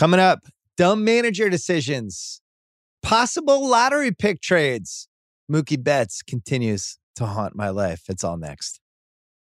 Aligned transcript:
Coming 0.00 0.18
up, 0.18 0.46
dumb 0.78 1.04
manager 1.04 1.50
decisions, 1.50 2.40
possible 3.02 3.68
lottery 3.68 4.12
pick 4.12 4.40
trades. 4.40 5.08
Mookie 5.52 5.84
Betts 5.84 6.22
continues 6.22 6.98
to 7.16 7.26
haunt 7.26 7.54
my 7.54 7.68
life. 7.68 8.04
It's 8.08 8.24
all 8.24 8.38
next. 8.38 8.80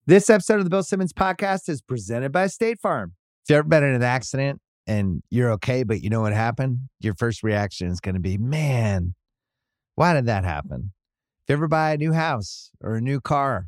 This 0.07 0.31
episode 0.31 0.59
of 0.59 0.65
the 0.65 0.71
Bill 0.71 0.85
Simmons 0.85 1.13
podcast 1.13 1.69
is 1.69 1.83
presented 1.83 2.31
by 2.31 2.47
State 2.47 2.79
Farm. 2.79 3.15
If 3.43 3.51
you've 3.51 3.59
ever 3.59 3.69
been 3.69 3.83
in 3.83 3.97
an 3.97 4.05
accident 4.05 4.61
and 4.87 5.25
you're 5.29 5.51
okay, 5.55 5.83
but 5.83 6.03
you 6.03 6.09
know 6.09 6.21
what 6.21 6.33
happened, 6.33 6.89
your 7.01 7.15
first 7.15 7.43
reaction 7.43 7.89
is 7.89 7.99
going 7.99 8.15
to 8.15 8.21
be, 8.21 8.39
man, 8.39 9.17
why 9.97 10.15
did 10.15 10.27
that 10.27 10.45
happen? 10.45 10.93
If 11.43 11.51
you 11.51 11.55
ever 11.55 11.67
buy 11.67 11.95
a 11.95 11.99
new 11.99 12.13
house 12.13 12.71
or 12.81 12.95
a 12.95 13.01
new 13.01 13.21
car 13.21 13.67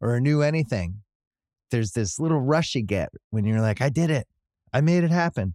or 0.00 0.14
a 0.14 0.20
new 0.22 0.40
anything, 0.40 1.02
there's 1.70 1.92
this 1.92 2.18
little 2.18 2.40
rush 2.40 2.74
you 2.74 2.80
get 2.80 3.10
when 3.28 3.44
you're 3.44 3.60
like, 3.60 3.82
I 3.82 3.90
did 3.90 4.08
it. 4.08 4.26
I 4.72 4.80
made 4.80 5.04
it 5.04 5.10
happen. 5.10 5.54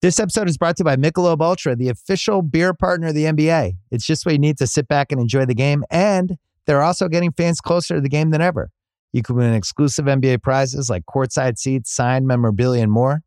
This 0.00 0.20
episode 0.20 0.48
is 0.48 0.56
brought 0.56 0.76
to 0.76 0.82
you 0.82 0.84
by 0.84 0.94
Michelob 0.94 1.42
Ultra, 1.42 1.74
the 1.74 1.88
official 1.88 2.40
beer 2.40 2.72
partner 2.72 3.08
of 3.08 3.14
the 3.14 3.24
NBA. 3.24 3.72
It's 3.90 4.06
just 4.06 4.24
what 4.24 4.30
you 4.30 4.38
need 4.38 4.56
to 4.58 4.66
sit 4.68 4.86
back 4.86 5.10
and 5.10 5.20
enjoy 5.20 5.44
the 5.44 5.56
game. 5.56 5.82
And 5.90 6.36
they're 6.66 6.82
also 6.82 7.08
getting 7.08 7.32
fans 7.32 7.60
closer 7.60 7.96
to 7.96 8.00
the 8.00 8.08
game 8.08 8.30
than 8.30 8.40
ever. 8.40 8.70
You 9.12 9.22
can 9.22 9.34
win 9.34 9.52
exclusive 9.54 10.04
NBA 10.04 10.40
prizes 10.40 10.88
like 10.88 11.02
courtside 11.06 11.58
seats, 11.58 11.92
signed 11.92 12.28
memorabilia, 12.28 12.84
and 12.84 12.92
more. 12.92 13.22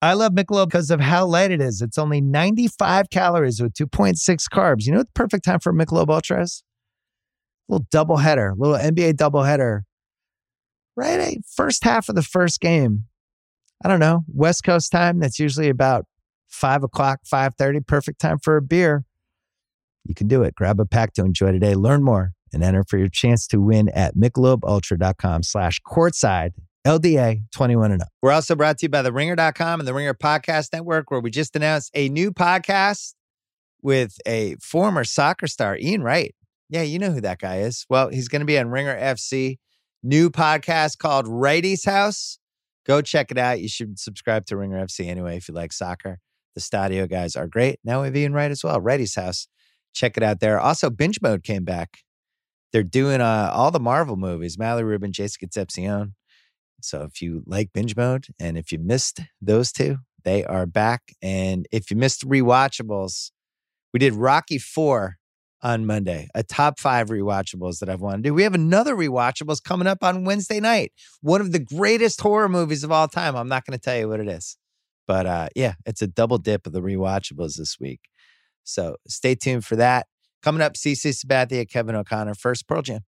I 0.00 0.14
love 0.14 0.32
Michelob 0.32 0.68
because 0.68 0.90
of 0.90 0.98
how 0.98 1.26
light 1.26 1.50
it 1.50 1.60
is. 1.60 1.82
It's 1.82 1.98
only 1.98 2.22
95 2.22 3.10
calories 3.10 3.60
with 3.60 3.74
2.6 3.74 4.16
carbs. 4.50 4.86
You 4.86 4.92
know 4.92 4.98
what 4.98 5.08
the 5.08 5.12
perfect 5.14 5.44
time 5.44 5.60
for 5.60 5.74
Michelob 5.74 6.08
Ultra 6.08 6.42
is? 6.42 6.62
A 7.68 7.72
little 7.72 7.86
double 7.90 8.16
header, 8.16 8.54
little 8.56 8.78
NBA 8.78 9.16
double 9.16 9.42
header. 9.42 9.84
Right, 10.96 11.44
first 11.54 11.84
half 11.84 12.08
of 12.08 12.14
the 12.14 12.22
first 12.22 12.60
game. 12.60 13.04
I 13.84 13.88
don't 13.88 14.00
know, 14.00 14.24
West 14.32 14.64
Coast 14.64 14.90
time. 14.90 15.18
That's 15.18 15.38
usually 15.38 15.68
about 15.68 16.06
five 16.54 16.82
o'clock, 16.82 17.20
five 17.24 17.54
thirty. 17.56 17.80
Perfect 17.80 18.20
time 18.20 18.38
for 18.38 18.56
a 18.56 18.62
beer. 18.62 19.04
You 20.04 20.14
can 20.14 20.28
do 20.28 20.42
it. 20.42 20.54
Grab 20.54 20.80
a 20.80 20.86
pack 20.86 21.14
to 21.14 21.24
enjoy 21.24 21.52
today. 21.52 21.74
Learn 21.74 22.02
more 22.02 22.32
and 22.52 22.62
enter 22.62 22.84
for 22.84 22.98
your 22.98 23.08
chance 23.08 23.46
to 23.48 23.60
win 23.60 23.88
at 23.90 24.14
michelobultra.com 24.14 25.42
slash 25.42 25.80
courtside 25.86 26.50
LDA 26.86 27.42
21 27.52 27.92
and 27.92 28.02
up. 28.02 28.08
We're 28.22 28.32
also 28.32 28.54
brought 28.54 28.78
to 28.78 28.84
you 28.84 28.90
by 28.90 29.02
the 29.02 29.12
ringer.com 29.12 29.80
and 29.80 29.88
the 29.88 29.94
Ringer 29.94 30.14
Podcast 30.14 30.72
Network, 30.72 31.10
where 31.10 31.20
we 31.20 31.30
just 31.30 31.56
announced 31.56 31.90
a 31.94 32.08
new 32.10 32.30
podcast 32.30 33.14
with 33.82 34.16
a 34.26 34.56
former 34.56 35.04
soccer 35.04 35.46
star, 35.46 35.76
Ian 35.78 36.02
Wright. 36.02 36.34
Yeah, 36.68 36.82
you 36.82 36.98
know 36.98 37.10
who 37.10 37.20
that 37.22 37.38
guy 37.38 37.58
is. 37.58 37.86
Well, 37.88 38.08
he's 38.08 38.28
going 38.28 38.40
to 38.40 38.46
be 38.46 38.58
on 38.58 38.68
Ringer 38.68 38.96
FC. 38.96 39.58
New 40.02 40.28
podcast 40.30 40.98
called 40.98 41.26
Righty's 41.26 41.84
House. 41.84 42.38
Go 42.86 43.00
check 43.00 43.30
it 43.30 43.38
out. 43.38 43.60
You 43.60 43.68
should 43.68 43.98
subscribe 43.98 44.44
to 44.46 44.56
Ringer 44.56 44.84
FC 44.84 45.06
anyway 45.06 45.38
if 45.38 45.48
you 45.48 45.54
like 45.54 45.72
soccer. 45.72 46.18
The 46.54 46.60
Stadio 46.60 47.08
guys 47.08 47.36
are 47.36 47.46
great. 47.46 47.80
Now 47.84 48.02
we 48.02 48.08
have 48.08 48.16
Ian 48.16 48.32
Wright 48.32 48.50
as 48.50 48.62
well. 48.62 48.80
Righty's 48.80 49.14
House. 49.14 49.48
Check 49.92 50.16
it 50.16 50.22
out 50.22 50.40
there. 50.40 50.58
Also, 50.58 50.90
Binge 50.90 51.20
Mode 51.22 51.42
came 51.42 51.64
back. 51.64 51.98
They're 52.72 52.82
doing 52.82 53.20
uh, 53.20 53.50
all 53.54 53.70
the 53.70 53.80
Marvel 53.80 54.16
movies. 54.16 54.58
Mallory 54.58 54.84
Rubin, 54.84 55.12
Jason 55.12 55.38
Concepcion. 55.40 56.14
So 56.80 57.02
if 57.02 57.22
you 57.22 57.42
like 57.46 57.72
Binge 57.72 57.96
Mode 57.96 58.26
and 58.38 58.58
if 58.58 58.72
you 58.72 58.78
missed 58.78 59.20
those 59.40 59.72
two, 59.72 59.98
they 60.24 60.44
are 60.44 60.66
back. 60.66 61.02
And 61.22 61.66
if 61.70 61.90
you 61.90 61.96
missed 61.96 62.26
rewatchables, 62.26 63.30
we 63.92 63.98
did 63.98 64.14
Rocky 64.14 64.58
Four 64.58 65.16
on 65.62 65.86
Monday, 65.86 66.28
a 66.34 66.42
top 66.42 66.78
five 66.78 67.08
rewatchables 67.08 67.78
that 67.78 67.88
I've 67.88 68.02
wanted 68.02 68.18
to 68.18 68.28
do. 68.28 68.34
We 68.34 68.42
have 68.42 68.54
another 68.54 68.94
rewatchables 68.94 69.62
coming 69.62 69.86
up 69.86 70.04
on 70.04 70.24
Wednesday 70.24 70.60
night. 70.60 70.92
One 71.22 71.40
of 71.40 71.52
the 71.52 71.58
greatest 71.58 72.20
horror 72.20 72.50
movies 72.50 72.84
of 72.84 72.92
all 72.92 73.08
time. 73.08 73.34
I'm 73.34 73.48
not 73.48 73.64
going 73.64 73.78
to 73.78 73.82
tell 73.82 73.96
you 73.96 74.08
what 74.08 74.20
it 74.20 74.28
is, 74.28 74.58
but 75.06 75.26
uh, 75.26 75.48
yeah, 75.54 75.74
it's 75.86 76.02
a 76.02 76.06
double 76.06 76.38
dip 76.38 76.66
of 76.66 76.72
the 76.72 76.80
rewatchables 76.80 77.56
this 77.56 77.78
week. 77.80 78.00
So 78.64 78.96
stay 79.06 79.34
tuned 79.34 79.64
for 79.64 79.76
that. 79.76 80.06
Coming 80.42 80.62
up, 80.62 80.74
CC 80.74 81.14
Sabathia, 81.14 81.68
Kevin 81.68 81.94
O'Connor, 81.94 82.34
first 82.34 82.66
Pearl 82.68 82.82
Jam. 82.82 83.00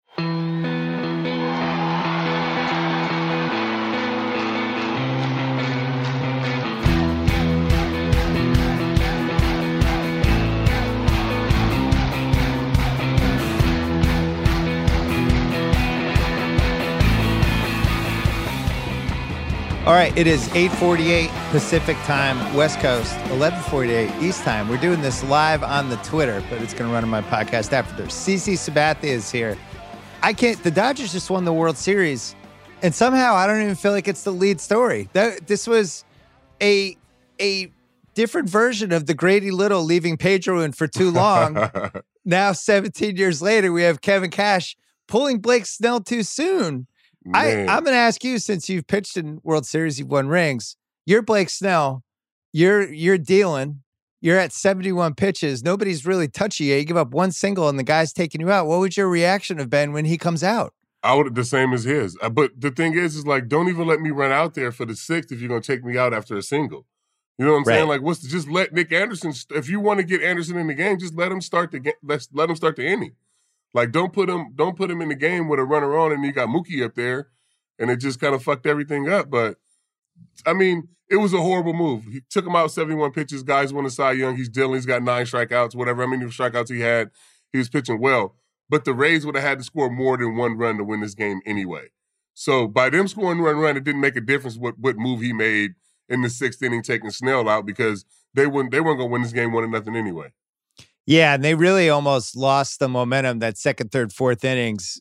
Right, 19.96 20.16
it 20.18 20.26
is 20.26 20.46
8:48 20.48 21.30
Pacific 21.50 21.96
time, 22.04 22.54
West 22.54 22.80
Coast, 22.80 23.14
11:48 23.30 24.22
East 24.22 24.42
time. 24.42 24.68
We're 24.68 24.76
doing 24.76 25.00
this 25.00 25.24
live 25.24 25.62
on 25.62 25.88
the 25.88 25.96
Twitter, 25.96 26.44
but 26.50 26.60
it's 26.60 26.74
going 26.74 26.90
to 26.90 26.92
run 26.92 27.02
on 27.02 27.08
my 27.08 27.22
podcast 27.22 27.72
after. 27.72 28.02
CC 28.04 28.54
Sabathia 28.58 29.04
is 29.04 29.30
here. 29.30 29.56
I 30.22 30.34
can't. 30.34 30.62
The 30.62 30.70
Dodgers 30.70 31.12
just 31.12 31.30
won 31.30 31.46
the 31.46 31.52
World 31.52 31.78
Series, 31.78 32.36
and 32.82 32.94
somehow 32.94 33.36
I 33.36 33.46
don't 33.46 33.62
even 33.62 33.74
feel 33.74 33.92
like 33.92 34.06
it's 34.06 34.22
the 34.22 34.32
lead 34.32 34.60
story. 34.60 35.08
That 35.14 35.46
this 35.46 35.66
was 35.66 36.04
a 36.60 36.94
a 37.40 37.72
different 38.12 38.50
version 38.50 38.92
of 38.92 39.06
the 39.06 39.14
Grady 39.14 39.50
Little 39.50 39.82
leaving 39.82 40.18
Pedro 40.18 40.60
in 40.60 40.72
for 40.72 40.86
too 40.86 41.10
long. 41.10 41.70
now, 42.26 42.52
17 42.52 43.16
years 43.16 43.40
later, 43.40 43.72
we 43.72 43.82
have 43.84 44.02
Kevin 44.02 44.30
Cash 44.30 44.76
pulling 45.08 45.38
Blake 45.38 45.64
Snell 45.64 46.00
too 46.00 46.22
soon. 46.22 46.86
I, 47.34 47.60
I'm 47.62 47.84
going 47.84 47.94
to 47.94 48.00
ask 48.00 48.22
you 48.24 48.38
since 48.38 48.68
you've 48.68 48.86
pitched 48.86 49.16
in 49.16 49.40
World 49.42 49.66
Series, 49.66 49.98
you've 49.98 50.10
won 50.10 50.28
rings. 50.28 50.76
You're 51.04 51.22
Blake 51.22 51.50
Snell. 51.50 52.02
You're 52.52 52.92
you're 52.92 53.18
dealing. 53.18 53.82
You're 54.20 54.38
at 54.38 54.52
71 54.52 55.14
pitches. 55.14 55.62
Nobody's 55.62 56.06
really 56.06 56.26
touchy 56.26 56.64
you. 56.64 56.76
You 56.76 56.84
give 56.84 56.96
up 56.96 57.10
one 57.10 57.32
single 57.32 57.68
and 57.68 57.78
the 57.78 57.84
guy's 57.84 58.12
taking 58.12 58.40
you 58.40 58.50
out. 58.50 58.66
What 58.66 58.80
would 58.80 58.96
your 58.96 59.08
reaction 59.08 59.58
have 59.58 59.70
been 59.70 59.92
when 59.92 60.04
he 60.06 60.16
comes 60.16 60.42
out? 60.42 60.72
I 61.02 61.14
would 61.14 61.34
the 61.34 61.44
same 61.44 61.72
as 61.72 61.84
his. 61.84 62.16
Uh, 62.20 62.30
But 62.30 62.60
the 62.60 62.70
thing 62.70 62.94
is, 62.94 63.14
is 63.14 63.26
like, 63.26 63.46
don't 63.48 63.68
even 63.68 63.86
let 63.86 64.00
me 64.00 64.10
run 64.10 64.32
out 64.32 64.54
there 64.54 64.72
for 64.72 64.84
the 64.84 64.96
sixth 64.96 65.30
if 65.30 65.40
you're 65.40 65.48
gonna 65.48 65.60
take 65.60 65.84
me 65.84 65.96
out 65.96 66.14
after 66.14 66.36
a 66.36 66.42
single. 66.42 66.86
You 67.38 67.44
know 67.44 67.52
what 67.52 67.58
I'm 67.58 67.64
saying? 67.66 67.88
Like, 67.88 68.00
what's 68.00 68.20
the, 68.20 68.28
just 68.28 68.48
let 68.48 68.72
Nick 68.72 68.90
Anderson? 68.92 69.34
If 69.50 69.68
you 69.68 69.78
want 69.78 69.98
to 70.00 70.04
get 70.04 70.22
Anderson 70.22 70.56
in 70.56 70.66
the 70.66 70.74
game, 70.74 70.98
just 70.98 71.14
let 71.14 71.30
him 71.30 71.42
start 71.42 71.70
the 71.70 71.80
game. 71.80 71.94
Let's 72.02 72.28
let 72.32 72.48
him 72.48 72.56
start 72.56 72.76
the 72.76 72.86
inning. 72.86 73.12
Like, 73.74 73.92
don't 73.92 74.12
put 74.12 74.30
him 74.30 74.52
don't 74.54 74.76
put 74.76 74.90
him 74.90 75.02
in 75.02 75.08
the 75.08 75.14
game 75.14 75.48
with 75.48 75.60
a 75.60 75.64
runner 75.64 75.96
on, 75.96 76.12
and 76.12 76.24
you 76.24 76.32
got 76.32 76.48
Mookie 76.48 76.84
up 76.84 76.94
there, 76.94 77.28
and 77.78 77.90
it 77.90 77.96
just 77.98 78.20
kind 78.20 78.34
of 78.34 78.42
fucked 78.42 78.66
everything 78.66 79.08
up. 79.08 79.30
But 79.30 79.56
I 80.46 80.52
mean, 80.52 80.88
it 81.08 81.16
was 81.16 81.32
a 81.34 81.40
horrible 81.40 81.72
move. 81.72 82.04
He 82.04 82.22
took 82.30 82.46
him 82.46 82.56
out 82.56 82.70
71 82.70 83.12
pitches. 83.12 83.42
Guys 83.42 83.72
won 83.72 83.84
the 83.84 83.90
Cy 83.90 84.12
Young. 84.12 84.36
He's 84.36 84.48
dealing. 84.48 84.74
He's 84.74 84.86
got 84.86 85.02
nine 85.02 85.26
strikeouts, 85.26 85.74
whatever. 85.74 86.02
I 86.02 86.06
mean, 86.06 86.20
the 86.20 86.26
strikeouts 86.26 86.72
he 86.72 86.80
had, 86.80 87.10
he 87.52 87.58
was 87.58 87.68
pitching 87.68 88.00
well. 88.00 88.34
But 88.68 88.84
the 88.84 88.94
Rays 88.94 89.24
would 89.24 89.36
have 89.36 89.44
had 89.44 89.58
to 89.58 89.64
score 89.64 89.90
more 89.90 90.16
than 90.16 90.36
one 90.36 90.56
run 90.56 90.78
to 90.78 90.84
win 90.84 91.00
this 91.00 91.14
game 91.14 91.40
anyway. 91.46 91.90
So 92.34 92.66
by 92.66 92.90
them 92.90 93.08
scoring 93.08 93.40
one 93.40 93.56
run, 93.56 93.76
it 93.76 93.84
didn't 93.84 94.00
make 94.00 94.16
a 94.16 94.20
difference 94.20 94.58
what 94.58 94.78
what 94.78 94.96
move 94.96 95.20
he 95.20 95.32
made 95.32 95.74
in 96.08 96.22
the 96.22 96.30
sixth 96.30 96.62
inning, 96.62 96.82
taking 96.82 97.10
Snell 97.10 97.48
out 97.48 97.64
because 97.64 98.04
they 98.34 98.46
wouldn't 98.46 98.72
they 98.72 98.80
weren't 98.80 98.98
gonna 98.98 99.10
win 99.10 99.22
this 99.22 99.32
game 99.32 99.52
one 99.52 99.62
to 99.62 99.70
nothing 99.70 99.96
anyway. 99.96 100.32
Yeah, 101.06 101.34
and 101.34 101.44
they 101.44 101.54
really 101.54 101.88
almost 101.88 102.36
lost 102.36 102.80
the 102.80 102.88
momentum 102.88 103.38
that 103.38 103.56
second, 103.56 103.92
third, 103.92 104.12
fourth 104.12 104.44
innings 104.44 105.00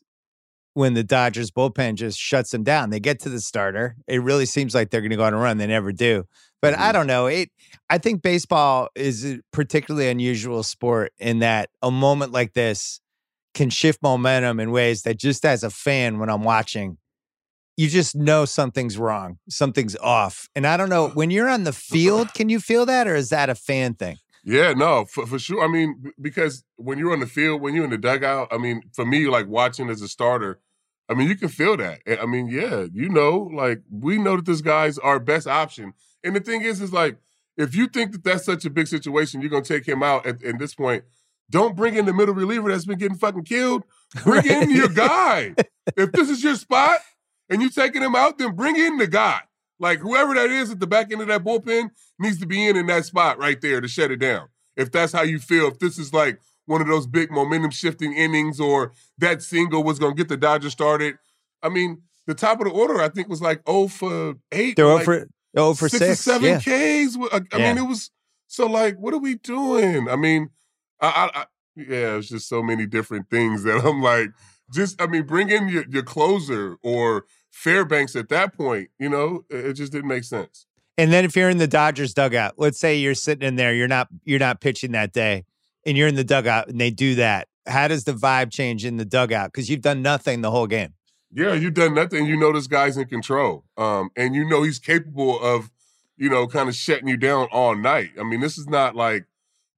when 0.74 0.94
the 0.94 1.02
Dodgers 1.02 1.50
bullpen 1.50 1.94
just 1.94 2.18
shuts 2.18 2.50
them 2.50 2.62
down. 2.62 2.90
They 2.90 3.00
get 3.00 3.18
to 3.20 3.28
the 3.28 3.40
starter. 3.40 3.96
It 4.06 4.22
really 4.22 4.46
seems 4.46 4.74
like 4.74 4.90
they're 4.90 5.00
going 5.00 5.10
to 5.10 5.16
go 5.16 5.24
on 5.24 5.34
a 5.34 5.38
run. 5.38 5.58
They 5.58 5.66
never 5.66 5.90
do. 5.90 6.24
But 6.62 6.74
I 6.74 6.76
mm-hmm. 6.76 6.92
don't 6.92 7.06
know. 7.06 7.26
It. 7.26 7.50
I 7.90 7.98
think 7.98 8.22
baseball 8.22 8.88
is 8.94 9.24
a 9.24 9.40
particularly 9.52 10.08
unusual 10.08 10.62
sport 10.62 11.12
in 11.18 11.40
that 11.40 11.70
a 11.82 11.90
moment 11.90 12.32
like 12.32 12.52
this 12.52 13.00
can 13.54 13.70
shift 13.70 14.02
momentum 14.02 14.60
in 14.60 14.70
ways 14.70 15.02
that 15.02 15.18
just 15.18 15.44
as 15.44 15.64
a 15.64 15.70
fan, 15.70 16.18
when 16.18 16.28
I'm 16.28 16.42
watching, 16.44 16.98
you 17.76 17.88
just 17.88 18.14
know 18.14 18.44
something's 18.44 18.98
wrong, 18.98 19.38
something's 19.48 19.96
off. 19.96 20.48
And 20.54 20.66
I 20.66 20.76
don't 20.76 20.88
know 20.88 21.06
uh-huh. 21.06 21.14
when 21.14 21.30
you're 21.30 21.48
on 21.48 21.64
the 21.64 21.72
field, 21.72 22.32
can 22.34 22.48
you 22.48 22.60
feel 22.60 22.86
that, 22.86 23.08
or 23.08 23.14
is 23.14 23.30
that 23.30 23.48
a 23.48 23.54
fan 23.54 23.94
thing? 23.94 24.18
Yeah, 24.48 24.74
no, 24.74 25.04
for, 25.06 25.26
for 25.26 25.40
sure. 25.40 25.64
I 25.64 25.66
mean, 25.66 26.12
because 26.20 26.62
when 26.76 26.98
you're 26.98 27.12
on 27.12 27.18
the 27.18 27.26
field, 27.26 27.60
when 27.60 27.74
you're 27.74 27.82
in 27.82 27.90
the 27.90 27.98
dugout, 27.98 28.46
I 28.52 28.58
mean, 28.58 28.80
for 28.92 29.04
me, 29.04 29.26
like 29.26 29.48
watching 29.48 29.90
as 29.90 30.00
a 30.02 30.08
starter, 30.08 30.60
I 31.08 31.14
mean, 31.14 31.28
you 31.28 31.34
can 31.34 31.48
feel 31.48 31.76
that. 31.78 32.02
I 32.06 32.26
mean, 32.26 32.46
yeah, 32.46 32.86
you 32.92 33.08
know, 33.08 33.50
like 33.52 33.82
we 33.90 34.18
know 34.18 34.36
that 34.36 34.46
this 34.46 34.60
guy's 34.60 34.98
our 34.98 35.18
best 35.18 35.48
option. 35.48 35.94
And 36.22 36.36
the 36.36 36.40
thing 36.40 36.62
is, 36.62 36.80
is 36.80 36.92
like, 36.92 37.18
if 37.56 37.74
you 37.74 37.88
think 37.88 38.12
that 38.12 38.22
that's 38.22 38.44
such 38.44 38.64
a 38.64 38.70
big 38.70 38.86
situation, 38.86 39.40
you're 39.40 39.50
gonna 39.50 39.64
take 39.64 39.84
him 39.84 40.04
out 40.04 40.24
at, 40.26 40.44
at 40.44 40.60
this 40.60 40.76
point. 40.76 41.02
don't 41.50 41.74
bring 41.74 41.96
in 41.96 42.06
the 42.06 42.14
middle 42.14 42.34
reliever 42.34 42.70
that's 42.70 42.84
been 42.84 42.98
getting 42.98 43.18
fucking 43.18 43.44
killed. 43.44 43.82
Bring 44.22 44.46
right. 44.46 44.62
in 44.62 44.70
your 44.70 44.88
guy. 44.88 45.56
if 45.96 46.12
this 46.12 46.30
is 46.30 46.44
your 46.44 46.54
spot 46.54 47.00
and 47.50 47.60
you're 47.60 47.70
taking 47.70 48.02
him 48.02 48.14
out, 48.14 48.38
then 48.38 48.54
bring 48.54 48.76
in 48.76 48.98
the 48.98 49.08
guy. 49.08 49.40
Like 49.78 49.98
whoever 49.98 50.34
that 50.34 50.50
is 50.50 50.70
at 50.70 50.80
the 50.80 50.86
back 50.86 51.12
end 51.12 51.20
of 51.20 51.28
that 51.28 51.44
bullpen 51.44 51.90
needs 52.18 52.38
to 52.40 52.46
be 52.46 52.66
in 52.66 52.76
in 52.76 52.86
that 52.86 53.04
spot 53.04 53.38
right 53.38 53.60
there 53.60 53.80
to 53.80 53.88
shut 53.88 54.10
it 54.10 54.16
down. 54.16 54.48
If 54.76 54.90
that's 54.90 55.12
how 55.12 55.22
you 55.22 55.38
feel, 55.38 55.68
if 55.68 55.78
this 55.78 55.98
is 55.98 56.12
like 56.12 56.40
one 56.66 56.80
of 56.80 56.88
those 56.88 57.06
big 57.06 57.30
momentum 57.30 57.70
shifting 57.70 58.12
innings 58.12 58.60
or 58.60 58.92
that 59.18 59.42
single 59.42 59.82
was 59.82 59.98
going 59.98 60.14
to 60.14 60.16
get 60.16 60.28
the 60.28 60.36
Dodgers 60.36 60.72
started. 60.72 61.16
I 61.62 61.68
mean, 61.68 62.02
the 62.26 62.34
top 62.34 62.60
of 62.60 62.66
the 62.66 62.72
order 62.72 63.00
I 63.00 63.08
think 63.08 63.28
was 63.28 63.40
like 63.40 63.62
0 63.68 63.88
for 63.88 64.34
8. 64.52 64.76
They're 64.76 64.86
oh 64.86 64.96
like 64.96 65.04
0 65.04 65.20
for, 65.20 65.28
0 65.56 65.74
for 65.74 65.88
6. 65.88 66.04
Six 66.04 66.20
or 66.20 66.40
7 66.40 66.44
yeah. 66.44 66.58
Ks. 66.58 67.16
I, 67.32 67.36
I 67.36 67.58
yeah. 67.58 67.74
mean, 67.74 67.84
it 67.84 67.88
was 67.88 68.10
so 68.48 68.66
like, 68.66 68.96
what 68.98 69.14
are 69.14 69.18
we 69.18 69.36
doing? 69.36 70.08
I 70.08 70.16
mean, 70.16 70.50
I, 71.00 71.06
I, 71.06 71.40
I 71.40 71.46
yeah, 71.76 72.16
it's 72.16 72.28
just 72.28 72.48
so 72.48 72.62
many 72.62 72.86
different 72.86 73.30
things 73.30 73.62
that 73.64 73.84
I'm 73.84 74.02
like, 74.02 74.30
just 74.72 75.00
I 75.00 75.06
mean, 75.06 75.22
bring 75.22 75.50
in 75.50 75.68
your, 75.68 75.84
your 75.88 76.02
closer 76.02 76.76
or 76.82 77.26
Fairbanks 77.56 78.14
at 78.14 78.28
that 78.28 78.54
point. 78.54 78.90
You 78.98 79.08
know, 79.08 79.44
it, 79.48 79.72
just 79.72 79.90
didn't 79.90 80.08
make 80.08 80.24
sense. 80.24 80.66
And 80.98 81.10
then 81.12 81.24
if 81.24 81.34
you're 81.34 81.48
in 81.48 81.58
the 81.58 81.66
Dodgers 81.66 82.12
dugout, 82.12 82.54
let's 82.58 82.78
say 82.78 82.96
you're 82.96 83.14
sitting 83.14 83.46
in 83.46 83.56
there, 83.56 83.74
you're 83.74 83.88
not 83.88 84.08
you're 84.24 84.38
not 84.38 84.60
pitching 84.60 84.92
that 84.92 85.12
day, 85.12 85.44
and 85.84 85.96
you're 85.96 86.08
in 86.08 86.16
the 86.16 86.24
dugout, 86.24 86.68
and 86.68 86.80
they 86.80 86.90
do 86.90 87.14
that. 87.14 87.48
How 87.66 87.88
does 87.88 88.04
the 88.04 88.12
vibe 88.12 88.52
change 88.52 88.84
in 88.84 88.98
the 88.98 89.04
dugout? 89.04 89.52
Because 89.52 89.70
you've 89.70 89.80
done 89.80 90.02
nothing 90.02 90.42
the 90.42 90.50
whole 90.50 90.66
game. 90.66 90.94
Yeah, 91.32 91.54
you've 91.54 91.74
done 91.74 91.94
nothing. 91.94 92.26
You 92.26 92.36
know 92.36 92.52
this 92.52 92.66
guy's 92.66 92.96
in 92.96 93.06
control, 93.06 93.64
um, 93.76 94.10
and 94.16 94.34
you 94.34 94.48
know 94.48 94.62
he's 94.62 94.78
capable 94.78 95.40
of, 95.40 95.70
you 96.16 96.28
know, 96.28 96.46
kind 96.46 96.68
of 96.68 96.74
shutting 96.74 97.08
you 97.08 97.16
down 97.16 97.48
all 97.50 97.74
night. 97.74 98.10
I 98.20 98.22
mean, 98.22 98.40
this 98.40 98.58
is 98.58 98.68
not 98.68 98.94
like 98.94 99.26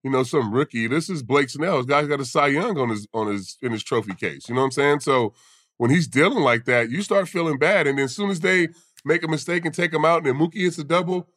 you 0.03 0.11
know, 0.11 0.23
some 0.23 0.53
rookie. 0.53 0.87
This 0.87 1.11
is 1.11 1.23
Blake 1.23 1.51
Snell. 1.51 1.79
This 1.79 1.87
guy's 1.87 2.07
got 2.07 2.21
a 2.21 2.25
Cy 2.25 2.49
Young 2.49 2.79
on 2.79 2.91
his 2.91 3.07
on 3.13 3.29
his 3.29 3.57
in 3.63 3.73
his 3.73 3.83
trophy 3.83 4.15
case. 4.15 4.49
You 4.49 4.55
know 4.55 4.63
what 4.63 4.67
I'm 4.67 4.73
saying? 4.73 5.01
So 5.01 5.35
when 5.79 5.91
he's 5.91 6.07
dealing 6.07 6.43
like 6.43 6.65
that, 6.67 6.91
you 6.91 7.03
start 7.03 7.29
feeling 7.29 7.59
bad. 7.59 7.87
And 7.87 7.99
then 7.99 8.05
as 8.05 8.15
soon 8.15 8.31
as 8.31 8.41
they 8.41 8.69
make 9.05 9.23
a 9.23 9.29
mistake 9.29 9.65
and 9.65 9.75
take 9.75 9.93
him 9.93 10.05
out, 10.05 10.19
and 10.19 10.27
then 10.27 10.35
Mookie 10.35 10.63
hits 10.63 10.79
a 10.79 10.85
double, 10.85 11.29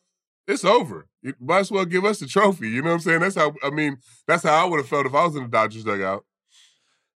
it's 0.47 0.65
over. 0.65 1.07
You 1.21 1.33
might 1.39 1.59
as 1.59 1.71
well 1.71 1.85
give 1.85 2.03
us 2.03 2.19
the 2.19 2.27
trophy. 2.27 2.69
You 2.69 2.81
know 2.81 2.89
what 2.89 2.95
I'm 2.95 2.99
saying? 3.01 3.19
That's 3.21 3.35
how 3.35 3.53
I 3.63 3.69
mean, 3.69 3.97
that's 4.27 4.43
how 4.43 4.65
I 4.65 4.67
would 4.67 4.77
have 4.77 4.89
felt 4.89 5.05
if 5.05 5.15
I 5.15 5.25
was 5.25 5.35
in 5.35 5.43
the 5.43 5.49
Dodgers 5.49 5.83
dugout. 5.83 6.25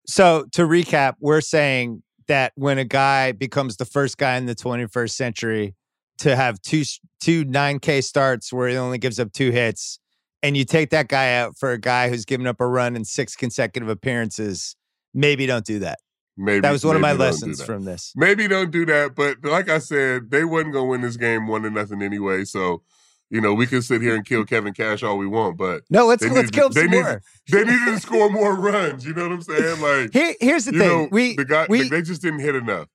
So 0.07 0.45
to 0.53 0.61
recap, 0.61 1.15
we're 1.19 1.41
saying 1.41 2.03
that 2.27 2.53
when 2.55 2.77
a 2.77 2.85
guy 2.85 3.31
becomes 3.31 3.77
the 3.77 3.85
first 3.85 4.17
guy 4.17 4.37
in 4.37 4.45
the 4.45 4.55
21st 4.55 5.11
century 5.11 5.75
to 6.19 6.35
have 6.35 6.61
two 6.61 6.83
two 7.19 7.43
9K 7.45 8.03
starts 8.03 8.53
where 8.53 8.69
he 8.69 8.77
only 8.77 8.99
gives 8.99 9.19
up 9.19 9.33
two 9.33 9.51
hits 9.51 9.99
and 10.43 10.55
you 10.55 10.63
take 10.63 10.91
that 10.91 11.07
guy 11.07 11.35
out 11.37 11.57
for 11.57 11.71
a 11.71 11.79
guy 11.79 12.07
who's 12.09 12.23
given 12.23 12.45
up 12.45 12.61
a 12.61 12.67
run 12.67 12.95
in 12.95 13.03
six 13.03 13.35
consecutive 13.35 13.89
appearances, 13.89 14.75
maybe 15.11 15.47
don't 15.47 15.65
do 15.65 15.79
that. 15.79 15.97
Maybe 16.37 16.61
that 16.61 16.71
was 16.71 16.85
one 16.85 16.95
of 16.95 17.01
my 17.01 17.13
lessons 17.13 17.63
from 17.63 17.85
this. 17.85 18.11
Maybe 18.15 18.47
don't 18.47 18.71
do 18.71 18.85
that, 18.87 19.15
but 19.15 19.43
like 19.43 19.69
I 19.69 19.79
said, 19.79 20.31
they 20.31 20.43
wasn't 20.43 20.73
gonna 20.73 20.85
win 20.85 21.01
this 21.01 21.17
game 21.17 21.47
one 21.47 21.61
to 21.61 21.69
nothing 21.69 22.01
anyway. 22.01 22.43
So, 22.43 22.81
you 23.29 23.39
know, 23.39 23.53
we 23.53 23.65
can 23.67 23.81
sit 23.81 24.01
here 24.01 24.15
and 24.15 24.25
kill 24.25 24.43
Kevin 24.45 24.73
Cash 24.73 25.01
all 25.01 25.17
we 25.17 25.27
want, 25.27 25.57
but 25.57 25.83
no, 25.89 26.05
let's 26.07 26.23
let's 26.23 26.51
kill 26.51 26.71
some 26.71 26.87
they 26.89 26.91
more. 26.91 27.21
they 27.49 27.63
needed 27.63 27.85
to 27.85 27.99
score 28.01 28.29
more 28.29 28.55
runs. 28.55 29.05
You 29.05 29.13
know 29.13 29.23
what 29.23 29.31
I'm 29.31 29.41
saying? 29.41 29.81
Like, 29.81 30.13
here, 30.13 30.35
here's 30.41 30.65
the 30.65 30.71
thing: 30.71 30.79
know, 30.79 31.07
we 31.09 31.35
the 31.35 31.45
guy, 31.45 31.67
we, 31.69 31.87
they 31.87 32.01
just 32.01 32.21
didn't 32.21 32.39
hit 32.39 32.55
enough. 32.55 32.87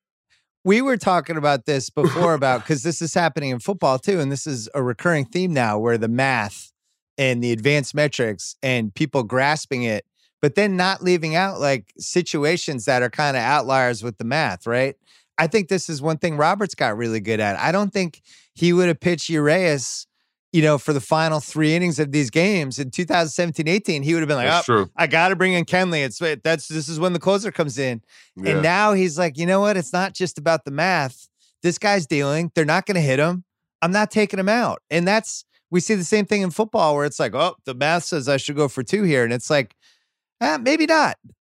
We 0.62 0.82
were 0.82 0.98
talking 0.98 1.38
about 1.38 1.64
this 1.64 1.88
before 1.88 2.34
about 2.34 2.60
because 2.60 2.82
this 2.82 3.00
is 3.00 3.14
happening 3.14 3.48
in 3.50 3.60
football 3.60 3.98
too, 3.98 4.20
and 4.20 4.30
this 4.30 4.46
is 4.46 4.68
a 4.74 4.82
recurring 4.82 5.24
theme 5.24 5.54
now 5.54 5.78
where 5.78 5.96
the 5.96 6.08
math 6.08 6.70
and 7.16 7.42
the 7.42 7.52
advanced 7.52 7.94
metrics 7.94 8.56
and 8.62 8.94
people 8.94 9.22
grasping 9.22 9.82
it, 9.82 10.04
but 10.40 10.54
then 10.54 10.76
not 10.76 11.02
leaving 11.02 11.34
out 11.34 11.60
like 11.60 11.92
situations 11.98 12.84
that 12.86 13.02
are 13.02 13.10
kind 13.10 13.36
of 13.36 13.42
outliers 13.42 14.02
with 14.02 14.18
the 14.18 14.24
math, 14.24 14.66
right? 14.66 14.96
I 15.38 15.46
think 15.46 15.68
this 15.68 15.88
is 15.88 16.02
one 16.02 16.18
thing 16.18 16.36
Roberts 16.36 16.74
got 16.74 16.96
really 16.96 17.20
good 17.20 17.40
at. 17.40 17.58
I 17.58 17.72
don't 17.72 17.92
think 17.92 18.22
he 18.54 18.72
would 18.72 18.88
have 18.88 19.00
pitched 19.00 19.28
Urias, 19.30 20.06
you 20.52 20.60
know, 20.60 20.76
for 20.76 20.92
the 20.92 21.00
final 21.00 21.40
three 21.40 21.74
innings 21.74 21.98
of 21.98 22.12
these 22.12 22.30
games 22.30 22.78
in 22.78 22.90
2017 22.90 23.66
18. 23.66 24.02
He 24.02 24.12
would 24.12 24.20
have 24.20 24.28
been 24.28 24.36
like, 24.36 24.48
that's 24.48 24.68
oh, 24.68 24.84
true. 24.84 24.90
I 24.96 25.06
got 25.06 25.28
to 25.28 25.36
bring 25.36 25.54
in 25.54 25.64
Kenley. 25.64 26.04
It's 26.04 26.20
uh, 26.20 26.36
that's 26.44 26.68
this 26.68 26.88
is 26.88 27.00
when 27.00 27.12
the 27.12 27.18
closer 27.18 27.50
comes 27.50 27.78
in. 27.78 28.02
Yeah. 28.36 28.52
And 28.52 28.62
now 28.62 28.92
he's 28.92 29.18
like, 29.18 29.38
you 29.38 29.46
know 29.46 29.60
what? 29.60 29.76
It's 29.76 29.92
not 29.92 30.14
just 30.14 30.36
about 30.36 30.64
the 30.64 30.70
math. 30.70 31.28
This 31.62 31.78
guy's 31.78 32.06
dealing. 32.06 32.52
They're 32.54 32.64
not 32.64 32.86
going 32.86 32.96
to 32.96 33.00
hit 33.00 33.18
him. 33.18 33.44
I'm 33.82 33.92
not 33.92 34.10
taking 34.10 34.38
him 34.38 34.48
out. 34.48 34.82
And 34.90 35.06
that's 35.06 35.44
we 35.70 35.80
see 35.80 35.94
the 35.94 36.04
same 36.04 36.26
thing 36.26 36.42
in 36.42 36.50
football 36.50 36.94
where 36.94 37.04
it's 37.04 37.20
like, 37.20 37.34
oh, 37.34 37.54
the 37.64 37.74
math 37.74 38.04
says 38.04 38.28
I 38.28 38.36
should 38.36 38.56
go 38.56 38.68
for 38.68 38.82
two 38.82 39.04
here, 39.04 39.24
and 39.24 39.32
it's 39.32 39.48
like, 39.48 39.74
eh, 40.40 40.58
maybe 40.58 40.86
not. 40.86 41.16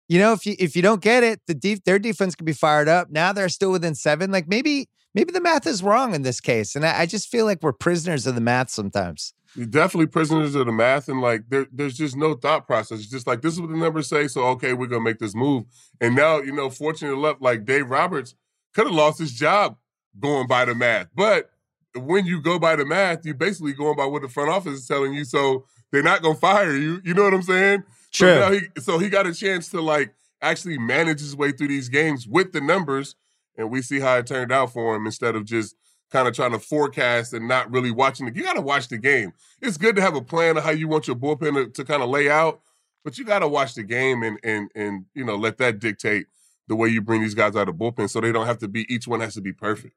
You 0.07 0.19
know, 0.19 0.33
if 0.33 0.45
you 0.45 0.55
if 0.59 0.75
you 0.75 0.81
don't 0.81 1.01
get 1.01 1.23
it, 1.23 1.39
the 1.47 1.53
def- 1.53 1.83
their 1.85 1.97
defense 1.97 2.35
could 2.35 2.45
be 2.45 2.53
fired 2.53 2.89
up. 2.89 3.09
Now 3.09 3.31
they're 3.31 3.49
still 3.49 3.71
within 3.71 3.95
seven. 3.95 4.29
Like 4.31 4.47
maybe 4.47 4.89
maybe 5.15 5.31
the 5.31 5.39
math 5.39 5.65
is 5.65 5.81
wrong 5.81 6.13
in 6.13 6.23
this 6.23 6.41
case, 6.41 6.75
and 6.75 6.85
I, 6.85 7.01
I 7.01 7.05
just 7.05 7.29
feel 7.29 7.45
like 7.45 7.63
we're 7.63 7.71
prisoners 7.71 8.27
of 8.27 8.35
the 8.35 8.41
math 8.41 8.69
sometimes. 8.69 9.33
You're 9.55 9.67
definitely 9.67 10.07
prisoners 10.07 10.55
of 10.55 10.65
the 10.65 10.71
math, 10.71 11.07
and 11.07 11.21
like 11.21 11.43
there, 11.49 11.65
there's 11.71 11.95
just 11.95 12.17
no 12.17 12.33
thought 12.33 12.67
process. 12.67 12.99
It's 12.99 13.09
just 13.09 13.25
like 13.25 13.41
this 13.41 13.53
is 13.53 13.61
what 13.61 13.69
the 13.69 13.77
numbers 13.77 14.07
say, 14.07 14.27
so 14.27 14.43
okay, 14.47 14.73
we're 14.73 14.87
gonna 14.87 15.03
make 15.03 15.19
this 15.19 15.35
move. 15.35 15.63
And 16.01 16.15
now, 16.15 16.41
you 16.41 16.51
know, 16.51 16.69
fortunate 16.69 17.13
enough, 17.13 17.37
like 17.39 17.63
Dave 17.63 17.89
Roberts 17.89 18.35
could 18.73 18.87
have 18.87 18.95
lost 18.95 19.19
his 19.19 19.31
job 19.31 19.77
going 20.19 20.47
by 20.47 20.65
the 20.65 20.75
math, 20.75 21.07
but 21.15 21.51
when 21.95 22.25
you 22.25 22.41
go 22.41 22.59
by 22.59 22.75
the 22.75 22.85
math, 22.85 23.25
you're 23.25 23.35
basically 23.35 23.73
going 23.73 23.95
by 23.95 24.05
what 24.05 24.21
the 24.21 24.29
front 24.29 24.49
office 24.49 24.79
is 24.79 24.87
telling 24.87 25.13
you. 25.13 25.25
So 25.25 25.65
they're 25.91 26.03
not 26.03 26.21
gonna 26.21 26.35
fire 26.35 26.75
you. 26.75 27.01
You 27.03 27.13
know 27.13 27.23
what 27.23 27.33
I'm 27.33 27.41
saying? 27.41 27.83
True. 28.11 28.35
So, 28.35 28.51
he, 28.51 28.59
so 28.79 28.99
he 28.99 29.09
got 29.09 29.27
a 29.27 29.33
chance 29.33 29.69
to 29.69 29.81
like 29.81 30.13
actually 30.41 30.77
manage 30.77 31.19
his 31.19 31.35
way 31.35 31.51
through 31.51 31.69
these 31.69 31.89
games 31.89 32.27
with 32.27 32.51
the 32.51 32.61
numbers, 32.61 33.15
and 33.57 33.69
we 33.69 33.81
see 33.81 33.99
how 33.99 34.17
it 34.17 34.27
turned 34.27 34.51
out 34.51 34.73
for 34.73 34.95
him 34.95 35.05
instead 35.05 35.35
of 35.35 35.45
just 35.45 35.75
kind 36.11 36.27
of 36.27 36.33
trying 36.33 36.51
to 36.51 36.59
forecast 36.59 37.33
and 37.33 37.47
not 37.47 37.71
really 37.71 37.91
watching 37.91 38.25
the. 38.25 38.35
You 38.35 38.43
got 38.43 38.53
to 38.53 38.61
watch 38.61 38.89
the 38.89 38.97
game. 38.97 39.33
It's 39.61 39.77
good 39.77 39.95
to 39.95 40.01
have 40.01 40.15
a 40.15 40.21
plan 40.21 40.57
of 40.57 40.63
how 40.63 40.71
you 40.71 40.87
want 40.87 41.07
your 41.07 41.15
bullpen 41.15 41.53
to, 41.55 41.69
to 41.69 41.85
kind 41.85 42.03
of 42.03 42.09
lay 42.09 42.29
out, 42.29 42.61
but 43.03 43.17
you 43.17 43.25
got 43.25 43.39
to 43.39 43.47
watch 43.47 43.75
the 43.75 43.83
game 43.83 44.23
and 44.23 44.39
and 44.43 44.69
and 44.75 45.05
you 45.13 45.23
know 45.23 45.35
let 45.35 45.57
that 45.59 45.79
dictate 45.79 46.27
the 46.67 46.75
way 46.75 46.89
you 46.89 47.01
bring 47.01 47.21
these 47.21 47.35
guys 47.35 47.55
out 47.55 47.69
of 47.69 47.75
bullpen, 47.75 48.09
so 48.09 48.21
they 48.21 48.31
don't 48.31 48.45
have 48.45 48.59
to 48.59 48.67
be. 48.67 48.91
Each 48.93 49.07
one 49.07 49.21
has 49.21 49.33
to 49.35 49.41
be 49.41 49.53
perfect. 49.53 49.95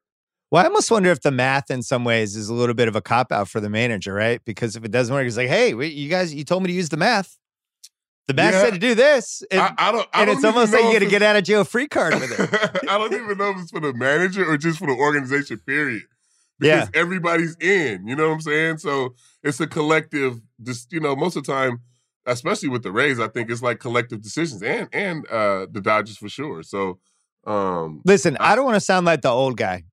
Well, 0.50 0.62
I 0.62 0.66
almost 0.66 0.90
wonder 0.90 1.10
if 1.10 1.20
the 1.20 1.32
math 1.32 1.70
in 1.70 1.82
some 1.82 2.04
ways 2.04 2.36
is 2.36 2.48
a 2.48 2.54
little 2.54 2.74
bit 2.74 2.86
of 2.86 2.94
a 2.94 3.00
cop 3.00 3.32
out 3.32 3.48
for 3.48 3.60
the 3.60 3.70
manager, 3.70 4.14
right? 4.14 4.40
Because 4.44 4.76
if 4.76 4.84
it 4.84 4.92
doesn't 4.92 5.12
work, 5.12 5.26
it's 5.26 5.36
like, 5.36 5.48
hey, 5.48 5.70
you 5.70 6.08
guys, 6.08 6.32
you 6.32 6.44
told 6.44 6.62
me 6.62 6.68
to 6.68 6.72
use 6.72 6.90
the 6.90 6.96
math. 6.96 7.38
The 8.26 8.34
math 8.34 8.54
yeah. 8.54 8.60
said 8.62 8.72
to 8.72 8.78
do 8.78 8.94
this. 8.94 9.42
And, 9.50 9.60
I, 9.60 9.74
I 9.76 9.92
don't, 9.92 10.08
I 10.12 10.20
and 10.20 10.28
don't 10.28 10.36
it's 10.36 10.44
almost 10.44 10.72
like 10.72 10.84
you 10.84 10.92
get 10.92 11.02
a 11.02 11.06
get 11.06 11.22
out 11.22 11.36
of 11.36 11.44
jail 11.44 11.64
free 11.64 11.86
card 11.86 12.14
with 12.14 12.38
it. 12.38 12.84
I 12.88 12.96
don't 12.96 13.12
even 13.12 13.36
know 13.36 13.50
if 13.50 13.58
it's 13.58 13.70
for 13.70 13.80
the 13.80 13.92
manager 13.92 14.50
or 14.50 14.56
just 14.56 14.78
for 14.78 14.86
the 14.86 14.94
organization, 14.94 15.60
period. 15.66 16.02
Because 16.58 16.88
yeah. 16.94 17.00
everybody's 17.00 17.56
in, 17.60 18.06
you 18.06 18.16
know 18.16 18.28
what 18.28 18.34
I'm 18.34 18.40
saying? 18.40 18.78
So 18.78 19.14
it's 19.42 19.60
a 19.60 19.66
collective, 19.66 20.40
just, 20.62 20.92
you 20.92 21.00
know, 21.00 21.14
most 21.16 21.36
of 21.36 21.44
the 21.44 21.52
time, 21.52 21.80
especially 22.26 22.68
with 22.68 22.82
the 22.82 22.92
Rays, 22.92 23.20
I 23.20 23.28
think 23.28 23.50
it's 23.50 23.62
like 23.62 23.80
collective 23.80 24.22
decisions 24.22 24.62
and 24.62 24.88
and 24.92 25.26
uh 25.28 25.66
the 25.70 25.80
Dodgers 25.80 26.16
for 26.16 26.28
sure. 26.28 26.62
So 26.62 26.98
um 27.46 28.00
listen, 28.04 28.36
I, 28.40 28.52
I 28.52 28.56
don't 28.56 28.64
want 28.64 28.76
to 28.76 28.80
sound 28.80 29.04
like 29.04 29.22
the 29.22 29.30
old 29.30 29.56
guy, 29.56 29.84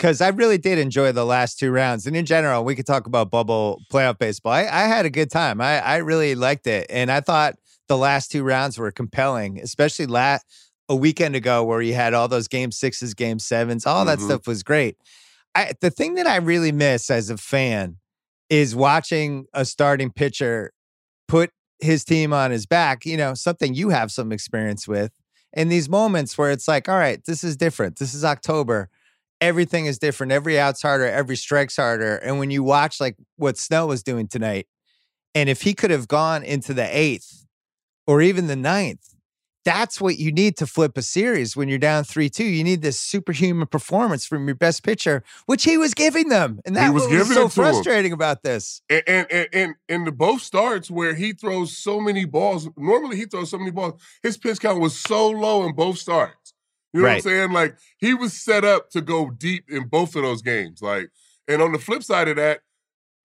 because 0.00 0.22
I 0.22 0.28
really 0.28 0.56
did 0.56 0.78
enjoy 0.78 1.12
the 1.12 1.26
last 1.26 1.58
two 1.58 1.70
rounds. 1.70 2.06
And 2.06 2.16
in 2.16 2.24
general, 2.24 2.64
we 2.64 2.74
could 2.74 2.86
talk 2.86 3.06
about 3.06 3.30
bubble 3.30 3.82
playoff 3.92 4.18
baseball. 4.18 4.52
I, 4.52 4.62
I 4.62 4.86
had 4.86 5.04
a 5.04 5.10
good 5.10 5.30
time. 5.30 5.60
I, 5.60 5.78
I 5.78 5.96
really 5.98 6.34
liked 6.34 6.66
it. 6.66 6.86
And 6.88 7.12
I 7.12 7.20
thought 7.20 7.56
the 7.86 7.98
last 7.98 8.32
two 8.32 8.42
rounds 8.42 8.78
were 8.78 8.90
compelling, 8.90 9.60
especially 9.60 10.06
last 10.06 10.46
a 10.88 10.96
weekend 10.96 11.36
ago 11.36 11.62
where 11.64 11.82
you 11.82 11.92
had 11.92 12.14
all 12.14 12.28
those 12.28 12.48
game 12.48 12.72
sixes, 12.72 13.12
game 13.12 13.38
sevens, 13.38 13.84
all 13.84 14.06
that 14.06 14.16
mm-hmm. 14.16 14.28
stuff 14.28 14.46
was 14.46 14.62
great. 14.62 14.96
I, 15.54 15.72
the 15.82 15.90
thing 15.90 16.14
that 16.14 16.26
I 16.26 16.36
really 16.36 16.72
miss 16.72 17.10
as 17.10 17.28
a 17.28 17.36
fan 17.36 17.98
is 18.48 18.74
watching 18.74 19.44
a 19.52 19.66
starting 19.66 20.10
pitcher 20.10 20.72
put 21.28 21.50
his 21.78 22.06
team 22.06 22.32
on 22.32 22.52
his 22.52 22.64
back, 22.64 23.04
you 23.04 23.18
know, 23.18 23.34
something 23.34 23.74
you 23.74 23.90
have 23.90 24.10
some 24.10 24.32
experience 24.32 24.88
with. 24.88 25.12
In 25.52 25.68
these 25.68 25.90
moments 25.90 26.38
where 26.38 26.52
it's 26.52 26.66
like, 26.66 26.88
all 26.88 26.96
right, 26.96 27.22
this 27.26 27.44
is 27.44 27.54
different. 27.54 27.98
This 27.98 28.14
is 28.14 28.24
October 28.24 28.88
everything 29.40 29.86
is 29.86 29.98
different. 29.98 30.32
Every 30.32 30.58
out's 30.58 30.82
harder, 30.82 31.06
every 31.06 31.36
strike's 31.36 31.76
harder. 31.76 32.16
And 32.16 32.38
when 32.38 32.50
you 32.50 32.62
watch 32.62 33.00
like 33.00 33.16
what 33.36 33.58
Snell 33.58 33.88
was 33.88 34.02
doing 34.02 34.28
tonight, 34.28 34.66
and 35.34 35.48
if 35.48 35.62
he 35.62 35.74
could 35.74 35.90
have 35.90 36.08
gone 36.08 36.42
into 36.42 36.74
the 36.74 36.96
eighth 36.96 37.46
or 38.06 38.20
even 38.20 38.46
the 38.46 38.56
ninth, 38.56 39.10
that's 39.64 40.00
what 40.00 40.18
you 40.18 40.32
need 40.32 40.56
to 40.56 40.66
flip 40.66 40.96
a 40.96 41.02
series 41.02 41.56
when 41.56 41.68
you're 41.68 41.78
down 41.78 42.04
3 42.04 42.30
2. 42.30 42.44
You 42.44 42.64
need 42.64 42.82
this 42.82 42.98
superhuman 42.98 43.66
performance 43.66 44.24
from 44.24 44.46
your 44.46 44.54
best 44.54 44.82
pitcher, 44.82 45.22
which 45.46 45.64
he 45.64 45.76
was 45.76 45.92
giving 45.92 46.28
them. 46.28 46.60
And 46.64 46.76
that 46.76 46.94
was, 46.94 47.06
was 47.06 47.32
so 47.32 47.48
frustrating 47.48 48.12
about 48.12 48.42
this. 48.42 48.80
And, 48.88 49.02
and, 49.06 49.48
and, 49.52 49.74
and, 49.88 50.06
the 50.06 50.12
both 50.12 50.40
starts 50.42 50.90
where 50.90 51.14
he 51.14 51.32
throws 51.32 51.76
so 51.76 52.00
many 52.00 52.24
balls. 52.24 52.68
Normally, 52.76 53.18
he 53.18 53.26
throws 53.26 53.50
so 53.50 53.58
many 53.58 53.70
balls. 53.70 54.00
His 54.22 54.38
pitch 54.38 54.60
count 54.60 54.80
was 54.80 54.98
so 54.98 55.28
low 55.28 55.66
in 55.66 55.74
both 55.74 55.98
starts. 55.98 56.39
You 56.92 57.00
know 57.00 57.06
right. 57.06 57.24
what 57.24 57.32
I'm 57.32 57.38
saying? 57.38 57.52
Like 57.52 57.76
he 57.98 58.14
was 58.14 58.32
set 58.32 58.64
up 58.64 58.90
to 58.90 59.00
go 59.00 59.30
deep 59.30 59.70
in 59.70 59.88
both 59.88 60.16
of 60.16 60.22
those 60.22 60.42
games. 60.42 60.82
Like, 60.82 61.10
and 61.46 61.62
on 61.62 61.72
the 61.72 61.78
flip 61.78 62.02
side 62.02 62.28
of 62.28 62.36
that, 62.36 62.60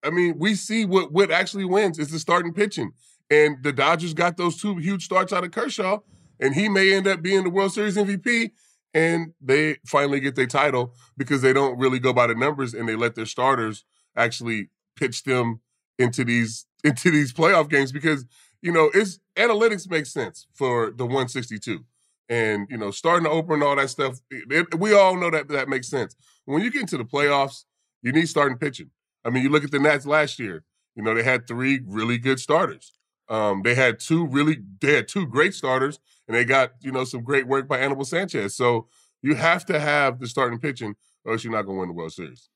I 0.04 0.12
mean, 0.12 0.36
we 0.38 0.56
see 0.56 0.86
what 0.86 1.12
what 1.12 1.32
actually 1.32 1.66
wins 1.66 1.98
is 2.00 2.10
the 2.10 2.20
starting 2.20 2.54
pitching. 2.54 2.92
And 3.30 3.64
the 3.64 3.74
Dodgers 3.74 4.14
got 4.14 4.38
those 4.38 4.62
two 4.62 4.78
huge 4.78 5.06
starts 5.06 5.34
out 5.34 5.44
of 5.44 5.52
Kershaw, 5.52 6.00
and 6.40 6.54
he 6.54 6.70
may 6.70 6.94
end 6.94 7.08
up 7.08 7.24
being 7.24 7.44
the 7.44 7.50
World 7.50 7.74
Series 7.74 7.98
MVP. 7.98 8.52
And 8.94 9.34
they 9.42 9.78
finally 9.86 10.22
get 10.22 10.36
their 10.36 10.48
title 10.48 10.94
because 11.18 11.42
they 11.42 11.52
don't 11.52 11.78
really 11.78 12.00
go 12.00 12.14
by 12.14 12.28
the 12.28 12.36
numbers 12.36 12.74
and 12.74 12.88
they 12.88 12.96
let 12.96 13.16
their 13.16 13.26
starters 13.26 13.84
actually 14.16 14.70
pitch 14.96 15.24
them 15.24 15.60
into 16.00 16.24
these 16.24 16.66
into 16.84 17.12
these 17.12 17.34
playoff 17.34 17.70
games 17.70 17.92
because 17.92 18.26
you 18.62 18.72
know 18.72 18.90
it's 18.94 19.20
analytics 19.36 19.90
makes 19.90 20.14
sense 20.14 20.48
for 20.54 20.92
the 20.92 21.06
162 21.06 21.84
and 22.29 22.67
you 22.70 22.77
know 22.77 22.91
starting 22.91 23.25
to 23.25 23.29
open 23.29 23.62
all 23.62 23.75
that 23.75 23.89
stuff 23.89 24.20
it, 24.32 24.79
we 24.79 24.94
all 24.94 25.15
know 25.15 25.29
that 25.29 25.48
that 25.48 25.70
makes 25.70 25.88
sense 25.88 26.15
when 26.46 26.62
you 26.62 26.72
get 26.72 26.82
into 26.82 26.98
the 26.98 27.05
playoffs 27.05 27.65
you 28.01 28.12
need 28.12 28.27
starting 28.27 28.58
pitching 28.58 28.89
i 29.24 29.29
mean 29.29 29.44
you 29.44 29.50
look 29.50 29.63
at 29.63 29.72
the 29.72 29.79
nats 29.79 30.05
last 30.05 30.39
year 30.39 30.63
you 30.96 31.03
know 31.03 31.13
they 31.13 31.24
had 31.24 31.48
three 31.48 31.82
really 31.86 32.17
good 32.17 32.39
starters 32.39 32.94
um, 33.27 33.63
they 33.63 33.74
had 33.74 34.00
two 34.00 34.27
really 34.27 34.58
they 34.82 34.94
had 34.94 35.08
two 35.08 35.25
great 35.25 35.53
starters 35.53 36.00
and 36.27 36.36
they 36.36 36.46
got 36.46 36.72
you 36.82 36.91
know 36.91 37.03
some 37.03 37.24
great 37.24 37.48
work 37.48 37.67
by 37.67 37.79
Anibal 37.79 38.05
Sanchez. 38.05 38.55
So 38.55 38.88
you 39.22 39.36
have 39.36 39.65
to 39.65 39.79
have 39.79 40.20
the 40.20 40.27
starting 40.27 40.60
pitching, 40.60 40.96
or 41.24 41.34
else 41.34 41.44
you're 41.44 41.53
not 41.53 41.63
going 41.63 41.77
to 41.77 41.79
win 41.82 41.89
the 41.89 41.94
World 41.94 42.13
Series. 42.13 42.50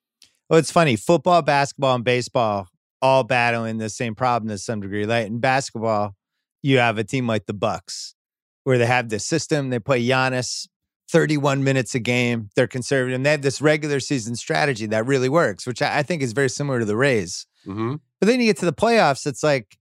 Well, 0.50 0.60
it's 0.60 0.72
funny. 0.72 0.96
Football, 0.96 1.42
basketball, 1.42 1.96
and 1.96 2.04
baseball 2.04 2.68
all 3.02 3.24
battling 3.24 3.78
the 3.78 3.90
same 3.90 4.14
problem 4.14 4.50
to 4.50 4.58
some 4.58 4.82
degree. 4.82 5.06
Like 5.06 5.28
in 5.28 5.40
basketball, 5.40 6.16
you 6.62 6.80
have 6.80 6.98
a 6.98 7.04
team 7.04 7.28
like 7.28 7.46
the 7.46 7.54
Bucks, 7.54 8.16
where 8.64 8.78
they 8.78 8.86
have 8.86 9.10
this 9.10 9.26
system. 9.26 9.70
They 9.70 9.80
play 9.80 10.04
Giannis 10.04 10.68
31 11.10 11.64
minutes 11.64 11.96
a 11.96 12.00
game. 12.00 12.50
They're 12.56 12.68
conservative. 12.68 13.16
And 13.16 13.26
they 13.26 13.32
have 13.32 13.42
this 13.42 13.62
regular 13.62 14.00
season 14.00 14.36
strategy 14.36 14.86
that 14.88 15.06
really 15.06 15.30
works, 15.30 15.66
which 15.66 15.82
I 15.82 16.04
think 16.04 16.22
is 16.22 16.34
very 16.34 16.50
similar 16.50 16.80
to 16.80 16.86
the 16.86 16.96
Rays. 16.96 17.48
Mm-hmm. 17.66 17.96
But 18.20 18.28
then 18.28 18.40
you 18.40 18.46
get 18.46 18.58
to 18.58 18.66
the 18.66 18.74
playoffs, 18.74 19.26
it's 19.26 19.44
like, 19.44 19.78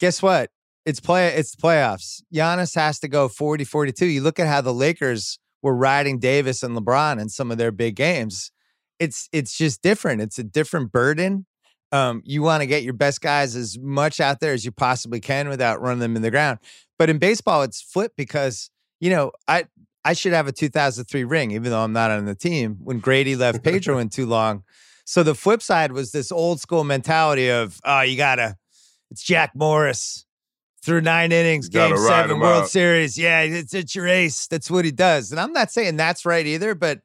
guess 0.00 0.22
what? 0.22 0.50
It's 0.86 1.00
play 1.00 1.28
it's 1.28 1.54
the 1.54 1.60
playoffs. 1.60 2.22
Giannis 2.32 2.74
has 2.74 2.98
to 3.00 3.08
go 3.08 3.28
40 3.28 3.64
42. 3.64 4.06
You 4.06 4.22
look 4.22 4.38
at 4.38 4.46
how 4.46 4.62
the 4.62 4.72
Lakers 4.72 5.38
were 5.62 5.76
riding 5.76 6.18
Davis 6.18 6.62
and 6.62 6.76
LeBron 6.76 7.20
in 7.20 7.28
some 7.28 7.50
of 7.50 7.58
their 7.58 7.70
big 7.70 7.94
games. 7.94 8.50
It's 8.98 9.28
it's 9.32 9.56
just 9.56 9.82
different. 9.82 10.22
It's 10.22 10.38
a 10.38 10.44
different 10.44 10.92
burden. 10.92 11.44
Um, 11.92 12.22
you 12.24 12.42
want 12.42 12.62
to 12.62 12.66
get 12.66 12.82
your 12.82 12.94
best 12.94 13.20
guys 13.20 13.56
as 13.56 13.78
much 13.78 14.20
out 14.20 14.40
there 14.40 14.52
as 14.52 14.64
you 14.64 14.72
possibly 14.72 15.20
can 15.20 15.48
without 15.48 15.80
running 15.80 16.00
them 16.00 16.16
in 16.16 16.22
the 16.22 16.30
ground. 16.30 16.58
But 16.98 17.10
in 17.10 17.18
baseball, 17.18 17.62
it's 17.62 17.80
flipped 17.80 18.16
because 18.16 18.70
you 19.00 19.10
know 19.10 19.32
I 19.46 19.66
I 20.04 20.12
should 20.12 20.32
have 20.32 20.48
a 20.48 20.52
2003 20.52 21.24
ring, 21.24 21.50
even 21.52 21.70
though 21.70 21.82
I'm 21.82 21.92
not 21.92 22.10
on 22.10 22.24
the 22.24 22.34
team. 22.34 22.78
When 22.82 22.98
Grady 22.98 23.36
left 23.44 23.62
Pedro 23.62 23.98
in 23.98 24.08
too 24.08 24.26
long, 24.26 24.64
so 25.04 25.22
the 25.22 25.34
flip 25.34 25.62
side 25.62 25.92
was 25.92 26.12
this 26.12 26.30
old 26.32 26.60
school 26.60 26.84
mentality 26.84 27.50
of 27.50 27.80
oh 27.84 28.02
you 28.02 28.16
gotta 28.16 28.56
it's 29.10 29.22
Jack 29.22 29.52
Morris 29.54 30.26
through 30.82 31.00
nine 31.00 31.32
innings, 31.32 31.68
game 31.68 31.96
seven, 31.96 32.40
World 32.40 32.64
out. 32.64 32.68
Series. 32.68 33.18
Yeah, 33.18 33.40
it's, 33.40 33.74
it's 33.74 33.94
your 33.94 34.06
ace. 34.06 34.46
That's 34.46 34.70
what 34.70 34.84
he 34.84 34.90
does. 34.90 35.30
And 35.30 35.40
I'm 35.40 35.52
not 35.52 35.70
saying 35.70 35.96
that's 35.96 36.24
right 36.24 36.46
either, 36.46 36.74
but 36.74 37.00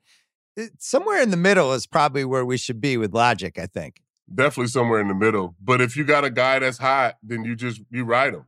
somewhere 0.80 1.22
in 1.22 1.32
the 1.32 1.38
middle 1.38 1.74
is 1.74 1.88
probably 1.88 2.26
where 2.26 2.46
we 2.46 2.58
should 2.58 2.80
be 2.80 2.98
with 2.98 3.14
logic, 3.14 3.58
I 3.58 3.66
think. 3.66 4.02
Definitely 4.34 4.68
somewhere 4.68 5.00
in 5.00 5.08
the 5.08 5.16
middle. 5.16 5.56
But 5.62 5.82
if 5.82 5.98
you 5.98 6.04
got 6.04 6.24
a 6.24 6.30
guy 6.30 6.60
that's 6.60 6.78
hot, 6.78 7.16
then 7.22 7.44
you 7.44 7.56
just 7.56 7.82
you 7.90 8.06
ride 8.06 8.34
him. 8.34 8.46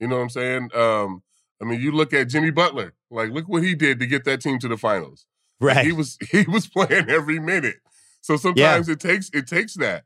You 0.00 0.08
know 0.08 0.16
what 0.16 0.22
I'm 0.22 0.30
saying? 0.30 0.70
Um, 0.74 1.22
I 1.60 1.64
mean, 1.64 1.80
you 1.80 1.92
look 1.92 2.12
at 2.12 2.28
Jimmy 2.28 2.50
Butler. 2.50 2.94
Like, 3.10 3.30
look 3.30 3.48
what 3.48 3.62
he 3.62 3.74
did 3.74 3.98
to 4.00 4.06
get 4.06 4.24
that 4.24 4.40
team 4.40 4.58
to 4.60 4.68
the 4.68 4.76
finals. 4.76 5.26
Right. 5.60 5.84
He 5.86 5.92
was 5.92 6.18
he 6.30 6.44
was 6.44 6.66
playing 6.66 7.08
every 7.08 7.38
minute. 7.38 7.76
So 8.20 8.36
sometimes 8.36 8.88
yeah. 8.88 8.92
it 8.92 9.00
takes 9.00 9.30
it 9.32 9.46
takes 9.46 9.74
that. 9.74 10.04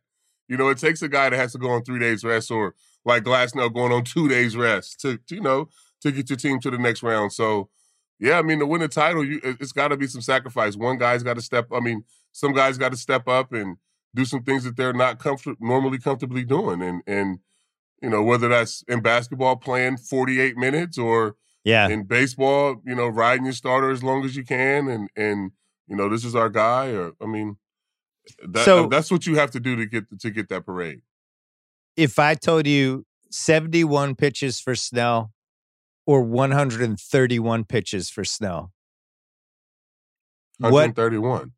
You 0.48 0.56
know, 0.56 0.68
it 0.68 0.78
takes 0.78 1.02
a 1.02 1.08
guy 1.08 1.30
that 1.30 1.36
has 1.36 1.52
to 1.52 1.58
go 1.58 1.70
on 1.70 1.84
three 1.84 1.98
days 1.98 2.24
rest 2.24 2.50
or 2.50 2.74
like 3.04 3.24
Glasnow 3.24 3.72
going 3.72 3.92
on 3.92 4.04
two 4.04 4.28
days 4.28 4.56
rest 4.56 5.00
to, 5.00 5.16
to, 5.16 5.34
you 5.34 5.40
know 5.40 5.68
to 6.02 6.12
get 6.12 6.28
your 6.28 6.36
team 6.36 6.60
to 6.60 6.70
the 6.70 6.78
next 6.78 7.02
round. 7.02 7.32
So 7.32 7.68
yeah, 8.18 8.38
I 8.38 8.42
mean 8.42 8.58
to 8.58 8.66
win 8.66 8.80
the 8.80 8.88
title, 8.88 9.24
you 9.24 9.40
it's 9.42 9.72
got 9.72 9.88
to 9.88 9.96
be 9.96 10.06
some 10.06 10.20
sacrifice. 10.20 10.76
One 10.76 10.98
guy's 10.98 11.22
got 11.22 11.34
to 11.34 11.42
step. 11.42 11.68
I 11.72 11.80
mean, 11.80 12.04
some 12.32 12.52
guys 12.52 12.78
got 12.78 12.92
to 12.92 12.98
step 12.98 13.28
up 13.28 13.52
and 13.52 13.76
do 14.14 14.24
some 14.24 14.42
things 14.42 14.64
that 14.64 14.76
they're 14.76 14.92
not 14.92 15.18
comfort 15.18 15.56
normally 15.60 15.98
comfortably 15.98 16.44
doing, 16.44 16.82
and 16.82 17.02
and 17.06 17.38
you 18.02 18.10
know 18.10 18.22
whether 18.22 18.48
that's 18.48 18.82
in 18.88 19.00
basketball 19.00 19.56
playing 19.56 19.96
48 19.96 20.56
minutes 20.56 20.98
or 20.98 21.36
yeah 21.64 21.88
in 21.88 22.04
baseball, 22.04 22.76
you 22.84 22.94
know 22.94 23.08
riding 23.08 23.44
your 23.44 23.54
starter 23.54 23.90
as 23.90 24.02
long 24.02 24.24
as 24.24 24.36
you 24.36 24.44
can, 24.44 24.88
and 24.88 25.08
and 25.16 25.52
you 25.86 25.96
know 25.96 26.08
this 26.08 26.24
is 26.24 26.34
our 26.34 26.50
guy. 26.50 26.90
Or 26.90 27.12
I 27.20 27.26
mean, 27.26 27.56
that, 28.46 28.64
so 28.64 28.84
uh, 28.84 28.88
that's 28.88 29.10
what 29.10 29.26
you 29.26 29.36
have 29.36 29.50
to 29.52 29.60
do 29.60 29.76
to 29.76 29.86
get 29.86 30.20
to 30.20 30.30
get 30.30 30.48
that 30.48 30.66
parade 30.66 31.02
if 31.96 32.18
I 32.18 32.34
told 32.34 32.66
you 32.66 33.04
71 33.30 34.14
pitches 34.14 34.60
for 34.60 34.74
Snell 34.74 35.32
or 36.06 36.22
131 36.22 37.64
pitches 37.64 38.10
for 38.10 38.24
Snell? 38.24 38.72
131. 40.58 41.32
What, 41.32 41.48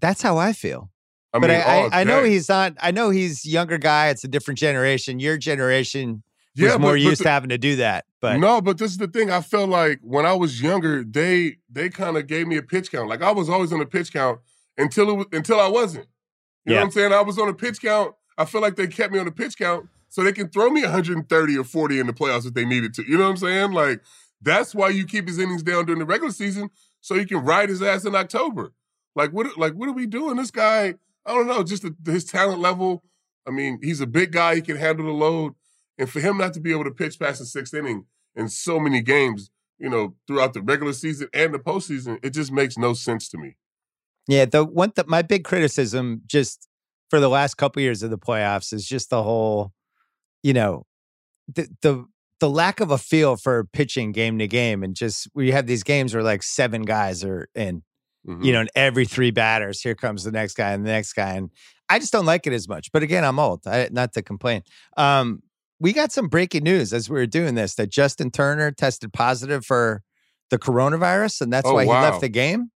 that's 0.00 0.22
how 0.22 0.38
I 0.38 0.52
feel. 0.52 0.90
I 1.32 1.38
but 1.38 1.48
mean, 1.48 1.58
I, 1.58 1.62
oh, 1.62 1.88
I, 1.90 2.00
I, 2.00 2.04
know 2.04 2.22
he's 2.24 2.48
not. 2.48 2.74
I 2.80 2.90
know 2.90 3.10
he's 3.10 3.46
younger 3.46 3.78
guy. 3.78 4.08
It's 4.08 4.22
a 4.24 4.28
different 4.28 4.58
generation. 4.58 5.18
Your 5.18 5.38
generation 5.38 6.22
was 6.56 6.72
yeah, 6.72 6.76
more 6.76 6.92
but, 6.92 7.00
used 7.00 7.20
the, 7.20 7.24
to 7.24 7.30
having 7.30 7.48
to 7.48 7.58
do 7.58 7.76
that. 7.76 8.04
But 8.20 8.38
no, 8.38 8.60
but 8.60 8.76
this 8.78 8.90
is 8.90 8.98
the 8.98 9.08
thing. 9.08 9.30
I 9.30 9.40
felt 9.40 9.70
like 9.70 10.00
when 10.02 10.26
I 10.26 10.34
was 10.34 10.60
younger, 10.60 11.02
they 11.04 11.56
they 11.70 11.88
kind 11.88 12.16
of 12.16 12.26
gave 12.26 12.46
me 12.46 12.56
a 12.56 12.62
pitch 12.62 12.92
count. 12.92 13.08
Like 13.08 13.22
I 13.22 13.32
was 13.32 13.48
always 13.48 13.72
on 13.72 13.80
a 13.80 13.86
pitch 13.86 14.12
count 14.12 14.40
until 14.76 15.10
it 15.10 15.14
was, 15.14 15.26
until 15.32 15.58
I 15.58 15.68
wasn't. 15.68 16.06
You 16.64 16.72
yeah. 16.72 16.74
know 16.74 16.80
what 16.80 16.86
I'm 16.86 16.90
saying? 16.92 17.12
I 17.12 17.22
was 17.22 17.38
on 17.38 17.48
a 17.48 17.54
pitch 17.54 17.80
count 17.80 18.14
I 18.38 18.44
feel 18.44 18.60
like 18.60 18.76
they 18.76 18.86
kept 18.86 19.12
me 19.12 19.18
on 19.18 19.28
a 19.28 19.32
pitch 19.32 19.56
count 19.56 19.88
so 20.08 20.22
they 20.22 20.32
can 20.32 20.48
throw 20.48 20.70
me 20.70 20.82
130 20.82 21.58
or 21.58 21.64
40 21.64 21.98
in 21.98 22.06
the 22.06 22.12
playoffs 22.12 22.46
if 22.46 22.54
they 22.54 22.64
needed 22.64 22.94
to. 22.94 23.02
You 23.08 23.16
know 23.16 23.24
what 23.24 23.30
I'm 23.30 23.36
saying? 23.36 23.72
Like 23.72 24.00
that's 24.40 24.74
why 24.74 24.88
you 24.88 25.06
keep 25.06 25.28
his 25.28 25.38
innings 25.38 25.62
down 25.62 25.86
during 25.86 25.98
the 25.98 26.04
regular 26.04 26.32
season 26.32 26.70
so 27.00 27.14
you 27.14 27.26
can 27.26 27.44
ride 27.44 27.68
his 27.68 27.82
ass 27.82 28.04
in 28.04 28.14
October. 28.14 28.72
Like 29.14 29.30
what? 29.30 29.58
Like 29.58 29.74
what 29.74 29.88
are 29.88 29.92
we 29.92 30.06
doing? 30.06 30.36
This 30.36 30.50
guy, 30.50 30.94
I 31.24 31.34
don't 31.34 31.46
know, 31.46 31.62
just 31.62 31.82
the, 31.82 31.94
his 32.10 32.24
talent 32.24 32.60
level. 32.60 33.04
I 33.46 33.50
mean, 33.50 33.78
he's 33.82 34.00
a 34.00 34.06
big 34.06 34.32
guy. 34.32 34.56
He 34.56 34.62
can 34.62 34.76
handle 34.76 35.06
the 35.06 35.12
load, 35.12 35.54
and 35.98 36.08
for 36.08 36.20
him 36.20 36.38
not 36.38 36.54
to 36.54 36.60
be 36.60 36.72
able 36.72 36.84
to 36.84 36.90
pitch 36.90 37.18
past 37.18 37.40
the 37.40 37.46
sixth 37.46 37.74
inning 37.74 38.06
in 38.34 38.48
so 38.48 38.78
many 38.78 39.00
games, 39.02 39.50
you 39.78 39.90
know, 39.90 40.14
throughout 40.26 40.54
the 40.54 40.62
regular 40.62 40.92
season 40.92 41.28
and 41.34 41.52
the 41.52 41.58
postseason, 41.58 42.18
it 42.24 42.30
just 42.30 42.52
makes 42.52 42.78
no 42.78 42.92
sense 42.92 43.28
to 43.30 43.38
me. 43.38 43.56
Yeah, 44.28 44.44
the 44.44 44.64
one 44.64 44.92
that 44.94 45.08
my 45.08 45.22
big 45.22 45.44
criticism 45.44 46.22
just 46.26 46.68
for 47.10 47.20
the 47.20 47.28
last 47.28 47.56
couple 47.56 47.82
years 47.82 48.02
of 48.02 48.10
the 48.10 48.18
playoffs 48.18 48.72
is 48.72 48.86
just 48.86 49.10
the 49.10 49.22
whole, 49.22 49.72
you 50.42 50.52
know, 50.52 50.86
the 51.52 51.68
the 51.82 52.04
the 52.38 52.50
lack 52.50 52.80
of 52.80 52.90
a 52.90 52.98
feel 52.98 53.36
for 53.36 53.64
pitching 53.64 54.12
game 54.12 54.38
to 54.38 54.46
game, 54.46 54.82
and 54.82 54.94
just 54.94 55.28
we 55.34 55.50
have 55.50 55.66
these 55.66 55.82
games 55.82 56.14
where 56.14 56.22
like 56.22 56.42
seven 56.42 56.82
guys 56.82 57.24
are 57.24 57.48
in, 57.54 57.82
mm-hmm. 58.26 58.42
you 58.42 58.52
know, 58.52 58.60
and 58.60 58.70
every 58.74 59.06
three 59.06 59.30
batters, 59.30 59.80
here 59.80 59.94
comes 59.94 60.24
the 60.24 60.32
next 60.32 60.54
guy 60.54 60.72
and 60.72 60.84
the 60.84 60.90
next 60.90 61.12
guy, 61.12 61.34
and 61.34 61.50
I 61.88 61.98
just 61.98 62.12
don't 62.12 62.26
like 62.26 62.46
it 62.46 62.52
as 62.52 62.68
much. 62.68 62.90
But 62.92 63.02
again, 63.02 63.24
I'm 63.24 63.38
old, 63.38 63.66
I, 63.66 63.88
not 63.90 64.12
to 64.14 64.22
complain. 64.22 64.62
Um, 64.96 65.42
we 65.80 65.92
got 65.92 66.12
some 66.12 66.28
breaking 66.28 66.64
news 66.64 66.92
as 66.92 67.10
we 67.10 67.14
were 67.14 67.26
doing 67.26 67.54
this 67.54 67.74
that 67.74 67.90
Justin 67.90 68.30
Turner 68.30 68.70
tested 68.70 69.12
positive 69.12 69.64
for 69.64 70.02
the 70.50 70.58
coronavirus, 70.58 71.42
and 71.42 71.52
that's 71.52 71.68
oh, 71.68 71.74
why 71.74 71.84
wow. 71.84 72.00
he 72.00 72.06
left 72.06 72.20
the 72.20 72.28
game. 72.28 72.70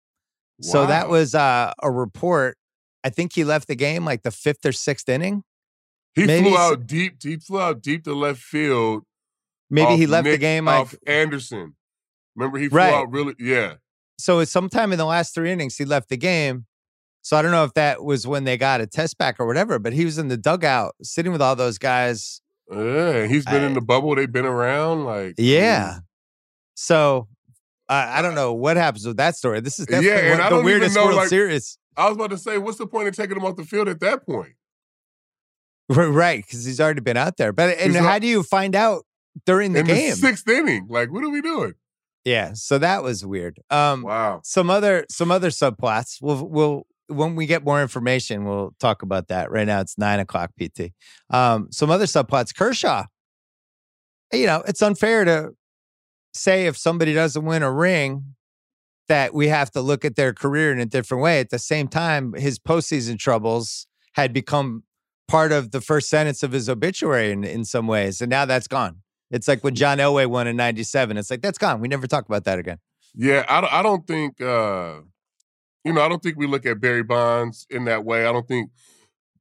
Wow. 0.59 0.71
So 0.71 0.85
that 0.87 1.09
was 1.09 1.35
uh, 1.35 1.73
a 1.83 1.91
report 1.91 2.57
I 3.05 3.09
think 3.09 3.33
he 3.33 3.43
left 3.43 3.67
the 3.67 3.75
game 3.75 4.03
like 4.03 4.23
the 4.23 4.31
fifth 4.31 4.65
or 4.65 4.71
sixth 4.71 5.07
inning. 5.07 5.43
He 6.15 6.25
maybe 6.25 6.49
flew 6.49 6.57
out 6.57 6.87
deep. 6.87 7.21
He 7.21 7.37
flew 7.37 7.61
out 7.61 7.83
deep 7.83 8.03
to 8.05 8.15
left 8.15 8.39
field. 8.39 9.03
Maybe 9.69 9.95
he 9.95 10.07
left 10.07 10.25
Nick, 10.25 10.33
the 10.33 10.37
game 10.39 10.65
like 10.65 10.81
off 10.81 10.95
Anderson. 11.05 11.75
Remember, 12.35 12.57
he 12.57 12.67
flew 12.67 12.79
right. 12.79 12.93
out 12.95 13.11
really. 13.11 13.35
Yeah. 13.37 13.75
So 14.17 14.39
it's 14.39 14.51
sometime 14.51 14.91
in 14.91 14.97
the 14.97 15.05
last 15.05 15.33
three 15.33 15.51
innings 15.51 15.77
he 15.77 15.85
left 15.85 16.09
the 16.09 16.17
game. 16.17 16.65
So 17.21 17.35
I 17.35 17.41
don't 17.41 17.51
know 17.51 17.63
if 17.63 17.73
that 17.73 18.03
was 18.03 18.27
when 18.27 18.43
they 18.43 18.55
got 18.55 18.81
a 18.81 18.87
test 18.87 19.17
back 19.17 19.39
or 19.39 19.47
whatever, 19.47 19.79
but 19.79 19.93
he 19.93 20.05
was 20.05 20.17
in 20.17 20.27
the 20.27 20.37
dugout 20.37 20.93
sitting 21.01 21.31
with 21.31 21.41
all 21.41 21.55
those 21.55 21.77
guys. 21.77 22.41
Yeah, 22.71 23.25
he's 23.25 23.45
been 23.45 23.63
I, 23.63 23.65
in 23.65 23.73
the 23.73 23.81
bubble. 23.81 24.15
They've 24.15 24.31
been 24.31 24.45
around, 24.45 25.05
like 25.05 25.35
yeah. 25.37 25.99
So 26.75 27.27
I, 27.89 28.19
I 28.19 28.21
don't 28.21 28.35
know 28.35 28.53
what 28.53 28.77
happens 28.77 29.05
with 29.05 29.17
that 29.17 29.35
story. 29.35 29.59
This 29.59 29.79
is 29.79 29.87
definitely 29.87 30.09
yeah, 30.09 30.49
one, 30.49 30.59
the 30.59 30.63
weirdest 30.63 30.95
know, 30.95 31.05
World 31.05 31.17
like, 31.17 31.29
Series. 31.29 31.77
I 31.97 32.07
was 32.07 32.15
about 32.15 32.29
to 32.31 32.37
say, 32.37 32.57
what's 32.57 32.77
the 32.77 32.87
point 32.87 33.07
of 33.07 33.15
taking 33.15 33.37
him 33.37 33.45
off 33.45 33.55
the 33.55 33.63
field 33.63 33.87
at 33.87 33.99
that 34.01 34.25
point? 34.25 34.53
Right, 35.87 36.43
because 36.43 36.65
he's 36.65 36.81
already 36.81 37.01
been 37.01 37.17
out 37.17 37.37
there. 37.37 37.53
But 37.53 37.77
and 37.77 37.93
he's 37.93 38.01
how 38.01 38.19
do 38.19 38.27
you 38.27 38.43
find 38.43 38.75
out 38.75 39.05
during 39.45 39.73
the 39.73 39.79
in 39.79 39.85
game? 39.85 40.09
The 40.11 40.15
sixth 40.15 40.47
inning. 40.47 40.87
Like, 40.89 41.11
what 41.11 41.23
are 41.23 41.29
we 41.29 41.41
doing? 41.41 41.73
Yeah, 42.25 42.53
so 42.53 42.79
that 42.79 43.03
was 43.03 43.23
weird. 43.23 43.59
Um, 43.69 44.01
wow. 44.01 44.41
Some 44.43 44.71
other 44.71 45.05
some 45.09 45.29
other 45.31 45.49
subplots. 45.49 46.17
We'll 46.21 46.47
we'll 46.47 46.87
when 47.07 47.35
we 47.35 47.45
get 47.45 47.63
more 47.63 47.83
information, 47.83 48.45
we'll 48.45 48.73
talk 48.79 49.03
about 49.03 49.27
that. 49.27 49.51
Right 49.51 49.67
now, 49.67 49.79
it's 49.79 49.97
nine 49.97 50.19
o'clock 50.19 50.51
PT. 50.59 50.91
Um, 51.29 51.67
some 51.71 51.91
other 51.91 52.05
subplots. 52.05 52.53
Kershaw. 52.55 53.05
You 54.33 54.47
know, 54.47 54.63
it's 54.67 54.81
unfair 54.81 55.23
to 55.23 55.51
say 56.33 56.65
if 56.65 56.77
somebody 56.77 57.13
doesn't 57.13 57.45
win 57.45 57.61
a 57.61 57.71
ring 57.71 58.35
that 59.07 59.35
we 59.35 59.47
have 59.47 59.69
to 59.71 59.81
look 59.81 60.03
at 60.03 60.15
their 60.15 60.33
career 60.33 60.71
in 60.71 60.79
a 60.79 60.85
different 60.85 61.21
way. 61.21 61.39
At 61.39 61.51
the 61.51 61.59
same 61.59 61.87
time, 61.87 62.33
his 62.33 62.57
postseason 62.57 63.19
troubles 63.19 63.85
had 64.13 64.33
become 64.33 64.83
part 65.27 65.51
of 65.51 65.71
the 65.71 65.81
first 65.81 66.09
sentence 66.09 66.41
of 66.41 66.51
his 66.51 66.67
obituary 66.67 67.31
in, 67.31 67.43
in 67.43 67.65
some 67.65 67.85
ways, 67.85 68.19
and 68.19 68.29
now 68.29 68.45
that's 68.45 68.67
gone. 68.67 69.01
It's 69.31 69.47
like 69.47 69.63
when 69.63 69.75
John 69.75 69.97
Elway 69.97 70.27
won 70.27 70.47
in 70.47 70.55
'97. 70.55 71.17
It's 71.17 71.29
like 71.29 71.41
that's 71.41 71.57
gone. 71.57 71.79
We 71.79 71.87
never 71.87 72.07
talk 72.07 72.25
about 72.25 72.43
that 72.45 72.59
again. 72.59 72.79
Yeah, 73.15 73.45
I 73.47 73.61
don't, 73.61 73.73
I 73.73 73.81
don't 73.81 74.05
think 74.05 74.41
uh, 74.41 74.99
you 75.83 75.93
know 75.93 76.01
I 76.01 76.09
don't 76.09 76.21
think 76.21 76.37
we 76.37 76.47
look 76.47 76.65
at 76.65 76.79
Barry 76.79 77.03
Bonds 77.03 77.65
in 77.69 77.85
that 77.85 78.05
way. 78.05 78.25
I 78.25 78.31
don't 78.31 78.47
think 78.47 78.71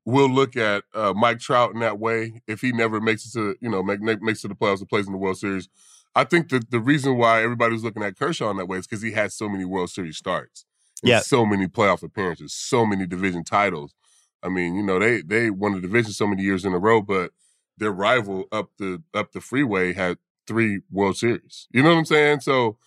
we'll 0.05 0.31
look 0.31 0.57
at 0.57 0.85
uh, 0.95 1.13
Mike 1.15 1.41
Trout 1.41 1.73
in 1.75 1.81
that 1.81 1.99
way 1.99 2.43
if 2.47 2.61
he 2.61 2.73
never 2.73 3.01
makes 3.01 3.27
it 3.27 3.33
to 3.33 3.57
you 3.61 3.69
know 3.69 3.83
make, 3.83 4.01
makes 4.01 4.39
it 4.41 4.43
to 4.43 4.49
the 4.49 4.55
playoffs 4.55 4.81
and 4.81 4.89
plays 4.89 5.07
in 5.07 5.13
the 5.13 5.19
World 5.19 5.39
Series. 5.39 5.69
I 6.15 6.25
think 6.25 6.49
that 6.51 6.71
the 6.71 6.79
reason 6.79 7.17
why 7.17 7.43
everybody 7.43 7.73
was 7.73 7.83
looking 7.83 8.03
at 8.03 8.17
Kershaw 8.17 8.51
in 8.51 8.57
that 8.59 8.67
way 8.69 8.79
is 8.79 8.87
because 8.87 9.03
he 9.03 9.13
had 9.13 9.33
so 9.33 9.49
many 9.49 9.65
World 9.65 9.91
Series 9.91 10.17
starts, 10.17 10.65
yeah, 11.03 11.21
so 11.21 11.45
many 11.45 11.67
playoff 11.67 12.03
appearances, 12.03 12.55
so 12.55 12.87
many 12.87 13.07
division 13.07 13.45
titles. 13.45 13.95
I 14.43 14.49
mean, 14.49 14.77
you 14.77 14.83
know, 14.83 14.99
they 14.99 15.23
they 15.23 15.51
won 15.51 15.73
the 15.73 15.81
division 15.81 16.13
so 16.13 16.27
many 16.27 16.43
years 16.43 16.65
in 16.65 16.73
a 16.73 16.79
row, 16.79 17.03
but 17.03 17.33
their 17.77 17.93
rival 17.93 18.45
up 18.53 18.71
the 18.79 19.03
up 19.13 19.33
the 19.33 19.41
freeway 19.41 19.93
had 19.93 20.19
three 20.47 20.81
World 20.91 21.17
Series. 21.17 21.67
You 21.71 21.83
know 21.83 21.91
what 21.91 21.99
I'm 21.99 22.05
saying? 22.05 22.41
So 22.41 22.79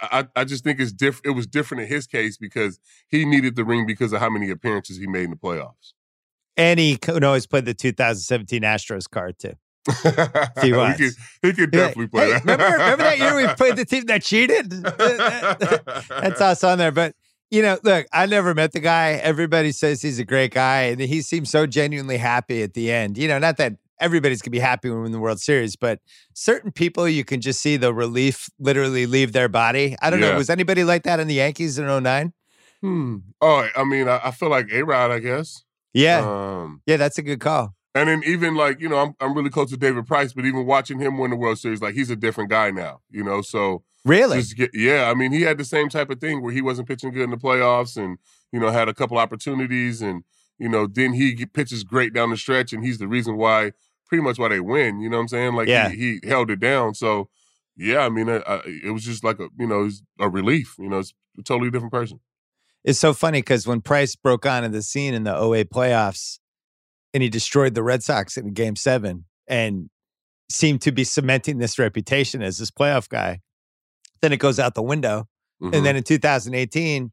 I, 0.00 0.26
I 0.34 0.44
just 0.44 0.64
think 0.64 0.80
it's 0.80 0.92
diff- 0.92 1.20
it 1.24 1.30
was 1.30 1.46
different 1.46 1.82
in 1.82 1.88
his 1.88 2.06
case 2.06 2.36
because 2.36 2.80
he 3.08 3.24
needed 3.24 3.56
the 3.56 3.64
ring 3.64 3.86
because 3.86 4.12
of 4.12 4.20
how 4.20 4.30
many 4.30 4.50
appearances 4.50 4.98
he 4.98 5.06
made 5.06 5.24
in 5.24 5.30
the 5.30 5.36
playoffs. 5.36 5.92
And 6.56 6.78
he 6.80 6.96
could 6.96 7.24
always 7.24 7.46
play 7.46 7.60
the 7.60 7.74
2017 7.74 8.62
Astros 8.62 9.08
card 9.08 9.38
too. 9.38 9.54
he, 10.02 10.08
he 10.62 10.72
could, 10.72 11.12
he 11.42 11.52
could 11.52 11.70
definitely 11.70 12.08
play 12.08 12.26
hey, 12.26 12.32
that. 12.32 12.40
remember, 12.42 12.64
remember 12.64 13.04
that 13.04 13.18
year 13.18 13.34
we 13.36 13.46
played 13.54 13.76
the 13.76 13.84
team 13.86 14.06
that 14.06 14.22
cheated? 14.22 14.70
That's 16.08 16.40
us 16.40 16.64
on 16.64 16.78
there. 16.78 16.92
But 16.92 17.14
you 17.52 17.60
know, 17.62 17.78
look, 17.84 18.06
I 18.12 18.24
never 18.26 18.54
met 18.54 18.72
the 18.72 18.80
guy. 18.80 19.10
Everybody 19.22 19.70
says 19.72 20.00
he's 20.00 20.18
a 20.18 20.24
great 20.24 20.52
guy, 20.54 20.84
and 20.84 21.00
he 21.00 21.20
seems 21.20 21.50
so 21.50 21.66
genuinely 21.66 22.16
happy 22.16 22.62
at 22.62 22.72
the 22.72 22.90
end. 22.90 23.18
You 23.18 23.28
know, 23.28 23.38
not 23.38 23.58
that 23.58 23.74
everybody's 24.00 24.40
gonna 24.40 24.50
be 24.52 24.58
happy 24.58 24.88
when 24.88 24.96
we 24.98 25.02
win 25.04 25.12
the 25.12 25.20
World 25.20 25.38
Series, 25.38 25.76
but 25.76 26.00
certain 26.34 26.72
people 26.72 27.06
you 27.08 27.24
can 27.24 27.40
just 27.42 27.60
see 27.60 27.76
the 27.76 27.92
relief 27.94 28.48
literally 28.58 29.04
leave 29.06 29.32
their 29.32 29.48
body. 29.48 29.94
I 30.00 30.08
don't 30.10 30.20
Yeah. 30.20 30.30
know. 30.32 30.38
Was 30.38 30.50
anybody 30.50 30.82
like 30.82 31.02
that 31.04 31.20
in 31.20 31.28
the 31.28 31.34
Yankees 31.34 31.78
in 31.78 31.86
09? 31.86 32.32
Hmm. 32.80 33.18
Oh, 33.40 33.68
I 33.76 33.84
mean, 33.84 34.08
I, 34.08 34.20
I 34.24 34.30
feel 34.32 34.48
like 34.48 34.72
A 34.72 34.82
Rod, 34.82 35.10
I 35.12 35.18
guess. 35.20 35.62
Yeah. 35.92 36.20
Um, 36.24 36.80
yeah, 36.86 36.96
that's 36.96 37.18
a 37.18 37.22
good 37.22 37.38
call. 37.38 37.74
and 37.94 38.08
then 38.08 38.22
even 38.24 38.54
like 38.54 38.80
you 38.80 38.88
know, 38.88 38.96
I'm 38.96 39.14
I'm 39.20 39.34
really 39.34 39.50
close 39.50 39.68
to 39.70 39.76
David 39.76 40.06
Price, 40.06 40.32
but 40.32 40.46
even 40.46 40.64
watching 40.64 40.98
him 40.98 41.18
win 41.18 41.30
the 41.30 41.36
World 41.36 41.58
Series, 41.58 41.82
like 41.82 41.94
he's 41.94 42.08
a 42.10 42.16
different 42.16 42.48
guy 42.48 42.70
now. 42.70 43.00
You 43.10 43.22
know, 43.22 43.42
so 43.42 43.82
Really? 44.04 44.42
just 44.42 44.56
yeah. 44.74 45.10
I 45.10 45.14
mean, 45.14 45.32
he 45.32 45.42
had 45.42 45.58
the 45.58 45.64
same 45.64 45.88
type 45.88 46.10
of 46.10 46.20
thing 46.20 46.42
where 46.42 46.52
he 46.52 46.60
wasn't 46.60 46.88
pitching 46.88 47.12
good 47.12 47.22
in 47.22 47.30
the 47.30 47.36
playoffs, 47.36 47.96
and 47.96 48.18
you 48.52 48.60
know, 48.60 48.70
had 48.70 48.88
a 48.88 48.94
couple 48.94 49.18
opportunities, 49.18 50.02
and 50.02 50.24
you 50.58 50.68
know, 50.68 50.86
then 50.86 51.12
he 51.12 51.46
pitches 51.46 51.84
great 51.84 52.12
down 52.12 52.30
the 52.30 52.36
stretch, 52.36 52.72
and 52.72 52.84
he's 52.84 52.98
the 52.98 53.08
reason 53.08 53.36
why, 53.36 53.72
pretty 54.06 54.22
much 54.22 54.38
why 54.38 54.48
they 54.48 54.60
win. 54.60 55.00
You 55.00 55.08
know 55.08 55.16
what 55.18 55.22
I'm 55.22 55.28
saying? 55.28 55.54
Like 55.54 55.68
Yeah. 55.68 55.88
he, 55.88 56.18
he 56.22 56.28
held 56.28 56.50
it 56.50 56.60
down. 56.60 56.94
So 56.94 57.28
yeah, 57.76 58.00
I 58.00 58.08
mean, 58.08 58.28
uh, 58.28 58.42
uh, 58.46 58.62
it 58.66 58.92
was 58.92 59.04
just 59.04 59.24
like 59.24 59.38
a 59.40 59.48
you 59.58 59.66
know, 59.66 59.82
it 59.82 59.84
was 59.84 60.02
a 60.20 60.28
relief. 60.28 60.76
You 60.78 60.88
know, 60.88 60.98
it's 60.98 61.14
a 61.38 61.42
totally 61.42 61.70
different 61.70 61.92
person. 61.92 62.20
It's 62.84 62.98
so 62.98 63.14
funny 63.14 63.38
because 63.38 63.66
when 63.66 63.80
Price 63.80 64.16
broke 64.16 64.44
onto 64.44 64.68
the 64.68 64.82
scene 64.82 65.14
in 65.14 65.22
the 65.22 65.36
OA 65.36 65.64
playoffs 65.64 66.40
and 67.14 67.22
he 67.22 67.28
destroyed 67.28 67.74
the 67.74 67.82
Red 67.82 68.02
Sox 68.02 68.36
in 68.36 68.52
game 68.52 68.74
seven 68.74 69.26
and 69.46 69.88
seemed 70.50 70.82
to 70.82 70.92
be 70.92 71.04
cementing 71.04 71.58
this 71.58 71.78
reputation 71.78 72.42
as 72.42 72.58
this 72.58 72.70
playoff 72.70 73.08
guy, 73.08 73.40
then 74.22 74.32
it 74.32 74.38
goes 74.38 74.58
out 74.58 74.74
the 74.74 74.82
window. 74.82 75.28
Mhm. 75.62 75.74
And 75.76 75.86
then 75.86 75.96
in 75.96 76.02
2018, 76.02 77.12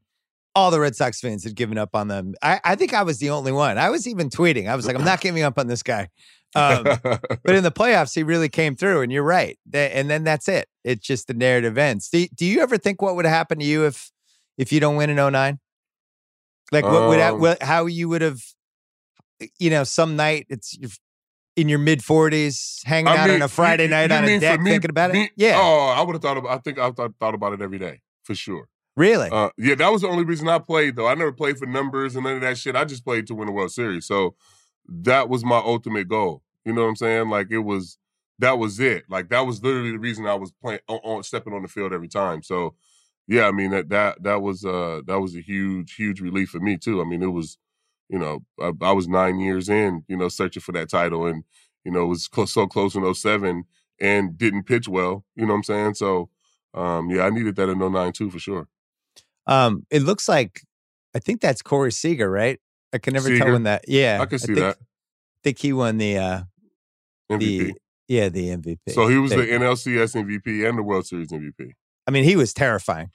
all 0.54 0.70
the 0.70 0.80
Red 0.80 0.96
Sox 0.96 1.20
fans 1.20 1.44
had 1.44 1.54
given 1.54 1.78
up 1.78 1.90
on 1.94 2.08
them. 2.08 2.34
I, 2.42 2.60
I 2.64 2.74
think 2.74 2.92
I 2.94 3.02
was 3.04 3.18
the 3.18 3.30
only 3.30 3.52
one. 3.52 3.78
I 3.78 3.90
was 3.90 4.08
even 4.08 4.30
tweeting. 4.30 4.68
I 4.68 4.74
was 4.74 4.86
like, 4.86 4.96
I'm 4.96 5.04
not 5.04 5.20
giving 5.20 5.42
up 5.44 5.58
on 5.58 5.66
this 5.68 5.82
guy. 5.82 6.08
Um, 6.56 6.82
but 6.82 7.54
in 7.54 7.62
the 7.62 7.70
playoffs, 7.70 8.12
he 8.14 8.24
really 8.24 8.48
came 8.48 8.74
through, 8.74 9.02
and 9.02 9.12
you're 9.12 9.22
right. 9.22 9.56
And 9.72 10.10
then 10.10 10.24
that's 10.24 10.48
it. 10.48 10.66
It's 10.82 11.06
just 11.06 11.28
the 11.28 11.34
narrative 11.34 11.78
ends. 11.78 12.08
Do, 12.08 12.26
do 12.34 12.44
you 12.44 12.60
ever 12.62 12.76
think 12.78 13.00
what 13.00 13.14
would 13.14 13.24
happen 13.26 13.60
to 13.60 13.64
you 13.64 13.86
if 13.86 14.10
if 14.58 14.72
you 14.72 14.80
don't 14.80 14.96
win 14.96 15.10
in 15.10 15.16
09? 15.32 15.60
Like 16.72 16.84
what 16.84 17.08
would 17.08 17.20
ha- 17.20 17.34
Um, 17.34 17.40
what, 17.40 17.62
how 17.62 17.86
you 17.86 18.08
would 18.08 18.22
have, 18.22 18.40
you 19.60 19.70
know, 19.70 19.84
some 19.84 20.16
night 20.16 20.46
it's 20.48 20.76
in 21.56 21.68
your 21.68 21.78
mid 21.78 22.00
40s, 22.00 22.84
hanging 22.86 23.08
I 23.08 23.16
out 23.16 23.26
mean, 23.28 23.36
on 23.36 23.42
a 23.42 23.48
Friday 23.48 23.84
you- 23.84 23.90
night 23.90 24.10
you 24.10 24.16
on 24.16 24.24
a 24.24 24.38
deck, 24.40 24.60
me- 24.60 24.70
thinking 24.70 24.90
about 24.90 25.10
it. 25.10 25.14
me- 25.14 25.30
Yeah, 25.36 25.58
Oh, 25.60 25.88
I 25.96 26.02
would 26.02 26.14
have 26.14 26.22
thought 26.22 26.36
about. 26.36 26.50
I 26.52 26.58
think 26.58 26.78
I 26.78 26.90
thought, 26.90 27.12
thought 27.18 27.34
about 27.34 27.52
it 27.52 27.60
every 27.60 27.78
day 27.78 28.00
for 28.22 28.34
sure. 28.34 28.68
really. 28.96 29.28
Uh, 29.30 29.50
yeah, 29.56 29.74
that 29.76 29.90
was 29.92 30.02
the 30.02 30.08
only 30.08 30.24
reason 30.24 30.48
I 30.48 30.58
played 30.58 30.96
though. 30.96 31.06
I 31.06 31.14
never 31.14 31.32
played 31.32 31.58
for 31.58 31.66
numbers 31.66 32.14
and 32.16 32.24
none 32.24 32.36
of 32.36 32.40
that 32.42 32.58
shit. 32.58 32.76
I 32.76 32.84
just 32.84 33.04
played 33.04 33.26
to 33.28 33.34
win 33.34 33.46
the 33.46 33.52
World 33.52 33.72
Series. 33.72 34.06
So 34.06 34.34
that 34.88 35.28
was 35.28 35.44
my 35.44 35.58
ultimate 35.58 36.08
goal. 36.08 36.42
You 36.64 36.72
know 36.72 36.82
what 36.82 36.88
I'm 36.88 36.96
saying? 36.96 37.28
Like 37.30 37.48
it 37.50 37.58
was 37.60 37.98
that 38.38 38.58
was 38.58 38.80
it. 38.80 39.04
Like 39.08 39.28
that 39.30 39.40
was 39.46 39.62
literally 39.62 39.92
the 39.92 39.98
reason 39.98 40.26
I 40.26 40.34
was 40.34 40.52
playing 40.62 40.80
on, 40.88 40.98
on 41.02 41.22
stepping 41.22 41.52
on 41.52 41.62
the 41.62 41.68
field 41.68 41.92
every 41.92 42.08
time. 42.08 42.42
So 42.42 42.74
yeah, 43.26 43.46
I 43.46 43.52
mean 43.52 43.70
that 43.70 43.88
that 43.90 44.22
that 44.22 44.42
was 44.42 44.64
uh 44.64 45.00
that 45.06 45.20
was 45.20 45.34
a 45.36 45.40
huge 45.40 45.94
huge 45.94 46.20
relief 46.20 46.50
for 46.50 46.60
me 46.60 46.76
too. 46.76 47.00
I 47.00 47.04
mean 47.04 47.22
it 47.22 47.26
was 47.32 47.58
you 48.10 48.18
know 48.18 48.40
I, 48.60 48.72
I 48.82 48.92
was 48.92 49.08
nine 49.08 49.38
years 49.38 49.68
in 49.70 50.04
you 50.08 50.16
know 50.16 50.28
searching 50.28 50.60
for 50.60 50.72
that 50.72 50.90
title 50.90 51.24
and 51.26 51.44
you 51.84 51.92
know 51.92 52.02
it 52.02 52.08
was 52.08 52.28
close, 52.28 52.52
so 52.52 52.66
close 52.66 52.94
in 52.94 53.14
07 53.14 53.64
and 54.00 54.36
didn't 54.36 54.64
pitch 54.64 54.88
well. 54.88 55.24
You 55.36 55.46
know 55.46 55.52
what 55.52 55.58
I'm 55.58 55.64
saying? 55.64 55.94
So 55.94 56.28
um 56.74 57.08
yeah, 57.10 57.22
I 57.22 57.30
needed 57.30 57.56
that 57.56 57.68
in 57.68 57.78
09 57.78 58.12
too 58.12 58.30
for 58.30 58.38
sure. 58.38 58.68
Um, 59.46 59.86
it 59.90 60.02
looks 60.02 60.28
like 60.28 60.62
I 61.14 61.18
think 61.18 61.40
that's 61.40 61.62
Corey 61.62 61.92
Seager, 61.92 62.30
right? 62.30 62.60
I 62.92 62.98
can 62.98 63.14
never 63.14 63.28
tell 63.28 63.38
Seager? 63.38 63.52
when 63.52 63.62
that. 63.64 63.84
Yeah, 63.88 64.18
I 64.20 64.26
can 64.26 64.38
see 64.38 64.54
think, 64.54 64.58
that 64.58 64.76
think 65.42 65.58
he 65.58 65.72
won 65.72 65.98
the 65.98 66.18
uh 66.18 66.42
MVP. 67.30 67.38
the 67.38 67.74
yeah 68.08 68.28
the 68.28 68.48
MVP. 68.48 68.78
So 68.90 69.08
he 69.08 69.16
was 69.18 69.30
the 69.30 69.38
There. 69.38 69.58
NLCS 69.60 70.14
MVP 70.16 70.68
and 70.68 70.78
the 70.78 70.82
World 70.82 71.06
Series 71.06 71.28
MVP. 71.28 71.72
I 72.06 72.10
mean, 72.10 72.24
he 72.24 72.36
was 72.36 72.52
terrifying 72.52 73.10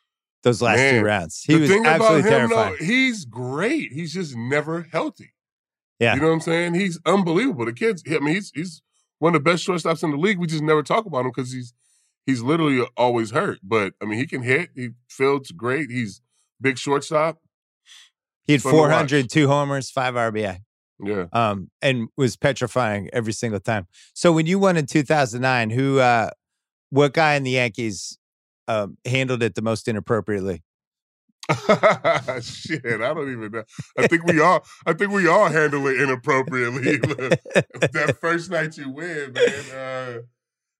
those 0.45 0.61
last 0.61 0.77
Man, 0.77 0.93
two 0.93 1.01
rounds. 1.05 1.43
He 1.43 1.55
the 1.55 1.59
was 1.61 1.69
thing 1.69 1.85
absolutely 1.85 2.19
about 2.19 2.31
him, 2.31 2.49
terrifying. 2.49 2.75
though, 2.79 2.85
he's 2.85 3.25
great. 3.25 3.91
He's 3.91 4.13
just 4.13 4.35
never 4.37 4.87
healthy. 4.91 5.33
Yeah. 5.99 6.13
you 6.13 6.21
know 6.21 6.27
what 6.27 6.33
I'm 6.33 6.41
saying? 6.41 6.75
He's 6.75 6.99
unbelievable. 7.05 7.65
The 7.65 7.73
kid's, 7.73 8.03
I 8.07 8.19
mean, 8.19 8.35
he's 8.35 8.51
he's 8.53 8.81
one 9.19 9.35
of 9.35 9.43
the 9.43 9.49
best 9.49 9.67
shortstops 9.67 10.03
in 10.03 10.11
the 10.11 10.17
league. 10.17 10.37
We 10.37 10.45
just 10.45 10.61
never 10.63 10.83
talk 10.83 11.05
about 11.05 11.21
him 11.25 11.31
because 11.35 11.51
he's 11.51 11.73
he's 12.27 12.41
literally 12.41 12.85
always 12.95 13.31
hurt. 13.31 13.59
But 13.63 13.93
I 14.01 14.05
mean, 14.05 14.19
he 14.19 14.27
can 14.27 14.43
hit. 14.43 14.69
He 14.75 14.89
fields 15.09 15.51
great. 15.51 15.89
He's 15.89 16.21
big 16.61 16.77
shortstop. 16.77 17.39
he 18.45 18.53
had 18.53 18.61
fun 18.61 18.71
400, 18.71 19.29
two 19.29 19.47
homers, 19.47 19.89
five 19.89 20.13
RBI. 20.13 20.59
Yeah. 21.03 21.25
um, 21.33 21.71
and 21.81 22.07
was 22.15 22.37
petrifying 22.37 23.09
every 23.11 23.33
single 23.33 23.59
time. 23.59 23.87
So 24.13 24.31
when 24.31 24.45
you 24.45 24.59
won 24.59 24.77
in 24.77 24.85
2009, 24.85 25.71
who, 25.71 25.99
uh, 25.99 26.29
what 26.89 27.13
guy 27.13 27.33
in 27.33 27.43
the 27.43 27.51
Yankees 27.51 28.17
um, 28.67 28.97
handled 29.05 29.43
it 29.43 29.55
the 29.55 29.61
most 29.61 29.87
inappropriately? 29.87 30.63
Shit, 32.41 32.85
I 32.85 33.13
don't 33.13 33.31
even 33.31 33.51
know. 33.51 33.63
I 33.97 34.07
think 34.07 34.25
we 34.25 34.41
all, 34.41 34.65
I 34.85 34.93
think 34.93 35.11
we 35.11 35.27
all 35.27 35.47
handle 35.47 35.85
it 35.87 36.01
inappropriately. 36.01 36.97
that 36.97 38.17
first 38.21 38.49
night 38.49 38.77
you 38.77 38.89
win, 38.89 39.33
man. 39.33 39.71
Uh, 39.71 40.19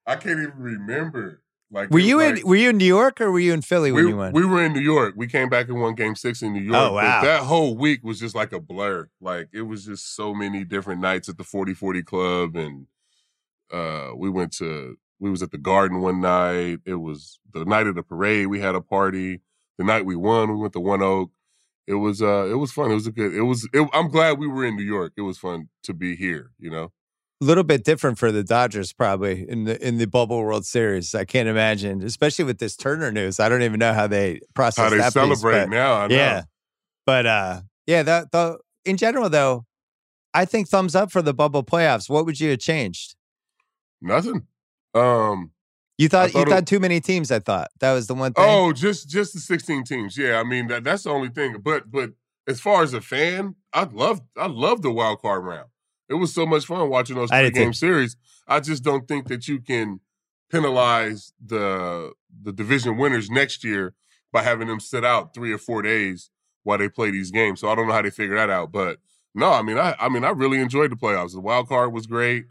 I 0.08 0.15
can't 0.15 0.39
even 0.39 0.54
remember. 0.58 1.43
Like, 1.71 1.91
Were 1.91 2.00
you 2.00 2.17
like, 2.17 2.39
in? 2.39 2.48
Were 2.48 2.56
you 2.56 2.69
in 2.69 2.78
New 2.78 2.86
York 2.86 3.21
or 3.21 3.32
were 3.32 3.39
you 3.39 3.54
in 3.54 3.62
Philly 3.62 3.91
when 3.91 4.06
we, 4.06 4.12
you 4.12 4.17
won? 4.17 4.34
we 4.34 4.45
were 4.45 4.63
in 4.63 4.74
New 4.74 4.82
York. 4.82 5.13
We 5.17 5.28
came 5.28 5.50
back 5.50 5.67
and 5.67 5.80
won 5.80 5.93
Game 5.93 6.15
Six 6.15 6.41
in 6.41 6.54
New 6.54 6.62
York. 6.62 6.78
Oh, 6.78 6.93
wow. 6.93 7.21
That 7.21 7.41
whole 7.41 7.76
week 7.76 8.04
was 8.04 8.19
just 8.19 8.36
like 8.36 8.52
a 8.52 8.60
blur. 8.60 9.10
Like 9.19 9.50
it 9.54 9.63
was 9.63 9.86
just 9.86 10.15
so 10.15 10.34
many 10.34 10.63
different 10.63 11.02
nights 11.02 11.28
at 11.28 11.38
the 11.38 11.43
4040 11.43 12.04
Club, 12.04 12.56
and 12.56 12.88
uh, 13.71 14.12
we 14.15 14.30
went 14.30 14.54
to 14.54 14.98
we 15.19 15.30
was 15.30 15.41
at 15.41 15.51
the 15.51 15.58
Garden 15.58 16.01
one 16.01 16.21
night. 16.21 16.80
It 16.86 16.95
was 16.95 17.39
the 17.54 17.65
night 17.65 17.88
of 17.88 17.95
the 17.95 18.04
parade. 18.04 18.47
We 18.47 18.60
had 18.60 18.75
a 18.75 18.82
party. 18.82 19.41
The 19.78 19.84
night 19.86 20.06
we 20.06 20.15
won, 20.15 20.51
we 20.51 20.58
went 20.58 20.73
to 20.73 20.80
One 20.80 21.01
Oak. 21.01 21.32
It 21.88 21.95
was 21.95 22.21
uh, 22.21 22.47
it 22.49 22.56
was 22.56 22.71
fun. 22.71 22.91
It 22.91 22.95
was 22.95 23.08
a 23.08 23.12
good. 23.12 23.34
It 23.34 23.43
was. 23.43 23.67
It, 23.73 23.88
I'm 23.93 24.10
glad 24.10 24.39
we 24.39 24.47
were 24.47 24.65
in 24.65 24.75
New 24.75 24.84
York. 24.84 25.13
It 25.17 25.21
was 25.21 25.38
fun 25.38 25.69
to 25.84 25.93
be 25.93 26.15
here. 26.15 26.51
You 26.58 26.71
know. 26.71 26.91
a 27.41 27.45
little 27.45 27.63
bit 27.63 27.84
different 27.84 28.17
for 28.17 28.32
the 28.32 28.43
Dodgers, 28.43 28.91
probably 28.91 29.47
in 29.47 29.65
the 29.65 29.86
in 29.88 29.97
the 29.97 30.08
Bubble 30.08 30.41
World 30.41 30.65
Series. 30.65 31.13
I 31.13 31.25
can't 31.25 31.47
imagine, 31.47 32.01
especially 32.04 32.45
with 32.45 32.58
this 32.58 32.75
Turner 32.75 33.12
news. 33.12 33.39
I 33.39 33.49
don't 33.49 33.62
even 33.62 33.80
know 33.80 33.93
how 33.93 34.08
they 34.08 34.39
process 34.56 34.84
How 34.86 34.89
they 34.89 34.97
that 34.97 35.13
piece, 35.13 35.13
celebrate 35.13 35.65
but- 35.65 35.69
now. 35.69 35.93
I 35.93 36.08
know. 36.08 36.15
Yeah, 36.15 36.43
but 37.06 37.25
uh, 37.28 37.62
yeah. 37.86 38.01
The, 38.04 38.28
the 38.32 38.58
in 38.84 38.97
general 38.97 39.30
though, 39.30 39.65
I 40.34 40.45
think 40.45 40.67
thumbs 40.67 40.95
up 40.95 41.12
for 41.12 41.21
the 41.21 41.34
Bubble 41.36 41.63
playoffs. 41.63 42.10
What 42.10 42.25
would 42.25 42.39
you 42.39 42.49
have 42.49 42.60
changed? 42.60 43.15
Nothing. 44.01 44.47
Um. 44.96 45.52
You 45.98 46.10
thought, 46.10 46.32
thought 46.32 46.40
you 46.40 46.44
it- 46.46 46.50
thought 46.50 46.68
too 46.68 46.80
many 46.80 47.00
teams. 47.00 47.32
I 47.32 47.40
thought 47.40 47.70
that 47.80 47.94
was 47.94 48.08
the 48.08 48.16
one 48.16 48.34
thing. 48.34 48.44
Oh, 48.46 48.74
just 48.74 49.08
just 49.10 49.34
the 49.34 49.40
16 49.40 49.84
teams. 49.86 50.18
Yeah, 50.18 50.40
I 50.40 50.44
mean 50.44 50.68
that 50.68 50.84
that's 50.84 51.04
the 51.04 51.10
only 51.12 51.30
thing. 51.30 51.58
But 51.62 51.90
but 51.90 52.12
as 52.48 52.60
far 52.60 52.84
as 52.84 52.94
a 52.94 53.00
fan, 53.02 53.56
I 53.74 53.84
love 53.84 54.22
I 54.38 54.48
love 54.48 54.82
the 54.82 54.92
wild 54.92 55.22
card 55.22 55.44
round. 55.46 55.70
It 56.10 56.16
was 56.16 56.34
so 56.34 56.46
much 56.46 56.66
fun 56.66 56.90
watching 56.90 57.16
those 57.16 57.30
three 57.30 57.50
too. 57.50 57.52
game 57.52 57.74
series. 57.74 58.18
I 58.48 58.60
just 58.60 58.84
don't 58.84 59.08
think 59.08 59.28
that 59.30 59.48
you 59.48 59.60
can 59.62 60.02
penalize 60.52 61.34
the 61.44 62.12
the 62.44 62.52
division 62.52 62.98
winners 62.98 63.30
next 63.30 63.64
year 63.64 63.94
by 64.34 64.44
having 64.44 64.68
them 64.68 64.80
sit 64.82 65.06
out 65.06 65.34
three 65.34 65.52
or 65.54 65.58
four 65.58 65.82
days 65.82 66.30
while 66.64 66.78
they 66.78 66.90
play 66.90 67.10
these 67.10 67.32
games. 67.32 67.62
So 67.62 67.70
I 67.70 67.76
don't 67.76 67.88
know 67.88 67.94
how 67.94 68.02
they 68.02 68.10
figure 68.12 68.36
that 68.36 68.50
out. 68.50 68.72
But 68.72 69.00
no, 69.34 69.52
I 69.52 69.62
mean 69.62 69.78
I 69.78 69.96
I 69.98 70.10
mean 70.10 70.26
I 70.26 70.30
really 70.32 70.60
enjoyed 70.60 70.92
the 70.92 70.96
playoffs. 70.98 71.32
The 71.34 71.40
wild 71.40 71.70
card 71.70 71.94
was 71.94 72.06
great. 72.06 72.46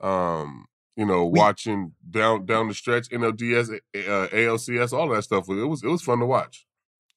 Um 0.00 0.64
you 0.96 1.04
know, 1.04 1.24
watching 1.24 1.92
down 2.10 2.46
down 2.46 2.68
the 2.68 2.74
stretch, 2.74 3.08
NLDS, 3.10 3.74
uh, 3.74 4.28
ALCS, 4.28 4.92
all 4.92 5.08
that 5.10 5.22
stuff. 5.22 5.48
It 5.48 5.64
was 5.64 5.82
it 5.82 5.88
was 5.88 6.02
fun 6.02 6.18
to 6.20 6.26
watch. 6.26 6.66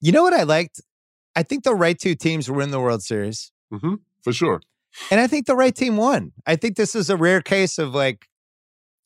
You 0.00 0.12
know 0.12 0.22
what 0.22 0.34
I 0.34 0.42
liked? 0.42 0.80
I 1.34 1.42
think 1.42 1.64
the 1.64 1.74
right 1.74 1.98
two 1.98 2.14
teams 2.14 2.50
were 2.50 2.62
in 2.62 2.70
the 2.70 2.80
World 2.80 3.02
Series. 3.02 3.52
Mm-hmm, 3.72 3.94
for 4.22 4.32
sure. 4.32 4.60
And 5.10 5.20
I 5.20 5.26
think 5.26 5.46
the 5.46 5.56
right 5.56 5.74
team 5.74 5.96
won. 5.96 6.32
I 6.46 6.56
think 6.56 6.76
this 6.76 6.94
is 6.94 7.08
a 7.08 7.16
rare 7.16 7.40
case 7.40 7.78
of 7.78 7.94
like 7.94 8.26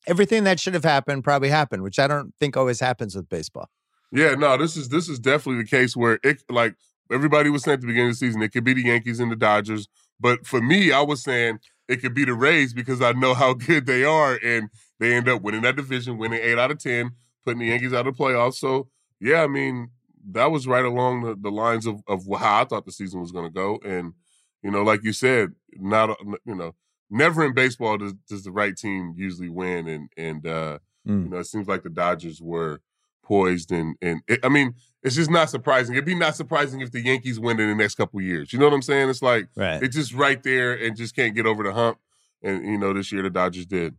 everything 0.06 0.44
that 0.44 0.58
should 0.58 0.74
have 0.74 0.84
happened 0.84 1.24
probably 1.24 1.50
happened, 1.50 1.82
which 1.82 1.98
I 1.98 2.06
don't 2.06 2.34
think 2.40 2.56
always 2.56 2.80
happens 2.80 3.14
with 3.14 3.28
baseball. 3.28 3.68
Yeah, 4.10 4.34
no, 4.34 4.56
this 4.56 4.76
is 4.76 4.88
this 4.88 5.08
is 5.08 5.18
definitely 5.18 5.62
the 5.62 5.68
case 5.68 5.96
where 5.96 6.18
it 6.22 6.42
like 6.48 6.74
everybody 7.12 7.50
was 7.50 7.62
saying 7.62 7.74
at 7.74 7.80
the 7.80 7.86
beginning 7.86 8.10
of 8.10 8.14
the 8.14 8.18
season, 8.18 8.42
it 8.42 8.52
could 8.52 8.64
be 8.64 8.74
the 8.74 8.84
Yankees 8.84 9.20
and 9.20 9.30
the 9.30 9.36
Dodgers. 9.36 9.88
But 10.18 10.46
for 10.46 10.60
me, 10.60 10.92
I 10.92 11.02
was 11.02 11.22
saying 11.22 11.58
it 11.88 11.96
could 12.00 12.14
be 12.14 12.24
the 12.24 12.34
Rays 12.34 12.72
because 12.72 13.00
I 13.02 13.12
know 13.12 13.34
how 13.34 13.54
good 13.54 13.86
they 13.86 14.04
are, 14.04 14.38
and 14.42 14.68
they 14.98 15.14
end 15.14 15.28
up 15.28 15.42
winning 15.42 15.62
that 15.62 15.76
division, 15.76 16.18
winning 16.18 16.40
eight 16.42 16.58
out 16.58 16.70
of 16.70 16.78
ten, 16.78 17.12
putting 17.44 17.60
the 17.60 17.66
Yankees 17.66 17.92
out 17.92 18.06
of 18.06 18.16
the 18.16 18.22
playoffs. 18.22 18.54
So 18.54 18.88
yeah, 19.20 19.42
I 19.42 19.46
mean 19.46 19.90
that 20.30 20.50
was 20.50 20.66
right 20.66 20.84
along 20.84 21.22
the, 21.22 21.36
the 21.38 21.50
lines 21.50 21.86
of 21.86 22.02
of 22.06 22.24
how 22.38 22.62
I 22.62 22.64
thought 22.64 22.86
the 22.86 22.92
season 22.92 23.20
was 23.20 23.32
going 23.32 23.46
to 23.46 23.50
go, 23.50 23.78
and 23.84 24.14
you 24.62 24.70
know, 24.70 24.82
like 24.82 25.02
you 25.02 25.12
said, 25.12 25.52
not 25.76 26.16
you 26.44 26.54
know, 26.54 26.74
never 27.10 27.44
in 27.44 27.54
baseball 27.54 27.98
does, 27.98 28.14
does 28.28 28.44
the 28.44 28.52
right 28.52 28.76
team 28.76 29.14
usually 29.16 29.48
win, 29.48 29.88
and 29.88 30.08
and 30.16 30.46
uh, 30.46 30.78
mm. 31.06 31.24
you 31.24 31.28
know, 31.30 31.38
it 31.38 31.46
seems 31.46 31.68
like 31.68 31.82
the 31.82 31.90
Dodgers 31.90 32.40
were 32.40 32.80
poised 33.24 33.72
and 33.72 33.96
and 34.00 34.20
it, 34.28 34.40
I 34.44 34.48
mean, 34.48 34.74
it's 35.02 35.16
just 35.16 35.30
not 35.30 35.50
surprising. 35.50 35.94
It'd 35.94 36.04
be 36.04 36.14
not 36.14 36.36
surprising 36.36 36.80
if 36.80 36.92
the 36.92 37.02
Yankees 37.02 37.38
win 37.40 37.60
in 37.60 37.68
the 37.68 37.74
next 37.74 37.96
couple 37.96 38.20
years. 38.20 38.52
You 38.52 38.58
know 38.58 38.66
what 38.66 38.74
I'm 38.74 38.82
saying? 38.82 39.10
It's 39.10 39.22
like 39.22 39.48
right. 39.56 39.82
it's 39.82 39.96
just 39.96 40.14
right 40.14 40.42
there 40.42 40.72
and 40.74 40.96
just 40.96 41.14
can't 41.14 41.34
get 41.34 41.46
over 41.46 41.62
the 41.62 41.72
hump. 41.72 41.98
And 42.42 42.64
you 42.64 42.78
know, 42.78 42.92
this 42.92 43.12
year 43.12 43.22
the 43.22 43.30
Dodgers 43.30 43.66
did. 43.66 43.94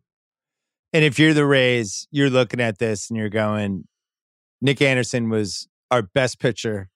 And 0.94 1.04
if 1.04 1.20
you're 1.20 1.34
the 1.34 1.46
Rays, 1.46 2.08
you're 2.12 2.30
looking 2.30 2.62
at 2.62 2.80
this 2.80 3.10
and 3.10 3.18
you're 3.18 3.30
going, 3.30 3.86
Nick 4.62 4.82
Anderson 4.82 5.30
was 5.30 5.68
our 5.92 6.02
best 6.02 6.40
pitcher 6.40 6.90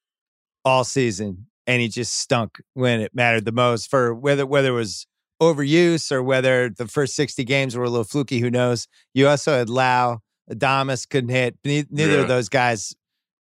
all 0.63 0.84
season, 0.84 1.48
and 1.68 1.82
he 1.82 1.88
just 1.88 2.18
stunk 2.18 2.62
when 2.74 3.02
it 3.02 3.13
mattered 3.13 3.46
the 3.46 3.52
most. 3.52 3.89
For 3.89 4.13
whether 4.13 4.46
whether 4.46 4.70
it 4.70 4.74
was 4.74 5.06
overuse 5.42 6.12
or 6.12 6.22
whether 6.22 6.70
the 6.70 6.88
first 6.88 7.15
60 7.15 7.44
games 7.44 7.76
were 7.76 7.86
a 7.86 7.89
little 7.89 8.04
fluky, 8.04 8.39
who 8.39 8.50
knows? 8.50 8.88
You 9.13 9.28
also 9.28 9.58
had 9.58 9.70
Lowe, 9.70 10.20
Adames 10.51 11.07
couldn't 11.07 11.29
hit. 11.29 11.57
Neither 11.63 11.88
yeah. 11.91 12.21
of 12.21 12.27
those 12.27 12.49
guys 12.49 12.95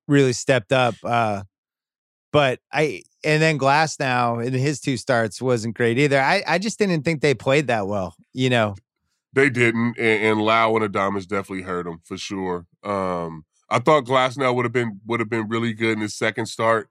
really 0.07 0.33
stepped 0.33 0.71
up. 0.71 0.95
Uh, 1.03 1.43
but 2.31 2.59
I 2.71 3.03
and 3.23 3.41
then 3.41 3.57
Glasnow 3.57 4.45
in 4.45 4.53
his 4.53 4.79
two 4.79 4.97
starts 4.97 5.41
wasn't 5.41 5.75
great 5.75 5.97
either. 5.97 6.21
I, 6.21 6.43
I 6.47 6.57
just 6.57 6.79
didn't 6.79 7.03
think 7.03 7.21
they 7.21 7.33
played 7.33 7.67
that 7.67 7.87
well, 7.87 8.15
you 8.33 8.49
know. 8.49 8.75
They 9.33 9.49
didn't, 9.49 9.97
and, 9.99 10.23
and 10.23 10.41
Lowe 10.41 10.75
and 10.75 10.91
Adames 10.93 11.27
definitely 11.27 11.63
hurt 11.63 11.85
them 11.85 12.01
for 12.03 12.17
sure. 12.17 12.65
Um, 12.83 13.45
I 13.69 13.79
thought 13.79 14.05
Glasnow 14.05 14.55
would 14.55 14.65
have 14.65 14.71
been 14.71 15.01
would 15.05 15.19
have 15.19 15.29
been 15.29 15.47
really 15.47 15.73
good 15.73 15.93
in 15.93 16.01
his 16.01 16.15
second 16.15 16.47
start. 16.47 16.89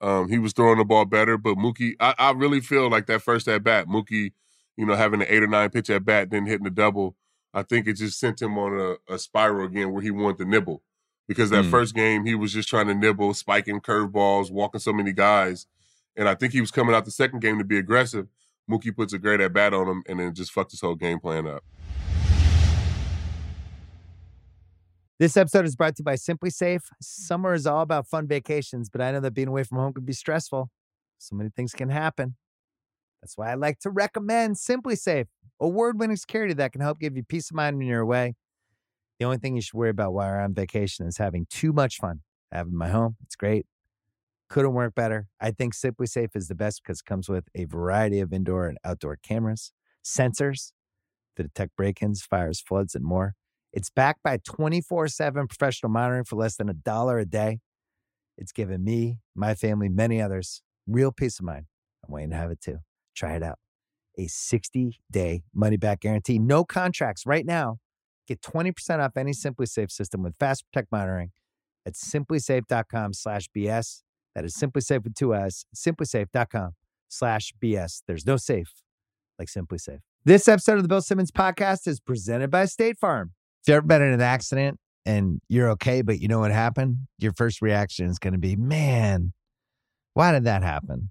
Um, 0.00 0.28
he 0.28 0.38
was 0.38 0.52
throwing 0.52 0.78
the 0.78 0.84
ball 0.84 1.04
better, 1.04 1.36
but 1.36 1.56
Mookie, 1.56 1.94
I, 2.00 2.14
I 2.18 2.30
really 2.32 2.60
feel 2.60 2.88
like 2.88 3.06
that 3.06 3.22
first 3.22 3.46
at 3.48 3.62
bat, 3.62 3.86
Mookie, 3.86 4.32
you 4.76 4.86
know, 4.86 4.94
having 4.94 5.20
an 5.20 5.26
eight 5.28 5.42
or 5.42 5.46
nine 5.46 5.68
pitch 5.68 5.90
at 5.90 6.04
bat, 6.06 6.30
then 6.30 6.46
hitting 6.46 6.64
the 6.64 6.70
double, 6.70 7.16
I 7.52 7.62
think 7.62 7.86
it 7.86 7.94
just 7.94 8.18
sent 8.18 8.40
him 8.40 8.56
on 8.58 8.78
a, 9.08 9.14
a 9.14 9.18
spiral 9.18 9.66
again 9.66 9.92
where 9.92 10.02
he 10.02 10.10
wanted 10.10 10.38
to 10.38 10.44
nibble 10.44 10.82
because 11.26 11.50
that 11.50 11.64
mm. 11.64 11.70
first 11.70 11.94
game 11.94 12.24
he 12.24 12.34
was 12.34 12.52
just 12.52 12.68
trying 12.68 12.86
to 12.86 12.94
nibble, 12.94 13.34
spiking 13.34 13.80
curveballs, 13.80 14.50
walking 14.50 14.80
so 14.80 14.92
many 14.92 15.12
guys, 15.12 15.66
and 16.16 16.28
I 16.28 16.34
think 16.34 16.52
he 16.52 16.60
was 16.60 16.70
coming 16.70 16.94
out 16.94 17.04
the 17.04 17.10
second 17.10 17.40
game 17.40 17.58
to 17.58 17.64
be 17.64 17.78
aggressive. 17.78 18.28
Mookie 18.70 18.94
puts 18.94 19.12
a 19.12 19.18
great 19.18 19.40
at 19.40 19.52
bat 19.52 19.74
on 19.74 19.88
him, 19.88 20.02
and 20.06 20.20
then 20.20 20.34
just 20.34 20.52
fucked 20.52 20.70
his 20.70 20.80
whole 20.80 20.94
game 20.94 21.18
plan 21.18 21.46
up. 21.46 21.64
This 25.18 25.36
episode 25.36 25.66
is 25.66 25.76
brought 25.76 25.96
to 25.96 26.00
you 26.00 26.04
by 26.04 26.14
SimpliSafe. 26.14 26.80
Summer 27.02 27.52
is 27.52 27.66
all 27.66 27.82
about 27.82 28.06
fun 28.06 28.26
vacations, 28.26 28.88
but 28.88 29.02
I 29.02 29.10
know 29.10 29.20
that 29.20 29.34
being 29.34 29.48
away 29.48 29.64
from 29.64 29.78
home 29.78 29.92
can 29.92 30.04
be 30.04 30.14
stressful. 30.14 30.70
So 31.18 31.36
many 31.36 31.50
things 31.50 31.72
can 31.72 31.90
happen. 31.90 32.36
That's 33.22 33.36
why 33.36 33.50
I 33.50 33.54
like 33.54 33.78
to 33.80 33.90
recommend 33.90 34.56
SimpliSafe, 34.56 35.26
award 35.60 35.98
winning 35.98 36.16
security 36.16 36.54
that 36.54 36.72
can 36.72 36.80
help 36.80 36.98
give 36.98 37.16
you 37.16 37.22
peace 37.22 37.50
of 37.50 37.56
mind 37.56 37.76
when 37.76 37.86
you're 37.86 38.00
away. 38.00 38.34
The 39.18 39.26
only 39.26 39.36
thing 39.36 39.56
you 39.56 39.62
should 39.62 39.74
worry 39.74 39.90
about 39.90 40.14
while 40.14 40.28
you're 40.28 40.40
on 40.40 40.54
vacation 40.54 41.06
is 41.06 41.18
having 41.18 41.46
too 41.50 41.72
much 41.72 41.98
fun. 41.98 42.20
Having 42.50 42.76
my 42.76 42.88
home, 42.88 43.16
it's 43.22 43.36
great. 43.36 43.66
Couldn't 44.48 44.72
work 44.72 44.94
better. 44.94 45.28
I 45.40 45.50
think 45.52 45.74
SimpliSafe 45.74 46.34
is 46.34 46.48
the 46.48 46.54
best 46.54 46.82
because 46.82 47.00
it 47.00 47.04
comes 47.04 47.28
with 47.28 47.44
a 47.54 47.66
variety 47.66 48.18
of 48.20 48.32
indoor 48.32 48.66
and 48.66 48.78
outdoor 48.84 49.16
cameras, 49.22 49.72
sensors 50.04 50.72
to 51.36 51.44
detect 51.44 51.76
break 51.76 52.02
ins, 52.02 52.22
fires, 52.22 52.60
floods, 52.60 52.94
and 52.94 53.04
more. 53.04 53.34
It's 53.72 53.90
backed 53.90 54.22
by 54.24 54.38
24 54.38 55.08
7 55.08 55.46
professional 55.46 55.92
monitoring 55.92 56.24
for 56.24 56.36
less 56.36 56.56
than 56.56 56.68
a 56.68 56.74
dollar 56.74 57.18
a 57.18 57.26
day. 57.26 57.60
It's 58.36 58.50
given 58.50 58.82
me, 58.82 59.18
my 59.36 59.54
family, 59.54 59.88
many 59.88 60.20
others 60.20 60.62
real 60.86 61.12
peace 61.12 61.38
of 61.38 61.44
mind. 61.44 61.66
I'm 62.04 62.12
waiting 62.12 62.30
to 62.30 62.36
have 62.36 62.50
it 62.50 62.60
too. 62.60 62.78
Try 63.14 63.36
it 63.36 63.42
out. 63.42 63.58
A 64.18 64.26
60 64.26 65.00
day 65.10 65.42
money 65.54 65.76
back 65.76 66.00
guarantee, 66.00 66.38
no 66.38 66.64
contracts 66.64 67.26
right 67.26 67.46
now. 67.46 67.78
Get 68.26 68.42
20% 68.42 69.00
off 69.00 69.16
any 69.16 69.32
SimpliSafe 69.32 69.90
system 69.90 70.22
with 70.22 70.34
Fast 70.38 70.64
Protect 70.70 70.92
monitoring 70.92 71.32
at 71.86 71.94
simplisafe.com 71.94 73.12
slash 73.12 73.48
BS. 73.56 74.02
That 74.34 74.44
is 74.44 74.54
SimpliSafe 74.54 75.02
with 75.02 75.14
two 75.14 75.34
S, 75.34 75.64
simplisafe.com 75.74 76.72
slash 77.08 77.52
BS. 77.62 78.02
There's 78.06 78.26
no 78.26 78.36
safe 78.36 78.72
like 79.38 79.48
SimpliSafe. 79.48 80.00
This 80.24 80.48
episode 80.48 80.76
of 80.76 80.82
the 80.82 80.88
Bill 80.88 81.00
Simmons 81.00 81.32
podcast 81.32 81.88
is 81.88 81.98
presented 81.98 82.50
by 82.50 82.66
State 82.66 82.98
Farm. 82.98 83.32
If 83.62 83.68
you've 83.68 83.76
ever 83.76 83.86
been 83.86 84.02
in 84.02 84.12
an 84.12 84.20
accident 84.20 84.78
and 85.04 85.40
you're 85.48 85.70
okay, 85.70 86.02
but 86.02 86.20
you 86.20 86.28
know 86.28 86.40
what 86.40 86.52
happened, 86.52 87.08
your 87.18 87.32
first 87.32 87.62
reaction 87.62 88.06
is 88.06 88.18
going 88.18 88.34
to 88.34 88.38
be, 88.38 88.54
man, 88.54 89.32
why 90.14 90.32
did 90.32 90.44
that 90.44 90.62
happen? 90.62 91.10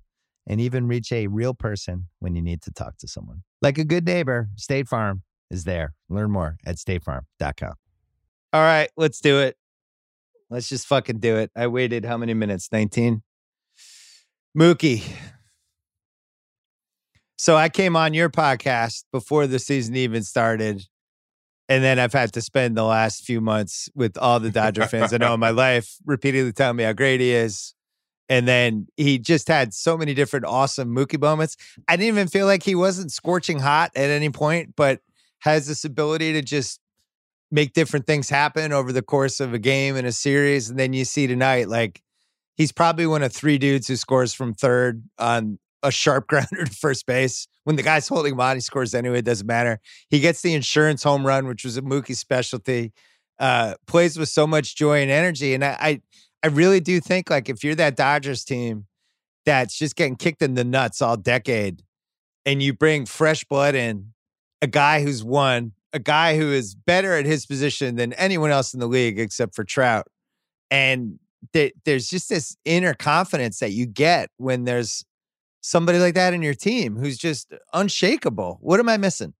and 0.47 0.59
even 0.59 0.87
reach 0.87 1.11
a 1.11 1.27
real 1.27 1.53
person 1.53 2.07
when 2.19 2.35
you 2.35 2.41
need 2.41 2.61
to 2.63 2.71
talk 2.71 2.97
to 2.97 3.07
someone. 3.07 3.43
Like 3.61 3.77
a 3.77 3.83
good 3.83 4.05
neighbor, 4.05 4.49
State 4.55 4.87
Farm 4.87 5.23
is 5.49 5.63
there. 5.63 5.93
Learn 6.09 6.31
more 6.31 6.57
at 6.65 6.77
statefarm.com. 6.77 7.73
All 8.53 8.61
right, 8.61 8.89
let's 8.97 9.21
do 9.21 9.39
it. 9.39 9.57
Let's 10.49 10.67
just 10.67 10.87
fucking 10.87 11.19
do 11.19 11.37
it. 11.37 11.51
I 11.55 11.67
waited 11.67 12.03
how 12.05 12.17
many 12.17 12.33
minutes? 12.33 12.69
19? 12.71 13.21
Mookie. 14.57 15.03
So 17.37 17.55
I 17.55 17.69
came 17.69 17.95
on 17.95 18.13
your 18.13 18.29
podcast 18.29 19.05
before 19.11 19.47
the 19.47 19.59
season 19.59 19.95
even 19.95 20.23
started 20.23 20.85
and 21.71 21.81
then 21.81 21.99
I've 21.99 22.11
had 22.11 22.33
to 22.33 22.41
spend 22.41 22.75
the 22.75 22.83
last 22.83 23.23
few 23.23 23.39
months 23.39 23.87
with 23.95 24.17
all 24.17 24.41
the 24.41 24.51
Dodger 24.51 24.87
fans 24.87 25.13
I 25.13 25.17
know 25.17 25.33
in 25.33 25.39
my 25.39 25.49
life 25.67 25.95
repeatedly 26.05 26.51
telling 26.51 26.75
me 26.75 26.83
how 26.83 26.91
great 26.91 27.21
he 27.21 27.31
is. 27.31 27.73
And 28.31 28.47
then 28.47 28.87
he 28.95 29.19
just 29.19 29.49
had 29.49 29.73
so 29.73 29.97
many 29.97 30.13
different 30.13 30.45
awesome 30.45 30.95
Mookie 30.95 31.19
moments. 31.19 31.57
I 31.89 31.97
didn't 31.97 32.07
even 32.07 32.27
feel 32.29 32.45
like 32.45 32.63
he 32.63 32.75
wasn't 32.75 33.11
scorching 33.11 33.59
hot 33.59 33.91
at 33.93 34.09
any 34.09 34.29
point, 34.29 34.73
but 34.77 35.01
has 35.39 35.67
this 35.67 35.83
ability 35.83 36.31
to 36.31 36.41
just 36.41 36.79
make 37.51 37.73
different 37.73 38.07
things 38.07 38.29
happen 38.29 38.71
over 38.71 38.93
the 38.93 39.01
course 39.01 39.41
of 39.41 39.53
a 39.53 39.59
game 39.59 39.97
and 39.97 40.07
a 40.07 40.13
series. 40.13 40.69
And 40.69 40.79
then 40.79 40.93
you 40.93 41.03
see 41.03 41.27
tonight, 41.27 41.67
like 41.67 42.01
he's 42.55 42.71
probably 42.71 43.05
one 43.05 43.21
of 43.21 43.33
three 43.33 43.57
dudes 43.57 43.89
who 43.89 43.97
scores 43.97 44.33
from 44.33 44.53
third 44.53 45.03
on 45.19 45.59
a 45.83 45.91
sharp 45.91 46.27
grounder 46.29 46.63
to 46.63 46.71
first 46.71 47.05
base. 47.05 47.49
When 47.65 47.75
the 47.75 47.83
guy's 47.83 48.07
holding 48.07 48.31
him 48.31 48.39
on, 48.39 48.55
he 48.55 48.61
scores 48.61 48.93
anyway. 48.93 49.19
It 49.19 49.25
doesn't 49.25 49.45
matter. 49.45 49.81
He 50.07 50.21
gets 50.21 50.41
the 50.41 50.53
insurance 50.53 51.03
home 51.03 51.27
run, 51.27 51.47
which 51.47 51.65
was 51.65 51.75
a 51.75 51.81
Mookie 51.81 52.15
specialty. 52.15 52.93
Uh, 53.37 53.73
plays 53.87 54.17
with 54.17 54.29
so 54.29 54.47
much 54.47 54.77
joy 54.77 55.01
and 55.01 55.11
energy, 55.11 55.53
and 55.53 55.65
I, 55.65 55.77
I, 55.81 56.01
I 56.43 56.47
really 56.47 56.79
do 56.79 56.99
think 56.99 57.29
like 57.29 57.49
if 57.49 57.63
you're 57.63 57.75
that 57.75 57.95
Dodgers 57.95 58.43
team 58.43 58.87
that's 59.45 59.77
just 59.77 59.95
getting 59.95 60.15
kicked 60.15 60.41
in 60.41 60.55
the 60.55 60.63
nuts 60.63 61.01
all 61.01 61.17
decade, 61.17 61.83
and 62.45 62.61
you 62.61 62.73
bring 62.73 63.05
fresh 63.05 63.43
blood 63.43 63.75
in, 63.75 64.13
a 64.61 64.67
guy 64.67 65.03
who's 65.03 65.23
won, 65.23 65.73
a 65.93 65.99
guy 65.99 66.37
who 66.37 66.51
is 66.51 66.73
better 66.75 67.13
at 67.13 67.25
his 67.25 67.45
position 67.45 67.95
than 67.95 68.13
anyone 68.13 68.51
else 68.51 68.73
in 68.73 68.79
the 68.79 68.87
league 68.87 69.19
except 69.19 69.55
for 69.55 69.63
Trout, 69.63 70.07
and 70.69 71.19
there's 71.53 72.07
just 72.07 72.29
this 72.29 72.55
inner 72.65 72.93
confidence 72.93 73.59
that 73.59 73.71
you 73.71 73.87
get 73.87 74.29
when 74.37 74.63
there's 74.65 75.03
somebody 75.61 75.97
like 75.97 76.13
that 76.13 76.33
in 76.33 76.41
your 76.41 76.53
team 76.53 76.97
who's 76.97 77.17
just 77.17 77.53
unshakable. 77.73 78.57
What 78.61 78.79
am 78.79 78.89
I 78.89 78.97
missing? 78.97 79.33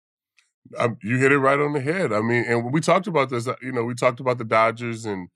Um, 0.78 0.98
you 1.04 1.18
hit 1.18 1.32
it 1.32 1.40
right 1.40 1.60
on 1.60 1.74
the 1.74 1.82
head. 1.82 2.14
I 2.14 2.22
mean, 2.22 2.44
and 2.48 2.72
we 2.72 2.82
talked 2.82 3.08
about 3.08 3.30
this. 3.30 3.48
uh, 3.48 3.56
You 3.62 3.72
know, 3.72 3.84
we 3.84 3.94
talked 3.94 4.20
about 4.20 4.38
the 4.38 4.44
Dodgers, 4.44 5.06
and 5.06 5.30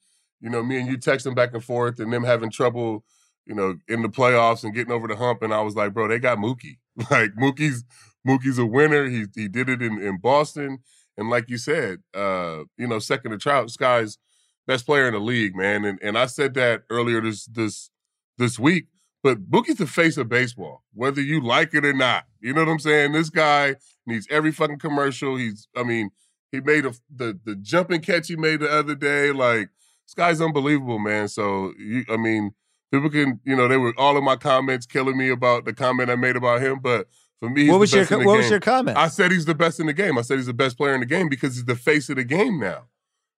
you 0.46 0.52
know, 0.52 0.64
me 0.64 0.80
and 0.80 0.88
you 0.88 0.96
texting 0.96 1.36
back 1.36 1.56
and 1.56 1.64
forth, 1.64 2.00
and 2.00 2.14
them 2.14 2.24
having 2.24 2.52
trouble, 2.52 3.04
you 3.48 3.56
know, 3.56 3.78
in 3.88 4.04
the 4.04 4.08
playoffs 4.10 4.64
and 4.64 4.76
getting 4.76 4.94
over 4.94 5.08
the 5.08 5.16
hump. 5.16 5.42
And 5.42 5.52
I 5.52 5.62
was 5.62 5.76
like, 5.76 5.92
bro, 5.92 6.08
they 6.08 6.20
got 6.20 6.38
Mookie. 6.38 6.78
Like 7.12 7.32
Mookie's 7.36 7.84
Mookie's 8.26 8.58
a 8.58 8.66
winner. 8.66 9.10
He 9.10 9.26
he 9.36 9.50
did 9.50 9.68
it 9.68 9.82
in 9.82 10.02
in 10.02 10.18
Boston, 10.18 10.80
and 11.18 11.30
like 11.30 11.50
you 11.50 11.58
said, 11.58 12.00
uh, 12.14 12.60
you 12.78 12.88
know, 12.88 13.00
second 13.00 13.32
to 13.32 13.38
Trout, 13.38 13.70
Sky's 13.70 14.18
best 14.66 14.86
player 14.86 15.08
in 15.08 15.14
the 15.14 15.20
league, 15.20 15.58
man. 15.58 15.84
And 15.84 16.00
and 16.02 16.18
I 16.18 16.28
said 16.28 16.54
that 16.54 16.84
earlier 16.90 17.20
this 17.20 17.48
this 17.48 17.90
this 18.38 18.58
week. 18.58 18.86
But 19.24 19.50
Mookie's 19.52 19.76
the 19.78 19.88
face 19.88 20.16
of 20.16 20.30
baseball, 20.30 20.84
whether 20.94 21.20
you 21.20 21.42
like 21.42 21.74
it 21.74 21.84
or 21.84 21.94
not. 21.94 22.26
You 22.40 22.54
know 22.54 22.64
what 22.64 22.72
I'm 22.72 22.80
saying? 22.80 23.12
This 23.12 23.32
guy 23.32 23.76
needs 24.06 24.28
every 24.30 24.52
fucking 24.52 24.78
commercial. 24.78 25.36
He's, 25.36 25.68
I 25.76 25.82
mean, 25.84 26.12
he 26.52 26.62
made 26.62 26.86
a, 26.86 26.94
the 27.14 27.38
the 27.44 27.56
jumping 27.56 28.02
catch 28.02 28.28
he 28.28 28.38
made 28.38 28.62
the 28.62 28.72
other 28.72 28.96
day. 28.96 29.34
Like 29.34 29.70
this 30.06 30.14
guy's 30.16 30.42
unbelievable, 30.42 31.00
man. 31.00 31.28
So 31.28 31.74
you, 31.78 32.06
I 32.10 32.18
mean, 32.18 32.52
people 32.92 33.10
can, 33.10 33.40
you 33.44 33.56
know, 33.56 33.68
they 33.68 33.78
were 33.78 33.94
all 33.98 34.18
of 34.18 34.24
my 34.24 34.36
comments 34.36 34.86
killing 34.86 35.18
me 35.18 35.30
about 35.30 35.66
the 35.66 35.74
comment 35.74 36.10
I 36.10 36.16
made 36.16 36.36
about 36.36 36.62
him, 36.62 36.80
but 36.82 37.08
for 37.40 37.50
me, 37.50 37.64
he's 37.64 37.72
What 37.72 37.80
was 37.80 37.94
your 37.94 38.06
What 38.06 38.20
game. 38.20 38.26
was 38.26 38.50
your 38.50 38.60
comment? 38.60 38.98
I 38.98 39.08
said 39.08 39.32
he's 39.32 39.46
the 39.46 39.56
best 39.56 39.80
in 39.80 39.88
the 39.88 39.94
game. 39.94 40.18
I 40.18 40.22
said 40.22 40.38
he's 40.38 40.46
the 40.46 40.54
best 40.54 40.78
player 40.78 40.94
in 40.94 41.02
the 41.02 41.06
game 41.06 41.30
because 41.30 41.56
he's 41.56 41.66
the 41.66 41.76
face 41.76 42.10
of 42.10 42.16
the 42.16 42.24
game 42.24 42.60
now. 42.60 42.86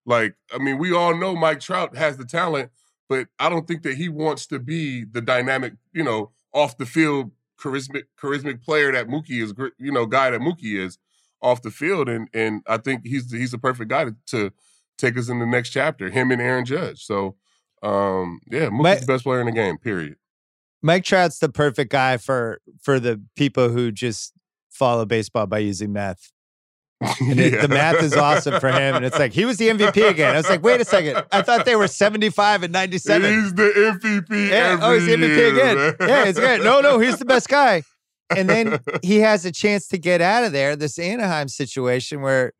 Like, 0.06 0.36
I 0.54 0.58
mean, 0.60 0.78
we 0.78 0.94
all 0.94 1.16
know 1.16 1.36
Mike 1.36 1.60
Trout 1.60 1.98
has 1.98 2.18
the 2.18 2.26
talent, 2.26 2.72
but 3.10 3.28
I 3.40 3.50
don't 3.50 3.68
think 3.68 3.84
that 3.84 3.96
he 3.96 4.08
wants 4.10 4.48
to 4.48 4.60
be 4.60 5.04
the 5.04 5.22
dynamic, 5.22 5.74
you 5.94 6.04
know, 6.04 6.32
off 6.54 6.78
the 6.78 6.86
field 6.86 7.32
charismatic 7.60 8.04
charismatic 8.22 8.62
player 8.64 8.92
that 8.92 9.08
Mookie 9.08 9.42
is, 9.42 9.54
you 9.80 9.92
know, 9.92 10.06
guy 10.06 10.30
that 10.30 10.40
Mookie 10.42 10.78
is 10.78 10.98
off 11.42 11.62
the 11.62 11.72
field, 11.72 12.08
and 12.08 12.30
and 12.34 12.62
I 12.68 12.78
think 12.78 13.06
he's 13.06 13.32
he's 13.32 13.52
the 13.52 13.58
perfect 13.58 13.90
guy 13.90 14.06
to, 14.06 14.16
to 14.28 14.54
take 14.98 15.18
us 15.18 15.30
in 15.30 15.40
the 15.40 15.46
next 15.46 15.70
chapter. 15.70 16.10
Him 16.10 16.32
and 16.32 16.42
Aaron 16.42 16.66
Judge. 16.66 17.04
So, 17.04 17.36
um, 17.84 18.40
yeah, 18.50 18.70
Mookie's 18.70 19.06
best 19.06 19.24
player 19.24 19.40
in 19.40 19.46
the 19.46 19.52
game. 19.52 19.78
Period. 19.78 20.16
Mike 20.82 21.04
Trout's 21.04 21.40
the 21.40 21.50
perfect 21.50 21.92
guy 21.92 22.18
for 22.18 22.62
for 22.82 23.00
the 23.00 23.22
people 23.36 23.70
who 23.70 23.92
just 23.92 24.34
follow 24.70 25.06
baseball 25.06 25.48
by 25.48 25.60
using 25.60 25.94
math. 25.94 26.32
And 27.20 27.40
it, 27.40 27.62
the 27.62 27.68
math 27.68 28.02
is 28.02 28.16
awesome 28.16 28.60
for 28.60 28.70
him. 28.70 28.96
And 28.96 29.06
it's 29.06 29.20
like 29.20 29.32
he 29.32 29.46
was 29.46 29.58
the 29.58 29.68
MVP 29.68 30.10
again. 30.10 30.34
I 30.34 30.38
was 30.38 30.50
like, 30.50 30.64
wait 30.64 30.82
a 30.82 30.86
second. 30.86 31.24
I 31.32 31.44
thought 31.44 31.64
they 31.66 31.76
were 31.76 31.88
75 31.88 32.64
and 32.64 32.74
97. 32.74 33.34
He's 33.34 33.54
the 33.54 33.98
MVP. 34.02 34.50
Yeah, 34.50 34.80
oh, 34.82 34.94
he's 34.96 35.06
the 35.06 35.14
MVP 35.14 35.28
year, 35.28 35.54
again. 35.54 35.76
man. 35.76 35.96
Yeah, 36.00 36.24
it's 36.24 36.40
great. 36.40 36.64
No, 36.64 36.82
no, 36.82 36.98
he's 36.98 37.20
the 37.20 37.26
best 37.26 37.50
guy. 37.50 37.84
And 38.36 38.50
then 38.50 38.80
he 39.04 39.20
has 39.20 39.46
a 39.46 39.52
chance 39.52 39.88
to 39.90 40.00
get 40.00 40.22
out 40.22 40.44
of 40.44 40.54
there. 40.54 40.76
This 40.76 40.98
Anaheim 40.98 41.50
situation 41.50 42.22
where 42.22 42.54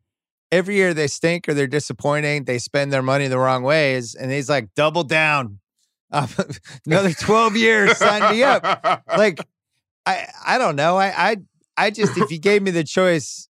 every 0.50 0.76
year 0.76 0.94
they 0.94 1.06
stink 1.06 1.48
or 1.48 1.54
they're 1.54 1.66
disappointing, 1.66 2.44
they 2.44 2.58
spend 2.58 2.92
their 2.92 3.02
money 3.02 3.28
the 3.28 3.38
wrong 3.38 3.62
ways, 3.62 4.14
and 4.14 4.30
he's 4.30 4.48
like, 4.48 4.74
double 4.74 5.04
down. 5.04 5.60
Um, 6.10 6.26
another 6.86 7.12
12 7.12 7.56
years, 7.58 7.98
sign 7.98 8.34
me 8.34 8.42
up. 8.42 8.64
Like, 9.14 9.40
I 10.06 10.26
I 10.46 10.56
don't 10.56 10.74
know. 10.74 10.96
I 10.96 11.32
I 11.32 11.36
I 11.76 11.90
just 11.90 12.16
if 12.16 12.30
you 12.30 12.38
gave 12.38 12.62
me 12.62 12.70
the 12.70 12.82
choice, 12.82 13.46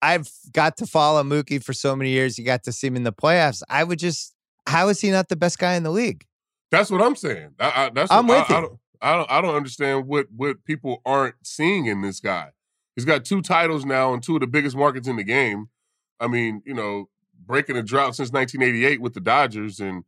I've 0.00 0.30
got 0.50 0.78
to 0.78 0.86
follow 0.86 1.22
Mookie 1.22 1.62
for 1.62 1.74
so 1.74 1.94
many 1.94 2.08
years. 2.08 2.38
You 2.38 2.44
got 2.46 2.64
to 2.64 2.72
see 2.72 2.86
him 2.86 2.96
in 2.96 3.02
the 3.02 3.12
playoffs. 3.12 3.62
I 3.68 3.84
would 3.84 3.98
just 3.98 4.34
how 4.66 4.88
is 4.88 5.02
he 5.02 5.10
not 5.10 5.28
the 5.28 5.36
best 5.36 5.58
guy 5.58 5.74
in 5.74 5.82
the 5.82 5.90
league? 5.90 6.24
That's 6.70 6.90
what 6.90 7.02
I'm 7.02 7.16
saying. 7.16 7.50
I, 7.58 7.72
I, 7.74 7.90
that's 7.90 8.10
I'm 8.10 8.26
what, 8.26 8.48
with 8.48 8.50
I, 8.50 8.52
you. 8.52 8.58
I 8.58 8.60
don't, 8.60 8.78
I 9.02 9.12
don't. 9.16 9.30
I 9.30 9.40
don't 9.42 9.54
understand 9.54 10.06
what 10.06 10.28
what 10.34 10.64
people 10.64 11.02
aren't 11.04 11.34
seeing 11.42 11.86
in 11.86 12.00
this 12.00 12.20
guy. 12.20 12.50
He's 12.96 13.04
got 13.04 13.24
two 13.24 13.42
titles 13.42 13.84
now 13.84 14.14
in 14.14 14.20
two 14.20 14.36
of 14.36 14.40
the 14.40 14.46
biggest 14.46 14.76
markets 14.76 15.08
in 15.08 15.16
the 15.16 15.24
game. 15.24 15.68
I 16.20 16.28
mean, 16.28 16.62
you 16.66 16.74
know, 16.74 17.08
breaking 17.46 17.76
a 17.76 17.82
drought 17.82 18.14
since 18.14 18.30
1988 18.30 19.00
with 19.00 19.14
the 19.14 19.20
Dodgers, 19.20 19.80
and 19.80 20.04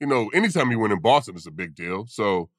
you 0.00 0.06
know, 0.06 0.28
anytime 0.28 0.70
you 0.70 0.78
win 0.78 0.92
in 0.92 1.00
Boston 1.00 1.34
it's 1.36 1.46
a 1.46 1.50
big 1.50 1.74
deal. 1.74 2.06
So, 2.06 2.50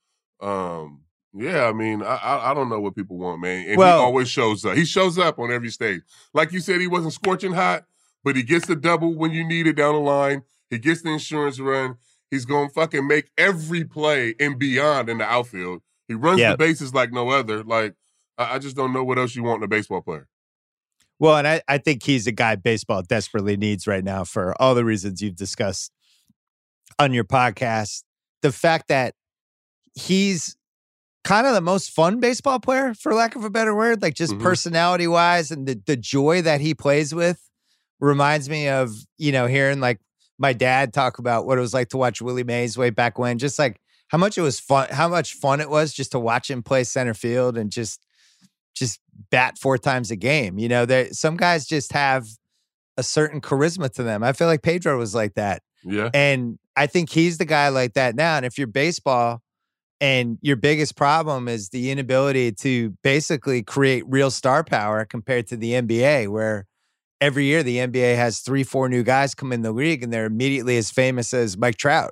um, 0.41 1.01
yeah, 1.33 1.65
I 1.67 1.73
mean, 1.73 2.01
I, 2.03 2.49
I 2.51 2.53
don't 2.53 2.69
know 2.69 2.79
what 2.79 2.95
people 2.95 3.17
want, 3.17 3.41
man. 3.41 3.67
And 3.69 3.77
Well- 3.77 3.99
he 3.99 4.03
always 4.05 4.27
shows 4.29 4.65
up. 4.65 4.75
He 4.75 4.85
shows 4.85 5.17
up 5.17 5.37
on 5.39 5.51
every 5.51 5.69
stage. 5.69 6.01
Like 6.33 6.51
you 6.51 6.59
said, 6.59 6.81
he 6.81 6.87
wasn't 6.87 7.13
scorching 7.13 7.53
hot, 7.53 7.85
but 8.23 8.35
he 8.35 8.43
gets 8.43 8.65
the 8.67 8.75
double 8.75 9.13
when 9.15 9.31
you 9.31 9.47
need 9.47 9.67
it 9.67 9.73
down 9.73 9.93
the 9.93 9.99
line. 10.01 10.43
He 10.69 10.79
gets 10.79 11.01
the 11.03 11.09
insurance 11.11 11.59
run. 11.59 11.95
He's 12.31 12.45
gonna 12.45 12.69
fucking 12.69 13.07
make 13.07 13.29
every 13.37 13.83
play 13.85 14.35
and 14.39 14.57
beyond 14.59 15.09
in 15.09 15.19
the 15.19 15.23
outfield. 15.25 15.81
He 16.07 16.13
runs 16.13 16.39
Yeah. 16.39 16.51
the 16.51 16.57
bases 16.57 16.93
like 16.93 17.11
no 17.13 17.29
other. 17.29 17.63
Like 17.63 17.93
I, 18.37 18.55
I 18.55 18.59
just 18.59 18.75
don't 18.75 18.91
know 18.93 19.03
what 19.03 19.17
else 19.17 19.35
you 19.35 19.43
want 19.43 19.59
in 19.59 19.63
a 19.63 19.67
baseball 19.67 20.01
player. 20.01 20.27
Well, 21.19 21.37
and 21.37 21.47
I, 21.47 21.61
I 21.67 21.77
think 21.79 22.03
he's 22.03 22.27
a 22.27 22.31
guy 22.31 22.55
baseball 22.55 23.01
desperately 23.01 23.57
needs 23.57 23.87
right 23.87 24.03
now 24.03 24.23
for 24.23 24.53
all 24.61 24.75
the 24.75 24.85
reasons 24.85 25.21
you've 25.21 25.35
discussed 25.35 25.91
on 26.99 27.13
your 27.13 27.23
podcast. 27.23 28.03
The 28.43 28.51
fact 28.51 28.87
that 28.89 29.15
he's 29.95 30.55
kind 31.23 31.47
of 31.47 31.53
the 31.53 31.61
most 31.61 31.89
fun 31.91 32.19
baseball 32.19 32.59
player, 32.59 32.93
for 32.93 33.13
lack 33.13 33.35
of 33.35 33.43
a 33.43 33.49
better 33.49 33.75
word, 33.75 34.01
like 34.01 34.13
just 34.13 34.33
Mhm. 34.33 34.41
personality 34.41 35.07
wise, 35.07 35.51
and 35.51 35.67
the, 35.67 35.81
the 35.85 35.97
joy 35.97 36.41
that 36.43 36.61
he 36.61 36.73
plays 36.73 37.13
with 37.13 37.41
reminds 37.99 38.47
me 38.47 38.69
of, 38.69 38.91
you 39.17 39.31
know, 39.31 39.47
hearing 39.47 39.79
like 39.79 39.99
my 40.37 40.53
dad 40.53 40.93
talk 40.93 41.17
about 41.17 41.47
what 41.47 41.57
it 41.57 41.61
was 41.61 41.73
like 41.73 41.89
to 41.89 41.97
watch 41.97 42.21
Willie 42.21 42.43
Mays 42.43 42.77
way 42.77 42.91
back 42.91 43.17
when, 43.17 43.39
just 43.39 43.57
like 43.57 43.81
how 44.09 44.19
much 44.19 44.37
it 44.37 44.41
was 44.41 44.59
fun, 44.59 44.87
how 44.91 45.07
much 45.09 45.33
fun 45.33 45.59
it 45.59 45.69
was 45.69 45.93
just 45.93 46.11
to 46.11 46.19
watch 46.19 46.49
him 46.49 46.61
play 46.63 46.83
center 46.83 47.15
field 47.15 47.57
and 47.57 47.71
just 47.71 48.05
just 48.75 48.99
bat 49.29 49.57
four 49.57 49.77
times 49.77 50.11
a 50.11 50.15
game. 50.15 50.57
You 50.57 50.69
know, 50.69 50.85
there 50.85 51.11
some 51.13 51.37
guys 51.37 51.65
just 51.65 51.93
have 51.93 52.27
a 52.97 53.03
certain 53.03 53.41
charisma 53.41 53.91
to 53.93 54.03
them. 54.03 54.23
I 54.23 54.33
feel 54.33 54.47
like 54.47 54.61
Pedro 54.63 54.97
was 54.97 55.13
like 55.13 55.35
that. 55.35 55.61
Yeah. 55.83 56.09
And 56.13 56.57
I 56.75 56.87
think 56.87 57.09
he's 57.09 57.37
the 57.37 57.45
guy 57.45 57.69
like 57.69 57.93
that 57.93 58.15
now. 58.15 58.37
And 58.37 58.45
if 58.45 58.57
you're 58.57 58.67
baseball 58.67 59.41
and 60.01 60.37
your 60.41 60.55
biggest 60.55 60.95
problem 60.95 61.47
is 61.47 61.69
the 61.69 61.91
inability 61.91 62.51
to 62.53 62.95
basically 63.03 63.63
create 63.63 64.03
real 64.07 64.29
star 64.31 64.63
power 64.63 65.05
compared 65.05 65.47
to 65.47 65.57
the 65.57 65.71
NBA, 65.73 66.27
where 66.29 66.65
every 67.21 67.45
year 67.45 67.63
the 67.63 67.77
NBA 67.77 68.15
has 68.15 68.39
three, 68.39 68.63
four 68.63 68.89
new 68.89 69.03
guys 69.03 69.33
come 69.35 69.51
in 69.51 69.61
the 69.63 69.71
league 69.71 70.03
and 70.03 70.11
they're 70.13 70.25
immediately 70.25 70.77
as 70.77 70.91
famous 70.91 71.33
as 71.33 71.57
Mike 71.57 71.77
Trout. 71.77 72.11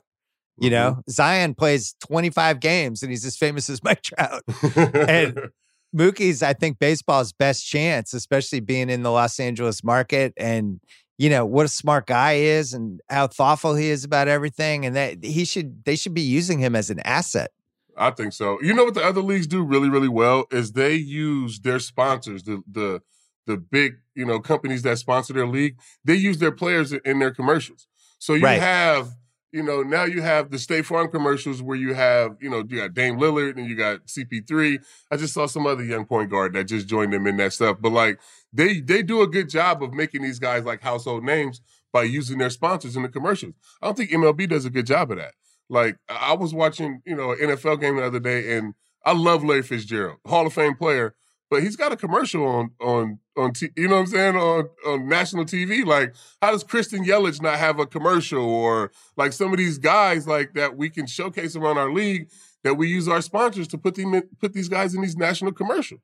You 0.58 0.70
Mhm. 0.70 0.72
know, 0.72 1.02
Zion 1.10 1.54
plays 1.54 1.96
25 2.08 2.60
games 2.60 3.04
and 3.04 3.12
he's 3.12 3.26
as 3.26 3.36
famous 3.38 3.70
as 3.70 3.84
Mike 3.84 4.02
Trout. 4.04 4.42
And- 4.76 5.50
Mookie's, 5.96 6.44
I 6.44 6.54
think, 6.54 6.80
baseball's 6.80 7.32
best 7.32 7.66
chance, 7.66 8.14
especially 8.14 8.60
being 8.60 8.90
in 8.90 9.04
the 9.04 9.12
Los 9.12 9.40
Angeles 9.40 9.84
market 9.84 10.34
and 10.38 10.80
you 11.18 11.30
know 11.30 11.46
what 11.46 11.66
a 11.66 11.70
smart 11.70 12.08
guy 12.08 12.34
is 12.34 12.74
and 12.74 13.00
how 13.10 13.28
thoughtful 13.28 13.74
he 13.76 13.90
is 13.90 14.04
about 14.04 14.28
everything. 14.28 14.86
And 14.86 14.96
that 14.96 15.24
he 15.24 15.46
should 15.46 15.86
they 15.86 15.96
should 15.96 16.14
be 16.14 16.22
using 16.22 16.60
him 16.60 16.76
as 16.76 16.90
an 16.90 17.00
asset. 17.06 17.52
I 17.98 18.12
think 18.12 18.34
so. 18.34 18.62
You 18.62 18.74
know 18.74 18.84
what 18.84 18.94
the 18.96 19.04
other 19.06 19.22
leagues 19.22 19.48
do 19.48 19.64
really, 19.64 19.88
really 19.90 20.10
well 20.10 20.46
is 20.52 20.74
they 20.74 20.96
use 20.96 21.60
their 21.62 21.80
sponsors, 21.80 22.44
the 22.44 22.62
the 22.70 23.02
the 23.48 23.58
big, 23.58 23.94
you 24.16 24.26
know, 24.26 24.40
companies 24.40 24.82
that 24.82 24.98
sponsor 24.98 25.32
their 25.32 25.48
league, 25.48 25.78
they 26.04 26.16
use 26.16 26.40
their 26.40 26.52
players 26.52 26.92
in- 26.92 27.20
their 27.20 27.32
commercials. 27.32 27.88
So 28.18 28.34
you 28.34 28.44
Right. 28.44 28.60
have, 28.60 29.12
you 29.56 29.64
know, 29.64 29.84
now 29.84 30.04
you 30.04 30.22
have 30.22 30.52
the 30.52 30.60
State 30.60 30.86
Farm 30.86 31.10
commercials 31.10 31.62
where 31.62 31.78
you 31.78 31.94
have, 31.94 32.36
you 32.42 32.50
know, 32.50 32.66
you 32.68 32.76
got 32.76 32.94
Dame 32.94 33.18
Lillard 33.18 33.58
and 33.58 33.70
you 33.70 33.78
got 33.78 34.06
CP3. 34.06 34.80
I 35.10 35.16
just 35.16 35.34
saw 35.34 35.46
some 35.46 35.66
other 35.66 35.82
young 35.82 36.04
point 36.06 36.30
guard 36.30 36.52
that 36.54 36.66
just 36.66 36.90
joined 36.90 37.14
them 37.14 37.26
in 37.26 37.38
that 37.38 37.54
stuff. 37.54 37.78
But 37.80 37.94
like 37.94 38.20
they 38.52 38.82
they 38.82 39.02
do 39.02 39.22
a 39.22 39.28
good 39.28 39.48
job 39.48 39.82
of 39.82 39.94
making 39.94 40.24
these 40.24 40.40
guys 40.40 40.66
like 40.66 40.82
household 40.82 41.24
names 41.24 41.62
by 41.94 42.04
using 42.04 42.38
their 42.38 42.50
sponsors 42.50 42.98
in 42.98 43.04
the 43.04 43.08
commercials. 43.08 43.54
I 43.82 43.86
don't 43.86 43.96
think 43.96 44.12
MLB 44.12 44.50
does 44.50 44.66
a 44.66 44.70
good 44.70 44.88
job 44.88 45.12
of 45.12 45.20
that. 45.20 45.36
Like 45.70 46.00
I 46.10 46.34
was 46.34 46.54
watching, 46.54 47.02
you 47.06 47.16
know, 47.16 47.32
an 47.32 47.38
NFL 47.38 47.80
game 47.80 47.96
the 47.96 48.04
other 48.04 48.20
day, 48.20 48.58
and 48.58 48.74
I 49.06 49.14
love 49.14 49.42
Larry 49.46 49.62
Fitzgerald, 49.62 50.18
Hall 50.28 50.46
of 50.46 50.52
Fame 50.52 50.76
player, 50.76 51.16
but 51.50 51.62
he's 51.64 51.76
got 51.76 51.92
a 51.92 51.96
commercial 51.96 52.46
on 52.46 52.72
on 52.82 53.20
on 53.38 53.54
t- 53.54 53.70
you 53.76 53.88
know 53.88 53.96
what 53.96 54.02
I'm 54.02 54.08
saying 54.08 54.36
on 54.36 54.70
on 54.88 55.08
national 55.08 55.46
TV. 55.46 55.86
Like, 55.86 56.16
how 56.42 56.52
does 56.52 56.64
Christian 56.64 57.06
Yelich 57.06 57.42
not 57.42 57.58
have 57.58 57.80
a 57.80 57.86
commercial, 57.86 58.44
or 58.44 58.92
like 59.18 59.34
some 59.34 59.52
of 59.52 59.58
these 59.58 59.78
guys 59.78 60.28
like 60.28 60.54
that 60.54 60.78
we 60.78 60.90
can 60.90 61.06
showcase 61.08 61.56
around 61.56 61.78
our 61.78 61.92
league 61.92 62.30
that 62.64 62.76
we 62.76 62.88
use 62.88 63.08
our 63.08 63.22
sponsors 63.22 63.68
to 63.70 63.78
put 63.78 63.96
them 63.96 64.22
put 64.40 64.54
these 64.54 64.70
guys 64.70 64.96
in 64.96 65.02
these 65.02 65.18
national 65.18 65.52
commercials. 65.52 66.02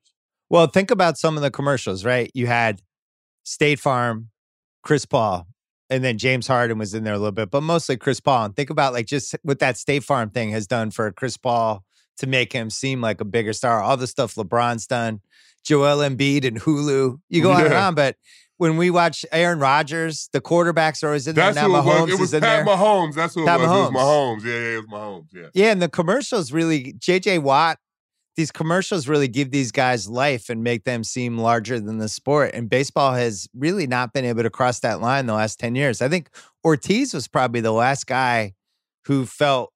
Well, 0.48 0.66
think 0.66 0.90
about 0.90 1.18
some 1.18 1.36
of 1.36 1.42
the 1.42 1.50
commercials, 1.50 2.04
right? 2.04 2.30
You 2.34 2.46
had 2.46 2.82
State 3.42 3.80
Farm, 3.80 4.28
Chris 4.82 5.06
Paul, 5.06 5.46
and 5.90 6.04
then 6.04 6.18
James 6.18 6.46
Harden 6.46 6.78
was 6.78 6.94
in 6.94 7.04
there 7.04 7.14
a 7.14 7.18
little 7.18 7.32
bit, 7.32 7.50
but 7.50 7.62
mostly 7.62 7.96
Chris 7.96 8.20
Paul. 8.20 8.46
And 8.46 8.56
think 8.56 8.70
about 8.70 8.92
like 8.92 9.06
just 9.06 9.34
what 9.42 9.58
that 9.58 9.76
State 9.76 10.04
Farm 10.04 10.30
thing 10.30 10.50
has 10.50 10.66
done 10.66 10.90
for 10.90 11.10
Chris 11.12 11.36
Paul 11.36 11.84
to 12.18 12.26
make 12.26 12.52
him 12.52 12.70
seem 12.70 13.00
like 13.00 13.20
a 13.20 13.24
bigger 13.24 13.52
star. 13.52 13.80
All 13.80 13.96
the 13.96 14.06
stuff 14.06 14.34
LeBron's 14.36 14.86
done, 14.86 15.20
Joel 15.64 15.98
Embiid 15.98 16.46
and 16.46 16.60
Hulu. 16.60 17.18
You 17.28 17.42
go 17.42 17.52
on 17.52 17.64
and 17.64 17.74
on, 17.74 17.94
but 17.94 18.16
when 18.58 18.76
we 18.76 18.90
watch 18.90 19.24
Aaron 19.32 19.58
Rodgers, 19.58 20.28
the 20.32 20.40
quarterbacks 20.40 21.02
are 21.02 21.08
always 21.08 21.26
in 21.26 21.34
there. 21.34 21.52
That's 21.52 21.56
Now 21.56 21.68
who 21.68 21.76
it 21.76 21.82
Mahomes 21.82 22.00
was. 22.02 22.10
It 22.10 22.20
was 22.20 22.28
is 22.28 22.34
in 22.34 22.40
Pat 22.42 22.64
there. 22.64 22.76
Mahomes. 22.76 23.14
That's 23.14 23.34
who 23.34 23.44
Pat 23.44 23.60
it 23.60 23.64
was. 23.64 23.72
It 23.72 23.80
was 23.80 23.90
Mahomes. 23.90 24.40
Mahomes. 24.40 24.44
Yeah, 24.44 24.52
yeah, 24.52 24.76
it 24.76 24.76
was 24.76 24.86
Mahomes. 24.86 25.26
Yeah. 25.32 25.48
Yeah, 25.52 25.72
and 25.72 25.82
the 25.82 25.88
commercials 25.88 26.52
really 26.52 26.92
JJ 26.92 27.42
Watt, 27.42 27.78
these 28.36 28.52
commercials 28.52 29.08
really 29.08 29.28
give 29.28 29.50
these 29.50 29.72
guys 29.72 30.08
life 30.08 30.48
and 30.48 30.62
make 30.62 30.84
them 30.84 31.02
seem 31.02 31.38
larger 31.38 31.80
than 31.80 31.98
the 31.98 32.08
sport. 32.08 32.52
And 32.54 32.70
baseball 32.70 33.14
has 33.14 33.48
really 33.52 33.86
not 33.86 34.12
been 34.12 34.24
able 34.24 34.42
to 34.42 34.50
cross 34.50 34.80
that 34.80 35.00
line 35.00 35.26
the 35.26 35.34
last 35.34 35.58
10 35.58 35.74
years. 35.74 36.00
I 36.00 36.08
think 36.08 36.30
Ortiz 36.64 37.12
was 37.12 37.26
probably 37.26 37.60
the 37.60 37.72
last 37.72 38.06
guy 38.06 38.54
who 39.06 39.26
felt 39.26 39.71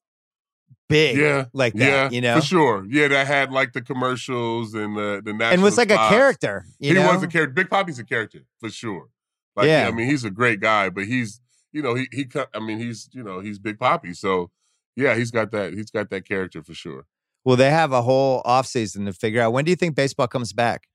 big 0.88 1.16
Yeah, 1.16 1.46
like 1.52 1.74
that, 1.74 1.80
yeah, 1.80 2.10
you 2.10 2.20
know? 2.20 2.36
for 2.36 2.46
sure. 2.46 2.86
Yeah, 2.88 3.08
that 3.08 3.26
had 3.26 3.50
like 3.52 3.72
the 3.72 3.82
commercials 3.82 4.74
and 4.74 4.96
the 4.96 5.20
the 5.24 5.32
national 5.32 5.54
And 5.54 5.62
was 5.62 5.76
like 5.76 5.90
a 5.90 5.96
character. 5.96 6.66
You 6.78 6.94
he 6.94 6.94
know? 6.94 7.12
was 7.12 7.22
a 7.22 7.26
character. 7.26 7.52
Big 7.52 7.68
Papi's 7.68 7.98
a 7.98 8.04
character 8.04 8.40
for 8.60 8.68
sure. 8.70 9.08
Like, 9.54 9.66
Yeah. 9.66 9.88
I 9.88 9.90
mean, 9.92 10.06
he's 10.06 10.24
a 10.24 10.30
great 10.30 10.60
guy, 10.60 10.88
but 10.90 11.04
he's, 11.04 11.40
you 11.72 11.82
know, 11.82 11.94
he 11.94 12.06
he. 12.12 12.26
I 12.54 12.60
mean, 12.60 12.78
he's, 12.78 13.08
you 13.12 13.22
know, 13.22 13.40
he's 13.40 13.58
Big 13.58 13.78
Papi. 13.78 14.16
So, 14.16 14.50
yeah, 14.94 15.14
he's 15.16 15.30
got 15.30 15.50
that. 15.52 15.72
He's 15.74 15.90
got 15.90 16.10
that 16.10 16.26
character 16.26 16.62
for 16.62 16.74
sure. 16.74 17.06
Well, 17.44 17.56
they 17.56 17.70
have 17.70 17.92
a 17.92 18.02
whole 18.02 18.42
offseason 18.42 19.06
to 19.06 19.12
figure 19.12 19.40
out. 19.40 19.52
When 19.52 19.64
do 19.64 19.70
you 19.70 19.76
think 19.76 19.94
baseball 19.94 20.26
comes 20.26 20.52
back? 20.52 20.88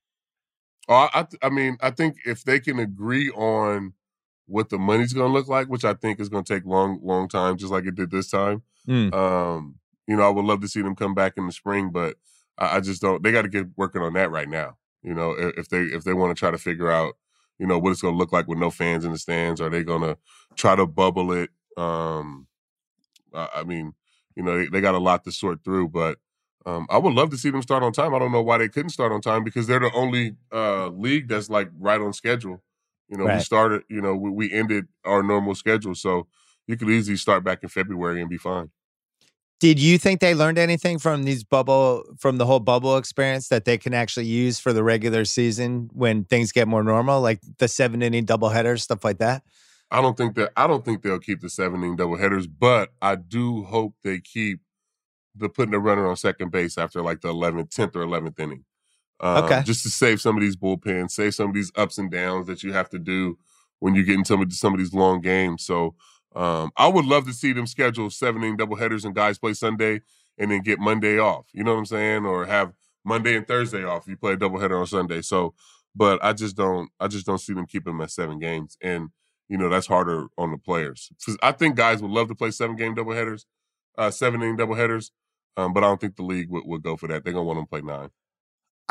Oh, 0.88 0.94
I, 0.94 1.20
I, 1.20 1.26
I 1.42 1.48
mean, 1.48 1.76
I 1.80 1.90
think 1.90 2.16
if 2.26 2.44
they 2.44 2.60
can 2.60 2.78
agree 2.78 3.30
on 3.30 3.94
what 4.46 4.68
the 4.68 4.78
money's 4.78 5.12
going 5.12 5.28
to 5.28 5.32
look 5.32 5.48
like, 5.48 5.68
which 5.68 5.84
I 5.84 5.94
think 5.94 6.20
is 6.20 6.28
going 6.28 6.44
to 6.44 6.54
take 6.54 6.66
long, 6.66 7.00
long 7.02 7.28
time, 7.28 7.56
just 7.56 7.72
like 7.72 7.86
it 7.86 7.94
did 7.94 8.10
this 8.10 8.28
time. 8.30 8.62
Mm. 8.86 9.14
Um, 9.14 9.76
you 10.06 10.16
know, 10.16 10.22
I 10.22 10.30
would 10.30 10.44
love 10.44 10.60
to 10.60 10.68
see 10.68 10.82
them 10.82 10.96
come 10.96 11.14
back 11.14 11.34
in 11.36 11.46
the 11.46 11.52
spring, 11.52 11.90
but 11.90 12.16
I, 12.58 12.76
I 12.76 12.80
just 12.80 13.00
don't. 13.02 13.22
They 13.22 13.32
got 13.32 13.42
to 13.42 13.48
get 13.48 13.66
working 13.76 14.02
on 14.02 14.14
that 14.14 14.30
right 14.30 14.48
now. 14.48 14.76
You 15.02 15.14
know, 15.14 15.32
if, 15.32 15.58
if 15.58 15.68
they 15.68 15.82
if 15.82 16.04
they 16.04 16.12
want 16.12 16.34
to 16.36 16.38
try 16.38 16.50
to 16.50 16.58
figure 16.58 16.90
out, 16.90 17.14
you 17.58 17.66
know, 17.66 17.78
what 17.78 17.90
it's 17.90 18.02
going 18.02 18.14
to 18.14 18.18
look 18.18 18.32
like 18.32 18.48
with 18.48 18.58
no 18.58 18.70
fans 18.70 19.04
in 19.04 19.12
the 19.12 19.18
stands, 19.18 19.60
are 19.60 19.70
they 19.70 19.84
going 19.84 20.02
to 20.02 20.18
try 20.56 20.76
to 20.76 20.86
bubble 20.86 21.32
it? 21.32 21.50
Um, 21.76 22.46
I, 23.34 23.48
I 23.56 23.64
mean, 23.64 23.94
you 24.36 24.42
know, 24.42 24.58
they, 24.58 24.66
they 24.66 24.80
got 24.80 24.94
a 24.94 24.98
lot 24.98 25.24
to 25.24 25.32
sort 25.32 25.64
through, 25.64 25.88
but 25.88 26.18
um, 26.64 26.86
I 26.90 26.98
would 26.98 27.14
love 27.14 27.30
to 27.30 27.36
see 27.38 27.50
them 27.50 27.62
start 27.62 27.82
on 27.82 27.92
time. 27.92 28.14
I 28.14 28.18
don't 28.18 28.32
know 28.32 28.42
why 28.42 28.58
they 28.58 28.68
couldn't 28.68 28.90
start 28.90 29.12
on 29.12 29.20
time 29.20 29.42
because 29.44 29.66
they're 29.66 29.80
the 29.80 29.92
only 29.94 30.36
uh, 30.52 30.88
league 30.88 31.28
that's 31.28 31.50
like 31.50 31.68
right 31.78 32.00
on 32.00 32.12
schedule. 32.12 32.62
You 33.08 33.18
know, 33.18 33.26
we 33.36 33.40
started. 33.40 33.82
You 33.88 34.00
know, 34.00 34.14
we, 34.14 34.30
we 34.30 34.52
ended 34.52 34.86
our 35.04 35.22
normal 35.22 35.54
schedule, 35.54 35.94
so 35.94 36.28
you 36.66 36.76
could 36.76 36.88
easily 36.88 37.16
start 37.16 37.44
back 37.44 37.62
in 37.62 37.68
February 37.68 38.20
and 38.20 38.30
be 38.30 38.38
fine. 38.38 38.70
Did 39.62 39.78
you 39.78 39.96
think 39.96 40.18
they 40.18 40.34
learned 40.34 40.58
anything 40.58 40.98
from 40.98 41.22
these 41.22 41.44
bubble 41.44 42.02
from 42.18 42.36
the 42.36 42.44
whole 42.44 42.58
bubble 42.58 42.96
experience 42.96 43.46
that 43.46 43.64
they 43.64 43.78
can 43.78 43.94
actually 43.94 44.26
use 44.26 44.58
for 44.58 44.72
the 44.72 44.82
regular 44.82 45.24
season 45.24 45.88
when 45.92 46.24
things 46.24 46.50
get 46.50 46.66
more 46.66 46.82
normal, 46.82 47.20
like 47.20 47.38
the 47.58 47.68
seven 47.68 48.02
inning 48.02 48.26
doubleheaders, 48.26 48.80
stuff 48.80 49.04
like 49.04 49.18
that? 49.18 49.44
I 49.88 50.00
don't 50.00 50.16
think 50.16 50.34
that 50.34 50.50
I 50.56 50.66
don't 50.66 50.84
think 50.84 51.02
they'll 51.02 51.20
keep 51.20 51.42
the 51.42 51.48
seven 51.48 51.84
inning 51.84 51.94
double 51.94 52.16
headers, 52.16 52.48
but 52.48 52.90
I 53.00 53.14
do 53.14 53.62
hope 53.62 53.94
they 54.02 54.18
keep 54.18 54.62
the 55.36 55.48
putting 55.48 55.70
the 55.70 55.78
runner 55.78 56.08
on 56.08 56.16
second 56.16 56.50
base 56.50 56.76
after 56.76 57.00
like 57.00 57.20
the 57.20 57.28
11th, 57.28 57.72
10th 57.72 57.94
or 57.94 58.04
11th 58.04 58.40
inning. 58.40 58.64
Um, 59.20 59.44
Okay. 59.44 59.62
Just 59.64 59.84
to 59.84 59.90
save 59.90 60.20
some 60.20 60.36
of 60.36 60.40
these 60.42 60.56
bullpens, 60.56 61.12
save 61.12 61.36
some 61.36 61.50
of 61.50 61.54
these 61.54 61.70
ups 61.76 61.98
and 61.98 62.10
downs 62.10 62.48
that 62.48 62.64
you 62.64 62.72
have 62.72 62.90
to 62.90 62.98
do 62.98 63.38
when 63.78 63.94
you 63.94 64.02
get 64.02 64.16
into 64.16 64.50
some 64.50 64.72
of 64.72 64.80
these 64.80 64.92
long 64.92 65.20
games. 65.20 65.62
So 65.62 65.94
um, 66.34 66.70
I 66.76 66.88
would 66.88 67.04
love 67.04 67.26
to 67.26 67.32
see 67.32 67.52
them 67.52 67.66
schedule 67.66 68.10
seven 68.10 68.42
inning 68.42 68.56
double 68.56 68.76
headers 68.76 69.04
and 69.04 69.14
guys 69.14 69.38
play 69.38 69.54
Sunday 69.54 70.00
and 70.38 70.50
then 70.50 70.62
get 70.62 70.78
Monday 70.78 71.18
off. 71.18 71.46
You 71.52 71.64
know 71.64 71.72
what 71.72 71.80
I'm 71.80 71.86
saying? 71.86 72.26
Or 72.26 72.46
have 72.46 72.72
Monday 73.04 73.36
and 73.36 73.46
Thursday 73.46 73.84
off. 73.84 74.06
You 74.06 74.16
play 74.16 74.32
a 74.32 74.36
double 74.36 74.58
header 74.58 74.78
on 74.78 74.86
Sunday. 74.86 75.22
So, 75.22 75.54
but 75.94 76.22
I 76.24 76.32
just 76.32 76.56
don't. 76.56 76.90
I 77.00 77.08
just 77.08 77.26
don't 77.26 77.38
see 77.38 77.52
them 77.52 77.66
keeping 77.66 77.92
them 77.92 78.00
at 78.00 78.10
seven 78.10 78.38
games, 78.38 78.76
and 78.80 79.10
you 79.48 79.58
know 79.58 79.68
that's 79.68 79.86
harder 79.86 80.26
on 80.38 80.50
the 80.50 80.58
players. 80.58 81.10
I 81.42 81.52
think 81.52 81.76
guys 81.76 82.00
would 82.00 82.10
love 82.10 82.28
to 82.28 82.34
play 82.34 82.50
seven 82.50 82.76
game 82.76 82.94
double 82.94 83.12
headers, 83.12 83.46
uh, 83.98 84.10
seven 84.10 84.42
inning 84.42 84.56
double 84.56 84.74
headers, 84.74 85.12
um, 85.56 85.72
but 85.72 85.84
I 85.84 85.88
don't 85.88 86.00
think 86.00 86.16
the 86.16 86.22
league 86.22 86.48
would, 86.50 86.64
would 86.66 86.82
go 86.82 86.96
for 86.96 87.08
that. 87.08 87.24
They're 87.24 87.32
gonna 87.32 87.44
want 87.44 87.58
them 87.58 87.66
to 87.66 87.70
play 87.70 87.82
nine. 87.82 88.08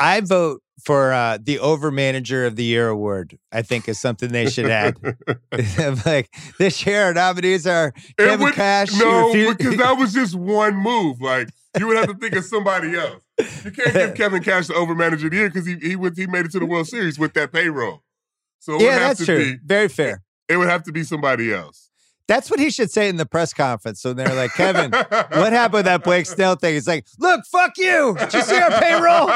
I 0.02 0.20
vote 0.20 0.62
for 0.84 1.12
uh, 1.12 1.38
the 1.40 1.60
over 1.60 1.90
manager 1.92 2.44
of 2.44 2.56
the 2.56 2.64
year 2.64 2.88
award. 2.88 3.38
I 3.52 3.62
think 3.62 3.88
is 3.88 4.00
something 4.00 4.30
they 4.32 4.50
should 4.50 4.68
add. 4.68 4.96
like 6.06 6.28
this 6.58 6.84
year, 6.84 7.04
our 7.04 7.14
nominees 7.14 7.66
are 7.66 7.92
It 7.96 8.16
Kevin 8.18 8.40
would- 8.40 8.54
Cash. 8.54 8.92
no, 8.98 9.32
because 9.32 9.76
that 9.76 9.96
was 9.96 10.12
just 10.20 10.34
one 10.34 10.74
move. 10.76 11.20
Like 11.20 11.48
you 11.78 11.86
would 11.86 11.96
have 11.96 12.08
to 12.08 12.14
think 12.14 12.34
of 12.34 12.44
somebody 12.44 12.96
else. 12.96 13.22
You 13.64 13.70
can't 13.70 13.94
give 13.94 14.14
Kevin 14.14 14.42
Cash 14.42 14.66
the 14.66 14.74
over 14.74 14.94
manager 14.94 15.26
of 15.26 15.30
the 15.30 15.36
year 15.38 15.48
because 15.48 15.66
he 15.66 15.76
he 15.76 15.90
he 16.16 16.26
made 16.26 16.46
it 16.46 16.52
to 16.52 16.58
the 16.58 16.66
World 16.66 16.88
Series 16.88 17.18
with 17.18 17.32
that 17.34 17.52
payroll. 17.52 18.02
So 18.58 18.72
it 18.72 18.76
would 18.76 18.84
yeah, 18.84 18.92
have 18.92 19.00
that's 19.02 19.20
to 19.20 19.26
true. 19.26 19.38
be 19.38 19.58
Very 19.64 19.88
fair. 19.88 20.22
it 20.48 20.56
would 20.56 20.68
have 20.68 20.82
to 20.84 20.92
be 20.92 21.02
somebody 21.04 21.52
else. 21.52 21.81
That's 22.28 22.50
what 22.50 22.60
he 22.60 22.70
should 22.70 22.90
say 22.90 23.08
in 23.08 23.16
the 23.16 23.26
press 23.26 23.52
conference. 23.52 24.00
So 24.00 24.12
they're 24.12 24.34
like, 24.34 24.52
Kevin, 24.54 24.90
what 24.92 25.52
happened 25.52 25.72
with 25.74 25.84
that 25.86 26.04
Blake 26.04 26.26
Snell 26.26 26.54
thing? 26.56 26.74
He's 26.74 26.86
like, 26.88 27.06
look, 27.18 27.44
fuck 27.46 27.72
you. 27.76 28.16
Did 28.18 28.32
you 28.34 28.42
see 28.42 28.56
our 28.58 28.70
payroll? 28.70 29.28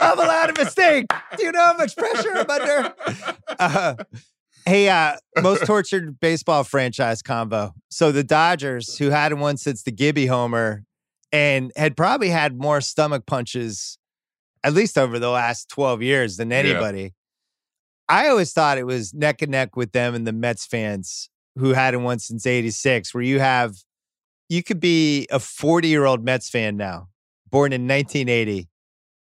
I'm 0.00 0.18
allowed 0.18 0.56
a 0.58 0.64
mistake. 0.64 1.06
Do 1.36 1.44
you 1.44 1.52
know 1.52 1.64
how 1.64 1.76
much 1.76 1.96
pressure 1.96 2.30
I'm 2.34 2.50
under? 2.50 2.94
Uh, 3.58 3.94
hey, 4.66 4.88
uh, 4.88 5.16
most 5.42 5.66
tortured 5.66 6.18
baseball 6.20 6.64
franchise 6.64 7.22
combo. 7.22 7.74
So 7.90 8.12
the 8.12 8.24
Dodgers, 8.24 8.96
who 8.98 9.10
hadn't 9.10 9.38
won 9.40 9.56
since 9.58 9.82
the 9.82 9.92
Gibby 9.92 10.26
homer 10.26 10.84
and 11.32 11.70
had 11.76 11.96
probably 11.96 12.30
had 12.30 12.56
more 12.58 12.80
stomach 12.80 13.26
punches, 13.26 13.98
at 14.64 14.72
least 14.72 14.96
over 14.96 15.18
the 15.18 15.30
last 15.30 15.68
12 15.68 16.02
years, 16.02 16.36
than 16.38 16.50
Yeah. 16.50 16.56
anybody. 16.56 17.14
I 18.08 18.28
always 18.28 18.52
thought 18.52 18.78
it 18.78 18.86
was 18.86 19.14
neck 19.14 19.42
and 19.42 19.50
neck 19.52 19.76
with 19.76 19.92
them 19.92 20.14
and 20.14 20.26
the 20.26 20.32
Mets 20.32 20.66
fans 20.66 21.28
who 21.56 21.72
hadn't 21.72 22.02
won 22.02 22.18
since 22.18 22.46
86, 22.46 23.14
where 23.14 23.22
you 23.22 23.40
have, 23.40 23.76
you 24.48 24.62
could 24.62 24.80
be 24.80 25.26
a 25.30 25.38
40 25.38 25.88
year 25.88 26.04
old 26.04 26.24
Mets 26.24 26.48
fan 26.48 26.76
now, 26.76 27.08
born 27.50 27.72
in 27.72 27.86
1980, 27.86 28.68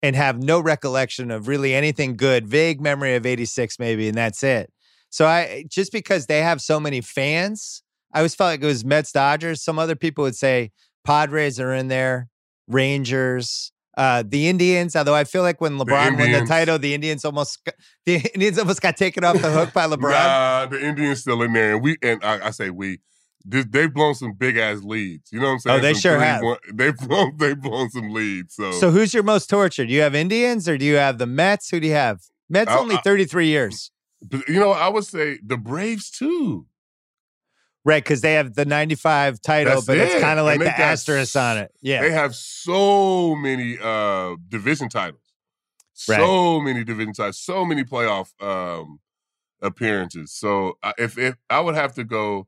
and 0.04 0.16
have 0.16 0.42
no 0.42 0.60
recollection 0.60 1.32
of 1.32 1.48
really 1.48 1.74
anything 1.74 2.16
good, 2.16 2.48
vague 2.48 2.82
memory 2.82 3.16
of 3.16 3.26
86 3.26 3.80
maybe, 3.80 4.08
and 4.08 4.18
that's 4.18 4.44
it. 4.44 4.72
So 5.10 5.26
I, 5.26 5.66
just 5.68 5.92
because 5.92 6.28
they 6.28 6.42
have 6.42 6.62
so 6.62 6.80
many 6.80 7.02
fans, 7.02 7.84
I 8.14 8.20
always 8.20 8.36
felt 8.36 8.50
like 8.50 8.64
it 8.64 8.66
was 8.66 8.86
Mets 8.86 9.12
Dodgers. 9.12 9.64
Some 9.64 9.80
other 9.80 9.96
people 9.96 10.24
would 10.24 10.36
say 10.36 10.72
Padres 11.04 11.60
are 11.60 11.74
in 11.74 11.88
there, 11.88 12.30
Rangers. 12.68 13.72
Uh, 14.00 14.24
the 14.26 14.48
Indians, 14.48 14.96
although 14.96 15.14
I 15.14 15.26
feel 15.26 15.42
like 15.42 15.60
when 15.60 15.78
LeBron 15.78 16.18
won 16.18 16.32
the 16.32 16.46
title, 16.48 16.80
the 16.80 16.94
Indians 16.94 17.26
almost 17.26 17.60
the 18.06 18.16
Indians 18.34 18.58
almost 18.58 18.82
got 18.82 18.96
taken 18.96 19.26
off 19.26 19.42
the 19.42 19.52
hook 19.52 19.74
by 19.74 19.86
LeBron. 19.92 20.12
Nah, 20.12 20.66
the 20.68 20.80
Indians 20.84 21.20
still 21.20 21.42
in 21.42 21.52
there, 21.52 21.74
and 21.74 21.84
we 21.84 21.98
and 22.02 22.24
I, 22.24 22.48
I 22.48 22.52
say 22.52 22.70
we. 22.70 23.00
They, 23.46 23.64
they've 23.64 23.94
blown 23.94 24.16
some 24.16 24.34
big 24.34 24.58
ass 24.58 24.84
leads. 24.84 25.32
You 25.32 25.40
know 25.40 25.48
what 25.48 25.52
I'm 25.54 25.60
saying? 25.60 25.80
Oh, 25.80 25.82
they 25.82 25.94
Some 25.94 26.02
sure 26.02 26.18
three, 26.18 26.26
have. 26.28 26.44
one- 26.44 26.58
they've 26.74 26.96
blown 26.98 27.38
they've 27.38 27.60
blown 27.60 27.90
some 27.90 28.10
leads. 28.14 28.56
So, 28.56 28.72
So 28.74 28.92
who's 28.92 29.14
your 29.14 29.24
most 29.24 29.50
tortured? 29.50 29.88
Do 29.88 29.94
you 29.94 30.02
have 30.02 30.16
Indians 30.16 30.68
or 30.70 30.78
do 30.78 30.86
you 30.86 30.96
have 30.96 31.18
the 31.18 31.26
Mets? 31.28 31.70
Who 31.70 31.80
do 31.82 31.88
you 31.88 31.94
have? 31.94 32.20
Mets 32.50 32.72
I- 32.72 32.78
only 32.80 32.96
I- 32.96 33.02
33 33.02 33.48
years. 33.48 33.92
you 34.48 34.60
know, 34.60 34.72
I 34.72 34.88
would 34.90 35.06
say 35.06 35.40
the 35.46 35.58
Braves 35.58 36.10
too. 36.10 36.68
Right, 37.90 38.04
because 38.04 38.22
they 38.22 38.34
have 38.34 38.54
the 38.54 38.66
95 38.66 39.42
title, 39.42 39.74
That's 39.76 39.86
but 39.88 39.98
it's 39.98 40.22
kind 40.22 40.40
of 40.40 40.46
like 40.46 40.60
the 40.60 40.70
asterisk 40.80 41.36
on 41.36 41.58
it. 41.58 41.72
Yeah. 41.82 42.02
They 42.02 42.12
have 42.12 42.36
so 42.36 43.36
many 43.36 43.78
uh 43.82 44.36
division 44.48 44.90
titles. 44.90 45.22
Right. 46.08 46.20
So 46.20 46.62
many 46.62 46.84
division 46.84 47.14
titles, 47.14 47.40
so 47.40 47.66
many 47.66 47.84
playoff 47.84 48.30
um 48.42 49.00
appearances. 49.62 50.32
So 50.32 50.78
I- 50.84 50.94
if 51.00 51.18
if 51.18 51.36
I 51.50 51.60
would 51.62 51.76
have 51.76 51.94
to 51.96 52.04
go 52.04 52.48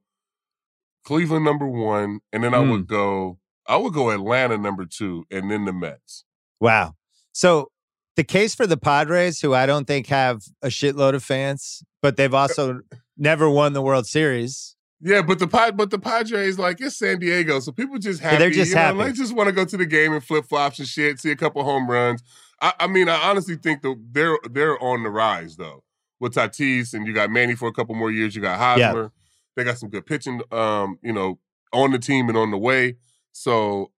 Cleveland 1.04 1.46
number 1.46 1.66
1 1.68 2.20
and 2.32 2.44
then 2.44 2.54
I 2.54 2.64
Hmm. 2.64 2.70
would 2.72 2.88
go 2.88 3.40
I 3.68 3.78
would 3.78 3.94
go 3.94 4.12
Atlanta 4.12 4.58
number 4.58 4.86
2 4.86 5.26
and 5.32 5.50
then 5.50 5.66
the 5.66 5.74
Mets. 5.74 6.24
Wow. 6.60 6.96
So 7.32 7.72
the 8.16 8.24
case 8.24 8.54
for 8.54 8.68
the 8.68 8.78
Padres, 8.78 9.40
who 9.42 9.54
I 9.54 9.66
don't 9.66 9.86
think 9.86 10.08
have 10.08 10.42
a 10.62 10.68
shitload 10.68 11.16
of 11.16 11.24
fans, 11.24 11.82
but 12.02 12.18
they've 12.18 12.34
also 12.34 12.82
never 13.18 13.50
won 13.50 13.74
the 13.74 13.82
World 13.82 14.06
Series. 14.06 14.76
Yeah, 15.04 15.22
but 15.24 15.40
the 15.40 15.48
Pad- 15.48 15.78
but 15.78 15.90
the 15.90 15.98
Padres 16.00 16.60
like 16.60 16.80
it's 16.80 16.96
San 16.96 17.20
Diego, 17.20 17.60
so 17.60 17.72
people 17.72 17.98
just 17.98 18.20
happy. 18.22 18.38
they're 18.38 18.50
just 18.52 18.70
you 18.70 18.76
know, 18.76 18.82
happy. 18.82 18.98
They 19.04 19.12
just 19.14 19.34
want 19.36 19.48
to 19.48 19.54
go 19.54 19.66
to 19.66 19.78
the 19.78 19.86
game 19.86 20.14
and 20.14 20.24
flip 20.24 20.46
flops 20.46 20.80
and 20.80 20.88
shit, 20.88 21.20
see 21.20 21.32
a 21.32 21.36
couple 21.36 21.64
home 21.64 21.90
runs. 21.90 22.22
I, 22.62 22.74
I 22.82 22.88
mean, 22.88 23.10
I 23.10 23.30
honestly 23.30 23.56
think 23.56 23.82
that 23.82 23.96
they're 24.12 24.38
they're 24.50 24.82
on 24.82 25.04
the 25.04 25.10
rise 25.10 25.56
though 25.56 25.84
with 26.20 26.36
Tatis, 26.36 26.94
and 26.94 27.08
you 27.08 27.14
got 27.14 27.32
Manny 27.32 27.56
for 27.56 27.68
a 27.68 27.74
couple 27.74 27.96
more 27.96 28.12
years. 28.12 28.36
You 28.36 28.42
got 28.42 28.60
Hosmer. 28.60 29.12
They 29.56 29.64
got 29.64 29.78
some 29.80 29.90
good 29.90 30.06
pitching, 30.06 30.42
um, 30.52 30.98
you 31.02 31.12
know, 31.12 31.40
on 31.74 31.92
the 31.92 32.00
team 32.00 32.30
and 32.30 32.38
on 32.38 32.52
the 32.52 32.58
way. 32.58 32.96
So 33.34 33.92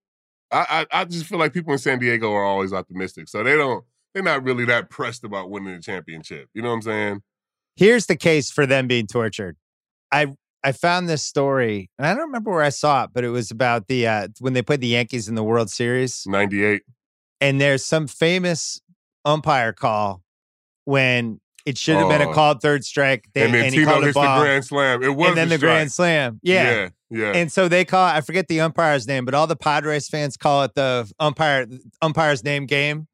I, 0.51 0.85
I 0.91 1.01
I 1.01 1.05
just 1.05 1.25
feel 1.25 1.37
like 1.37 1.53
people 1.53 1.73
in 1.73 1.79
San 1.79 1.99
Diego 1.99 2.31
are 2.31 2.43
always 2.45 2.71
optimistic, 2.71 3.27
so 3.27 3.43
they 3.43 3.55
don't 3.57 3.83
they're 4.13 4.23
not 4.23 4.43
really 4.43 4.65
that 4.65 4.89
pressed 4.89 5.23
about 5.23 5.49
winning 5.49 5.73
the 5.75 5.81
championship. 5.81 6.47
You 6.53 6.61
know 6.61 6.69
what 6.69 6.75
I'm 6.75 6.81
saying? 6.83 7.23
Here's 7.75 8.05
the 8.05 8.15
case 8.15 8.51
for 8.51 8.65
them 8.65 8.87
being 8.87 9.07
tortured. 9.07 9.57
I 10.11 10.27
I 10.63 10.71
found 10.71 11.09
this 11.09 11.23
story, 11.23 11.89
and 11.97 12.07
I 12.07 12.13
don't 12.13 12.27
remember 12.27 12.51
where 12.51 12.61
I 12.63 12.69
saw 12.69 13.03
it, 13.03 13.09
but 13.13 13.23
it 13.23 13.29
was 13.29 13.51
about 13.51 13.87
the 13.87 14.07
uh, 14.07 14.27
when 14.39 14.53
they 14.53 14.61
played 14.61 14.81
the 14.81 14.87
Yankees 14.87 15.27
in 15.27 15.35
the 15.35 15.43
World 15.43 15.69
Series. 15.69 16.23
Ninety 16.27 16.63
eight. 16.63 16.83
and 17.41 17.59
there's 17.59 17.85
some 17.85 18.07
famous 18.07 18.79
umpire 19.25 19.73
call 19.73 20.21
when 20.85 21.39
it 21.65 21.77
should 21.77 21.95
have 21.97 22.09
been 22.09 22.21
a 22.21 22.29
Oh. 22.29 22.33
called 22.33 22.61
third 22.61 22.83
strike. 22.83 23.25
They, 23.33 23.43
And 23.45 23.53
then 23.53 23.65
and 23.65 23.73
he 23.73 23.85
called 23.85 24.03
a 24.03 24.07
hits 24.07 24.15
the 24.15 24.21
ball, 24.21 24.41
grand 24.41 24.65
slam. 24.65 25.01
It 25.03 25.15
was 25.15 25.29
and 25.29 25.37
then 25.37 25.49
the 25.49 25.57
grand 25.57 25.91
slam. 25.93 26.39
Yeah. 26.43 26.63
yeah, 26.71 26.89
Yeah. 27.09 27.31
And 27.33 27.49
so 27.51 27.67
they 27.69 27.85
call. 27.85 28.05
I 28.05 28.19
forget 28.21 28.47
the 28.49 28.59
umpire's 28.61 29.07
name, 29.07 29.23
but 29.25 29.33
all 29.33 29.47
the 29.47 29.55
Padres 29.55 30.09
fans 30.09 30.35
call 30.37 30.63
it 30.63 30.75
the 30.75 31.09
umpire 31.19 31.67
umpire's 32.01 32.43
name 32.43 32.65
game. 32.65 33.07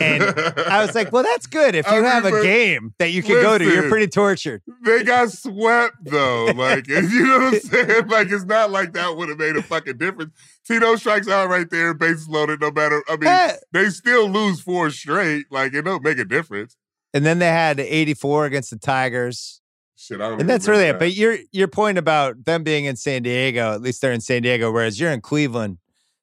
And 0.00 0.22
I 0.22 0.84
was 0.84 0.94
like, 0.94 1.12
well, 1.12 1.22
that's 1.22 1.46
good. 1.46 1.74
If 1.74 1.86
I 1.88 1.96
you 1.96 2.02
mean, 2.02 2.10
have 2.10 2.24
a 2.24 2.42
game 2.42 2.94
that 2.98 3.10
you 3.10 3.22
can 3.22 3.42
go 3.42 3.58
to, 3.58 3.64
you're 3.64 3.88
pretty 3.88 4.08
tortured. 4.08 4.62
they 4.84 5.02
got 5.04 5.30
swept 5.30 5.96
though. 6.04 6.46
Like 6.46 6.86
you 6.88 7.00
know 7.26 7.38
what 7.38 7.54
I'm 7.54 7.60
saying? 7.60 8.08
Like 8.08 8.30
it's 8.30 8.44
not 8.44 8.70
like 8.70 8.92
that 8.94 9.16
would 9.16 9.28
have 9.28 9.38
made 9.38 9.56
a 9.56 9.62
fucking 9.62 9.98
difference. 9.98 10.32
Tino 10.66 10.96
strikes 10.96 11.28
out 11.28 11.48
right 11.48 11.68
there, 11.70 11.94
bases 11.94 12.28
loaded. 12.28 12.60
No 12.60 12.70
matter, 12.70 13.02
I 13.08 13.16
mean, 13.16 13.56
they 13.72 13.90
still 13.90 14.28
lose 14.28 14.60
four 14.60 14.90
straight. 14.90 15.46
Like 15.50 15.74
it 15.74 15.82
don't 15.82 16.02
make 16.04 16.18
a 16.18 16.24
difference. 16.24 16.76
And 17.14 17.24
then 17.24 17.38
they 17.38 17.46
had 17.48 17.80
84 17.80 18.46
against 18.46 18.70
the 18.70 18.76
Tigers. 18.78 19.60
Shit, 19.96 20.20
I 20.20 20.28
don't. 20.28 20.40
And 20.40 20.48
that's 20.48 20.68
really 20.68 20.84
it. 20.84 20.98
But 20.98 21.14
your 21.14 21.38
your 21.50 21.68
point 21.68 21.98
about 21.98 22.44
them 22.44 22.62
being 22.62 22.84
in 22.84 22.96
San 22.96 23.22
Diego, 23.22 23.72
at 23.72 23.80
least 23.82 24.00
they're 24.00 24.12
in 24.12 24.20
San 24.20 24.42
Diego, 24.42 24.70
whereas 24.70 25.00
you're 25.00 25.10
in 25.10 25.20
Cleveland. 25.20 25.78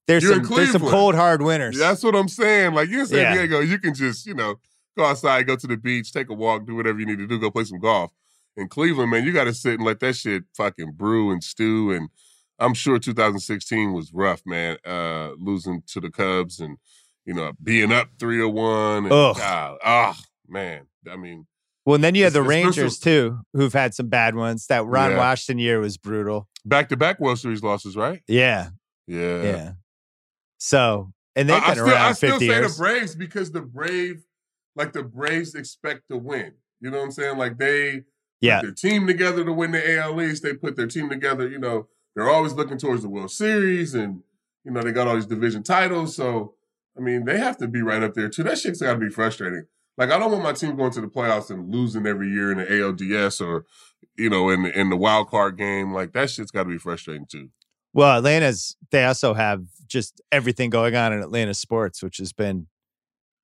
There's 0.07 0.23
You're 0.23 0.43
some 0.43 0.55
there's 0.55 0.71
some 0.71 0.81
cold 0.83 1.15
hard 1.15 1.41
winners. 1.41 1.77
That's 1.77 2.03
what 2.03 2.15
I'm 2.15 2.27
saying. 2.27 2.73
Like 2.73 2.89
you're 2.89 3.01
in 3.01 3.07
San 3.07 3.17
Yeah. 3.19 3.33
Diego, 3.33 3.59
you 3.61 3.79
can 3.79 3.93
just, 3.93 4.25
you 4.27 4.33
know, 4.35 4.55
go 4.97 5.05
outside, 5.05 5.47
go 5.47 5.55
to 5.55 5.67
the 5.67 5.77
beach, 5.77 6.13
take 6.13 6.29
a 6.29 6.33
walk, 6.33 6.65
do 6.67 6.75
whatever 6.75 6.99
you 6.99 7.05
need 7.05 7.17
to 7.17 7.27
do, 7.27 7.39
go 7.39 7.49
play 7.51 7.63
some 7.63 7.79
golf. 7.79 8.11
In 8.57 8.67
Cleveland, 8.69 9.11
man, 9.11 9.25
you 9.25 9.33
got 9.33 9.45
to 9.45 9.53
sit 9.53 9.73
and 9.73 9.83
let 9.83 9.99
that 10.01 10.15
shit 10.15 10.43
fucking 10.55 10.91
brew 10.93 11.31
and 11.31 11.43
stew. 11.43 11.91
And 11.91 12.09
I'm 12.59 12.73
sure 12.73 12.99
2016 12.99 13.91
was 13.93 14.13
rough, 14.13 14.41
man. 14.45 14.77
Uh, 14.85 15.31
losing 15.37 15.81
to 15.87 15.99
the 15.99 16.09
Cubs 16.11 16.59
and 16.59 16.77
you 17.25 17.33
know 17.33 17.51
being 17.61 17.91
up 17.91 18.09
301. 18.19 19.05
And, 19.05 19.11
Ugh. 19.11 19.35
God, 19.37 19.77
ah, 19.83 20.17
man. 20.47 20.85
I 21.11 21.17
mean, 21.17 21.47
Well, 21.85 21.95
and 21.95 22.03
then 22.03 22.15
you 22.15 22.23
had 22.23 22.33
the 22.33 22.43
Rangers 22.43 22.97
too, 22.99 23.39
who've 23.53 23.73
had 23.73 23.93
some 23.95 24.07
bad 24.07 24.35
ones. 24.35 24.67
That 24.67 24.85
Ron 24.85 25.11
Yeah. 25.11 25.17
Washington 25.17 25.59
year 25.59 25.79
was 25.79 25.97
brutal. 25.97 26.47
back 26.63 26.89
to 26.89 26.97
back 26.97 27.19
World 27.19 27.39
Series 27.39 27.61
losses, 27.63 27.95
right? 27.97 28.21
Yeah, 28.27 28.69
Yeah. 29.07 29.41
yeah. 29.43 29.71
So, 30.65 31.13
and 31.35 31.47
they've 31.47 31.61
I, 31.61 31.63
I 31.63 31.67
been 31.67 31.75
still, 31.75 31.89
around 31.89 32.05
I 32.05 32.11
still 32.13 32.39
say 32.39 32.45
years. 32.47 32.75
the 32.75 32.81
Braves 32.81 33.15
because 33.15 33.51
the 33.51 33.61
Brave, 33.61 34.23
like 34.75 34.93
the 34.93 35.03
Braves 35.03 35.53
expect 35.53 36.07
to 36.09 36.17
win. 36.17 36.53
You 36.81 36.89
know 36.89 36.97
what 36.97 37.03
I'm 37.05 37.11
saying? 37.11 37.37
Like 37.37 37.59
they 37.59 38.05
Yeah. 38.41 38.61
put 38.61 38.65
their 38.65 38.71
team 38.91 39.05
together 39.05 39.45
to 39.45 39.53
win 39.53 39.71
the 39.73 39.97
AL 39.99 40.19
East. 40.23 40.41
They 40.41 40.55
put 40.55 40.75
their 40.75 40.87
team 40.87 41.07
together, 41.09 41.47
you 41.47 41.59
know, 41.59 41.87
they're 42.15 42.29
always 42.29 42.53
looking 42.53 42.79
towards 42.79 43.03
the 43.03 43.09
World 43.09 43.29
Series 43.29 43.93
and, 43.93 44.23
you 44.63 44.71
know, 44.71 44.81
they 44.81 44.91
got 44.91 45.07
all 45.07 45.13
these 45.15 45.27
division 45.27 45.61
titles. 45.61 46.15
So, 46.15 46.55
I 46.97 47.01
mean, 47.01 47.25
they 47.25 47.37
have 47.37 47.57
to 47.57 47.67
be 47.67 47.83
right 47.83 48.01
up 48.01 48.15
there 48.15 48.29
too. 48.29 48.41
That 48.41 48.57
shit's 48.57 48.81
got 48.81 48.93
to 48.93 48.99
be 48.99 49.09
frustrating. 49.09 49.65
Like, 49.99 50.09
I 50.09 50.17
don't 50.17 50.31
want 50.31 50.43
my 50.43 50.53
team 50.53 50.75
going 50.75 50.91
to 50.93 51.01
the 51.01 51.07
playoffs 51.07 51.51
and 51.51 51.71
losing 51.71 52.07
every 52.07 52.29
year 52.31 52.51
in 52.51 52.57
the 52.57 52.65
ALDS 52.65 53.39
or, 53.39 53.65
you 54.17 54.31
know, 54.31 54.49
in 54.49 54.63
the, 54.63 54.79
in 54.79 54.89
the 54.89 54.97
wild 54.97 55.29
card 55.29 55.57
game. 55.57 55.93
Like, 55.93 56.13
that 56.13 56.31
shit's 56.31 56.51
got 56.51 56.63
to 56.63 56.69
be 56.69 56.77
frustrating 56.79 57.27
too. 57.29 57.49
Well, 57.95 58.17
Atlanta's 58.19 58.75
they 58.91 59.05
also 59.05 59.33
have 59.33 59.63
just 59.87 60.21
everything 60.31 60.69
going 60.69 60.95
on 60.95 61.13
in 61.13 61.21
Atlanta 61.21 61.53
sports, 61.53 62.03
which 62.03 62.17
has 62.17 62.33
been 62.33 62.67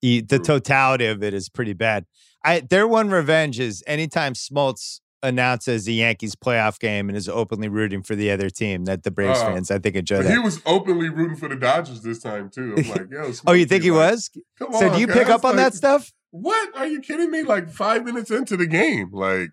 the 0.01 0.21
totality 0.43 1.05
of 1.05 1.23
it 1.23 1.33
is 1.33 1.47
pretty 1.49 1.73
bad. 1.73 2.05
I 2.43 2.59
their 2.59 2.87
one 2.87 3.09
revenge 3.09 3.59
is 3.59 3.83
anytime 3.87 4.33
Smoltz 4.33 4.99
announces 5.23 5.85
the 5.85 5.93
Yankees 5.93 6.35
playoff 6.35 6.79
game 6.79 7.07
and 7.07 7.15
is 7.17 7.29
openly 7.29 7.69
rooting 7.69 8.01
for 8.01 8.15
the 8.15 8.31
other 8.31 8.49
team 8.49 8.85
that 8.85 9.03
the 9.03 9.11
Braves 9.11 9.39
Oh. 9.39 9.45
fans 9.45 9.69
I 9.71 9.77
think 9.79 9.95
enjoy 9.95 10.17
But 10.17 10.23
that. 10.23 10.31
he 10.33 10.39
was 10.39 10.59
openly 10.65 11.09
rooting 11.09 11.37
for 11.37 11.47
the 11.47 11.55
Dodgers 11.55 12.01
this 12.01 12.19
time 12.19 12.49
too. 12.49 12.73
I'm 12.77 12.89
like, 12.89 13.11
yo, 13.11 13.31
oh, 13.47 13.53
you 13.53 13.65
think 13.65 13.83
he 13.83 13.91
like, 13.91 14.11
was? 14.11 14.31
Come 14.57 14.73
So 14.73 14.87
on, 14.89 14.93
do 14.95 14.99
you 14.99 15.07
pick 15.07 15.29
up 15.29 15.45
on 15.45 15.55
that 15.57 15.75
stuff? 15.75 16.11
What 16.31 16.75
are 16.75 16.87
you 16.87 16.99
kidding 16.99 17.29
me? 17.29 17.43
Like 17.43 17.69
five 17.69 18.03
minutes 18.03 18.31
into 18.31 18.57
the 18.57 18.65
game, 18.65 19.11
like 19.13 19.51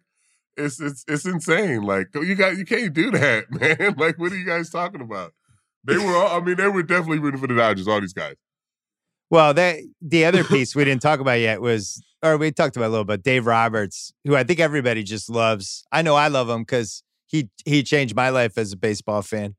it's 0.58 0.80
it's 0.80 1.04
it's 1.08 1.24
insane. 1.24 1.82
Like 1.82 2.08
you 2.14 2.34
got 2.34 2.56
you 2.56 2.64
can't 2.64 2.92
do 2.92 3.10
that, 3.12 3.44
man. 3.50 3.94
Like 3.96 4.18
what 4.18 4.32
are 4.32 4.36
you 4.36 4.44
guys 4.46 4.70
talking 4.70 5.00
about? 5.00 5.32
They 5.84 5.96
were 5.96 6.14
all. 6.16 6.40
I 6.40 6.44
mean, 6.44 6.56
they 6.56 6.68
were 6.68 6.82
definitely 6.82 7.20
rooting 7.20 7.40
for 7.40 7.46
the 7.46 7.54
Dodgers. 7.54 7.88
All 7.88 8.00
these 8.00 8.12
guys. 8.12 8.34
Well, 9.30 9.54
they, 9.54 9.88
the 10.00 10.24
other 10.24 10.42
piece 10.54 10.74
we 10.74 10.84
didn't 10.84 11.02
talk 11.02 11.20
about 11.20 11.38
yet 11.40 11.60
was, 11.60 12.02
or 12.22 12.36
we 12.36 12.50
talked 12.50 12.76
about 12.76 12.88
a 12.88 12.90
little 12.90 13.04
bit, 13.04 13.22
Dave 13.22 13.46
Roberts, 13.46 14.12
who 14.24 14.34
I 14.34 14.42
think 14.44 14.58
everybody 14.60 15.02
just 15.02 15.28
loves. 15.30 15.84
I 15.92 16.02
know 16.02 16.14
I 16.14 16.28
love 16.28 16.48
him 16.48 16.62
because 16.62 17.02
he 17.26 17.48
he 17.64 17.82
changed 17.82 18.14
my 18.16 18.30
life 18.30 18.58
as 18.58 18.72
a 18.72 18.76
baseball 18.76 19.22
fan. 19.22 19.54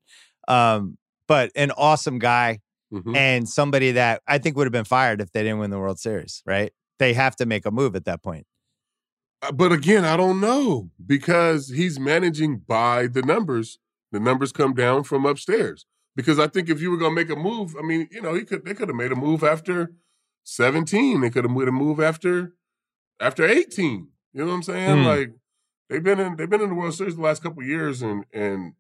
Um, 0.47 0.97
but 1.27 1.51
an 1.55 1.71
awesome 1.71 2.19
guy 2.19 2.59
Mhm. 2.91 3.15
and 3.15 3.47
somebody 3.47 3.91
that 3.91 4.23
I 4.27 4.39
think 4.39 4.57
would 4.57 4.65
have 4.65 4.71
been 4.71 4.83
fired 4.83 5.21
if 5.21 5.31
they 5.31 5.43
didn't 5.43 5.59
win 5.59 5.69
the 5.69 5.77
World 5.77 5.99
Series. 5.99 6.41
Right? 6.45 6.71
They 6.97 7.13
have 7.13 7.35
to 7.37 7.45
make 7.45 7.65
a 7.67 7.71
move 7.71 7.95
at 7.95 8.05
that 8.05 8.23
point. 8.23 8.45
Uh, 9.41 9.51
But 9.51 9.71
again, 9.71 10.05
I 10.05 10.17
don't 10.17 10.39
know 10.39 10.89
because 11.05 11.69
he's 11.69 11.99
managing 11.99 12.59
by 12.59 13.07
the 13.07 13.21
numbers. 13.21 13.79
The 14.11 14.19
numbers 14.19 14.51
come 14.51 14.73
down 14.73 15.03
from 15.03 15.25
upstairs. 15.25 15.85
Because 16.15 16.39
I 16.39 16.47
think 16.47 16.69
if 16.69 16.81
you 16.81 16.91
were 16.91 16.97
gonna 16.97 17.15
make 17.15 17.29
a 17.29 17.35
move, 17.35 17.75
I 17.77 17.81
mean, 17.81 18.09
you 18.11 18.21
know, 18.21 18.33
he 18.33 18.43
could 18.43 18.65
they 18.65 18.73
could 18.73 18.89
have 18.89 18.97
made 18.97 19.11
a 19.11 19.15
move 19.15 19.43
after 19.43 19.93
17. 20.43 21.21
They 21.21 21.29
could 21.29 21.45
have 21.45 21.55
made 21.55 21.67
a 21.67 21.71
move 21.71 21.99
after 21.99 22.53
after 23.19 23.45
18. 23.45 24.09
You 24.33 24.41
know 24.41 24.47
what 24.47 24.53
I'm 24.55 24.63
saying? 24.63 24.97
Hmm. 24.97 25.05
Like 25.05 25.31
they've 25.89 26.03
been 26.03 26.19
in 26.19 26.35
they've 26.35 26.49
been 26.49 26.61
in 26.61 26.69
the 26.69 26.75
World 26.75 26.93
Series 26.95 27.15
the 27.15 27.21
last 27.21 27.41
couple 27.41 27.61
of 27.61 27.69
years 27.69 28.01
and 28.01 28.25
and 28.33 28.73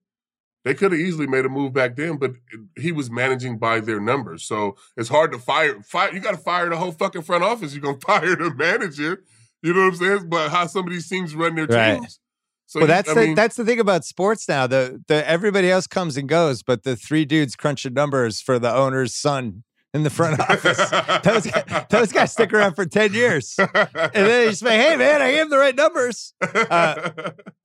they 0.65 0.73
could 0.73 0.91
have 0.91 0.99
easily 0.99 1.27
made 1.27 1.45
a 1.45 1.49
move 1.49 1.71
back 1.71 1.95
then, 1.95 2.17
but 2.17 2.33
he 2.77 2.91
was 2.91 3.09
managing 3.09 3.57
by 3.57 3.79
their 3.79 4.01
numbers. 4.01 4.43
So 4.43 4.75
it's 4.97 5.07
hard 5.09 5.31
to 5.31 5.39
fire. 5.39 5.81
fire 5.81 6.13
you 6.13 6.19
got 6.19 6.31
to 6.31 6.37
fire 6.37 6.69
the 6.69 6.75
whole 6.77 6.91
fucking 6.91 7.21
front 7.21 7.43
office. 7.43 7.73
You're 7.73 7.81
gonna 7.83 7.99
fire 8.05 8.35
the 8.35 8.53
manager. 8.53 9.23
You 9.61 9.73
know 9.73 9.81
what 9.81 9.87
I'm 9.87 9.95
saying? 9.95 10.29
But 10.29 10.49
how 10.49 10.67
some 10.67 10.85
of 10.87 10.91
these 10.91 11.07
teams 11.09 11.35
run 11.35 11.55
their 11.55 11.65
Right. 11.67 11.99
teams. 11.99 12.19
So 12.65 12.79
well, 12.79 12.87
you- 12.87 12.93
that's 12.93 13.09
I 13.09 13.13
the 13.15 13.19
mean, 13.21 13.35
that's 13.35 13.55
the 13.55 13.65
thing 13.65 13.79
about 13.79 14.05
sports 14.05 14.47
now. 14.47 14.67
The 14.67 15.01
the 15.07 15.27
everybody 15.27 15.69
else 15.71 15.87
comes 15.87 16.17
and 16.17 16.29
goes, 16.29 16.61
but 16.63 16.83
the 16.83 16.95
three 16.95 17.25
dudes 17.25 17.55
crunching 17.55 17.93
numbers 17.93 18.41
for 18.41 18.59
the 18.59 18.73
owner's 18.73 19.15
son 19.15 19.63
in 19.93 20.03
the 20.03 20.09
front 20.11 20.39
office. 20.49 20.77
those 21.23 21.47
guys, 21.47 21.85
those 21.89 22.11
guys 22.11 22.31
stick 22.31 22.53
around 22.53 22.75
for 22.75 22.85
ten 22.85 23.11
years, 23.13 23.55
and 23.57 23.69
then 23.73 24.11
they 24.13 24.45
just 24.49 24.59
say, 24.61 24.77
"Hey, 24.77 24.95
man, 24.97 25.19
I 25.21 25.31
gave 25.31 25.49
the 25.49 25.57
right 25.57 25.75
numbers." 25.75 26.33
uh, 26.69 27.09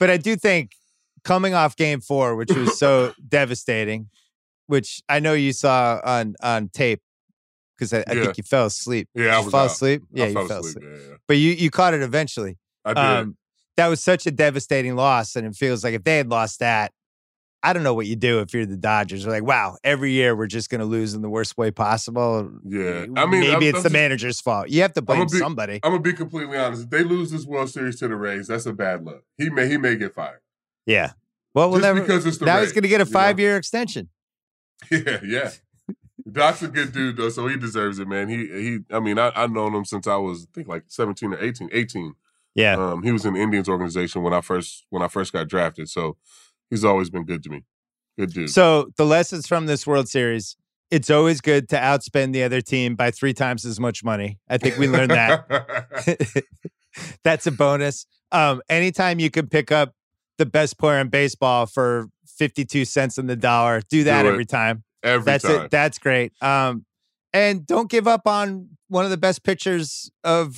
But 0.01 0.09
I 0.11 0.17
do 0.17 0.37
think 0.37 0.73
coming 1.23 1.53
off 1.53 1.77
Game 1.77 2.01
Four, 2.01 2.35
which 2.35 2.51
was 2.53 2.79
so 2.79 3.13
devastating, 3.29 4.09
which 4.69 5.03
I 5.09 5.21
know 5.21 5.35
you 5.35 5.53
saw 5.53 6.01
on 6.03 6.35
on 6.43 6.71
tape 6.71 7.03
because 7.77 7.93
I, 7.93 7.99
I 8.09 8.15
Yeah. 8.15 8.23
think 8.23 8.39
you 8.39 8.43
fell 8.45 8.67
asleep. 8.67 9.09
yeah, 9.15 9.25
I 9.25 9.27
Did 9.27 9.39
you 9.41 9.45
was 9.45 9.51
fall 9.53 9.61
out. 9.65 9.71
asleep? 9.73 10.03
Yeah, 10.13 10.25
I 10.25 10.29
you 10.29 10.33
fell 10.35 10.49
fell 10.49 10.61
asleep. 10.61 10.77
asleep. 10.85 10.93
Yeah, 11.03 11.09
yeah. 11.11 11.14
But 11.29 11.39
you 11.39 11.53
you 11.53 11.71
caught 11.71 11.95
it 11.95 12.03
eventually. 12.03 12.59
I 12.85 12.93
did. 12.95 12.99
Um, 13.03 13.37
that 13.77 13.89
was 13.89 14.03
such 14.03 14.27
a 14.27 14.31
devastating 14.31 14.95
loss, 14.95 15.35
and 15.37 15.47
it 15.47 15.55
feels 15.57 15.83
like 15.83 15.95
if 15.95 16.05
they 16.05 16.17
had 16.19 16.29
lost 16.29 16.61
that, 16.61 16.93
I 17.63 17.73
don't 17.73 17.83
know 17.83 17.95
what 17.95 18.07
you 18.07 18.15
do 18.15 18.41
if 18.41 18.53
you're 18.55 18.67
the 18.67 18.77
Dodgers. 18.77 19.25
You're 19.25 19.33
like, 19.33 19.43
wow, 19.43 19.77
every 19.83 20.13
year 20.13 20.37
we're 20.37 20.47
just 20.47 20.69
going 20.71 20.81
to 20.81 20.85
lose 20.85 21.15
in 21.15 21.23
the 21.23 21.31
worst 21.31 21.57
way 21.57 21.71
possible. 21.71 22.51
yeah, 22.65 23.07
I 23.17 23.25
mean, 23.27 23.41
maybe 23.41 23.51
I'm- 23.51 23.63
it's 23.63 23.77
I'm 23.79 23.83
the 23.83 23.89
just- 23.89 23.93
manager's 23.93 24.41
fault. 24.41 24.69
You 24.69 24.83
have 24.83 24.93
to 24.93 25.03
blame 25.03 25.21
gonna 25.21 25.31
be- 25.31 25.39
somebody. 25.39 25.81
I'm 25.83 25.91
gonna 25.93 26.03
be 26.03 26.13
completely 26.13 26.57
honest. 26.59 26.85
If 26.85 26.91
they 26.91 27.03
lose 27.03 27.31
this 27.31 27.47
World 27.47 27.71
Series 27.71 27.99
to 28.01 28.09
the 28.09 28.17
Rays, 28.17 28.49
that's 28.49 28.67
a 28.67 28.73
bad 28.75 29.05
look. 29.05 29.25
He 29.39 29.49
may 29.51 29.67
he 29.69 29.77
may 29.79 29.97
get 29.97 30.15
fired. 30.15 30.41
yeah. 30.87 31.13
Well, 31.55 31.71
we'll 31.71 31.79
Just 31.81 31.87
never. 31.95 32.01
because 32.01 32.27
it's 32.27 32.39
the 32.39 32.47
Now 32.47 32.57
Rays, 32.57 32.65
he's 32.67 32.73
going 32.73 32.83
to 32.83 32.89
get 32.89 33.01
a 33.01 33.05
you 33.05 33.11
know? 33.11 33.19
five 33.19 33.39
year 33.41 33.57
extension. 33.57 34.09
Yeah, 34.91 35.21
yeah. 35.25 35.51
Doc's 36.31 36.63
a 36.63 36.69
good 36.69 36.93
dude 36.93 37.17
though, 37.17 37.29
so 37.29 37.47
he 37.47 37.57
deserves 37.57 37.99
it, 37.99 38.09
man. 38.09 38.29
He 38.29 38.47
he. 38.47 38.79
I 38.91 39.01
mean, 39.01 39.19
I 39.19 39.31
I 39.35 39.47
known 39.47 39.75
him 39.75 39.85
since 39.85 40.07
I 40.07 40.17
was 40.17 40.45
I 40.45 40.55
think 40.55 40.69
like 40.69 40.85
17 40.87 41.35
or 41.35 41.39
18. 41.43 41.69
18. 41.73 42.15
Yeah. 42.55 42.77
Um, 42.77 43.03
he 43.03 43.13
was 43.13 43.27
in 43.27 43.35
the 43.35 43.41
Indians 43.41 43.69
organization 43.69 44.23
when 44.23 44.33
I 44.33 44.41
first 44.41 44.87
when 44.91 45.03
I 45.03 45.09
first 45.09 45.33
got 45.33 45.49
drafted. 45.49 45.89
So 45.89 46.17
he's 46.71 46.85
always 46.85 47.11
been 47.11 47.25
good 47.25 47.43
to 47.43 47.51
me. 47.51 47.65
Good 48.19 48.33
dude. 48.33 48.51
So 48.51 48.91
the 48.97 49.05
lessons 49.05 49.47
from 49.47 49.67
this 49.67 49.87
World 49.87 50.09
Series. 50.09 50.57
It's 50.91 51.11
always 51.11 51.41
good 51.41 51.69
to 51.71 51.77
outspend 51.77 52.35
the 52.35 52.45
other 52.45 52.61
team 52.61 52.95
by 52.95 53.11
three 53.11 53.33
times 53.33 53.65
as 53.65 53.81
much 53.81 54.05
money. 54.05 54.39
I 54.49 54.59
think 54.59 54.77
we 54.77 54.87
learned 54.87 55.11
that. 55.11 56.45
That's 57.25 57.47
a 57.47 57.51
bonus. 57.51 58.07
Um, 58.31 58.63
anytime 58.69 59.19
you 59.19 59.31
can 59.31 59.49
pick 59.49 59.73
up 59.73 59.95
the 60.39 60.47
best 60.47 60.79
player 60.79 61.01
in 61.01 61.09
baseball 61.09 61.67
for 61.67 62.09
52 62.27 62.85
cents 62.85 63.19
on 63.19 63.27
the 63.27 63.35
dollar, 63.35 63.81
do 63.89 64.05
that 64.05 64.23
Do 64.23 64.29
every 64.29 64.45
time. 64.45 64.85
Every 65.05 65.25
That's 65.25 65.45
time. 65.45 65.67
it. 65.67 65.71
That's 65.71 65.99
great. 65.99 66.33
Um, 66.43 66.85
and 67.33 67.67
don't 67.67 67.91
give 67.91 68.09
up 68.09 68.27
on 68.27 68.71
one 68.89 69.05
of 69.05 69.11
the 69.11 69.17
best 69.17 69.45
pitchers 69.45 70.11
of 70.25 70.57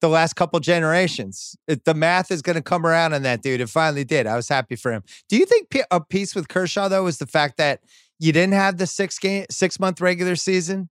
the 0.00 0.08
last 0.08 0.34
couple 0.34 0.60
generations. 0.60 1.56
It, 1.68 1.84
the 1.84 1.94
math 1.94 2.30
is 2.30 2.42
going 2.42 2.56
to 2.56 2.62
come 2.62 2.84
around 2.84 3.14
on 3.14 3.22
that 3.22 3.42
dude. 3.42 3.60
It 3.60 3.70
finally 3.70 4.04
did. 4.04 4.26
I 4.26 4.36
was 4.36 4.48
happy 4.48 4.76
for 4.76 4.92
him. 4.92 5.02
Do 5.28 5.36
you 5.36 5.46
think 5.46 5.74
a 5.90 6.00
piece 6.00 6.34
with 6.34 6.48
Kershaw 6.48 6.88
though 6.88 7.04
was 7.04 7.18
the 7.18 7.26
fact 7.26 7.56
that 7.56 7.80
you 8.18 8.32
didn't 8.32 8.54
have 8.54 8.76
the 8.76 8.86
six 8.86 9.18
game, 9.18 9.46
six 9.50 9.80
month 9.80 10.00
regular 10.00 10.36
season, 10.36 10.88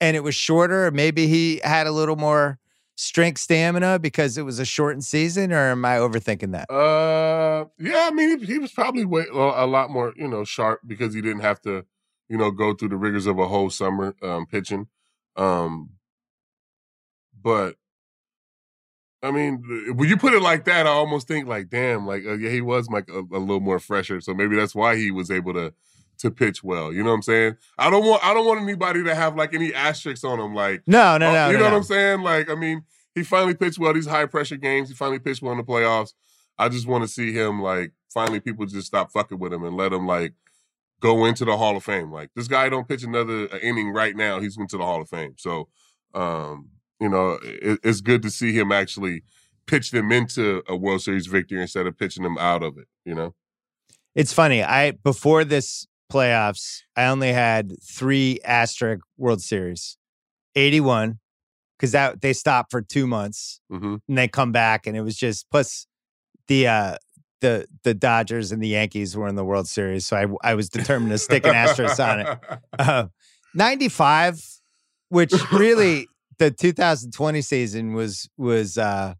and 0.00 0.16
it 0.16 0.20
was 0.20 0.34
shorter? 0.34 0.86
Or 0.86 0.90
maybe 0.90 1.26
he 1.26 1.60
had 1.62 1.86
a 1.86 1.92
little 1.92 2.16
more 2.16 2.58
strength 2.96 3.40
stamina 3.40 3.98
because 4.00 4.36
it 4.36 4.42
was 4.42 4.58
a 4.58 4.64
shortened 4.64 5.04
season, 5.04 5.52
or 5.52 5.70
am 5.70 5.84
I 5.84 5.98
overthinking 5.98 6.52
that? 6.52 6.70
Uh, 6.70 7.66
yeah, 7.78 8.08
I 8.08 8.10
mean, 8.10 8.40
he, 8.40 8.46
he 8.46 8.58
was 8.58 8.72
probably 8.72 9.04
way, 9.04 9.24
a 9.32 9.66
lot 9.66 9.90
more, 9.90 10.12
you 10.16 10.26
know, 10.26 10.44
sharp 10.44 10.80
because 10.86 11.14
he 11.14 11.20
didn't 11.20 11.40
have 11.42 11.60
to, 11.62 11.84
you 12.28 12.36
know, 12.36 12.50
go 12.50 12.74
through 12.74 12.90
the 12.90 12.96
rigors 12.96 13.26
of 13.26 13.38
a 13.38 13.48
whole 13.48 13.70
summer 13.70 14.14
um, 14.22 14.46
pitching. 14.46 14.88
Um, 15.36 15.90
but 17.40 17.76
I 19.22 19.30
mean, 19.30 19.62
when 19.94 20.08
you 20.08 20.16
put 20.16 20.34
it 20.34 20.42
like 20.42 20.64
that, 20.66 20.86
I 20.86 20.90
almost 20.90 21.26
think 21.26 21.48
like, 21.48 21.70
damn, 21.70 22.06
like 22.06 22.24
uh, 22.24 22.34
yeah, 22.34 22.50
he 22.50 22.60
was 22.60 22.88
like 22.88 23.08
a, 23.08 23.18
a, 23.18 23.38
little 23.38 23.60
more 23.60 23.78
fresher, 23.78 24.20
so 24.20 24.32
maybe 24.32 24.56
that's 24.56 24.74
why 24.74 24.96
he 24.96 25.10
was 25.10 25.30
able 25.30 25.54
to 25.54 25.74
to 26.18 26.30
pitch 26.30 26.62
well. 26.62 26.92
You 26.92 27.02
know 27.02 27.10
what 27.10 27.16
I'm 27.16 27.22
saying? 27.22 27.56
I 27.78 27.90
don't 27.90 28.04
want 28.04 28.24
I 28.24 28.32
don't 28.34 28.46
want 28.46 28.60
anybody 28.60 29.02
to 29.04 29.14
have 29.14 29.36
like 29.36 29.54
any 29.54 29.74
asterisks 29.74 30.24
on 30.24 30.38
him. 30.38 30.54
Like, 30.54 30.82
no, 30.86 31.18
no, 31.18 31.30
uh, 31.30 31.32
no. 31.32 31.46
You 31.48 31.52
no, 31.54 31.58
know 31.58 31.64
no. 31.64 31.70
what 31.72 31.76
I'm 31.78 31.82
saying? 31.84 32.20
Like, 32.22 32.50
I 32.50 32.54
mean, 32.54 32.84
he 33.14 33.24
finally 33.24 33.54
pitched 33.54 33.78
well 33.78 33.92
these 33.92 34.06
high 34.06 34.26
pressure 34.26 34.56
games. 34.56 34.88
He 34.88 34.94
finally 34.94 35.18
pitched 35.18 35.42
well 35.42 35.52
in 35.52 35.58
the 35.58 35.64
playoffs. 35.64 36.12
I 36.56 36.68
just 36.68 36.86
want 36.86 37.02
to 37.02 37.08
see 37.08 37.32
him 37.32 37.60
like 37.60 37.92
finally 38.08 38.40
people 38.40 38.66
just 38.66 38.86
stop 38.86 39.10
fucking 39.12 39.38
with 39.38 39.52
him 39.52 39.64
and 39.64 39.76
let 39.76 39.92
him 39.92 40.06
like 40.06 40.34
go 41.00 41.24
into 41.24 41.44
the 41.44 41.56
Hall 41.56 41.76
of 41.76 41.84
Fame. 41.84 42.10
Like 42.12 42.30
this 42.34 42.48
guy 42.48 42.68
don't 42.68 42.88
pitch 42.88 43.04
another 43.04 43.46
inning 43.58 43.90
right 43.90 44.16
now, 44.16 44.40
he's 44.40 44.56
into 44.56 44.76
the 44.76 44.84
Hall 44.84 45.00
of 45.00 45.08
Fame. 45.08 45.34
So, 45.36 45.68
um, 46.14 46.70
you 47.00 47.08
know, 47.08 47.38
it, 47.42 47.80
it's 47.82 48.00
good 48.00 48.22
to 48.22 48.30
see 48.30 48.52
him 48.52 48.72
actually 48.72 49.22
pitch 49.66 49.90
them 49.90 50.10
into 50.12 50.62
a 50.66 50.76
World 50.76 51.02
Series 51.02 51.26
victory 51.26 51.60
instead 51.60 51.86
of 51.86 51.96
pitching 51.98 52.22
them 52.22 52.38
out 52.38 52.62
of 52.62 52.78
it. 52.78 52.88
You 53.04 53.14
know, 53.14 53.34
it's 54.14 54.32
funny. 54.32 54.62
I 54.62 54.92
before 54.92 55.44
this 55.44 55.86
playoffs, 56.12 56.80
I 56.96 57.06
only 57.06 57.32
had 57.32 57.72
three 57.82 58.40
asterisk 58.44 59.04
World 59.16 59.42
Series, 59.42 59.98
eighty 60.54 60.80
one. 60.80 61.18
Because 61.76 61.92
that 61.92 62.22
they 62.22 62.32
stopped 62.32 62.72
for 62.72 62.82
two 62.82 63.06
months 63.06 63.60
mm-hmm. 63.70 63.98
and 64.08 64.18
they 64.18 64.26
come 64.26 64.50
back 64.50 64.88
and 64.88 64.96
it 64.96 65.02
was 65.02 65.16
just 65.16 65.48
plus 65.48 65.86
the 66.48 66.66
uh 66.66 66.96
the 67.40 67.66
the 67.84 67.94
Dodgers 67.94 68.52
and 68.52 68.62
the 68.62 68.68
Yankees 68.68 69.16
were 69.16 69.28
in 69.28 69.34
the 69.34 69.44
World 69.44 69.68
Series, 69.68 70.06
so 70.06 70.16
I 70.16 70.50
I 70.50 70.54
was 70.54 70.68
determined 70.68 71.12
to 71.12 71.18
stick 71.18 71.46
an 71.46 71.54
asterisk 71.54 71.98
on 72.00 72.20
it. 72.20 72.38
Uh, 72.78 73.06
Ninety 73.54 73.88
five, 73.88 74.40
which 75.08 75.32
really 75.52 76.06
the 76.38 76.50
2020 76.50 77.42
season 77.42 77.94
was 77.94 78.28
was 78.36 78.78
uh 78.78 79.14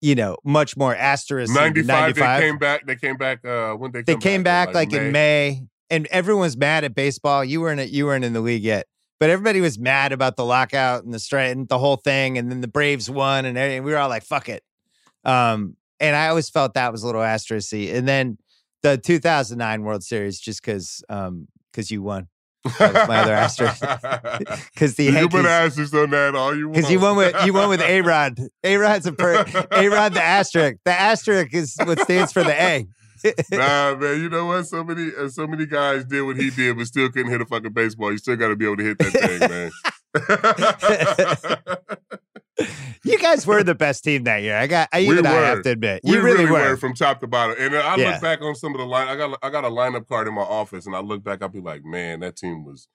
you 0.00 0.14
know 0.14 0.36
much 0.44 0.76
more 0.76 0.94
asterisk. 0.94 1.54
95, 1.54 1.86
95. 1.86 2.16
They 2.16 2.46
came 2.46 2.58
back. 2.58 2.86
They 2.86 2.96
came 2.96 3.16
back. 3.16 3.44
Uh, 3.44 3.74
when 3.74 3.92
they 3.92 4.02
they 4.02 4.16
came 4.16 4.42
back, 4.42 4.68
back 4.68 4.74
like, 4.74 4.92
like 4.92 5.00
in 5.00 5.12
May, 5.12 5.62
and 5.88 6.06
everyone's 6.08 6.56
mad 6.56 6.84
at 6.84 6.94
baseball. 6.94 7.44
You 7.44 7.60
weren't 7.60 7.90
you 7.90 8.06
weren't 8.06 8.24
in 8.24 8.32
the 8.32 8.40
league 8.40 8.62
yet. 8.62 8.86
But 9.20 9.30
everybody 9.30 9.60
was 9.60 9.78
mad 9.78 10.12
about 10.12 10.36
the 10.36 10.44
lockout 10.44 11.04
and 11.04 11.14
the 11.14 11.18
strike 11.18 11.52
and 11.52 11.68
the 11.68 11.78
whole 11.78 11.96
thing, 11.96 12.36
and 12.36 12.50
then 12.50 12.60
the 12.60 12.68
Braves 12.68 13.08
won, 13.08 13.44
and 13.44 13.56
everything. 13.56 13.84
we 13.84 13.92
were 13.92 13.98
all 13.98 14.08
like, 14.08 14.24
"Fuck 14.24 14.48
it." 14.48 14.62
Um, 15.24 15.76
and 16.00 16.14
I 16.16 16.28
always 16.28 16.48
felt 16.50 16.74
that 16.74 16.92
was 16.92 17.02
a 17.02 17.06
little 17.06 17.20
asterisky. 17.22 17.94
And 17.94 18.06
then 18.08 18.38
the 18.82 18.98
2009 18.98 19.82
World 19.82 20.02
Series, 20.04 20.38
just 20.38 20.60
because 20.62 21.02
um 21.08 21.48
because 21.72 21.90
you 21.90 22.02
won. 22.02 22.28
That 22.78 22.94
was 22.94 23.08
my 23.08 23.18
other 23.20 23.34
asterisk. 23.34 23.82
Because 24.74 24.94
the 24.96 25.04
you 25.04 25.12
Yankees, 25.12 25.40
put 25.40 25.46
asterisks 25.46 25.94
on 25.94 26.10
that 26.10 26.34
all 26.34 26.56
you 26.56 26.68
want. 26.68 26.76
because 26.76 26.90
you 26.90 26.98
won 27.00 27.16
with 27.16 27.34
you 27.46 27.52
won 27.52 27.68
with 27.68 27.80
A 27.82 28.00
Rod. 28.00 28.38
A 28.62 28.76
Rod's 28.76 29.06
a 29.06 29.12
per 29.12 29.44
A 29.70 29.88
Rod 29.88 30.14
the 30.14 30.22
asterisk. 30.22 30.78
The 30.84 30.92
asterisk 30.92 31.54
is 31.54 31.76
what 31.84 32.00
stands 32.00 32.32
for 32.32 32.42
the 32.42 32.54
A. 32.60 32.86
nah, 33.52 33.94
man. 33.96 34.20
You 34.20 34.28
know 34.28 34.44
what? 34.46 34.66
So 34.66 34.84
many, 34.84 35.10
uh, 35.18 35.28
so 35.30 35.46
many 35.46 35.64
guys 35.64 36.04
did 36.04 36.20
what 36.22 36.36
he 36.36 36.50
did, 36.50 36.76
but 36.76 36.86
still 36.86 37.08
couldn't 37.10 37.32
hit 37.32 37.40
a 37.40 37.46
fucking 37.46 37.72
baseball. 37.72 38.12
You 38.12 38.18
still 38.18 38.36
got 38.36 38.48
to 38.48 38.56
be 38.56 38.66
able 38.66 38.76
to 38.76 38.84
hit 38.84 38.98
that 38.98 39.12
thing, 39.12 39.40
man. 42.10 42.18
You 43.04 43.18
guys 43.18 43.46
were 43.46 43.62
the 43.62 43.74
best 43.74 44.04
team 44.04 44.24
that 44.24 44.42
year. 44.42 44.56
I 44.56 44.66
got. 44.66 44.88
I 44.92 45.00
even 45.00 45.22
We 45.22 45.28
I 45.28 45.32
have 45.46 45.62
to 45.62 45.70
admit, 45.70 46.00
we 46.04 46.12
you 46.12 46.22
really, 46.22 46.46
were. 46.46 46.76
from 46.76 46.94
top 46.94 47.20
to 47.20 47.26
bottom. 47.26 47.56
And 47.58 47.74
I 47.76 47.96
Yeah. 47.96 48.12
look 48.12 48.20
back 48.22 48.40
on 48.42 48.54
some 48.54 48.72
of 48.74 48.78
the 48.78 48.86
line. 48.86 49.08
I 49.08 49.16
got, 49.16 49.38
I 49.42 49.50
got 49.50 49.64
a 49.64 49.68
lineup 49.70 50.06
card 50.08 50.28
in 50.28 50.34
my 50.34 50.42
office, 50.42 50.86
and 50.86 50.94
I 50.94 51.00
look 51.00 51.24
back. 51.24 51.42
I'll 51.42 51.48
be 51.48 51.60
like, 51.60 51.84
man, 51.84 52.20
that 52.20 52.36
team 52.36 52.64
was 52.64 52.88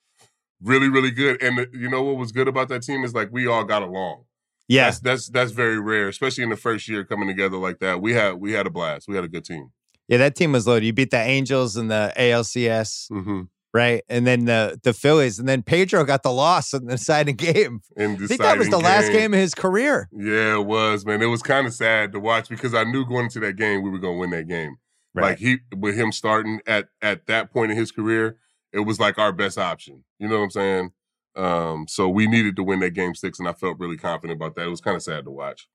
really, 0.62 0.88
really 0.90 1.12
good. 1.12 1.42
And 1.44 1.58
the, 1.58 1.70
you 1.74 1.90
know 1.90 2.04
what 2.04 2.18
was 2.18 2.32
good 2.32 2.48
about 2.48 2.70
that 2.70 2.84
team 2.84 3.04
is 3.04 3.14
like 3.14 3.30
we 3.32 3.48
all 3.48 3.64
got 3.64 3.82
along. 3.84 4.24
Yeah, 4.68 4.86
That's 4.86 5.00
that's 5.00 5.30
that's 5.30 5.52
very 5.52 5.80
rare, 5.80 6.08
especially 6.10 6.44
in 6.44 6.52
the 6.52 6.56
first 6.56 6.88
year 6.88 7.04
coming 7.04 7.28
together 7.28 7.58
like 7.58 7.80
that. 7.80 8.02
We 8.02 8.14
had 8.14 8.36
we 8.36 8.54
had 8.54 8.68
a 8.68 8.70
blast. 8.70 9.08
We 9.08 9.16
had 9.16 9.24
a 9.24 9.28
good 9.28 9.44
team. 9.44 9.72
yeah. 10.08 10.18
That 10.20 10.36
team 10.36 10.52
was 10.52 10.68
loaded. 10.68 10.86
You 10.86 10.94
beat 10.94 11.10
the 11.12 11.18
Angels 11.18 11.76
in 11.76 11.88
the 11.88 12.14
ALCS, 12.16 13.10
Mm-hmm. 13.12 13.42
Right? 13.74 14.04
And 14.10 14.26
then 14.26 14.46
the 14.46 14.80
the 14.84 14.94
Phillies, 14.94 15.40
and 15.40 15.48
then 15.48 15.64
Pedro 15.64 16.04
got 16.04 16.24
the 16.24 16.32
loss 16.32 16.74
in 16.74 16.86
the 16.86 16.92
deciding 16.92 17.36
game. 17.36 17.82
And 17.96 18.22
I 18.22 18.28
think 18.28 18.42
that 18.42 18.58
was 18.58 18.70
the 18.70 18.80
last 18.80 19.12
game 19.12 19.34
of 19.34 19.40
his 19.40 19.54
career. 19.54 20.10
Yeah, 20.12 20.60
it 20.60 20.66
was, 20.66 21.06
man. 21.06 21.22
It 21.22 21.28
was 21.28 21.42
kind 21.42 21.68
of 21.68 21.74
sad 21.74 22.12
to 22.14 22.20
watch 22.20 22.50
because 22.50 22.74
I 22.74 22.84
knew 22.84 23.06
going 23.06 23.26
into 23.26 23.40
that 23.42 23.56
game 23.56 23.84
we 23.84 23.90
were 23.90 24.00
going 24.00 24.16
to 24.16 24.20
win 24.20 24.30
that 24.32 24.48
game. 24.48 24.78
Like 25.16 25.40
he 25.40 25.58
with 25.76 25.96
him 25.96 26.12
starting 26.12 26.62
at 26.66 26.90
at 27.02 27.26
that 27.28 27.52
point 27.52 27.72
in 27.72 27.78
his 27.78 27.92
career, 27.92 28.38
it 28.72 28.80
was 28.80 29.00
like 29.00 29.18
our 29.18 29.34
best 29.34 29.58
option. 29.58 30.04
You 30.18 30.28
know 30.28 30.38
what 30.38 30.44
I'm 30.44 30.50
saying? 30.52 30.92
Um, 31.36 31.86
so 31.88 32.10
we 32.10 32.28
needed 32.28 32.56
to 32.56 32.64
win 32.64 32.80
that 32.82 32.92
game 32.92 33.16
six, 33.16 33.40
and 33.40 33.48
I 33.48 33.54
felt 33.54 33.80
really 33.80 33.98
confident 33.98 34.38
about 34.38 34.56
that. 34.56 34.66
It 34.66 34.70
was 34.70 34.82
kind 34.82 34.96
of 34.96 35.04
sad 35.04 35.26
to 35.26 35.32
watch. 35.32 35.68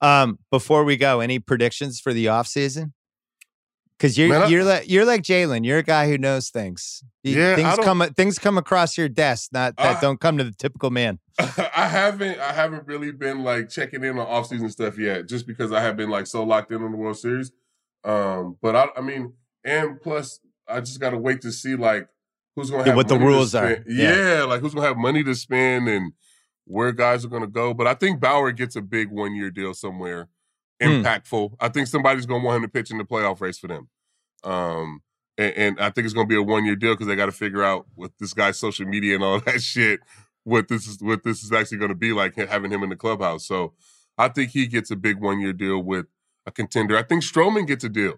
Um, 0.00 0.38
before 0.50 0.84
we 0.84 0.96
go, 0.96 1.20
any 1.20 1.38
predictions 1.38 2.00
for 2.00 2.12
the 2.12 2.28
off 2.28 2.46
season? 2.46 2.92
Because 3.98 4.18
you're 4.18 4.28
Man, 4.28 4.50
you're 4.50 4.64
like 4.64 4.90
you're 4.90 5.06
like 5.06 5.22
Jalen. 5.22 5.64
You're 5.64 5.78
a 5.78 5.82
guy 5.82 6.06
who 6.08 6.18
knows 6.18 6.50
things. 6.50 7.02
Yeah, 7.22 7.56
things 7.56 7.76
come 7.82 8.00
things 8.14 8.38
come 8.38 8.58
across 8.58 8.98
your 8.98 9.08
desk, 9.08 9.52
not 9.52 9.76
that 9.76 9.96
I- 9.96 10.00
don't 10.00 10.20
come 10.20 10.36
to 10.38 10.44
the 10.44 10.52
typical 10.52 10.90
man. 10.90 11.18
I 11.38 11.88
haven't 11.88 12.38
I 12.38 12.52
haven't 12.52 12.86
really 12.86 13.10
been 13.12 13.42
like 13.42 13.68
checking 13.70 14.04
in 14.04 14.18
on 14.18 14.26
off 14.26 14.48
season 14.48 14.68
stuff 14.70 14.98
yet, 14.98 15.28
just 15.28 15.46
because 15.46 15.72
I 15.72 15.80
have 15.80 15.96
been 15.96 16.10
like 16.10 16.26
so 16.26 16.44
locked 16.44 16.72
in 16.72 16.82
on 16.82 16.90
the 16.92 16.96
World 16.98 17.16
Series. 17.18 17.52
Um, 18.04 18.56
but 18.60 18.76
I 18.76 18.88
I 18.96 19.00
mean, 19.00 19.32
and 19.64 20.00
plus 20.00 20.40
I 20.68 20.80
just 20.80 21.00
gotta 21.00 21.16
wait 21.18 21.40
to 21.42 21.50
see 21.52 21.74
like 21.74 22.06
who's 22.54 22.70
gonna 22.70 22.82
Yeah, 22.82 22.88
have 22.88 22.96
what 22.96 23.08
the 23.08 23.18
rules 23.18 23.54
are. 23.54 23.82
Yeah. 23.88 24.36
Yeah. 24.38 24.42
like 24.44 24.60
who's 24.60 24.74
gonna 24.74 24.86
have 24.86 24.96
money 24.98 25.24
to 25.24 25.34
spend 25.34 25.88
and 25.88 26.12
where 26.66 26.92
guys 26.92 27.24
are 27.24 27.28
gonna 27.28 27.46
go. 27.46 27.72
But 27.72 27.86
I 27.86 27.94
think 27.94 28.20
Bauer 28.20 28.52
gets 28.52 28.76
a 28.76 28.82
big 28.82 29.10
one 29.10 29.34
year 29.34 29.50
deal 29.50 29.72
somewhere 29.74 30.28
Hmm. 30.80 30.88
impactful. 30.88 31.56
I 31.60 31.68
think 31.68 31.86
somebody's 31.86 32.26
gonna 32.26 32.44
want 32.44 32.56
him 32.56 32.62
to 32.62 32.68
pitch 32.68 32.90
in 32.90 32.98
the 32.98 33.04
playoff 33.04 33.40
race 33.40 33.58
for 33.58 33.68
them. 33.68 33.88
Um 34.44 35.02
and, 35.38 35.54
and 35.54 35.80
I 35.80 35.90
think 35.90 36.04
it's 36.04 36.14
gonna 36.14 36.26
be 36.26 36.36
a 36.36 36.42
one 36.42 36.64
year 36.64 36.76
deal 36.76 36.94
because 36.94 37.06
they 37.06 37.16
got 37.16 37.26
to 37.26 37.32
figure 37.32 37.62
out 37.62 37.86
with 37.96 38.16
this 38.18 38.32
guy's 38.32 38.58
social 38.58 38.86
media 38.86 39.14
and 39.14 39.24
all 39.24 39.40
that 39.46 39.60
shit 39.60 40.00
what 40.46 40.68
this 40.68 40.86
is 40.86 41.02
what 41.02 41.24
this 41.24 41.42
is 41.42 41.52
actually 41.52 41.78
going 41.78 41.88
to 41.88 41.96
be 41.96 42.12
like 42.12 42.36
having 42.36 42.70
him 42.70 42.84
in 42.84 42.88
the 42.88 42.96
clubhouse. 42.96 43.44
So 43.44 43.72
I 44.16 44.28
think 44.28 44.50
he 44.50 44.68
gets 44.68 44.92
a 44.92 44.96
big 44.96 45.20
one 45.20 45.40
year 45.40 45.52
deal 45.52 45.82
with 45.82 46.06
a 46.46 46.52
contender. 46.52 46.96
I 46.96 47.02
think 47.02 47.24
Stroman 47.24 47.66
gets 47.66 47.82
a 47.82 47.88
deal. 47.88 48.14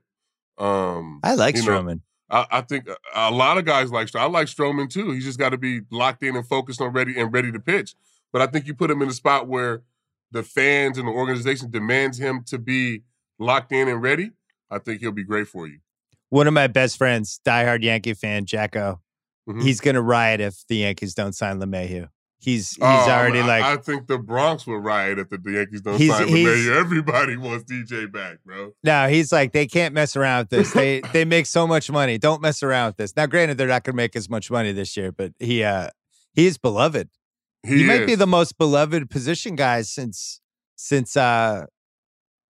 Um, 0.58 1.20
I 1.24 1.34
like 1.34 1.56
you 1.56 1.64
know, 1.64 1.94
I, 2.30 2.46
I 2.50 2.60
think 2.60 2.86
a, 2.86 2.96
a 3.14 3.30
lot 3.30 3.56
of 3.56 3.64
guys 3.64 3.90
like 3.90 4.08
Stroman. 4.08 4.20
I 4.20 4.26
like 4.26 4.48
Stroman 4.48 4.90
too. 4.90 5.10
He's 5.12 5.24
just 5.24 5.38
got 5.38 5.50
to 5.50 5.58
be 5.58 5.80
locked 5.90 6.22
in 6.22 6.36
and 6.36 6.46
focused 6.46 6.82
on 6.82 6.92
ready 6.92 7.18
and 7.18 7.32
ready 7.32 7.50
to 7.50 7.58
pitch. 7.58 7.94
But 8.30 8.42
I 8.42 8.46
think 8.46 8.66
you 8.66 8.74
put 8.74 8.90
him 8.90 9.00
in 9.00 9.08
a 9.08 9.14
spot 9.14 9.48
where 9.48 9.82
the 10.30 10.42
fans 10.42 10.98
and 10.98 11.06
the 11.08 11.12
organization 11.12 11.70
demands 11.70 12.18
him 12.18 12.42
to 12.46 12.58
be 12.58 13.02
locked 13.38 13.72
in 13.72 13.88
and 13.88 14.02
ready. 14.02 14.32
I 14.70 14.78
think 14.78 15.00
he'll 15.00 15.12
be 15.12 15.24
great 15.24 15.48
for 15.48 15.66
you. 15.66 15.78
One 16.30 16.46
of 16.46 16.52
my 16.54 16.66
best 16.66 16.98
friends, 16.98 17.40
diehard 17.46 17.82
Yankee 17.82 18.14
fan, 18.14 18.44
Jacko. 18.44 19.00
Mhm. 19.48 19.62
He's 19.62 19.80
gonna 19.80 20.02
riot 20.02 20.40
if 20.42 20.64
the 20.68 20.76
Yankees 20.78 21.14
don't 21.14 21.32
sign 21.34 21.58
LeMahieu. 21.58 22.08
He's 22.40 22.70
he's 22.72 22.78
Oh, 22.82 22.86
already 22.86 23.40
I, 23.40 23.46
like 23.46 23.64
I 23.64 23.76
think 23.78 24.06
the 24.06 24.18
Bronx 24.18 24.66
will 24.66 24.78
riot 24.78 25.18
if 25.18 25.30
the 25.30 25.40
Yankees 25.44 25.80
don't 25.80 25.96
He's- 25.98 26.16
sign 26.16 26.28
LeMahieu. 26.28 26.76
Everybody 26.76 27.36
wants 27.38 27.64
DJ 27.64 28.06
back, 28.12 28.38
bro. 28.44 28.72
no, 28.84 29.08
he's 29.08 29.32
like 29.32 29.52
they 29.52 29.66
can't 29.66 29.94
mess 29.94 30.14
around 30.16 30.40
with 30.42 30.50
this. 30.50 30.72
They 30.72 31.00
they 31.14 31.24
make 31.24 31.46
so 31.46 31.66
much 31.66 31.90
money. 31.90 32.18
Don't 32.18 32.42
mess 32.42 32.62
around 32.62 32.88
with 32.90 32.96
this. 32.98 33.16
Now, 33.16 33.24
granted, 33.26 33.56
they're 33.56 33.66
not 33.66 33.84
gonna 33.84 33.96
make 33.96 34.14
as 34.14 34.28
much 34.28 34.50
money 34.50 34.72
this 34.72 34.96
year, 34.98 35.10
but 35.10 35.32
he 35.38 35.64
uh 35.64 35.88
he 36.34 36.46
is 36.46 36.58
beloved. 36.58 37.08
He, 37.66 37.78
He, 37.78 37.84
might 37.84 38.06
be 38.06 38.14
the 38.14 38.26
most 38.26 38.56
beloved 38.58 39.10
position 39.10 39.56
guy 39.56 39.82
since 39.82 40.40
since 40.76 41.16
uh 41.16 41.66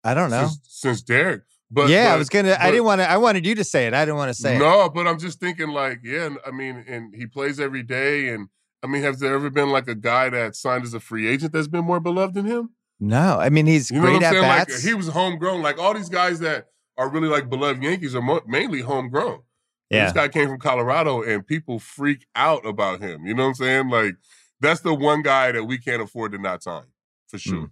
I 0.03 0.13
don't 0.13 0.29
know. 0.29 0.47
since, 0.47 0.59
since 0.67 1.01
Derek. 1.01 1.41
But 1.69 1.89
yeah, 1.89 2.13
I 2.13 2.17
was 2.17 2.29
gonna. 2.29 2.55
I 2.59 2.71
didn't 2.71 2.85
want 2.85 3.01
to. 3.01 3.09
I 3.09 3.17
wanted 3.17 3.45
you 3.45 3.53
to 3.55 3.63
say 3.63 3.87
it. 3.87 3.93
I 3.93 4.05
didn't 4.05 4.15
want 4.17 4.29
to 4.29 4.33
say 4.33 4.55
it. 4.55 4.59
No, 4.59 4.89
but 4.89 5.05
I'm 5.05 5.19
just 5.19 5.39
thinking 5.41 5.69
like, 5.69 5.99
yeah, 6.01 6.29
I 6.45 6.51
mean, 6.51 6.85
and 6.87 7.13
he 7.13 7.25
plays 7.25 7.59
every 7.59 7.83
day, 7.83 8.29
and 8.29 8.47
I 8.81 8.87
mean, 8.87 9.01
has 9.01 9.19
there 9.19 9.33
ever 9.33 9.49
been 9.49 9.69
like 9.69 9.89
a 9.89 9.95
guy 9.95 10.29
that 10.29 10.55
signed 10.55 10.85
as 10.85 10.93
a 10.93 11.01
free 11.01 11.27
agent 11.27 11.51
that's 11.51 11.67
been 11.67 11.83
more 11.83 11.99
beloved 11.99 12.35
than 12.35 12.45
him? 12.45 12.69
No, 13.01 13.37
I 13.39 13.49
mean 13.49 13.65
he's 13.65 13.91
You 13.91 13.97
know 13.99 14.07
great 14.07 14.23
at 14.23 14.31
saying? 14.31 14.43
Like 14.43 14.67
bats. 14.69 14.81
he 14.83 14.93
was 14.93 15.09
homegrown. 15.09 15.61
Like 15.61 15.77
all 15.77 15.93
these 15.93 16.09
guys 16.09 16.39
that 16.39 16.67
are 16.97 17.09
really 17.09 17.27
like 17.27 17.49
beloved 17.49 17.83
Yankees 17.83 18.15
are 18.15 18.21
mo- 18.21 18.41
mainly 18.47 18.79
homegrown. 18.81 19.41
yeah, 19.89 20.05
This 20.05 20.13
guy 20.13 20.29
came 20.29 20.47
from 20.47 20.59
Colorado, 20.59 21.21
and 21.21 21.45
people 21.45 21.79
freak 21.79 22.25
out 22.33 22.65
about 22.65 23.01
him. 23.01 23.25
You 23.27 23.33
know 23.33 23.43
what 23.43 23.49
I'm 23.49 23.55
saying? 23.55 23.89
Like 23.89 24.15
that's 24.59 24.81
the 24.81 24.93
one 24.93 25.21
guy 25.21 25.51
that 25.51 25.63
we 25.65 25.77
can't 25.77 26.01
afford 26.01 26.31
to 26.33 26.37
not 26.37 26.63
sign 26.63 26.83
for 27.27 27.37
sure. 27.37 27.71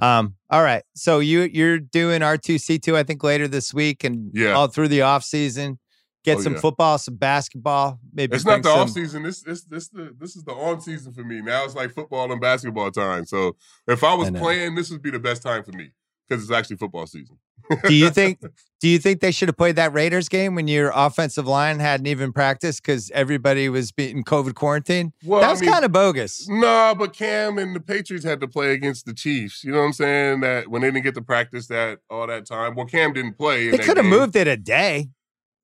Mm. 0.00 0.04
Um. 0.04 0.34
All 0.48 0.62
right. 0.62 0.82
So 0.94 1.18
you 1.18 1.42
you're 1.42 1.78
doing 1.78 2.22
R 2.22 2.38
two 2.38 2.58
C 2.58 2.78
two. 2.78 2.96
I 2.96 3.02
think 3.02 3.22
later 3.22 3.46
this 3.46 3.74
week 3.74 4.02
and 4.04 4.30
Yeah. 4.34 4.52
all 4.52 4.66
through 4.68 4.88
the 4.88 5.02
off 5.02 5.24
season. 5.24 5.78
Get 6.22 6.36
Oh, 6.38 6.40
some 6.42 6.52
yeah. 6.54 6.60
football, 6.60 6.98
some 6.98 7.16
basketball. 7.16 7.98
Maybe 8.12 8.36
It's 8.36 8.44
not 8.44 8.62
the 8.62 8.68
some- 8.70 8.80
off 8.80 8.90
season. 8.90 9.22
This 9.22 9.40
this 9.42 9.62
this 9.64 9.88
the 9.88 10.14
this 10.18 10.36
is 10.36 10.44
the 10.44 10.52
on 10.52 10.80
season 10.80 11.12
for 11.12 11.24
me. 11.24 11.40
Now 11.40 11.64
it's 11.64 11.74
like 11.74 11.92
football 11.92 12.30
and 12.30 12.40
basketball 12.40 12.90
time. 12.90 13.24
So 13.24 13.56
if 13.86 14.02
I 14.04 14.14
was 14.14 14.28
I 14.28 14.32
playing, 14.32 14.74
this 14.74 14.90
would 14.90 15.02
be 15.02 15.10
the 15.10 15.18
best 15.18 15.42
time 15.42 15.64
for 15.64 15.72
me 15.72 15.92
because 16.28 16.42
it's 16.42 16.52
actually 16.52 16.76
football 16.76 17.06
season. 17.06 17.38
Do 17.86 17.94
you 17.94 18.10
think? 18.10 18.40
Do 18.80 18.88
you 18.88 18.98
think 18.98 19.20
they 19.20 19.30
should 19.30 19.48
have 19.48 19.58
played 19.58 19.76
that 19.76 19.92
Raiders 19.92 20.30
game 20.30 20.54
when 20.54 20.66
your 20.66 20.90
offensive 20.94 21.46
line 21.46 21.80
hadn't 21.80 22.06
even 22.06 22.32
practiced 22.32 22.82
because 22.82 23.10
everybody 23.10 23.68
was 23.68 23.92
beating 23.92 24.24
COVID 24.24 24.54
quarantine? 24.54 25.12
Well, 25.22 25.40
that 25.42 25.48
I 25.48 25.50
was 25.52 25.60
mean- 25.60 25.70
kind 25.70 25.84
of 25.84 25.92
bogus. 25.92 26.48
No, 26.48 26.94
but 26.98 27.12
Cam 27.12 27.58
and 27.58 27.76
the 27.76 27.80
Patriots 27.80 28.24
had 28.24 28.40
to 28.40 28.48
play 28.48 28.72
against 28.72 29.04
the 29.04 29.12
Chiefs. 29.12 29.62
You 29.64 29.72
know 29.72 29.80
what 29.80 29.84
I'm 29.84 29.92
saying? 29.92 30.40
That 30.40 30.68
when 30.68 30.80
they 30.82 30.88
didn't 30.88 31.04
get 31.04 31.14
to 31.16 31.22
practice 31.22 31.66
that 31.66 31.98
all 32.08 32.26
that 32.26 32.46
time. 32.46 32.74
Well, 32.74 32.86
Cam 32.86 33.12
didn't 33.12 33.34
play. 33.36 33.66
in 33.66 33.72
They 33.72 33.78
could 33.78 33.98
have 33.98 34.06
moved 34.06 34.34
it 34.34 34.48
a 34.48 34.56
day. 34.56 35.10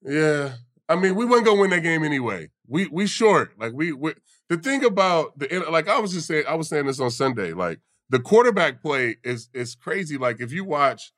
Yeah, 0.02 0.52
I 0.88 0.96
mean, 0.96 1.14
we 1.14 1.24
wasn't 1.24 1.46
gonna 1.46 1.61
win 1.61 1.70
that 1.70 1.82
game 1.82 2.04
anyway. 2.04 2.50
We 2.68 2.86
we 2.88 3.07
short. 3.07 3.52
Like 3.59 3.72
we, 3.72 3.92
we 3.92 4.12
the 4.48 4.59
thing 4.59 4.84
about 4.84 5.38
the 5.38 5.64
like 5.70 5.88
I 5.88 5.98
was 6.00 6.12
just 6.12 6.26
saying. 6.28 6.44
I 6.46 6.54
was 6.54 6.68
saying 6.68 6.86
this 6.86 7.00
on 7.00 7.11
Sunday. 7.11 7.52
Like 7.54 7.80
the 8.11 8.20
quarterback 8.20 8.82
play 8.82 9.16
is 9.24 9.48
is 9.54 9.74
crazy. 9.74 10.18
Like 10.18 10.40
if 10.40 10.52
you 10.52 10.64
watch, 10.64 11.12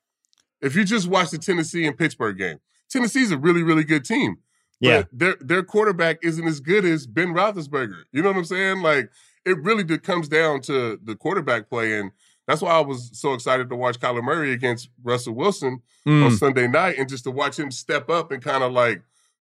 if 0.61 0.75
you 0.75 0.83
just 0.83 1.07
watch 1.07 1.29
the 1.31 1.37
Tennessee 1.37 1.85
and 1.85 1.97
Pittsburgh 1.97 2.37
game, 2.37 2.59
Tennessee's 2.89 3.31
a 3.31 3.37
really 3.37 3.63
really 3.63 3.83
good 3.83 4.05
team. 4.05 4.37
Yeah. 4.79 5.03
Their 5.11 5.35
their 5.41 5.63
quarterback 5.63 6.19
isn't 6.23 6.47
as 6.47 6.59
good 6.59 6.85
as 6.85 7.05
Ben 7.05 7.33
Roethlisberger. 7.33 8.03
You 8.11 8.21
know 8.21 8.29
what 8.29 8.37
I'm 8.37 8.45
saying? 8.45 8.81
Like 8.81 9.09
it 9.45 9.57
really 9.61 9.83
comes 9.99 10.27
down 10.27 10.61
to 10.61 10.99
the 11.03 11.15
quarterback 11.15 11.69
play, 11.69 11.97
and 11.99 12.11
that's 12.47 12.61
why 12.61 12.71
I 12.71 12.79
was 12.81 13.09
so 13.13 13.33
excited 13.33 13.69
to 13.69 13.75
watch 13.75 13.99
Kyler 13.99 14.23
Murray 14.23 14.51
against 14.53 14.89
Russell 15.03 15.33
Wilson 15.35 15.81
Mm. 16.07 16.25
on 16.25 16.31
Sunday 16.37 16.67
night, 16.67 16.97
and 16.97 17.09
just 17.09 17.25
to 17.25 17.31
watch 17.31 17.59
him 17.59 17.71
step 17.71 18.09
up 18.09 18.31
and 18.31 18.41
kind 18.41 18.63
of 18.63 18.71
like 18.71 19.01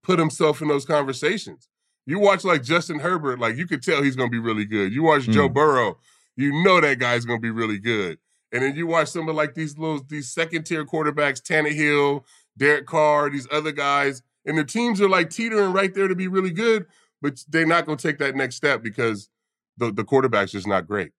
put 0.02 0.18
himself 0.18 0.60
in 0.60 0.68
those 0.68 0.84
conversations. 0.84 1.68
You 2.06 2.18
watch 2.18 2.42
like 2.44 2.64
Justin 2.64 2.98
Herbert, 2.98 3.38
like 3.38 3.56
you 3.56 3.66
could 3.68 3.82
tell 3.84 4.02
he's 4.02 4.16
going 4.16 4.28
to 4.28 4.32
be 4.32 4.38
really 4.40 4.64
good. 4.64 4.92
You 4.92 5.04
watch 5.04 5.24
Joe 5.28 5.48
Mm. 5.48 5.54
Burrow, 5.54 5.98
you 6.36 6.52
know 6.64 6.80
that 6.80 6.98
guy's 6.98 7.24
going 7.24 7.38
to 7.38 7.42
be 7.42 7.50
really 7.50 7.78
good. 7.78 8.18
And 8.52 8.62
then 8.62 8.74
you 8.74 8.86
watch 8.86 9.08
some 9.08 9.28
of 9.28 9.36
like 9.36 9.54
these 9.54 9.78
little 9.78 10.00
these 10.08 10.28
second 10.32 10.64
tier 10.64 10.84
quarterbacks, 10.84 11.40
Tannehill, 11.40 12.24
Derek 12.56 12.86
Carr, 12.86 13.30
these 13.30 13.46
other 13.50 13.72
guys, 13.72 14.22
and 14.44 14.58
the 14.58 14.64
teams 14.64 15.00
are 15.00 15.08
like 15.08 15.30
teetering 15.30 15.72
right 15.72 15.94
there 15.94 16.08
to 16.08 16.14
be 16.16 16.26
really 16.28 16.50
good, 16.50 16.86
but 17.22 17.44
they're 17.48 17.66
not 17.66 17.86
going 17.86 17.98
to 17.98 18.08
take 18.08 18.18
that 18.18 18.34
next 18.34 18.56
step 18.56 18.82
because 18.82 19.28
the 19.76 19.92
the 19.92 20.04
quarterback's 20.04 20.52
just 20.52 20.66
not 20.66 20.86
great. 20.86 21.12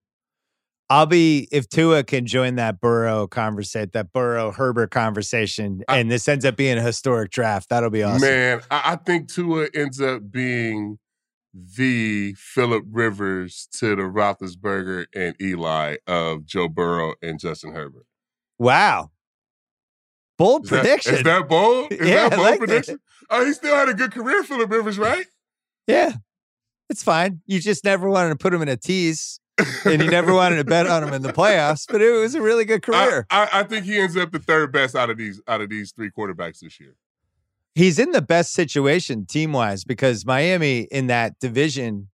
I'll 0.89 1.05
be 1.05 1.47
if 1.53 1.69
Tua 1.69 2.03
can 2.03 2.25
join 2.25 2.55
that 2.55 2.81
Burrow 2.81 3.25
conversation, 3.25 3.91
that 3.93 4.11
Burrow 4.11 4.51
Herbert 4.51 4.91
conversation, 4.91 5.83
I- 5.87 5.99
and 5.99 6.11
this 6.11 6.27
ends 6.27 6.43
up 6.43 6.57
being 6.57 6.77
a 6.77 6.81
historic 6.81 7.31
draft. 7.31 7.69
That'll 7.69 7.89
be 7.89 8.03
awesome. 8.03 8.27
Man, 8.27 8.59
I, 8.69 8.81
I 8.91 8.95
think 8.97 9.29
Tua 9.31 9.67
ends 9.73 10.01
up 10.01 10.29
being 10.29 10.99
the 11.53 12.33
Philip 12.37 12.83
Rivers 12.89 13.67
to 13.79 13.95
the 13.95 14.03
Roethlisberger 14.03 15.05
and 15.15 15.35
Eli 15.41 15.97
of 16.07 16.45
Joe 16.45 16.67
Burrow 16.69 17.15
and 17.21 17.39
Justin 17.39 17.73
Herbert. 17.73 18.05
Wow, 18.59 19.11
bold 20.37 20.63
Is 20.65 20.69
prediction. 20.69 21.15
is 21.15 21.23
that 21.23 21.47
bold? 21.49 21.91
Is 21.91 22.07
Yeah, 22.07 22.29
that 22.29 22.31
bold 22.37 22.41
like 22.41 22.59
that. 22.59 22.67
prediction? 22.67 22.99
Oh, 23.29 23.45
he 23.45 23.53
still 23.53 23.75
had 23.75 23.89
a 23.89 23.93
good 23.93 24.11
career, 24.11 24.43
Philip 24.43 24.69
Rivers, 24.71 24.97
right? 24.99 25.25
yeah, 25.87 26.13
it's 26.89 27.03
fine. 27.03 27.41
You 27.47 27.59
just 27.59 27.83
never 27.83 28.09
wanted 28.09 28.29
to 28.29 28.35
put 28.35 28.53
him 28.53 28.61
in 28.61 28.67
a 28.69 28.77
tease, 28.77 29.39
and 29.85 30.01
you 30.01 30.09
never 30.09 30.33
wanted 30.33 30.57
to 30.57 30.63
bet 30.63 30.87
on 30.87 31.03
him 31.03 31.13
in 31.13 31.21
the 31.21 31.33
playoffs. 31.33 31.85
But 31.89 32.01
it 32.01 32.11
was 32.11 32.35
a 32.35 32.41
really 32.41 32.65
good 32.65 32.81
I, 32.93 33.05
career. 33.07 33.27
I, 33.29 33.49
I 33.53 33.63
think 33.63 33.85
he 33.85 33.97
ends 33.99 34.15
up 34.17 34.31
the 34.31 34.39
third 34.39 34.71
best 34.71 34.95
out 34.95 35.09
of 35.09 35.17
these 35.17 35.41
out 35.47 35.61
of 35.61 35.69
these 35.69 35.91
three 35.91 36.11
quarterbacks 36.11 36.59
this 36.59 36.79
year. 36.79 36.95
He's 37.75 37.99
in 37.99 38.11
the 38.11 38.21
best 38.21 38.53
situation 38.53 39.25
team 39.25 39.53
wise 39.53 39.83
because 39.83 40.25
Miami 40.25 40.81
in 40.91 41.07
that 41.07 41.39
division, 41.39 42.09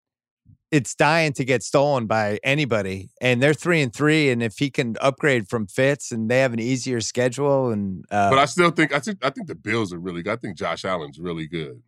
it's 0.72 0.94
dying 0.96 1.32
to 1.34 1.46
get 1.46 1.64
stolen 1.64 2.08
by 2.08 2.40
anybody, 2.44 3.10
and 3.22 3.42
they're 3.42 3.54
three 3.54 3.82
and 3.82 3.94
three. 3.94 4.30
And 4.30 4.44
if 4.44 4.58
he 4.58 4.70
can 4.70 4.98
upgrade 5.00 5.48
from 5.48 5.68
Fitz, 5.68 6.12
and 6.12 6.30
they 6.30 6.40
have 6.40 6.52
an 6.52 6.60
easier 6.60 7.00
schedule, 7.00 7.70
and 7.72 8.04
uh, 8.12 8.30
But 8.32 8.40
I 8.40 8.46
still 8.46 8.72
think 8.72 8.92
I 8.94 9.00
think 9.00 9.24
I 9.24 9.30
think 9.30 9.48
the 9.48 9.56
Bills 9.56 9.94
are 9.94 10.00
really 10.00 10.24
good. 10.24 10.34
I 10.34 10.36
think 10.36 10.58
Josh 10.58 10.84
Allen's 10.84 11.20
really 11.20 11.48
good. 11.48 11.82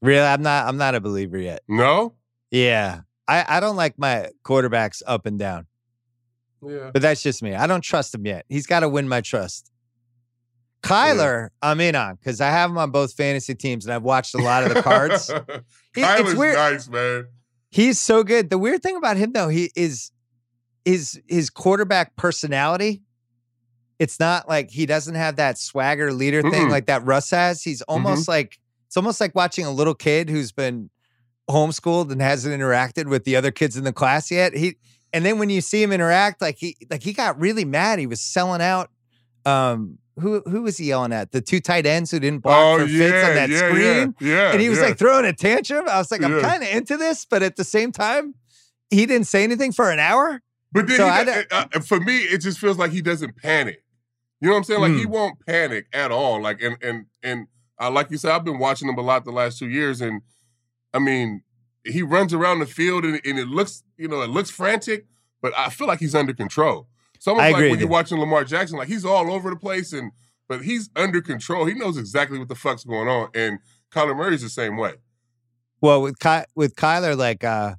really, 0.00 0.26
I'm 0.26 0.42
not, 0.42 0.66
I'm 0.66 0.76
not 0.76 0.94
a 0.96 1.00
believer 1.00 1.38
yet. 1.38 1.60
No? 1.68 2.14
Yeah, 2.50 3.02
I, 3.28 3.44
I 3.48 3.60
don't 3.60 3.76
like 3.76 3.98
my 3.98 4.30
quarterbacks 4.44 5.00
up 5.06 5.24
and 5.26 5.38
down, 5.38 5.66
Yeah. 6.60 6.90
but 6.92 7.00
that's 7.02 7.22
just 7.22 7.42
me. 7.42 7.54
I 7.54 7.66
don't 7.68 7.82
trust 7.82 8.14
him 8.14 8.26
yet. 8.26 8.44
He's 8.48 8.66
got 8.66 8.80
to 8.80 8.88
win 8.88 9.08
my 9.08 9.20
trust. 9.20 9.70
Kyler, 10.82 11.50
I'm 11.62 11.80
in 11.80 11.94
on 11.94 12.16
because 12.16 12.40
I 12.40 12.50
have 12.50 12.70
him 12.70 12.78
on 12.78 12.90
both 12.90 13.14
fantasy 13.14 13.54
teams, 13.54 13.86
and 13.86 13.94
I've 13.94 14.02
watched 14.02 14.34
a 14.34 14.38
lot 14.38 14.64
of 14.64 14.74
the 14.74 14.82
cards. 14.82 15.28
Kyler's 15.94 16.30
it's 16.30 16.34
weird. 16.34 16.56
nice, 16.56 16.88
man. 16.88 17.26
He's 17.70 17.98
so 17.98 18.22
good. 18.24 18.50
The 18.50 18.58
weird 18.58 18.82
thing 18.82 18.96
about 18.96 19.16
him 19.16 19.32
though, 19.32 19.48
he 19.48 19.70
is 19.76 20.10
his 20.84 21.20
his 21.28 21.50
quarterback 21.50 22.16
personality. 22.16 23.02
It's 23.98 24.18
not 24.18 24.48
like 24.48 24.70
he 24.70 24.84
doesn't 24.84 25.14
have 25.14 25.36
that 25.36 25.56
swagger 25.58 26.12
leader 26.12 26.42
thing 26.42 26.66
Mm-mm. 26.66 26.70
like 26.70 26.86
that 26.86 27.04
Russ 27.04 27.30
has. 27.30 27.62
He's 27.62 27.82
almost 27.82 28.26
like 28.26 28.58
it's 28.88 28.96
almost 28.96 29.20
like 29.20 29.34
watching 29.34 29.64
a 29.64 29.70
little 29.70 29.94
kid 29.94 30.28
who's 30.28 30.50
been 30.50 30.90
homeschooled 31.48 32.10
and 32.10 32.20
hasn't 32.20 32.54
interacted 32.60 33.06
with 33.06 33.24
the 33.24 33.36
other 33.36 33.50
kids 33.50 33.76
in 33.76 33.84
the 33.84 33.92
class 33.92 34.30
yet. 34.30 34.54
He 34.56 34.76
and 35.12 35.24
then 35.24 35.38
when 35.38 35.50
you 35.50 35.60
see 35.60 35.82
him 35.82 35.92
interact, 35.92 36.42
like 36.42 36.56
he 36.58 36.76
like 36.90 37.02
he 37.02 37.12
got 37.12 37.40
really 37.40 37.64
mad. 37.64 38.00
He 38.00 38.06
was 38.06 38.20
selling 38.20 38.60
out. 38.60 38.90
Um, 39.44 39.98
who 40.20 40.40
who 40.46 40.62
was 40.62 40.76
he 40.78 40.86
yelling 40.86 41.12
at? 41.12 41.32
The 41.32 41.40
two 41.40 41.60
tight 41.60 41.86
ends 41.86 42.10
who 42.10 42.20
didn't 42.20 42.40
block 42.40 42.80
Oh 42.80 42.84
for 42.84 42.84
yeah, 42.90 42.98
Fitz 43.10 43.28
on 43.28 43.34
that 43.34 43.48
yeah, 43.50 43.58
screen 43.58 44.14
yeah, 44.20 44.34
yeah. 44.34 44.52
and 44.52 44.60
he 44.60 44.68
was 44.68 44.80
like 44.80 44.98
throwing 44.98 45.24
a 45.24 45.32
tantrum. 45.32 45.88
I 45.88 45.98
was 45.98 46.10
like, 46.10 46.22
I'm 46.22 46.40
kind 46.40 46.62
of 46.62 46.68
into 46.68 46.96
this, 46.96 47.24
but 47.24 47.42
at 47.42 47.56
the 47.56 47.64
same 47.64 47.92
time, 47.92 48.34
he 48.90 49.06
didn't 49.06 49.26
say 49.26 49.42
anything 49.44 49.72
for 49.72 49.90
an 49.90 49.98
hour. 49.98 50.42
But 50.72 50.86
then 50.86 50.96
So 50.98 51.06
I 51.06 51.24
do- 51.24 51.30
uh, 51.50 51.64
uh, 51.74 51.80
for 51.80 52.00
me, 52.00 52.18
it 52.18 52.38
just 52.38 52.58
feels 52.58 52.78
like 52.78 52.90
he 52.92 53.02
doesn't 53.02 53.36
panic. 53.36 53.84
You 54.40 54.48
know 54.48 54.54
what 54.54 54.58
I'm 54.58 54.64
saying? 54.64 54.80
Like 54.80 54.92
he 54.92 55.04
Mm. 55.06 55.10
won't 55.10 55.46
panic 55.46 55.86
at 55.92 56.10
all. 56.10 56.40
Like 56.42 56.60
and 56.62 56.76
and 56.82 57.06
and 57.22 57.46
uh, 57.80 57.90
like 57.90 58.10
you 58.10 58.16
said, 58.18 58.32
I've 58.32 58.44
been 58.44 58.58
watching 58.58 58.88
him 58.88 58.96
a 58.98 59.02
lot 59.02 59.24
the 59.24 59.32
last 59.32 59.58
two 59.58 59.68
years, 59.68 60.00
and 60.00 60.22
I 60.94 60.98
mean, 60.98 61.42
he 61.84 62.02
runs 62.02 62.32
around 62.34 62.58
the 62.60 62.66
field 62.66 63.04
and, 63.04 63.20
and 63.24 63.38
it 63.38 63.48
looks, 63.48 63.82
you 63.96 64.08
know, 64.08 64.20
it 64.22 64.30
looks 64.30 64.50
frantic, 64.50 65.06
but 65.40 65.52
I 65.56 65.68
feel 65.70 65.86
like 65.86 65.98
he's 66.00 66.14
under 66.14 66.32
control. 66.34 66.86
It's 67.22 67.28
almost 67.28 67.44
I 67.44 67.50
like 67.50 67.60
when 67.60 67.70
you're 67.70 67.82
you. 67.82 67.86
watching 67.86 68.18
Lamar 68.18 68.42
Jackson, 68.42 68.78
like 68.78 68.88
he's 68.88 69.04
all 69.04 69.32
over 69.32 69.48
the 69.48 69.54
place, 69.54 69.92
and 69.92 70.10
but 70.48 70.62
he's 70.62 70.90
under 70.96 71.22
control. 71.22 71.66
He 71.66 71.74
knows 71.74 71.96
exactly 71.96 72.36
what 72.36 72.48
the 72.48 72.56
fuck's 72.56 72.82
going 72.82 73.06
on, 73.06 73.28
and 73.32 73.60
Kyler 73.94 74.16
Murray's 74.16 74.42
the 74.42 74.48
same 74.48 74.76
way. 74.76 74.94
Well, 75.80 76.02
with 76.02 76.18
Ky- 76.18 76.46
with 76.56 76.74
Kyler, 76.74 77.16
like 77.16 77.44
uh, 77.44 77.76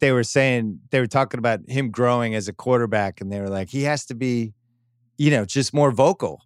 they 0.00 0.12
were 0.12 0.22
saying, 0.22 0.80
they 0.90 1.00
were 1.00 1.06
talking 1.06 1.38
about 1.38 1.60
him 1.66 1.90
growing 1.90 2.34
as 2.34 2.46
a 2.46 2.52
quarterback, 2.52 3.22
and 3.22 3.32
they 3.32 3.40
were 3.40 3.48
like, 3.48 3.70
he 3.70 3.84
has 3.84 4.04
to 4.04 4.14
be, 4.14 4.52
you 5.16 5.30
know, 5.30 5.46
just 5.46 5.72
more 5.72 5.90
vocal. 5.90 6.42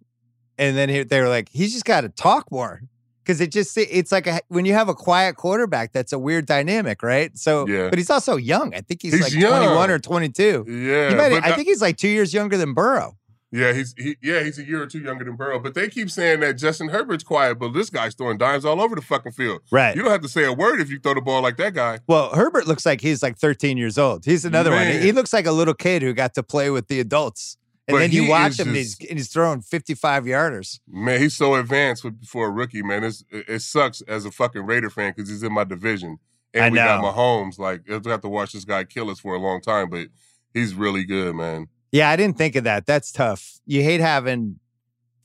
And 0.57 0.77
then 0.77 0.87
he, 0.87 1.03
they 1.03 1.19
were 1.19 1.27
like, 1.27 1.49
he's 1.51 1.73
just 1.73 1.83
got 1.83 2.01
to 2.01 2.09
talk 2.09 2.49
more 2.49 2.83
because 3.27 3.41
it 3.41 3.51
just 3.51 3.77
it's 3.77 4.11
like 4.13 4.25
a, 4.25 4.39
when 4.47 4.63
you 4.63 4.71
have 4.73 4.87
a 4.87 4.95
quiet 4.95 5.35
quarterback, 5.35 5.91
that's 5.91 6.13
a 6.13 6.19
weird 6.19 6.45
dynamic, 6.45 7.03
right? 7.03 7.37
So, 7.37 7.67
Yeah. 7.67 7.89
but 7.89 7.99
he's 7.99 8.09
also 8.09 8.37
young. 8.37 8.73
I 8.73 8.79
think 8.79 9.01
he's, 9.01 9.11
He's 9.13 9.21
like 9.23 9.33
young. 9.33 9.63
21 9.63 9.91
or 9.91 9.99
22. 9.99 10.65
Yeah, 10.67 11.13
might- 11.15 11.33
I 11.33 11.49
not- 11.49 11.55
think 11.55 11.67
he's 11.67 11.81
like 11.81 11.97
two 11.97 12.07
years 12.07 12.33
younger 12.33 12.55
than 12.55 12.73
Burrow. 12.73 13.17
Yeah, 13.51 13.71
he's 13.71 13.93
he 13.97 14.17
yeah, 14.21 14.43
he's 14.43 14.59
a 14.59 14.63
year 14.65 14.81
or 14.81 14.87
two 14.87 14.99
younger 14.99 15.23
than 15.23 15.35
Burrow. 15.37 15.57
But 15.59 15.73
they 15.73 15.87
keep 15.87 16.09
saying 16.11 16.41
that 16.41 16.53
Justin 16.55 16.89
Herbert's 16.89 17.23
quiet, 17.23 17.57
but 17.59 17.71
this 17.73 17.89
guy's 17.89 18.13
throwing 18.13 18.37
dimes 18.37 18.65
all 18.65 18.81
over 18.81 18.93
the 18.93 19.01
fucking 19.01 19.31
field. 19.31 19.61
Right. 19.71 19.95
You 19.95 20.01
don't 20.03 20.11
have 20.11 20.21
to 20.21 20.27
say 20.29 20.43
a 20.43 20.51
word 20.51 20.81
if 20.81 20.89
you 20.89 20.99
throw 20.99 21.13
the 21.13 21.21
ball 21.21 21.41
like 21.41 21.55
that 21.57 21.73
guy. 21.73 21.99
Well, 22.07 22.29
Herbert 22.35 22.67
looks 22.67 22.85
like 22.85 22.99
he's 22.99 23.23
like 23.23 23.37
13 23.37 23.77
years 23.77 23.97
old. 23.97 24.25
He's 24.25 24.43
another 24.43 24.71
one. 24.71 24.87
He 24.87 25.13
looks 25.13 25.31
like 25.31 25.45
a 25.45 25.53
little 25.53 25.73
kid 25.73 26.01
who 26.01 26.13
got 26.13 26.33
to 26.33 26.43
play 26.43 26.69
with 26.69 26.89
the 26.89 26.99
adults. 26.99 27.55
And 27.87 27.95
But 27.95 27.99
then 27.99 28.11
you 28.11 28.27
watch 28.27 28.59
him 28.59 28.67
and 28.67 28.77
he's, 28.77 28.97
and 28.99 29.17
he's 29.17 29.29
throwing 29.29 29.61
55 29.61 30.25
yarders. 30.25 30.79
Man, 30.89 31.21
he's 31.21 31.35
so 31.35 31.55
advanced 31.55 32.01
for, 32.01 32.11
for 32.25 32.47
a 32.47 32.51
rookie, 32.51 32.83
man. 32.83 33.05
It's, 33.05 33.23
it, 33.31 33.61
sucks 33.61 34.01
as 34.01 34.25
a 34.25 34.31
fucking 34.31 34.65
Raider 34.65 34.89
fan 34.89 35.13
because 35.15 35.29
he's 35.29 35.41
in 35.41 35.53
my 35.53 35.63
division. 35.63 36.19
And 36.53 36.65
I 36.65 36.69
we 36.69 36.75
got. 36.75 37.01
Mahomes. 37.01 37.57
Like, 37.57 37.83
you'll 37.87 38.01
have 38.05 38.21
to 38.21 38.29
watch 38.29 38.51
this 38.51 38.65
guy 38.65 38.83
kill 38.83 39.09
us 39.09 39.19
for 39.19 39.35
a 39.35 39.39
long 39.39 39.61
time, 39.61 39.89
but 39.89 40.07
he's 40.53 40.73
really 40.73 41.05
good, 41.05 41.33
man. 41.35 41.69
Yeah, 41.93 42.09
I 42.09 42.17
didn't 42.17 42.37
think 42.37 42.57
of 42.57 42.65
that. 42.65 42.85
That's 42.85 43.11
tough. 43.11 43.59
You 43.65 43.83
hate 43.83 44.01
having 44.01 44.59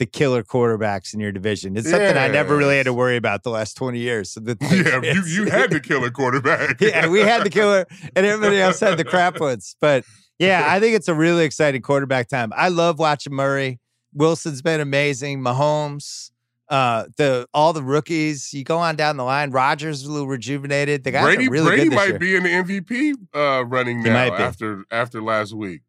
the 0.03 0.07
killer 0.07 0.43
quarterbacks 0.43 1.15
in 1.15 1.21
your 1.21 1.31
division. 1.31 1.77
It's 1.77 1.89
something 1.89 2.17
I 2.17 2.27
never 2.27 2.57
really 2.57 2.77
had 2.77 2.87
to 2.87 2.93
worry 2.93 3.17
about 3.17 3.45
the 3.45 3.51
last 3.51 3.75
20 3.75 4.01
years. 4.01 4.33
So 4.33 4.41
the 4.41 4.57
Yeah, 5.05 5.13
you, 5.13 5.23
you 5.45 5.49
had 5.49 5.71
the 5.71 5.79
killer 5.79 6.11
quarterback. 6.11 6.77
yeah, 6.81 7.07
we 7.07 7.21
had 7.21 7.45
the 7.45 7.51
killer, 7.51 7.87
and 8.17 8.27
everybody 8.27 8.61
else 8.61 8.81
had 8.81 8.99
the 8.99 9.05
crap 9.05 9.39
ones. 9.39 9.77
But 9.81 10.05
yeah, 10.41 10.65
I 10.67 10.81
think 10.81 10.97
it's 10.97 11.07
a 11.07 11.15
really 11.15 11.45
exciting 11.45 11.83
quarterback 11.83 12.29
time. 12.29 12.53
I 12.57 12.69
love 12.69 12.99
watching 12.99 13.33
Murray. 13.33 13.79
Wilson's 14.13 14.61
been 14.61 14.81
amazing. 14.81 15.39
Mahomes, 15.39 16.33
uh, 16.69 17.05
the 17.17 17.47
all 17.55 17.73
the 17.73 17.85
rookies. 17.85 18.53
You 18.53 18.65
go 18.65 18.79
on 18.79 18.97
down 18.97 19.17
the 19.17 19.25
line. 19.25 19.53
Rodgers 19.53 20.01
is 20.01 20.09
a 20.09 20.11
little 20.11 20.27
rejuvenated. 20.27 21.05
The 21.05 21.13
guys 21.13 21.23
Brady, 21.23 21.49
really 21.49 21.77
Brady 21.77 21.91
might 21.91 22.09
year. 22.09 22.19
be 22.19 22.35
in 22.35 22.43
the 22.43 22.49
MVP 22.49 23.15
uh, 23.37 23.65
running 23.67 24.03
now 24.03 24.35
after 24.35 24.85
after 24.91 25.23
last 25.23 25.53
week. 25.53 25.83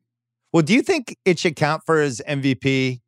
Well, 0.52 0.62
do 0.62 0.76
you 0.76 0.84
think 0.84 1.18
it 1.26 1.40
should 1.40 1.56
count 1.56 1.82
for 1.84 2.00
his 2.00 2.22
MVP 2.30 3.02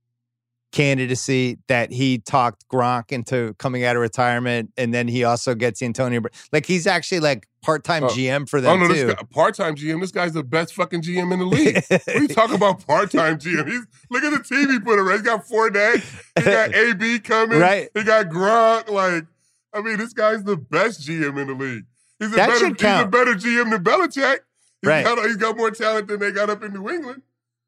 candidacy 0.75 1.57
that 1.67 1.91
he 1.91 2.19
talked 2.19 2.67
Gronk 2.67 3.11
into 3.11 3.55
coming 3.57 3.83
out 3.85 3.95
of 3.95 4.01
retirement, 4.01 4.71
and 4.77 4.93
then 4.93 5.07
he 5.07 5.23
also 5.23 5.55
gets 5.55 5.81
Antonio. 5.81 6.21
Like 6.51 6.65
he's 6.65 6.85
actually 6.85 7.21
like 7.21 7.47
part 7.63 7.83
time 7.83 8.03
Oh. 8.03 8.07
GM 8.09 8.47
for 8.47 8.57
Oh 8.57 8.61
them 8.61 8.79
no, 8.81 8.87
too. 8.89 8.93
this 8.93 9.13
guy, 9.15 9.21
part-time 9.31 9.75
GM. 9.75 9.99
This 10.01 10.11
guy's 10.11 10.33
the 10.33 10.43
best 10.43 10.75
fucking 10.75 11.01
GM 11.01 11.31
in 11.33 11.39
the 11.39 11.45
league. 11.45 11.83
what 11.89 12.07
are 12.09 12.21
you 12.21 12.27
talking 12.27 12.55
about, 12.55 12.85
part-time 12.85 13.39
GM? 13.39 13.65
He's 13.67 13.81
look 14.11 14.23
at 14.23 14.31
the 14.31 14.43
team 14.43 14.69
he 14.69 14.79
put 14.79 14.99
around. 14.99 15.17
He 15.17 15.23
got 15.23 15.47
four 15.47 15.69
Fournette. 15.71 16.03
He 16.37 16.43
got 16.43 16.75
AB 16.75 17.19
coming. 17.19 17.57
Right. 17.59 17.89
He 17.95 18.03
got 18.03 18.27
Gronk. 18.27 18.89
Like, 18.89 19.25
I 19.73 19.81
mean, 19.81 19.97
this 19.97 20.13
guy's 20.13 20.43
the 20.43 20.57
best 20.57 21.01
GM 21.07 21.41
in 21.41 21.47
the 21.47 21.53
league. 21.55 21.85
He's 22.19 22.31
a 22.33 22.35
That 22.35 22.47
better. 22.49 22.67
He's 22.67 23.01
a 23.03 23.07
better 23.07 23.33
GM 23.33 23.71
than 23.71 23.83
Belichick. 23.83 24.39
He's 24.81 24.89
Right. 24.89 25.03
Got, 25.03 25.25
he's 25.25 25.37
got 25.37 25.57
more 25.57 25.71
talent 25.71 26.07
than 26.07 26.19
they 26.19 26.31
got 26.31 26.49
up 26.51 26.63
in 26.63 26.73
New 26.73 26.89
England. 26.89 27.23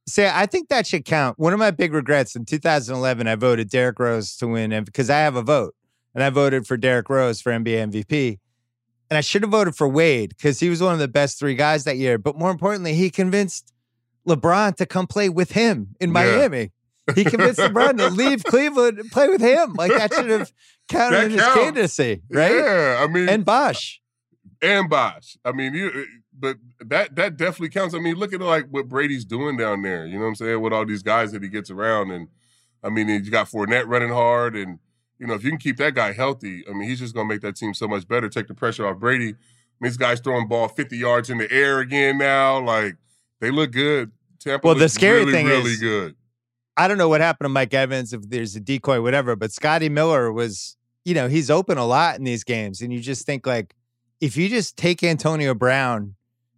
Say, 0.07 0.31
I 0.33 0.45
think 0.45 0.69
that 0.69 0.87
should 0.87 1.03
count. 1.05 1.37
One 1.37 1.51
of 1.53 1.59
my 1.59 1.71
big 1.71 1.93
regrets 1.93 2.35
in 2.35 2.45
2011, 2.45 3.27
I 3.27 3.35
voted 3.35 3.69
Derrick 3.69 3.99
Rose 3.99 4.37
to 4.37 4.47
win 4.47 4.83
because 4.85 5.09
I 5.09 5.19
have 5.19 5.35
a 5.35 5.41
vote, 5.41 5.75
and 6.15 6.23
I 6.23 6.29
voted 6.29 6.65
for 6.65 6.77
Derrick 6.77 7.09
Rose 7.09 7.41
for 7.41 7.51
NBA 7.51 7.91
MVP. 7.91 8.39
And 9.09 9.17
I 9.17 9.21
should 9.21 9.41
have 9.41 9.51
voted 9.51 9.75
for 9.75 9.87
Wade 9.87 10.29
because 10.29 10.59
he 10.59 10.69
was 10.69 10.81
one 10.81 10.93
of 10.93 10.99
the 10.99 11.07
best 11.07 11.39
three 11.39 11.55
guys 11.55 11.83
that 11.85 11.97
year. 11.97 12.17
But 12.17 12.37
more 12.37 12.51
importantly, 12.51 12.93
he 12.93 13.09
convinced 13.09 13.73
LeBron 14.27 14.75
to 14.77 14.85
come 14.85 15.07
play 15.07 15.29
with 15.29 15.51
him 15.51 15.95
in 15.99 16.09
Yeah. 16.09 16.13
Miami. 16.13 16.71
He 17.15 17.23
convinced 17.23 17.59
LeBron 17.59 17.97
to 17.99 18.09
leave 18.09 18.43
Cleveland 18.45 18.99
and 18.99 19.09
play 19.09 19.29
with 19.29 19.39
him. 19.39 19.73
Like 19.75 19.91
that 19.91 20.13
should 20.13 20.29
have 20.29 20.51
counted 20.89 21.15
That 21.17 21.25
in 21.25 21.31
his 21.31 21.41
counts. 21.41 21.55
candidacy, 21.57 22.21
right? 22.29 22.51
Yeah, 22.55 22.97
I 23.01 23.07
mean, 23.07 23.29
And 23.29 23.45
Bosh. 23.45 24.01
and 24.61 24.89
Bosh. 24.89 25.37
I 25.45 25.53
mean, 25.53 25.73
you, 25.73 26.05
but 26.39 26.57
that 26.79 27.15
that 27.15 27.37
definitely 27.37 27.69
counts. 27.69 27.95
I 27.95 27.99
mean, 27.99 28.15
look 28.15 28.33
at 28.33 28.41
like 28.41 28.67
what 28.69 28.87
Brady's 28.87 29.25
doing 29.25 29.57
down 29.57 29.81
there. 29.81 30.05
You 30.05 30.15
know 30.15 30.21
what 30.21 30.27
I'm 30.29 30.35
saying? 30.35 30.61
With 30.61 30.73
all 30.73 30.85
these 30.85 31.03
guys 31.03 31.31
that 31.31 31.41
he 31.43 31.49
gets 31.49 31.69
around, 31.71 32.11
and 32.11 32.27
I 32.83 32.89
mean, 32.89 33.09
you 33.09 33.31
got 33.31 33.47
Fournette 33.49 33.87
running 33.87 34.09
hard, 34.09 34.55
and 34.55 34.79
you 35.19 35.27
know, 35.27 35.33
if 35.33 35.43
you 35.43 35.49
can 35.49 35.59
keep 35.59 35.77
that 35.77 35.95
guy 35.95 36.13
healthy, 36.13 36.63
I 36.69 36.73
mean, 36.73 36.87
he's 36.87 36.99
just 36.99 37.15
gonna 37.15 37.27
make 37.27 37.41
that 37.41 37.55
team 37.55 37.73
so 37.73 37.87
much 37.87 38.07
better. 38.07 38.29
Take 38.29 38.47
the 38.47 38.53
pressure 38.53 38.87
off 38.87 38.99
Brady. 38.99 39.29
I 39.29 39.29
mean, 39.29 39.35
these 39.91 39.97
guys 39.97 40.19
throwing 40.19 40.47
ball 40.47 40.67
50 40.67 40.97
yards 40.97 41.29
in 41.29 41.37
the 41.37 41.51
air 41.51 41.79
again 41.79 42.17
now. 42.17 42.59
Like 42.59 42.95
they 43.41 43.51
look 43.51 43.71
good. 43.71 44.11
Tampa 44.39 44.67
Well, 44.67 44.75
the 44.75 44.89
scary 44.89 45.19
really, 45.21 45.31
thing 45.31 45.45
really 45.47 45.71
is- 45.71 45.79
good. 45.79 46.15
I 46.79 46.87
don't 46.87 46.99
know 46.99 47.09
what 47.09 47.21
happened 47.21 47.45
to 47.45 47.49
Mike 47.49 47.73
Evans, 47.73 48.13
if 48.13 48.29
there's 48.29 48.55
a 48.55 48.59
decoy, 48.59 49.01
whatever, 49.01 49.35
but 49.35 49.51
Scotty 49.51 49.89
Miller 49.89 50.31
was, 50.31 50.77
you 51.05 51.15
know, 51.15 51.27
he's 51.27 51.49
open 51.49 51.79
a 51.79 51.85
lot 51.87 52.19
in 52.19 52.23
these 52.23 52.43
games. 52.43 52.81
And 52.81 52.93
you 52.93 52.99
just 52.99 53.25
think 53.25 53.47
like, 53.47 53.73
if 54.21 54.37
you 54.37 54.47
just 54.47 54.77
take 54.77 55.03
Antonio 55.03 55.55
Brown 55.55 56.13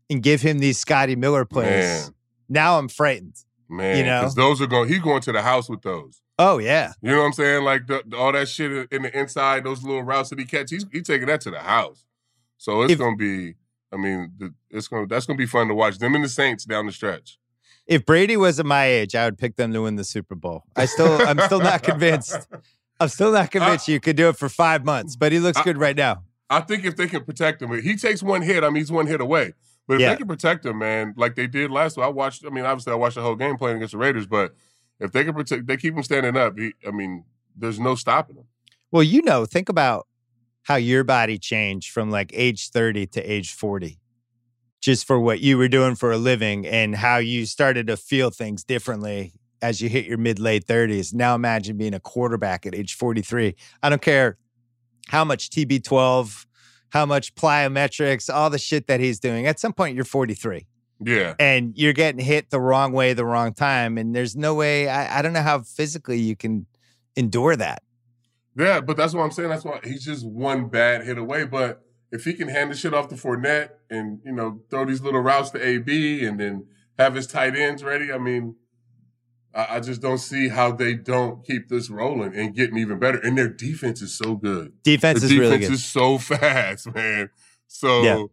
and 0.10 0.22
give 0.24 0.42
him 0.42 0.60
these 0.60 0.78
Scotty 0.80 1.16
Miller 1.16 1.46
plays, 1.46 2.06
Man, 2.06 2.14
now 2.50 2.78
I'm 2.80 2.88
frightened. 2.90 3.36
man, 3.70 3.98
you 3.98 4.04
know? 4.04 4.22
because 4.22 4.36
those 4.36 4.62
are 4.62 4.68
going. 4.68 4.88
He's 4.90 5.00
going 5.00 5.22
to 5.22 5.32
the 5.32 5.42
house 5.42 5.70
with 5.70 5.82
those. 5.82 6.22
Oh, 6.38 6.58
yeah. 6.58 6.94
You 7.02 7.12
know 7.12 7.20
what 7.20 7.26
I'm 7.26 7.34
saying? 7.34 7.64
Like 7.66 7.88
the, 7.88 8.02
all 8.18 8.32
that 8.32 8.48
shit 8.48 8.92
in 8.92 9.02
the 9.02 9.20
inside, 9.20 9.66
those 9.66 9.84
little 9.84 10.04
routes 10.04 10.30
that 10.30 10.40
he 10.40 10.46
catch, 10.46 10.70
he's 10.70 10.86
he 10.92 11.02
taking 11.02 11.28
that 11.28 11.42
to 11.42 11.52
the 11.52 11.60
house. 11.60 12.06
So 12.58 12.82
it's 12.84 12.94
If- 12.94 13.00
gonna 13.00 13.16
be. 13.18 13.56
I 13.92 13.98
mean, 13.98 14.32
the, 14.38 14.54
it's 14.70 14.88
gonna 14.88 15.08
that's 15.08 15.26
gonna 15.26 15.38
be 15.38 15.46
fun 15.48 15.68
to 15.68 15.74
watch 15.74 15.98
them 15.98 16.14
and 16.16 16.24
the 16.24 16.30
Saints 16.30 16.64
down 16.66 16.86
the 16.86 16.92
stretch. 16.92 17.40
If 17.88 18.06
Brady 18.06 18.38
was 18.38 18.60
at 18.60 18.66
my 18.68 18.86
age, 18.86 19.16
I 19.16 19.26
would 19.26 19.38
pick 19.40 19.56
them 19.56 19.74
to 19.74 19.82
win 19.82 19.96
the 19.96 20.04
Super 20.04 20.36
Bowl. 20.36 20.64
I 20.76 20.86
still, 20.86 21.20
I'm 21.28 21.40
still 21.40 21.60
not 21.60 21.82
convinced. 21.82 22.48
I'm 23.00 23.08
still 23.10 23.32
not 23.32 23.50
convinced 23.50 23.88
you 23.88 24.00
could 24.00 24.16
do 24.16 24.30
it 24.30 24.36
for 24.38 24.48
five 24.48 24.86
months, 24.86 25.16
but 25.16 25.32
he 25.32 25.40
looks 25.40 25.58
I- 25.58 25.64
good 25.64 25.78
right 25.80 25.96
now. 25.96 26.24
I 26.52 26.62
think 26.62 26.86
if 26.86 26.96
they 26.96 27.08
can 27.08 27.24
protect 27.24 27.62
him, 27.62 27.72
he 27.82 27.96
takes 27.96 28.22
one 28.24 28.42
hit. 28.44 28.64
I 28.64 28.68
mean, 28.68 28.78
he's 28.78 28.92
one 28.92 29.08
hit 29.08 29.22
away. 29.22 29.54
But 29.90 29.96
if 29.96 30.02
Yeah. 30.02 30.12
they 30.12 30.18
can 30.18 30.28
protect 30.28 30.64
him, 30.68 30.78
man, 30.78 31.16
like 31.18 31.34
they 31.34 31.48
did 31.48 31.72
last 31.72 31.98
week, 31.98 32.06
I 32.06 32.10
watched. 32.10 32.46
I 32.46 32.50
mean, 32.52 32.64
obviously, 32.64 32.94
I 32.94 32.96
watched 32.96 33.16
the 33.16 33.24
whole 33.24 33.36
game 33.36 33.58
playing 33.58 33.78
against 33.78 33.94
the 33.94 33.98
Raiders. 33.98 34.28
But 34.28 34.54
if 35.00 35.12
they 35.12 35.24
can 35.24 35.34
protect, 35.34 35.66
they 35.66 35.78
keep 35.78 35.96
him 35.96 36.04
standing 36.04 36.38
up. 36.38 36.60
He, 36.60 36.74
I 36.88 36.92
mean, 36.92 37.26
there's 37.58 37.80
no 37.80 37.96
stopping 37.96 38.36
him. 38.36 38.44
Well, 38.92 39.02
you 39.02 39.24
know, 39.24 39.46
think 39.46 39.68
about 39.68 40.06
how 40.62 40.76
your 40.76 41.04
body 41.04 41.40
changed 41.40 41.90
from 41.92 42.12
like 42.12 42.30
age 42.36 42.70
30 42.70 43.08
to 43.08 43.22
age 43.24 43.52
40, 43.52 44.00
just 44.80 45.08
for 45.08 45.20
what 45.20 45.40
you 45.40 45.58
were 45.58 45.68
doing 45.68 45.96
for 45.96 46.12
a 46.12 46.18
living 46.18 46.68
and 46.68 46.96
how 46.96 47.18
you 47.18 47.48
started 47.48 47.88
to 47.88 47.98
feel 47.98 48.30
things 48.30 48.64
differently 48.64 49.34
as 49.60 49.82
you 49.82 49.90
hit 49.90 50.06
your 50.06 50.20
mid 50.20 50.38
late 50.38 50.68
30s. 50.68 51.16
Now 51.16 51.34
imagine 51.34 51.78
being 51.78 51.96
a 51.96 52.00
quarterback 52.00 52.68
at 52.68 52.76
age 52.76 52.94
43. 52.94 53.56
I 53.82 53.90
don't 53.90 54.04
care 54.04 54.38
how 55.08 55.24
much 55.26 55.50
TB12, 55.50 56.46
how 56.90 57.06
much 57.06 57.36
plyometrics, 57.36 58.34
all 58.34 58.50
the 58.50 58.58
shit 58.60 58.88
that 58.88 59.00
he's 59.00 59.20
doing. 59.20 59.48
At 59.48 59.60
some 59.60 59.74
point, 59.74 59.96
you're 59.96 60.06
43 60.06 60.66
Yeah, 61.02 61.36
and 61.40 61.78
you're 61.78 61.94
getting 61.94 62.24
hit 62.24 62.50
the 62.50 62.60
wrong 62.60 62.92
way, 62.92 63.14
the 63.14 63.26
wrong 63.26 63.54
time. 63.54 63.98
And 63.98 64.16
there's 64.16 64.36
no 64.36 64.56
way, 64.56 64.90
I, 64.90 65.20
I 65.20 65.22
don't 65.22 65.34
know 65.34 65.42
how 65.42 65.62
physically 65.62 66.20
you 66.20 66.36
can 66.36 66.66
endure 67.16 67.56
that. 67.56 67.84
yeah. 68.58 68.82
But 68.82 68.98
that's 68.98 69.14
what 69.14 69.24
I'm 69.24 69.32
saying. 69.32 69.50
That's 69.50 69.66
why 69.66 69.80
he's 69.84 70.04
just 70.06 70.26
one 70.28 70.68
bad 70.70 71.06
hit 71.06 71.18
away. 71.18 71.46
But 71.46 71.82
if 72.12 72.26
he 72.26 72.34
can 72.34 72.48
hand 72.48 72.72
the 72.72 72.76
shit 72.76 72.94
off 72.94 73.08
to 73.10 73.16
Fournette 73.16 73.70
and 73.90 74.20
you 74.26 74.32
know 74.32 74.62
throw 74.70 74.86
these 74.86 75.02
little 75.02 75.22
routes 75.22 75.52
to 75.52 75.64
AB 75.64 76.26
and 76.26 76.40
then 76.40 76.66
have 76.98 77.16
his 77.16 77.28
tight 77.28 77.56
ends 77.56 77.84
ready, 77.84 78.12
I 78.12 78.18
mean, 78.18 78.56
I, 79.54 79.76
I 79.76 79.80
just 79.80 80.02
don't 80.02 80.18
see 80.20 80.48
how 80.50 80.72
they 80.72 80.94
don't 80.96 81.44
keep 81.46 81.70
this 81.70 81.90
rolling 81.90 82.36
and 82.36 82.56
getting 82.56 82.78
even 82.78 83.00
better. 83.00 83.18
And 83.20 83.38
their 83.38 83.48
defense 83.50 84.02
is 84.02 84.14
so 84.14 84.36
good. 84.36 84.74
Defense 84.84 85.20
the 85.22 85.26
is 85.26 85.32
defense 85.32 85.42
really 85.50 85.58
good. 85.60 85.72
is 85.72 85.84
so 85.86 86.18
fast, 86.20 86.94
man. 86.94 87.30
So 87.68 88.04
Yeah. 88.04 88.24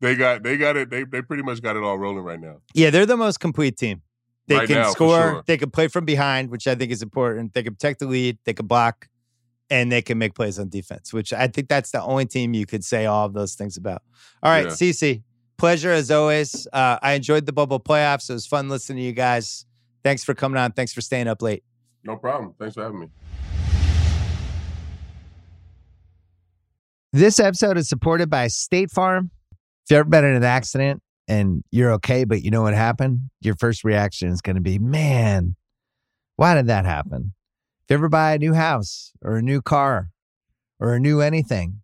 they 0.00 0.14
got 0.14 0.42
they 0.42 0.56
got 0.56 0.76
it. 0.76 0.90
They 0.90 1.04
they 1.04 1.22
pretty 1.22 1.42
much 1.42 1.62
got 1.62 1.76
it 1.76 1.82
all 1.82 1.98
rolling 1.98 2.24
right 2.24 2.40
now. 2.40 2.56
Yeah, 2.74 2.90
they're 2.90 3.06
the 3.06 3.16
most 3.16 3.40
complete 3.40 3.76
team. 3.76 4.02
They 4.48 4.56
Right 4.56 4.68
can 4.68 4.76
now, 4.76 4.90
score, 4.90 5.18
sure. 5.32 5.44
they 5.46 5.56
can 5.56 5.70
play 5.70 5.88
from 5.88 6.04
behind, 6.04 6.50
which 6.50 6.68
I 6.68 6.76
think 6.76 6.92
is 6.92 7.02
important. 7.02 7.52
They 7.52 7.64
can 7.64 7.74
protect 7.74 7.98
the 7.98 8.06
lead, 8.06 8.38
they 8.44 8.52
can 8.54 8.66
block, 8.68 9.08
and 9.70 9.90
they 9.90 10.02
can 10.02 10.18
make 10.18 10.34
plays 10.36 10.58
on 10.60 10.68
defense, 10.68 11.12
which 11.12 11.32
I 11.32 11.48
think 11.48 11.68
that's 11.68 11.90
the 11.90 12.00
only 12.00 12.26
team 12.26 12.54
you 12.54 12.64
could 12.64 12.84
say 12.84 13.06
all 13.06 13.26
of 13.26 13.32
those 13.32 13.54
things 13.56 13.76
about. 13.76 14.02
All 14.44 14.52
right, 14.52 14.66
Yeah. 14.66 14.70
CC, 14.70 15.22
pleasure 15.56 15.90
as 15.90 16.12
always. 16.12 16.68
Uh, 16.72 16.96
I 17.02 17.14
enjoyed 17.14 17.44
the 17.46 17.52
bubble 17.52 17.80
playoffs. 17.80 18.30
It 18.30 18.34
was 18.34 18.46
fun 18.46 18.68
listening 18.68 18.98
to 18.98 19.02
you 19.04 19.12
guys. 19.12 19.66
Thanks 20.06 20.22
for 20.22 20.34
coming 20.34 20.56
on. 20.56 20.70
Thanks 20.70 20.92
for 20.92 21.00
staying 21.00 21.26
up 21.26 21.42
late. 21.42 21.64
No 22.04 22.14
problem. 22.14 22.54
Thanks 22.60 22.76
for 22.76 22.84
having 22.84 23.00
me. 23.00 23.08
This 27.12 27.40
episode 27.40 27.76
is 27.76 27.88
supported 27.88 28.30
by 28.30 28.46
State 28.46 28.92
Farm. 28.92 29.32
If 29.50 29.90
you've 29.90 29.98
ever 29.98 30.08
been 30.08 30.24
in 30.24 30.36
an 30.36 30.44
accident 30.44 31.02
and 31.26 31.64
you're 31.72 31.90
okay, 31.94 32.22
but 32.22 32.42
you 32.42 32.52
know 32.52 32.62
what 32.62 32.72
happened, 32.72 33.18
your 33.40 33.56
first 33.56 33.82
reaction 33.82 34.28
is 34.28 34.40
going 34.40 34.54
to 34.54 34.62
be, 34.62 34.78
man, 34.78 35.56
why 36.36 36.54
did 36.54 36.68
that 36.68 36.84
happen? 36.84 37.32
If 37.82 37.90
you 37.90 37.94
ever 37.94 38.08
buy 38.08 38.34
a 38.34 38.38
new 38.38 38.54
house 38.54 39.10
or 39.22 39.38
a 39.38 39.42
new 39.42 39.60
car 39.60 40.10
or 40.78 40.94
a 40.94 41.00
new 41.00 41.20
anything, 41.20 41.80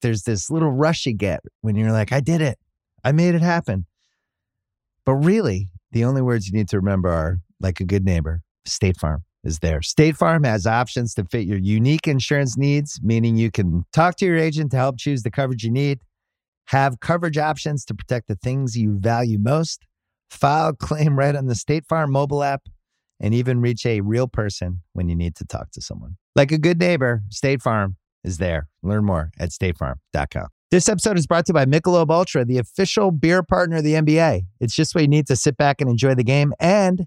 there's 0.00 0.22
this 0.22 0.48
little 0.48 0.70
rush 0.70 1.06
you 1.06 1.12
get 1.12 1.40
when 1.62 1.74
you're 1.74 1.90
like, 1.90 2.12
I 2.12 2.20
did 2.20 2.40
it. 2.40 2.56
I 3.02 3.10
made 3.10 3.34
it 3.34 3.42
happen. 3.42 3.86
But 5.04 5.14
really, 5.14 5.70
the 5.90 6.04
only 6.04 6.22
words 6.22 6.46
you 6.46 6.52
need 6.52 6.68
to 6.68 6.76
remember 6.76 7.08
are 7.08 7.38
like 7.60 7.80
a 7.80 7.84
good 7.84 8.04
neighbor, 8.04 8.42
State 8.64 8.96
Farm 8.96 9.24
is 9.44 9.60
there. 9.60 9.82
State 9.82 10.16
Farm 10.16 10.44
has 10.44 10.66
options 10.66 11.14
to 11.14 11.24
fit 11.24 11.46
your 11.46 11.58
unique 11.58 12.08
insurance 12.08 12.56
needs, 12.56 13.00
meaning 13.02 13.36
you 13.36 13.50
can 13.50 13.84
talk 13.92 14.16
to 14.16 14.26
your 14.26 14.36
agent 14.36 14.70
to 14.72 14.76
help 14.76 14.98
choose 14.98 15.22
the 15.22 15.30
coverage 15.30 15.64
you 15.64 15.70
need, 15.70 16.00
have 16.66 17.00
coverage 17.00 17.38
options 17.38 17.84
to 17.86 17.94
protect 17.94 18.28
the 18.28 18.36
things 18.36 18.76
you 18.76 18.98
value 18.98 19.38
most, 19.38 19.86
file 20.30 20.72
claim 20.74 21.18
right 21.18 21.34
on 21.34 21.46
the 21.46 21.54
State 21.54 21.86
Farm 21.86 22.12
mobile 22.12 22.42
app, 22.42 22.62
and 23.20 23.34
even 23.34 23.60
reach 23.60 23.84
a 23.84 24.00
real 24.00 24.28
person 24.28 24.82
when 24.92 25.08
you 25.08 25.16
need 25.16 25.34
to 25.36 25.44
talk 25.44 25.70
to 25.72 25.80
someone. 25.80 26.16
Like 26.36 26.52
a 26.52 26.58
good 26.58 26.78
neighbor, 26.78 27.22
State 27.30 27.62
Farm 27.62 27.96
is 28.24 28.38
there. 28.38 28.68
Learn 28.82 29.04
more 29.04 29.30
at 29.38 29.50
statefarm.com. 29.50 30.48
This 30.70 30.88
episode 30.88 31.16
is 31.16 31.26
brought 31.26 31.46
to 31.46 31.50
you 31.50 31.54
by 31.54 31.64
Michelob 31.64 32.10
Ultra, 32.10 32.44
the 32.44 32.58
official 32.58 33.10
beer 33.10 33.42
partner 33.42 33.76
of 33.76 33.84
the 33.84 33.94
NBA. 33.94 34.42
It's 34.60 34.74
just 34.74 34.94
what 34.94 35.00
you 35.00 35.08
need 35.08 35.26
to 35.28 35.36
sit 35.36 35.56
back 35.56 35.80
and 35.80 35.88
enjoy 35.88 36.14
the 36.14 36.24
game, 36.24 36.52
and 36.60 37.06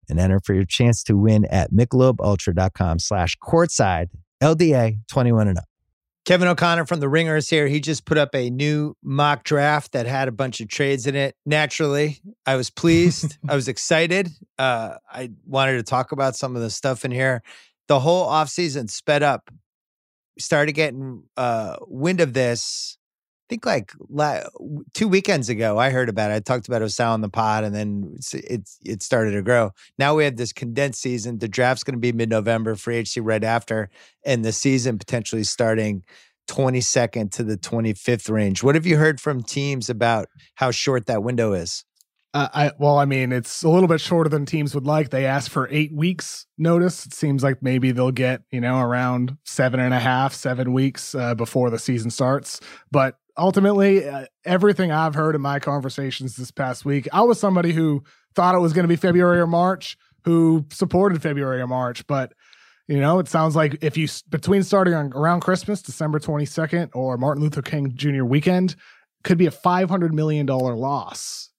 and 0.11 0.19
enter 0.19 0.39
for 0.39 0.53
your 0.53 0.65
chance 0.65 1.01
to 1.05 1.17
win 1.17 1.45
at 1.45 1.71
michelobultra.com 1.71 2.99
slash 2.99 3.35
courtside 3.41 4.09
LDA 4.43 4.99
21 5.07 5.47
and 5.47 5.57
up. 5.57 5.63
Kevin 6.23 6.47
O'Connor 6.47 6.85
from 6.85 6.99
The 6.99 7.09
Ringer 7.09 7.35
is 7.35 7.49
here. 7.49 7.67
He 7.67 7.79
just 7.79 8.05
put 8.05 8.19
up 8.19 8.35
a 8.35 8.51
new 8.51 8.95
mock 9.01 9.43
draft 9.43 9.93
that 9.93 10.05
had 10.05 10.27
a 10.27 10.31
bunch 10.31 10.61
of 10.61 10.67
trades 10.67 11.07
in 11.07 11.15
it. 11.15 11.35
Naturally, 11.47 12.19
I 12.45 12.57
was 12.57 12.69
pleased. 12.69 13.37
I 13.49 13.55
was 13.55 13.67
excited. 13.67 14.29
Uh, 14.59 14.97
I 15.11 15.31
wanted 15.47 15.77
to 15.77 15.83
talk 15.83 16.11
about 16.11 16.35
some 16.35 16.55
of 16.55 16.61
the 16.61 16.69
stuff 16.69 17.03
in 17.05 17.11
here. 17.11 17.41
the 17.87 17.99
whole 17.99 18.27
offseason 18.27 18.89
sped 18.89 19.23
up. 19.23 19.49
Started 20.37 20.73
getting 20.73 21.23
uh, 21.37 21.77
wind 21.87 22.21
of 22.21 22.33
this. 22.33 22.97
Think 23.51 23.65
like 23.65 23.91
la- 24.07 24.43
two 24.93 25.09
weekends 25.09 25.49
ago, 25.49 25.77
I 25.77 25.89
heard 25.89 26.07
about 26.07 26.31
it. 26.31 26.35
I 26.35 26.39
talked 26.39 26.69
about 26.69 26.81
Osal 26.81 27.11
on 27.11 27.19
the 27.19 27.27
pod, 27.27 27.65
and 27.65 27.75
then 27.75 28.15
it 28.33 28.69
it 28.85 29.03
started 29.03 29.31
to 29.31 29.41
grow. 29.41 29.71
Now 29.99 30.15
we 30.15 30.23
have 30.23 30.37
this 30.37 30.53
condensed 30.53 31.01
season. 31.01 31.39
The 31.39 31.49
draft's 31.49 31.83
going 31.83 31.95
to 31.95 31.99
be 31.99 32.13
mid 32.13 32.29
November, 32.29 32.77
free 32.77 32.95
agency 32.95 33.19
right 33.19 33.43
after, 33.43 33.89
and 34.25 34.45
the 34.45 34.53
season 34.53 34.97
potentially 34.97 35.43
starting 35.43 36.05
22nd 36.47 37.29
to 37.31 37.43
the 37.43 37.57
25th 37.57 38.31
range. 38.31 38.63
What 38.63 38.75
have 38.75 38.85
you 38.85 38.95
heard 38.95 39.19
from 39.19 39.43
teams 39.43 39.89
about 39.89 40.29
how 40.55 40.71
short 40.71 41.07
that 41.07 41.21
window 41.21 41.51
is? 41.51 41.83
Uh, 42.33 42.47
I 42.53 42.71
well, 42.79 42.97
I 42.97 43.03
mean, 43.03 43.33
it's 43.33 43.63
a 43.63 43.69
little 43.69 43.89
bit 43.89 43.99
shorter 43.99 44.29
than 44.29 44.45
teams 44.45 44.73
would 44.73 44.85
like. 44.85 45.09
They 45.09 45.25
asked 45.25 45.49
for 45.49 45.67
eight 45.69 45.91
weeks 45.93 46.45
notice. 46.57 47.05
It 47.05 47.13
seems 47.13 47.43
like 47.43 47.61
maybe 47.61 47.91
they'll 47.91 48.11
get 48.11 48.43
you 48.49 48.61
know 48.61 48.79
around 48.79 49.35
seven 49.43 49.81
and 49.81 49.93
a 49.93 49.99
half, 49.99 50.33
seven 50.33 50.71
weeks 50.71 51.13
uh, 51.13 51.35
before 51.35 51.69
the 51.69 51.79
season 51.79 52.09
starts. 52.09 52.61
But 52.89 53.17
ultimately, 53.37 54.07
uh, 54.07 54.25
everything 54.45 54.91
I've 54.91 55.15
heard 55.15 55.35
in 55.35 55.41
my 55.41 55.59
conversations 55.59 56.35
this 56.35 56.51
past 56.51 56.85
week, 56.85 57.07
I 57.11 57.21
was 57.21 57.39
somebody 57.39 57.71
who 57.73 58.03
thought 58.35 58.55
it 58.55 58.59
was 58.59 58.73
going 58.73 58.83
to 58.83 58.87
be 58.89 58.95
February 58.95 59.39
or 59.39 59.47
March, 59.47 59.97
who 60.23 60.65
supported 60.71 61.21
February 61.21 61.61
or 61.61 61.67
March, 61.67 62.05
but 62.07 62.33
you 62.87 62.99
know, 62.99 63.19
it 63.19 63.29
sounds 63.29 63.55
like 63.55 63.77
if 63.81 63.95
you 63.95 64.07
between 64.29 64.63
starting 64.63 64.93
on 64.93 65.13
around 65.13 65.39
Christmas, 65.39 65.81
December 65.81 66.19
22nd, 66.19 66.89
or 66.93 67.17
Martin 67.17 67.41
Luther 67.41 67.61
King 67.61 67.93
Jr. 67.95 68.25
weekend, 68.25 68.75
could 69.23 69.37
be 69.37 69.45
a 69.45 69.51
$500 69.51 70.11
million 70.11 70.45
loss 70.45 71.51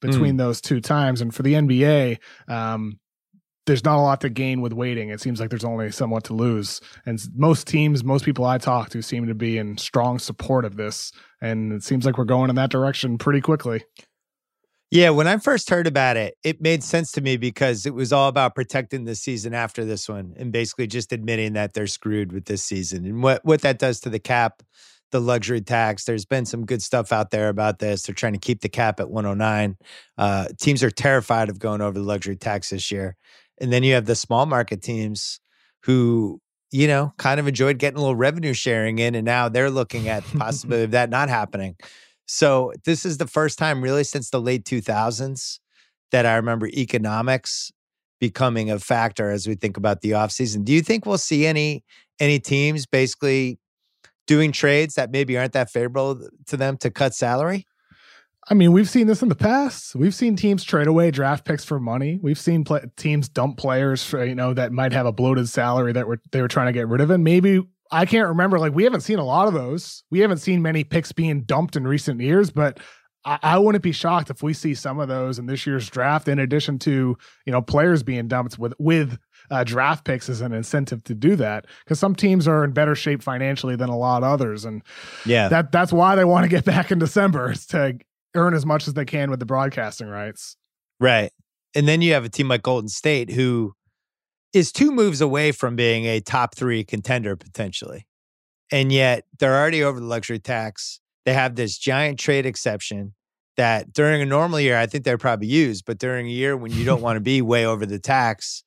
between 0.00 0.34
mm. 0.34 0.38
those 0.38 0.60
two 0.60 0.80
times. 0.80 1.20
And 1.20 1.34
for 1.34 1.42
the 1.42 1.54
NBA, 1.54 2.18
um, 2.48 2.98
there's 3.68 3.84
not 3.84 3.98
a 3.98 4.02
lot 4.02 4.20
to 4.22 4.30
gain 4.30 4.60
with 4.60 4.72
waiting. 4.72 5.10
It 5.10 5.20
seems 5.20 5.38
like 5.38 5.50
there's 5.50 5.64
only 5.64 5.92
somewhat 5.92 6.24
to 6.24 6.34
lose. 6.34 6.80
And 7.06 7.20
most 7.36 7.68
teams, 7.68 8.02
most 8.02 8.24
people 8.24 8.44
I 8.44 8.58
talk 8.58 8.88
to 8.90 9.02
seem 9.02 9.28
to 9.28 9.34
be 9.34 9.58
in 9.58 9.76
strong 9.78 10.18
support 10.18 10.64
of 10.64 10.76
this. 10.76 11.12
And 11.40 11.72
it 11.72 11.84
seems 11.84 12.04
like 12.04 12.18
we're 12.18 12.24
going 12.24 12.50
in 12.50 12.56
that 12.56 12.70
direction 12.70 13.18
pretty 13.18 13.40
quickly. 13.40 13.84
Yeah, 14.90 15.10
when 15.10 15.26
I 15.26 15.36
first 15.36 15.68
heard 15.68 15.86
about 15.86 16.16
it, 16.16 16.38
it 16.42 16.62
made 16.62 16.82
sense 16.82 17.12
to 17.12 17.20
me 17.20 17.36
because 17.36 17.84
it 17.84 17.92
was 17.92 18.10
all 18.10 18.28
about 18.28 18.54
protecting 18.54 19.04
the 19.04 19.14
season 19.14 19.52
after 19.52 19.84
this 19.84 20.08
one 20.08 20.32
and 20.38 20.50
basically 20.50 20.86
just 20.86 21.12
admitting 21.12 21.52
that 21.52 21.74
they're 21.74 21.86
screwed 21.86 22.32
with 22.32 22.46
this 22.46 22.62
season 22.64 23.04
and 23.04 23.22
what 23.22 23.44
what 23.44 23.60
that 23.60 23.78
does 23.78 24.00
to 24.00 24.08
the 24.08 24.18
cap, 24.18 24.62
the 25.12 25.20
luxury 25.20 25.60
tax. 25.60 26.04
There's 26.04 26.24
been 26.24 26.46
some 26.46 26.64
good 26.64 26.80
stuff 26.80 27.12
out 27.12 27.30
there 27.30 27.50
about 27.50 27.80
this. 27.80 28.04
They're 28.04 28.14
trying 28.14 28.32
to 28.32 28.38
keep 28.38 28.62
the 28.62 28.70
cap 28.70 28.98
at 28.98 29.10
109. 29.10 29.76
Uh, 30.16 30.48
teams 30.58 30.82
are 30.82 30.90
terrified 30.90 31.50
of 31.50 31.58
going 31.58 31.82
over 31.82 31.98
the 31.98 32.04
luxury 32.04 32.36
tax 32.36 32.70
this 32.70 32.90
year. 32.90 33.14
And 33.60 33.72
then 33.72 33.82
you 33.82 33.94
have 33.94 34.06
the 34.06 34.14
small 34.14 34.46
market 34.46 34.82
teams 34.82 35.40
who, 35.84 36.40
you 36.70 36.86
know, 36.86 37.12
kind 37.18 37.40
of 37.40 37.48
enjoyed 37.48 37.78
getting 37.78 37.98
a 37.98 38.00
little 38.00 38.16
revenue 38.16 38.52
sharing 38.52 38.98
in 38.98 39.14
and 39.14 39.24
now 39.24 39.48
they're 39.48 39.70
looking 39.70 40.08
at 40.08 40.24
the 40.26 40.38
possibility 40.38 40.84
of 40.84 40.90
that 40.92 41.10
not 41.10 41.28
happening. 41.28 41.76
So 42.26 42.72
this 42.84 43.06
is 43.06 43.18
the 43.18 43.26
first 43.26 43.58
time 43.58 43.82
really 43.82 44.04
since 44.04 44.30
the 44.30 44.40
late 44.40 44.64
2000s 44.64 45.58
that 46.12 46.26
I 46.26 46.36
remember 46.36 46.68
economics 46.68 47.72
becoming 48.20 48.70
a 48.70 48.78
factor 48.78 49.30
as 49.30 49.46
we 49.46 49.54
think 49.54 49.76
about 49.76 50.00
the 50.00 50.10
offseason. 50.10 50.64
Do 50.64 50.72
you 50.72 50.82
think 50.82 51.06
we'll 51.06 51.18
see 51.18 51.46
any 51.46 51.84
any 52.20 52.40
teams 52.40 52.84
basically 52.84 53.58
doing 54.26 54.52
trades 54.52 54.94
that 54.94 55.10
maybe 55.10 55.38
aren't 55.38 55.52
that 55.52 55.70
favorable 55.70 56.28
to 56.46 56.56
them 56.56 56.76
to 56.78 56.90
cut 56.90 57.14
salary? 57.14 57.66
I 58.50 58.54
mean, 58.54 58.72
we've 58.72 58.88
seen 58.88 59.06
this 59.06 59.20
in 59.20 59.28
the 59.28 59.34
past. 59.34 59.94
We've 59.94 60.14
seen 60.14 60.34
teams 60.34 60.64
trade 60.64 60.86
away 60.86 61.10
draft 61.10 61.44
picks 61.44 61.64
for 61.64 61.78
money. 61.78 62.18
We've 62.22 62.38
seen 62.38 62.64
teams 62.96 63.28
dump 63.28 63.58
players 63.58 64.02
for 64.04 64.24
you 64.24 64.34
know 64.34 64.54
that 64.54 64.72
might 64.72 64.92
have 64.92 65.06
a 65.06 65.12
bloated 65.12 65.48
salary 65.48 65.92
that 65.92 66.06
were 66.06 66.20
they 66.32 66.40
were 66.40 66.48
trying 66.48 66.66
to 66.66 66.72
get 66.72 66.88
rid 66.88 67.00
of, 67.00 67.10
and 67.10 67.22
maybe 67.22 67.62
I 67.90 68.06
can't 68.06 68.28
remember. 68.28 68.58
Like 68.58 68.74
we 68.74 68.84
haven't 68.84 69.02
seen 69.02 69.18
a 69.18 69.24
lot 69.24 69.48
of 69.48 69.54
those. 69.54 70.02
We 70.10 70.20
haven't 70.20 70.38
seen 70.38 70.62
many 70.62 70.82
picks 70.82 71.12
being 71.12 71.42
dumped 71.42 71.76
in 71.76 71.86
recent 71.86 72.20
years, 72.20 72.50
but 72.50 72.80
I, 73.24 73.38
I, 73.42 73.58
wouldn't 73.58 73.84
be 73.84 73.92
shocked 73.92 74.30
if 74.30 74.42
we 74.42 74.54
see 74.54 74.74
some 74.74 74.98
of 74.98 75.08
those 75.08 75.38
in 75.38 75.46
this 75.46 75.66
year's 75.66 75.90
draft. 75.90 76.26
In 76.26 76.38
addition 76.38 76.78
to 76.80 77.18
you 77.44 77.52
know 77.52 77.60
players 77.60 78.02
being 78.02 78.28
dumped 78.28 78.58
with 78.58 78.72
with 78.78 79.18
uh, 79.50 79.64
draft 79.64 80.06
picks 80.06 80.30
as 80.30 80.40
an 80.40 80.54
incentive 80.54 81.04
to 81.04 81.14
do 81.14 81.36
that, 81.36 81.66
because 81.84 81.98
some 81.98 82.14
teams 82.14 82.48
are 82.48 82.64
in 82.64 82.72
better 82.72 82.94
shape 82.94 83.22
financially 83.22 83.76
than 83.76 83.90
a 83.90 83.96
lot 83.96 84.22
of 84.22 84.30
others, 84.30 84.64
and 84.64 84.82
yeah, 85.26 85.48
that 85.48 85.70
that's 85.70 85.92
why 85.92 86.14
they 86.14 86.24
want 86.24 86.44
to 86.44 86.48
get 86.48 86.64
back 86.64 86.90
in 86.90 86.98
December 86.98 87.52
is 87.52 87.66
to 87.66 87.98
earn 88.34 88.54
as 88.54 88.66
much 88.66 88.88
as 88.88 88.94
they 88.94 89.04
can 89.04 89.30
with 89.30 89.40
the 89.40 89.46
broadcasting 89.46 90.08
rights. 90.08 90.56
Right, 91.00 91.30
and 91.74 91.86
then 91.86 92.02
you 92.02 92.12
have 92.14 92.24
a 92.24 92.28
team 92.28 92.48
like 92.48 92.62
Golden 92.62 92.88
State 92.88 93.30
who 93.30 93.74
is 94.52 94.72
two 94.72 94.90
moves 94.90 95.20
away 95.20 95.52
from 95.52 95.76
being 95.76 96.06
a 96.06 96.20
top 96.20 96.54
three 96.54 96.84
contender 96.84 97.36
potentially. 97.36 98.06
And 98.70 98.92
yet 98.92 99.24
they're 99.38 99.56
already 99.56 99.82
over 99.82 100.00
the 100.00 100.06
luxury 100.06 100.38
tax. 100.38 101.00
They 101.24 101.34
have 101.34 101.54
this 101.54 101.78
giant 101.78 102.18
trade 102.18 102.46
exception 102.46 103.14
that 103.56 103.92
during 103.92 104.22
a 104.22 104.26
normal 104.26 104.60
year, 104.60 104.78
I 104.78 104.86
think 104.86 105.04
they're 105.04 105.18
probably 105.18 105.48
used, 105.48 105.84
but 105.84 105.98
during 105.98 106.26
a 106.26 106.30
year 106.30 106.56
when 106.56 106.72
you 106.72 106.84
don't 106.84 107.02
want 107.02 107.16
to 107.16 107.20
be 107.20 107.42
way 107.42 107.66
over 107.66 107.84
the 107.84 107.98
tax, 107.98 108.62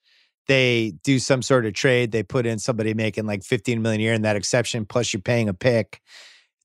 they 0.48 0.94
do 1.04 1.18
some 1.18 1.42
sort 1.42 1.66
of 1.66 1.74
trade. 1.74 2.12
They 2.12 2.24
put 2.24 2.46
in 2.46 2.60
somebody 2.60 2.94
making 2.94 3.26
like 3.26 3.44
15 3.44 3.82
million 3.82 4.02
a 4.02 4.04
year 4.04 4.14
in 4.14 4.24
that 4.24 4.36
exception, 4.36 4.86
plus 4.86 5.14
you're 5.14 5.22
paying 5.22 5.50
a 5.50 5.54
pick. 5.54 6.02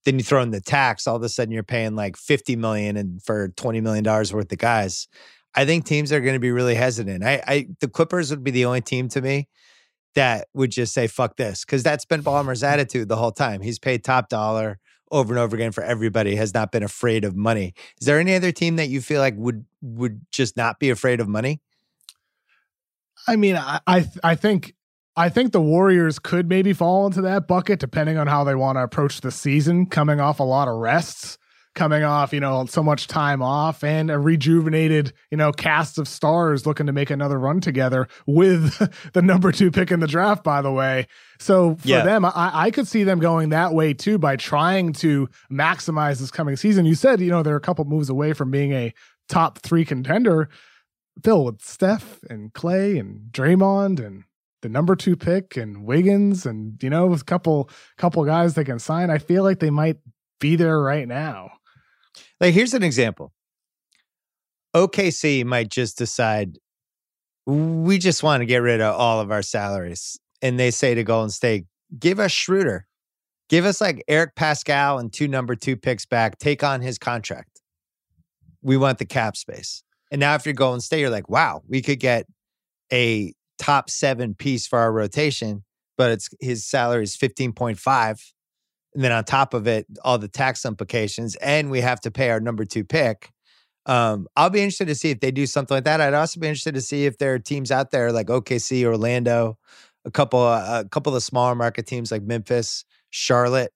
Then 0.06 0.18
you 0.18 0.24
throw 0.24 0.40
in 0.40 0.52
the 0.52 0.60
tax, 0.60 1.08
all 1.08 1.16
of 1.16 1.22
a 1.24 1.28
sudden 1.28 1.52
you're 1.52 1.64
paying 1.64 1.96
like 1.96 2.16
50 2.16 2.54
million 2.56 2.96
and 2.96 3.20
for 3.22 3.48
20 3.48 3.80
million 3.80 4.04
dollars 4.04 4.32
worth 4.32 4.50
of 4.50 4.58
guys. 4.58 5.08
I 5.56 5.64
think 5.64 5.84
teams 5.84 6.12
are 6.12 6.20
going 6.20 6.34
to 6.34 6.40
be 6.40 6.52
really 6.52 6.76
hesitant. 6.76 7.24
I, 7.24 7.42
I 7.46 7.66
the 7.80 7.88
Clippers 7.88 8.30
would 8.30 8.44
be 8.44 8.52
the 8.52 8.66
only 8.66 8.82
team 8.82 9.08
to 9.08 9.20
me 9.20 9.48
that 10.14 10.46
would 10.54 10.70
just 10.70 10.94
say 10.94 11.08
fuck 11.08 11.36
this 11.36 11.64
because 11.64 11.82
that's 11.82 12.04
been 12.04 12.22
Ballmer's 12.22 12.62
mm. 12.62 12.68
attitude 12.68 13.08
the 13.08 13.16
whole 13.16 13.32
time. 13.32 13.62
He's 13.62 13.80
paid 13.80 14.04
top 14.04 14.28
dollar 14.28 14.78
over 15.10 15.32
and 15.32 15.40
over 15.40 15.56
again 15.56 15.72
for 15.72 15.82
everybody. 15.82 16.36
Has 16.36 16.54
not 16.54 16.70
been 16.70 16.84
afraid 16.84 17.24
of 17.24 17.34
money. 17.34 17.74
Is 18.00 18.06
there 18.06 18.20
any 18.20 18.36
other 18.36 18.52
team 18.52 18.76
that 18.76 18.88
you 18.88 19.00
feel 19.00 19.20
like 19.20 19.34
would 19.36 19.64
would 19.82 20.20
just 20.30 20.56
not 20.56 20.78
be 20.78 20.90
afraid 20.90 21.20
of 21.20 21.26
money? 21.26 21.60
I 23.26 23.34
mean, 23.34 23.56
I 23.56 23.80
I, 23.88 24.06
I 24.22 24.34
think 24.36 24.74
I 25.16 25.28
think 25.28 25.52
the 25.52 25.60
Warriors 25.60 26.18
could 26.18 26.48
maybe 26.48 26.72
fall 26.72 27.06
into 27.06 27.22
that 27.22 27.48
bucket 27.48 27.80
depending 27.80 28.18
on 28.18 28.26
how 28.26 28.44
they 28.44 28.54
want 28.54 28.76
to 28.76 28.82
approach 28.82 29.20
the 29.20 29.30
season, 29.30 29.86
coming 29.86 30.20
off 30.20 30.40
a 30.40 30.44
lot 30.44 30.68
of 30.68 30.76
rests 30.76 31.38
coming 31.76 32.02
off, 32.02 32.32
you 32.32 32.40
know, 32.40 32.66
so 32.66 32.82
much 32.82 33.06
time 33.06 33.40
off 33.40 33.84
and 33.84 34.10
a 34.10 34.18
rejuvenated, 34.18 35.12
you 35.30 35.36
know, 35.36 35.52
cast 35.52 35.98
of 35.98 36.08
stars 36.08 36.66
looking 36.66 36.86
to 36.86 36.92
make 36.92 37.10
another 37.10 37.38
run 37.38 37.60
together 37.60 38.08
with 38.26 38.74
the 39.12 39.22
number 39.22 39.52
two 39.52 39.70
pick 39.70 39.92
in 39.92 40.00
the 40.00 40.08
draft, 40.08 40.42
by 40.42 40.60
the 40.60 40.72
way. 40.72 41.06
So 41.38 41.76
for 41.76 41.86
yeah. 41.86 42.02
them, 42.02 42.24
I, 42.24 42.50
I 42.54 42.70
could 42.72 42.88
see 42.88 43.04
them 43.04 43.20
going 43.20 43.50
that 43.50 43.74
way 43.74 43.94
too 43.94 44.18
by 44.18 44.34
trying 44.34 44.92
to 44.94 45.28
maximize 45.52 46.18
this 46.18 46.32
coming 46.32 46.56
season. 46.56 46.86
You 46.86 46.96
said, 46.96 47.20
you 47.20 47.30
know, 47.30 47.44
they're 47.44 47.54
a 47.54 47.60
couple 47.60 47.84
moves 47.84 48.08
away 48.08 48.32
from 48.32 48.50
being 48.50 48.72
a 48.72 48.92
top 49.28 49.58
three 49.58 49.84
contender. 49.84 50.48
Phil 51.22 51.44
with 51.44 51.62
Steph 51.62 52.20
and 52.28 52.52
Clay 52.52 52.98
and 52.98 53.30
Draymond 53.30 54.04
and 54.04 54.24
the 54.62 54.68
number 54.68 54.96
two 54.96 55.16
pick 55.16 55.56
and 55.56 55.84
Wiggins 55.84 56.46
and 56.46 56.82
you 56.82 56.90
know 56.90 57.12
a 57.12 57.18
couple 57.20 57.70
couple 57.96 58.24
guys 58.24 58.54
they 58.54 58.64
can 58.64 58.78
sign. 58.78 59.10
I 59.10 59.18
feel 59.18 59.42
like 59.42 59.60
they 59.60 59.70
might 59.70 59.96
be 60.40 60.56
there 60.56 60.80
right 60.80 61.06
now. 61.06 61.50
Like, 62.40 62.54
here's 62.54 62.74
an 62.74 62.82
example 62.82 63.32
OKC 64.74 65.44
might 65.44 65.70
just 65.70 65.96
decide 65.98 66.58
we 67.46 67.98
just 67.98 68.22
want 68.22 68.40
to 68.40 68.46
get 68.46 68.58
rid 68.58 68.80
of 68.80 68.94
all 68.94 69.20
of 69.20 69.30
our 69.30 69.42
salaries. 69.42 70.18
And 70.42 70.58
they 70.58 70.70
say 70.70 70.94
to 70.94 71.04
Golden 71.04 71.30
State, 71.30 71.64
give 71.98 72.20
us 72.20 72.32
Schroeder, 72.32 72.86
give 73.48 73.64
us 73.64 73.80
like 73.80 74.04
Eric 74.08 74.34
Paschall 74.34 75.00
and 75.00 75.12
two 75.12 75.28
number 75.28 75.54
two 75.54 75.76
picks 75.76 76.04
back, 76.04 76.38
take 76.38 76.62
on 76.62 76.82
his 76.82 76.98
contract. 76.98 77.62
We 78.62 78.76
want 78.76 78.98
the 78.98 79.06
cap 79.06 79.36
space. 79.36 79.82
And 80.10 80.20
now, 80.20 80.34
if 80.34 80.44
you're 80.44 80.54
Golden 80.54 80.80
State, 80.80 81.00
you're 81.00 81.10
like, 81.10 81.28
wow, 81.28 81.62
we 81.68 81.82
could 81.82 82.00
get 82.00 82.26
a 82.92 83.32
top 83.58 83.90
seven 83.90 84.34
piece 84.34 84.66
for 84.66 84.78
our 84.78 84.92
rotation, 84.92 85.64
but 85.96 86.10
it's 86.10 86.28
his 86.40 86.64
salary 86.64 87.04
is 87.04 87.16
15.5 87.16 88.32
and 88.96 89.04
then 89.04 89.12
on 89.12 89.24
top 89.24 89.52
of 89.52 89.66
it, 89.66 89.86
all 90.04 90.16
the 90.16 90.26
tax 90.26 90.64
implications, 90.64 91.36
and 91.36 91.70
we 91.70 91.82
have 91.82 92.00
to 92.00 92.10
pay 92.10 92.30
our 92.30 92.40
number 92.40 92.64
two 92.64 92.82
pick. 92.82 93.30
Um, 93.84 94.26
I'll 94.34 94.48
be 94.48 94.60
interested 94.60 94.88
to 94.88 94.94
see 94.94 95.10
if 95.10 95.20
they 95.20 95.30
do 95.30 95.44
something 95.44 95.76
like 95.76 95.84
that. 95.84 96.00
I'd 96.00 96.14
also 96.14 96.40
be 96.40 96.48
interested 96.48 96.74
to 96.74 96.80
see 96.80 97.04
if 97.04 97.18
there 97.18 97.34
are 97.34 97.38
teams 97.38 97.70
out 97.70 97.90
there 97.90 98.10
like 98.10 98.28
OKC, 98.28 98.84
Orlando, 98.84 99.58
a 100.06 100.10
couple, 100.10 100.40
uh, 100.40 100.80
a 100.84 100.88
couple 100.88 101.14
of 101.14 101.22
smaller 101.22 101.54
market 101.54 101.86
teams 101.86 102.10
like 102.10 102.22
Memphis, 102.22 102.86
Charlotte, 103.10 103.72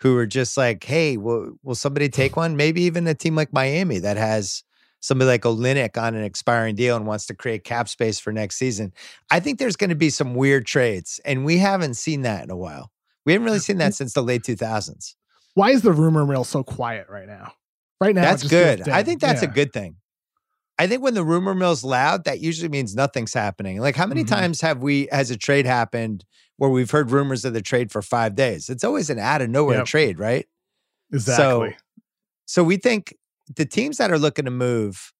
who 0.00 0.16
are 0.16 0.26
just 0.26 0.56
like, 0.56 0.82
hey, 0.82 1.18
will 1.18 1.52
will 1.62 1.74
somebody 1.74 2.08
take 2.08 2.34
one? 2.34 2.56
Maybe 2.56 2.82
even 2.82 3.06
a 3.06 3.14
team 3.14 3.36
like 3.36 3.52
Miami 3.52 3.98
that 3.98 4.16
has 4.16 4.64
somebody 5.04 5.28
like 5.28 5.42
Olynyk 5.42 6.00
on 6.00 6.14
an 6.14 6.24
expiring 6.24 6.74
deal 6.74 6.96
and 6.96 7.06
wants 7.06 7.26
to 7.26 7.34
create 7.34 7.62
cap 7.62 7.90
space 7.90 8.18
for 8.18 8.32
next 8.32 8.56
season. 8.56 8.90
I 9.30 9.38
think 9.38 9.58
there's 9.58 9.76
going 9.76 9.90
to 9.90 9.96
be 9.96 10.08
some 10.08 10.34
weird 10.34 10.64
trades, 10.64 11.20
and 11.26 11.44
we 11.44 11.58
haven't 11.58 11.94
seen 11.94 12.22
that 12.22 12.42
in 12.42 12.50
a 12.50 12.56
while. 12.56 12.90
We 13.26 13.32
haven't 13.32 13.44
really 13.44 13.58
seen 13.58 13.76
that 13.78 13.92
since 13.92 14.14
the 14.14 14.22
late 14.22 14.42
2000s. 14.44 15.14
Why 15.52 15.70
is 15.72 15.82
the 15.82 15.92
rumor 15.92 16.24
mill 16.24 16.44
so 16.44 16.62
quiet 16.64 17.06
right 17.10 17.26
now? 17.26 17.52
Right 18.00 18.14
now, 18.14 18.22
that's 18.22 18.48
good. 18.48 18.88
I 18.88 19.02
think 19.02 19.20
that's 19.20 19.42
yeah. 19.42 19.50
a 19.50 19.52
good 19.52 19.72
thing. 19.74 19.96
I 20.78 20.86
think 20.86 21.02
when 21.02 21.14
the 21.14 21.22
rumor 21.22 21.54
mill's 21.54 21.84
loud, 21.84 22.24
that 22.24 22.40
usually 22.40 22.70
means 22.70 22.96
nothing's 22.96 23.34
happening. 23.34 23.80
Like, 23.80 23.96
how 23.96 24.06
many 24.06 24.24
Mhm. 24.24 24.28
times 24.28 24.60
have 24.62 24.78
we, 24.82 25.08
has 25.12 25.30
a 25.30 25.36
trade 25.36 25.66
happened 25.66 26.24
where 26.56 26.70
we've 26.70 26.90
heard 26.90 27.10
rumors 27.10 27.44
of 27.44 27.52
the 27.52 27.62
trade 27.62 27.92
for 27.92 28.00
five 28.02 28.34
days? 28.34 28.70
It's 28.70 28.82
always 28.82 29.10
an 29.10 29.18
out 29.18 29.42
of 29.42 29.50
nowhere 29.50 29.78
Yep. 29.78 29.86
trade, 29.86 30.18
right? 30.18 30.46
Exactly. 31.12 31.76
So 32.46 32.64
we 32.64 32.76
think 32.78 33.14
the 33.54 33.66
teams 33.66 33.98
that 33.98 34.10
are 34.10 34.18
looking 34.18 34.44
to 34.44 34.50
move, 34.50 35.12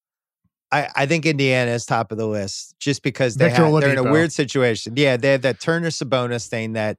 I, 0.72 0.88
I 0.96 1.06
think 1.06 1.26
Indiana 1.26 1.70
is 1.70 1.86
top 1.86 2.10
of 2.10 2.18
the 2.18 2.26
list 2.26 2.74
just 2.80 3.02
because 3.02 3.36
they 3.36 3.50
have, 3.50 3.80
they're 3.80 3.92
in 3.92 3.98
a 3.98 4.10
weird 4.10 4.32
situation. 4.32 4.94
Yeah, 4.96 5.16
they 5.16 5.32
have 5.32 5.42
that 5.42 5.60
Turner 5.60 5.90
Sabonis 5.90 6.48
thing 6.48 6.72
that 6.72 6.98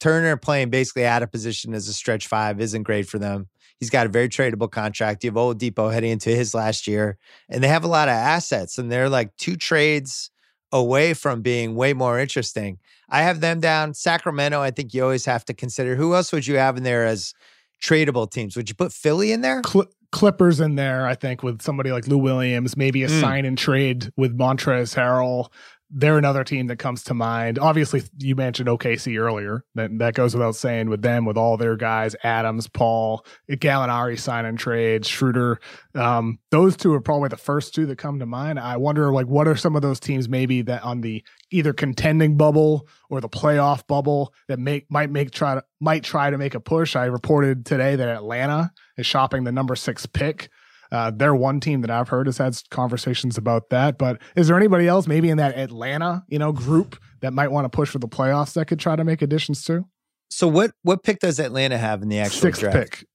Turner 0.00 0.36
playing 0.36 0.70
basically 0.70 1.06
out 1.06 1.22
of 1.22 1.30
position 1.30 1.74
as 1.74 1.88
a 1.88 1.92
stretch 1.92 2.26
five 2.26 2.60
isn't 2.60 2.84
great 2.84 3.08
for 3.08 3.18
them. 3.18 3.48
He's 3.78 3.90
got 3.90 4.06
a 4.06 4.10
very 4.10 4.28
tradable 4.28 4.70
contract. 4.70 5.24
You 5.24 5.30
have 5.30 5.36
Oladipo 5.36 5.92
heading 5.92 6.10
into 6.10 6.30
his 6.30 6.54
last 6.54 6.86
year, 6.86 7.16
and 7.48 7.64
they 7.64 7.68
have 7.68 7.84
a 7.84 7.88
lot 7.88 8.08
of 8.08 8.12
assets, 8.14 8.78
and 8.78 8.92
they're 8.92 9.08
like 9.08 9.34
two 9.36 9.56
trades 9.56 10.30
away 10.70 11.14
from 11.14 11.42
being 11.42 11.74
way 11.74 11.92
more 11.92 12.18
interesting. 12.18 12.78
I 13.08 13.22
have 13.22 13.40
them 13.40 13.58
down. 13.58 13.94
Sacramento, 13.94 14.60
I 14.60 14.70
think 14.70 14.94
you 14.94 15.02
always 15.02 15.24
have 15.24 15.44
to 15.46 15.54
consider. 15.54 15.96
Who 15.96 16.14
else 16.14 16.30
would 16.32 16.46
you 16.46 16.56
have 16.56 16.76
in 16.76 16.82
there 16.82 17.06
as 17.06 17.34
tradable 17.82 18.30
teams? 18.30 18.54
Would 18.56 18.68
you 18.68 18.74
put 18.74 18.92
Philly 18.92 19.32
in 19.32 19.40
there? 19.40 19.62
Cl- 19.66 19.88
Clippers 20.12 20.60
in 20.60 20.74
there, 20.74 21.06
I 21.06 21.14
think, 21.14 21.42
with 21.42 21.62
somebody 21.62 21.92
like 21.92 22.08
Lou 22.08 22.18
Williams, 22.18 22.76
maybe 22.76 23.04
a 23.04 23.08
Mm. 23.08 23.20
sign 23.20 23.44
and 23.44 23.56
trade 23.56 24.10
with 24.16 24.36
Montrezl 24.36 24.96
Harrell. 24.96 25.48
They're 25.92 26.18
another 26.18 26.44
team 26.44 26.68
that 26.68 26.76
comes 26.76 27.02
to 27.04 27.14
mind. 27.14 27.58
Obviously, 27.58 28.02
you 28.18 28.36
mentioned 28.36 28.68
OKC 28.68 29.18
earlier. 29.18 29.64
That 29.74 29.98
that 29.98 30.14
goes 30.14 30.34
without 30.34 30.54
saying 30.54 30.88
with 30.88 31.02
them, 31.02 31.24
with 31.24 31.36
all 31.36 31.56
their 31.56 31.76
guys, 31.76 32.14
Adams, 32.22 32.68
Paul, 32.68 33.24
Gallinari 33.50 34.18
sign 34.18 34.44
and 34.44 34.58
trade, 34.58 35.04
Schroeder. 35.04 35.60
Um, 35.94 36.38
those 36.50 36.76
two 36.76 36.94
are 36.94 37.00
probably 37.00 37.28
the 37.28 37.36
first 37.36 37.74
two 37.74 37.86
that 37.86 37.98
come 37.98 38.20
to 38.20 38.26
mind. 38.26 38.60
I 38.60 38.76
wonder, 38.76 39.12
like, 39.12 39.26
what 39.26 39.48
are 39.48 39.56
some 39.56 39.74
of 39.74 39.82
those 39.82 39.98
teams 39.98 40.28
maybe 40.28 40.62
that 40.62 40.84
on 40.84 41.00
the 41.00 41.24
either 41.50 41.72
contending 41.72 42.36
bubble 42.36 42.88
or 43.08 43.20
the 43.20 43.28
playoff 43.28 43.86
bubble 43.86 44.32
that 44.48 44.58
make 44.58 44.90
might 44.90 45.10
make 45.10 45.32
try 45.32 45.56
to 45.56 45.64
might 45.80 46.04
try 46.04 46.30
to 46.30 46.38
make 46.38 46.54
a 46.54 46.60
push. 46.60 46.94
I 46.94 47.06
reported 47.06 47.66
today 47.66 47.96
that 47.96 48.08
Atlanta 48.08 48.72
is 48.96 49.06
shopping 49.06 49.44
the 49.44 49.52
number 49.52 49.74
six 49.74 50.06
pick. 50.06 50.50
Uh, 50.92 51.10
they're 51.14 51.34
one 51.34 51.60
team 51.60 51.82
that 51.82 51.90
I've 51.90 52.08
heard 52.08 52.26
has 52.26 52.38
had 52.38 52.56
conversations 52.70 53.38
about 53.38 53.70
that. 53.70 53.96
But 53.98 54.20
is 54.34 54.48
there 54.48 54.56
anybody 54.56 54.88
else 54.88 55.06
maybe 55.06 55.30
in 55.30 55.36
that 55.38 55.56
Atlanta, 55.56 56.24
you 56.28 56.38
know, 56.38 56.52
group 56.52 56.98
that 57.20 57.32
might 57.32 57.48
want 57.52 57.64
to 57.64 57.68
push 57.68 57.90
for 57.90 57.98
the 57.98 58.08
playoffs 58.08 58.54
that 58.54 58.66
could 58.66 58.80
try 58.80 58.96
to 58.96 59.04
make 59.04 59.22
additions 59.22 59.64
to? 59.66 59.84
So 60.30 60.48
what 60.48 60.72
what 60.82 61.02
pick 61.02 61.20
does 61.20 61.38
Atlanta 61.38 61.78
have 61.78 62.02
in 62.02 62.08
the 62.08 62.18
actual 62.18 62.40
Sixth 62.40 62.60
draft? 62.60 62.76
pick. 62.76 63.06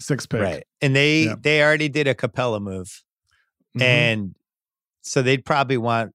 Sixth 0.00 0.28
pick. 0.28 0.40
Right. 0.42 0.64
And 0.80 0.94
they 0.96 1.24
Yeah. 1.24 1.34
they 1.40 1.62
already 1.62 1.88
did 1.88 2.06
a 2.08 2.14
Capela 2.14 2.60
move. 2.60 3.02
Mhm. 3.76 3.82
And 3.82 4.34
so 5.02 5.22
they'd 5.22 5.44
probably 5.44 5.76
want 5.78 6.12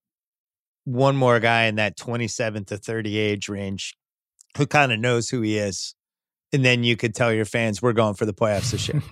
one 0.86 1.15
more 1.15 1.39
guy 1.39 1.63
in 1.63 1.75
that 1.75 1.97
27 1.97 2.65
to 2.65 2.78
30 2.78 3.17
age 3.17 3.49
range 3.49 3.95
who 4.57 4.65
kind 4.65 4.91
of 4.91 4.99
knows 4.99 5.30
who 5.30 5.41
he 5.41 5.57
is. 5.57 5.93
And 6.53 6.63
then 6.63 6.84
you 6.84 6.95
could 6.95 7.13
tell 7.13 7.34
your 7.34 7.45
fans, 7.45 7.82
we're 7.82 7.93
going 7.93 8.13
for 8.15 8.25
the 8.25 8.34
playoffs 8.34 8.71
this 8.71 8.88
year. 8.88 9.01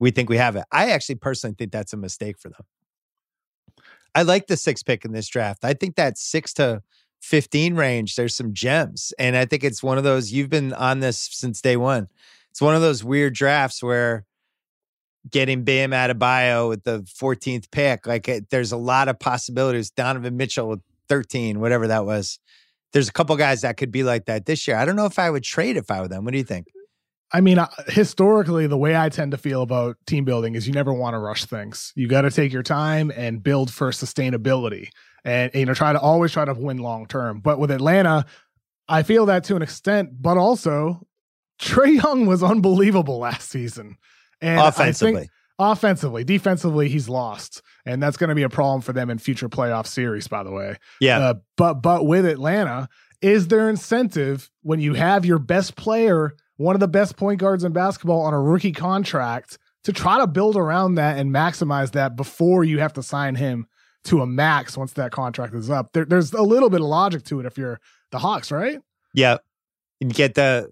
we 0.00 0.10
think 0.10 0.28
we 0.28 0.36
have 0.36 0.56
it. 0.56 0.64
I 0.70 0.90
actually 0.90 1.16
personally 1.16 1.54
think 1.58 1.72
that's 1.72 1.92
a 1.92 1.96
mistake 1.96 2.38
for 2.38 2.48
them. 2.48 2.62
I 4.14 4.22
like 4.22 4.46
the 4.46 4.56
six 4.56 4.82
pick 4.82 5.04
in 5.04 5.12
this 5.12 5.28
draft. 5.28 5.64
I 5.64 5.74
think 5.74 5.96
that 5.96 6.18
six 6.18 6.52
to 6.54 6.82
15 7.20 7.74
range, 7.74 8.16
there's 8.16 8.34
some 8.34 8.54
gems. 8.54 9.12
And 9.18 9.36
I 9.36 9.44
think 9.44 9.64
it's 9.64 9.82
one 9.82 9.98
of 9.98 10.04
those, 10.04 10.32
you've 10.32 10.50
been 10.50 10.72
on 10.72 11.00
this 11.00 11.18
since 11.18 11.60
day 11.60 11.76
one. 11.76 12.08
It's 12.50 12.60
one 12.60 12.74
of 12.74 12.80
those 12.80 13.04
weird 13.04 13.34
drafts 13.34 13.82
where 13.82 14.24
getting 15.30 15.64
Bam 15.64 15.90
Adebayo 15.90 16.68
with 16.68 16.84
the 16.84 17.00
14th 17.02 17.70
pick, 17.70 18.06
like 18.06 18.28
it, 18.28 18.50
there's 18.50 18.72
a 18.72 18.76
lot 18.76 19.08
of 19.08 19.18
possibilities. 19.18 19.90
Donovan 19.90 20.36
Mitchell 20.36 20.68
with 20.68 20.80
13, 21.08 21.60
whatever 21.60 21.86
that 21.88 22.06
was. 22.06 22.38
There's 22.92 23.08
a 23.08 23.12
couple 23.12 23.36
guys 23.36 23.60
that 23.62 23.76
could 23.76 23.92
be 23.92 24.02
like 24.02 24.24
that 24.26 24.46
this 24.46 24.66
year. 24.66 24.76
I 24.76 24.84
don't 24.84 24.96
know 24.96 25.06
if 25.06 25.18
I 25.18 25.28
would 25.28 25.44
trade 25.44 25.76
if 25.76 25.90
I 25.90 26.00
were 26.00 26.08
them. 26.08 26.24
What 26.24 26.32
do 26.32 26.38
you 26.38 26.44
think? 26.44 26.68
I 27.30 27.40
mean, 27.42 27.58
uh, 27.58 27.68
historically, 27.88 28.66
the 28.66 28.78
way 28.78 28.96
I 28.96 29.10
tend 29.10 29.32
to 29.32 29.36
feel 29.38 29.62
about 29.62 29.96
team 30.06 30.24
building 30.24 30.54
is 30.54 30.66
you 30.66 30.72
never 30.72 30.92
want 30.92 31.14
to 31.14 31.18
rush 31.18 31.44
things. 31.44 31.92
You 31.94 32.08
got 32.08 32.22
to 32.22 32.30
take 32.30 32.52
your 32.52 32.62
time 32.62 33.12
and 33.14 33.42
build 33.42 33.70
for 33.70 33.90
sustainability, 33.90 34.88
and 35.24 35.50
you 35.54 35.66
know, 35.66 35.74
try 35.74 35.92
to 35.92 36.00
always 36.00 36.32
try 36.32 36.44
to 36.46 36.54
win 36.54 36.78
long 36.78 37.06
term. 37.06 37.40
But 37.40 37.58
with 37.58 37.70
Atlanta, 37.70 38.24
I 38.88 39.02
feel 39.02 39.26
that 39.26 39.44
to 39.44 39.56
an 39.56 39.62
extent, 39.62 40.10
but 40.22 40.38
also 40.38 41.06
Trae 41.60 42.02
Young 42.02 42.24
was 42.26 42.42
unbelievable 42.42 43.18
last 43.18 43.50
season, 43.50 43.98
and 44.40 44.58
I 44.60 44.70
think- 44.70 44.80
Offensively. 44.88 45.30
offensively, 45.58 46.24
defensively, 46.24 46.88
he's 46.88 47.08
lost, 47.10 47.60
and 47.84 48.02
that's 48.02 48.16
going 48.16 48.28
to 48.28 48.34
be 48.34 48.44
a 48.44 48.48
problem 48.48 48.80
for 48.80 48.94
them 48.94 49.10
in 49.10 49.18
future 49.18 49.48
playoff 49.50 49.86
series. 49.86 50.28
By 50.28 50.44
the 50.44 50.52
way, 50.52 50.76
yeah. 51.00 51.18
uh, 51.18 51.34
but 51.58 51.74
but 51.74 52.06
with 52.06 52.24
Atlanta, 52.24 52.88
is 53.20 53.48
there 53.48 53.68
incentive 53.68 54.50
when 54.62 54.80
you 54.80 54.94
have 54.94 55.26
your 55.26 55.38
best 55.38 55.76
player, 55.76 56.34
one 56.58 56.76
of 56.76 56.80
the 56.80 56.88
best 56.88 57.16
point 57.16 57.40
guards 57.40 57.64
in 57.64 57.72
basketball, 57.72 58.20
on 58.20 58.34
a 58.34 58.40
rookie 58.40 58.72
contract 58.72 59.58
to 59.84 59.92
try 59.92 60.18
to 60.18 60.26
build 60.26 60.56
around 60.56 60.96
that 60.96 61.16
and 61.18 61.30
maximize 61.32 61.92
that 61.92 62.14
before 62.14 62.62
you 62.64 62.78
have 62.80 62.92
to 62.92 63.02
sign 63.02 63.34
him 63.36 63.66
to 64.04 64.20
a 64.20 64.26
max 64.26 64.76
once 64.76 64.92
that 64.94 65.10
contract 65.12 65.54
is 65.54 65.70
up? 65.70 65.92
There, 65.92 66.04
there's 66.04 66.32
a 66.32 66.42
little 66.42 66.68
bit 66.68 66.80
of 66.80 66.86
logic 66.86 67.24
to 67.24 67.40
it 67.40 67.46
if 67.46 67.56
you're 67.56 67.80
the 68.10 68.18
Hawks, 68.18 68.50
right? 68.52 68.78
Yeah. 69.14 69.38
And 70.00 70.12
get 70.12 70.34
the 70.34 70.68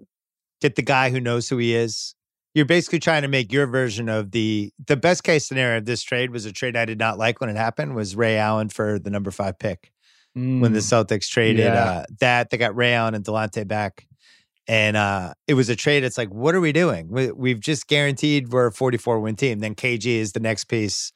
get 0.61 0.77
the 0.77 0.83
guy 0.83 1.11
who 1.11 1.21
knows 1.21 1.49
who 1.49 1.57
he 1.59 1.75
is. 1.75 2.15
You're 2.55 2.65
basically 2.65 3.01
trying 3.01 3.23
to 3.23 3.29
make 3.29 3.53
your 3.53 3.67
version 3.67 4.09
of 4.09 4.31
the 4.31 4.73
the 4.87 4.97
best 4.97 5.25
case 5.25 5.47
scenario 5.47 5.79
of 5.79 5.85
this 5.85 6.03
trade 6.03 6.31
was 6.31 6.47
a 6.47 6.53
trade 6.53 6.77
I 6.77 6.85
did 6.85 6.99
not 6.99 7.19
like 7.19 7.41
when 7.41 7.51
it 7.51 7.57
happened 7.57 7.95
was 7.95 8.17
Ray 8.17 8.39
Allen 8.39 8.69
for 8.71 8.99
the 8.99 9.11
number 9.11 9.31
five 9.31 9.59
pick. 9.59 9.93
When 10.35 10.73
the 10.73 10.81
Celtics 10.81 11.29
traded 11.29 11.65
Yeah. 11.65 11.73
uh, 11.85 12.05
that, 12.21 12.51
they 12.51 12.59
got 12.59 12.77
Ray 12.77 12.93
Allen 12.93 13.15
and 13.15 13.25
Delonte 13.25 13.67
back. 13.67 14.07
And 14.69 14.97
uh, 14.97 15.35
it 15.47 15.55
was 15.55 15.69
a 15.69 15.77
trade. 15.77 16.03
It's 16.03 16.19
like, 16.19 16.31
what 16.31 16.55
are 16.55 16.61
we 16.61 16.73
doing? 16.73 17.09
We, 17.09 17.31
we've 17.31 17.61
just 17.61 17.87
guaranteed 17.87 18.49
we're 18.49 18.67
a 18.67 18.73
44 18.73 19.21
win 19.21 19.37
team. 19.37 19.61
Then 19.61 19.75
KG 19.75 20.07
is 20.07 20.33
the 20.33 20.41
next 20.41 20.65
piece. 20.65 21.13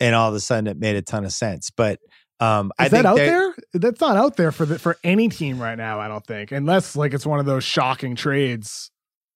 And 0.00 0.14
all 0.14 0.28
of 0.28 0.34
a 0.34 0.40
sudden 0.40 0.66
it 0.66 0.78
made 0.78 0.96
a 0.96 1.02
ton 1.02 1.24
of 1.24 1.32
sense. 1.32 1.70
But 1.70 1.98
um, 2.40 2.72
I 2.78 2.86
Is 2.86 2.90
think 2.90 3.04
that 3.04 3.08
out 3.08 3.16
there? 3.16 3.54
That's 3.72 4.00
not 4.00 4.16
out 4.16 4.36
there 4.36 4.52
for 4.52 4.66
the, 4.66 4.78
for 4.78 4.96
any 5.04 5.28
team 5.28 5.60
right 5.60 5.76
now. 5.76 6.00
I 6.00 6.08
don't 6.08 6.26
think, 6.26 6.52
unless 6.52 6.96
like 6.96 7.14
it's 7.14 7.26
one 7.26 7.38
of 7.38 7.46
those 7.46 7.64
shocking 7.64 8.16
trades, 8.16 8.90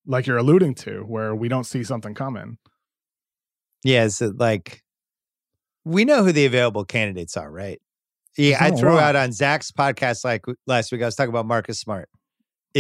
like 0.07 0.27
you're 0.27 0.37
alluding 0.37 0.75
to, 0.77 1.03
where 1.03 1.35
we 1.35 1.49
don't 1.49 1.65
see 1.65 1.85
something 1.85 2.15
coming. 2.15 2.59
Yeah, 3.85 4.05
it's 4.05 4.21
like 4.21 4.83
we 5.85 6.05
know 6.05 6.25
who 6.25 6.33
the 6.33 6.45
available 6.45 6.85
candidates 6.85 7.37
are, 7.37 7.51
right? 7.51 7.81
Yeah, 8.37 8.59
I 8.61 8.71
threw 8.71 8.99
out 8.99 9.17
on 9.17 9.33
Zach's 9.33 9.73
podcast 9.73 10.25
like 10.25 10.45
last 10.67 10.93
week. 10.93 11.03
I 11.03 11.07
was 11.07 11.15
talking 11.15 11.31
about 11.31 11.47
Marcus 11.47 11.81
Smart. 11.81 12.09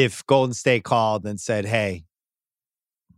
If 0.05 0.25
Golden 0.27 0.55
State 0.55 0.85
called 0.85 1.27
and 1.27 1.41
said, 1.41 1.65
"Hey, 1.67 2.05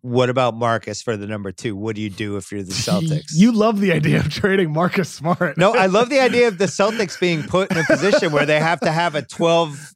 what 0.03 0.31
about 0.31 0.55
Marcus 0.55 1.03
for 1.03 1.17
the 1.17 1.27
number 1.27 1.53
two? 1.53 1.77
What 1.77 1.95
do 1.95 2.03
you 2.03 2.11
do 2.11 2.37
if 2.37 2.51
you're 2.51 2.63
the 2.63 2.73
Celtics?" 2.89 3.33
You 3.35 3.53
love 3.53 3.81
the 3.81 3.93
idea 3.93 4.21
of 4.21 4.29
trading 4.31 4.73
Marcus 4.73 5.11
Smart. 5.11 5.59
no, 5.59 5.75
I 5.75 5.87
love 5.87 6.09
the 6.11 6.21
idea 6.29 6.49
of 6.49 6.59
the 6.59 6.67
Celtics 6.67 7.19
being 7.21 7.43
put 7.43 7.71
in 7.71 7.79
a 7.79 7.85
position 7.85 8.33
where 8.33 8.47
they 8.47 8.61
have 8.61 8.81
to 8.81 8.93
have 8.93 9.15
a 9.15 9.23
12, 9.23 9.93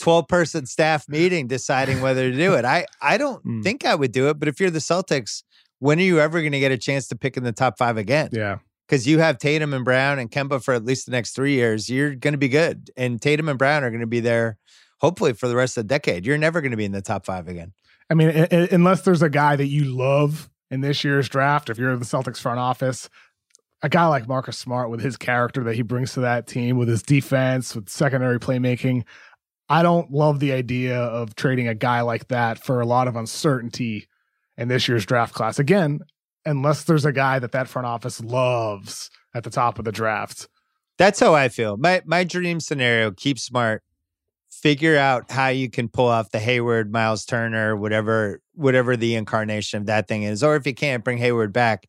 12 0.00 0.28
person 0.28 0.66
staff 0.66 1.08
meeting 1.08 1.46
deciding 1.46 2.00
whether 2.00 2.30
to 2.30 2.36
do 2.36 2.54
it. 2.54 2.64
I 2.64 2.86
I 3.00 3.18
don't 3.18 3.44
Mm. 3.44 3.62
think 3.62 3.84
I 3.86 3.94
would 3.94 4.12
do 4.12 4.28
it, 4.28 4.38
but 4.38 4.48
if 4.48 4.58
you're 4.60 4.70
the 4.70 4.80
Celtics, 4.80 5.42
when 5.78 5.98
are 5.98 6.02
you 6.02 6.18
ever 6.20 6.40
going 6.40 6.52
to 6.52 6.60
get 6.60 6.72
a 6.72 6.78
chance 6.78 7.06
to 7.08 7.16
pick 7.16 7.36
in 7.36 7.44
the 7.44 7.52
top 7.52 7.78
five 7.78 7.96
again? 7.96 8.30
yeah. 8.32 8.58
because 8.88 9.06
you 9.06 9.18
have 9.18 9.36
Tatum 9.38 9.74
and 9.74 9.84
Brown 9.84 10.18
and 10.20 10.30
Kemba 10.30 10.62
for 10.62 10.72
at 10.74 10.84
least 10.84 11.06
the 11.06 11.12
next 11.12 11.34
three 11.34 11.52
years, 11.54 11.88
you're 11.90 12.14
going 12.14 12.34
to 12.34 12.38
be 12.38 12.48
good. 12.48 12.88
And 12.96 13.20
Tatum 13.20 13.48
and 13.48 13.58
Brown 13.58 13.82
are 13.84 13.90
going 13.90 14.00
to 14.00 14.06
be 14.06 14.20
there, 14.20 14.58
hopefully, 14.98 15.32
for 15.32 15.48
the 15.48 15.56
rest 15.56 15.76
of 15.76 15.84
the 15.84 15.88
decade. 15.88 16.26
You're 16.26 16.38
never 16.38 16.60
going 16.60 16.70
to 16.70 16.76
be 16.76 16.84
in 16.84 16.92
the 16.92 17.02
top 17.02 17.24
five 17.24 17.48
again. 17.48 17.72
I 18.08 18.14
mean, 18.14 18.28
unless 18.70 19.02
there's 19.02 19.22
a 19.22 19.30
guy 19.30 19.56
that 19.56 19.66
you 19.66 19.84
love 19.84 20.48
in 20.70 20.80
this 20.80 21.02
year's 21.04 21.28
draft, 21.28 21.70
if 21.70 21.78
you're 21.78 21.96
the 21.96 22.04
Celtics 22.04 22.40
front 22.40 22.58
office, 22.58 23.08
a 23.82 23.88
guy 23.88 24.06
like 24.06 24.28
Marcus 24.28 24.56
Smart 24.56 24.90
with 24.90 25.00
his 25.00 25.16
character 25.16 25.64
that 25.64 25.74
he 25.74 25.82
brings 25.82 26.12
to 26.14 26.20
that 26.20 26.46
team, 26.46 26.76
with 26.76 26.88
his 26.88 27.02
defense, 27.02 27.74
with 27.74 27.88
secondary 27.88 28.38
playmaking, 28.38 29.04
I 29.68 29.82
don't 29.82 30.12
love 30.12 30.38
the 30.38 30.52
idea 30.52 30.98
of 30.98 31.34
trading 31.34 31.68
a 31.68 31.74
guy 31.74 32.00
like 32.02 32.28
that 32.28 32.62
for 32.62 32.80
a 32.80 32.86
lot 32.86 33.08
of 33.08 33.16
uncertainty 33.16 34.06
in 34.56 34.68
this 34.68 34.88
year's 34.88 35.04
draft 35.04 35.34
class. 35.34 35.58
Again, 35.58 36.00
unless 36.44 36.84
there's 36.84 37.04
a 37.04 37.12
guy 37.12 37.38
that 37.40 37.52
that 37.52 37.68
front 37.68 37.86
office 37.86 38.20
loves 38.22 39.10
at 39.34 39.44
the 39.44 39.50
top 39.50 39.78
of 39.78 39.84
the 39.84 39.92
draft. 39.92 40.48
That's 40.98 41.20
how 41.20 41.34
I 41.34 41.48
feel. 41.48 41.76
My 41.76 42.02
my 42.06 42.24
dream 42.24 42.60
scenario: 42.60 43.10
keep 43.10 43.38
smart, 43.38 43.82
figure 44.66 44.96
out 44.98 45.30
how 45.30 45.46
you 45.46 45.70
can 45.70 45.88
pull 45.88 46.08
off 46.08 46.30
the 46.32 46.40
Hayward, 46.40 46.90
Miles 46.90 47.24
Turner, 47.24 47.76
whatever 47.76 48.40
whatever 48.54 48.96
the 48.96 49.14
incarnation 49.14 49.78
of 49.80 49.86
that 49.86 50.08
thing 50.08 50.24
is, 50.24 50.42
or 50.42 50.56
if 50.56 50.66
you 50.66 50.74
can't, 50.74 51.04
bring 51.04 51.18
Hayward 51.18 51.52
back. 51.52 51.86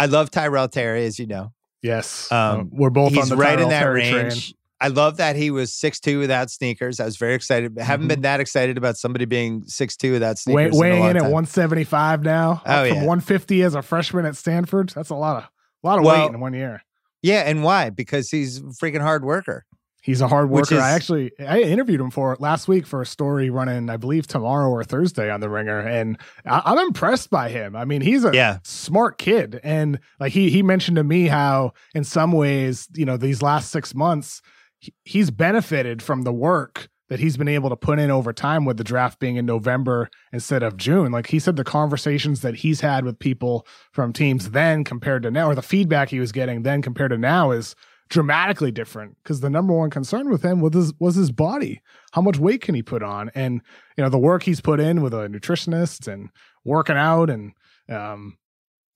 I 0.00 0.06
love 0.06 0.28
Tyrell 0.30 0.68
Terry, 0.68 1.04
as 1.06 1.18
you 1.20 1.26
know. 1.26 1.52
Yes, 1.80 2.30
Um, 2.32 2.60
uh, 2.60 2.64
we're 2.72 2.90
both 2.90 3.12
He's 3.12 3.22
on 3.22 3.28
the 3.28 3.36
right 3.36 3.60
in 3.60 3.68
that 3.68 3.80
Terry 3.82 4.00
range. 4.12 4.48
train. 4.50 4.54
I 4.80 4.88
love 4.88 5.18
that 5.18 5.36
he 5.36 5.50
was 5.52 5.72
6'2 5.72 6.18
without 6.18 6.50
sneakers. 6.50 6.98
I 6.98 7.04
was 7.04 7.16
very 7.16 7.34
excited. 7.34 7.78
Haven't 7.78 8.06
Mhm. 8.06 8.08
been 8.08 8.20
that 8.22 8.40
excited 8.40 8.76
about 8.78 8.96
somebody 8.96 9.24
being 9.24 9.62
6'2 9.66 10.10
without 10.12 10.38
Weigh, 10.46 10.70
sneakers. 10.70 10.74
in, 10.74 10.74
a 10.74 10.80
weighing 10.80 11.00
long 11.00 11.10
in 11.10 11.16
at 11.18 11.22
175 11.30 12.22
now. 12.24 12.62
Oh, 12.66 12.70
up 12.72 12.88
from 12.88 12.96
yeah. 12.98 13.04
150 13.04 13.62
as 13.62 13.74
a 13.76 13.82
freshman 13.82 14.24
at 14.24 14.36
Stanford. 14.36 14.90
That's 14.94 15.10
a 15.10 15.14
lot 15.14 15.36
of 15.36 15.42
a 15.84 15.86
lot 15.86 15.98
of 16.00 16.04
Well, 16.04 16.26
weight 16.26 16.34
in 16.34 16.40
one 16.40 16.54
year. 16.54 16.82
Yeah, 17.22 17.40
and 17.42 17.62
why? 17.62 17.90
Because 17.90 18.30
he's 18.30 18.58
a 18.58 18.62
freaking 18.62 19.00
hard 19.02 19.24
worker. 19.24 19.64
He's 20.08 20.22
a 20.22 20.26
hard 20.28 20.48
worker. 20.48 20.76
is- 20.76 20.80
I 20.80 20.92
actually 20.92 21.32
I 21.38 21.60
interviewed 21.60 22.00
him 22.00 22.10
for 22.10 22.34
last 22.40 22.66
week 22.66 22.86
for 22.86 23.02
a 23.02 23.06
story 23.06 23.50
running, 23.50 23.90
I 23.90 23.98
believe 23.98 24.26
tomorrow 24.26 24.70
or 24.70 24.82
Thursday 24.82 25.30
on 25.30 25.40
the 25.40 25.50
Ringer, 25.50 25.80
and 25.80 26.16
I, 26.46 26.62
I'm 26.64 26.78
impressed 26.78 27.28
by 27.28 27.50
him. 27.50 27.76
I 27.76 27.84
mean, 27.84 28.00
he's 28.00 28.24
a 28.24 28.30
Yeah. 28.34 28.58
smart 28.64 29.18
kid, 29.18 29.60
and 29.62 29.98
like 30.18 30.32
he 30.32 30.48
he 30.48 30.62
mentioned 30.62 30.96
to 30.96 31.04
me 31.04 31.26
how 31.26 31.72
in 31.94 32.04
some 32.04 32.32
ways, 32.32 32.88
you 32.94 33.04
know, 33.04 33.18
these 33.18 33.42
last 33.42 33.70
six 33.70 33.94
months, 33.94 34.40
he, 34.78 34.94
he's 35.04 35.30
benefited 35.30 36.00
from 36.02 36.22
the 36.22 36.32
work 36.32 36.88
that 37.10 37.20
he's 37.20 37.36
been 37.36 37.48
able 37.48 37.68
to 37.70 37.76
put 37.76 37.98
in 37.98 38.10
over 38.10 38.32
time 38.32 38.64
with 38.64 38.76
the 38.78 38.84
draft 38.84 39.18
being 39.18 39.36
in 39.36 39.44
November 39.46 40.08
instead 40.32 40.62
of 40.62 40.76
June. 40.76 41.10
Like 41.12 41.26
he 41.28 41.38
said, 41.38 41.56
the 41.56 41.64
conversations 41.64 42.40
that 42.42 42.54
he's 42.56 42.80
had 42.82 43.04
with 43.04 43.18
people 43.18 43.66
from 43.92 44.12
teams 44.12 44.50
then 44.52 44.84
compared 44.84 45.22
to 45.24 45.30
now, 45.30 45.50
or 45.50 45.54
the 45.54 45.62
feedback 45.62 46.08
he 46.10 46.20
was 46.20 46.32
getting 46.32 46.62
then 46.64 46.80
compared 46.82 47.10
to 47.10 47.18
now 47.18 47.50
is 47.50 47.74
dramatically 48.08 48.70
different 48.70 49.16
because 49.22 49.40
the 49.40 49.50
number 49.50 49.74
one 49.74 49.90
concern 49.90 50.30
with 50.30 50.42
him 50.42 50.60
was 50.60 50.74
his, 50.74 50.92
was 50.98 51.14
his 51.14 51.30
body. 51.30 51.82
How 52.12 52.22
much 52.22 52.38
weight 52.38 52.62
can 52.62 52.74
he 52.74 52.82
put 52.82 53.02
on? 53.02 53.30
And, 53.34 53.60
you 53.96 54.04
know, 54.04 54.10
the 54.10 54.18
work 54.18 54.42
he's 54.42 54.60
put 54.60 54.80
in 54.80 55.02
with 55.02 55.12
a 55.14 55.28
nutritionist 55.28 56.10
and 56.10 56.30
working 56.64 56.96
out 56.96 57.30
and, 57.30 57.52
um, 57.88 58.36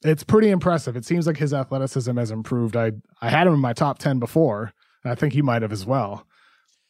it's 0.04 0.24
pretty 0.24 0.50
impressive. 0.50 0.96
It 0.96 1.04
seems 1.04 1.28
like 1.28 1.36
his 1.36 1.54
athleticism 1.54 2.16
has 2.16 2.32
improved. 2.32 2.76
I 2.76 2.90
I 3.20 3.30
had 3.30 3.46
him 3.46 3.54
in 3.54 3.60
my 3.60 3.72
top 3.72 3.98
ten 3.98 4.18
before, 4.18 4.72
and 5.04 5.12
I 5.12 5.14
think 5.14 5.32
he 5.32 5.42
might 5.42 5.62
have 5.62 5.70
as 5.70 5.86
well. 5.86 6.26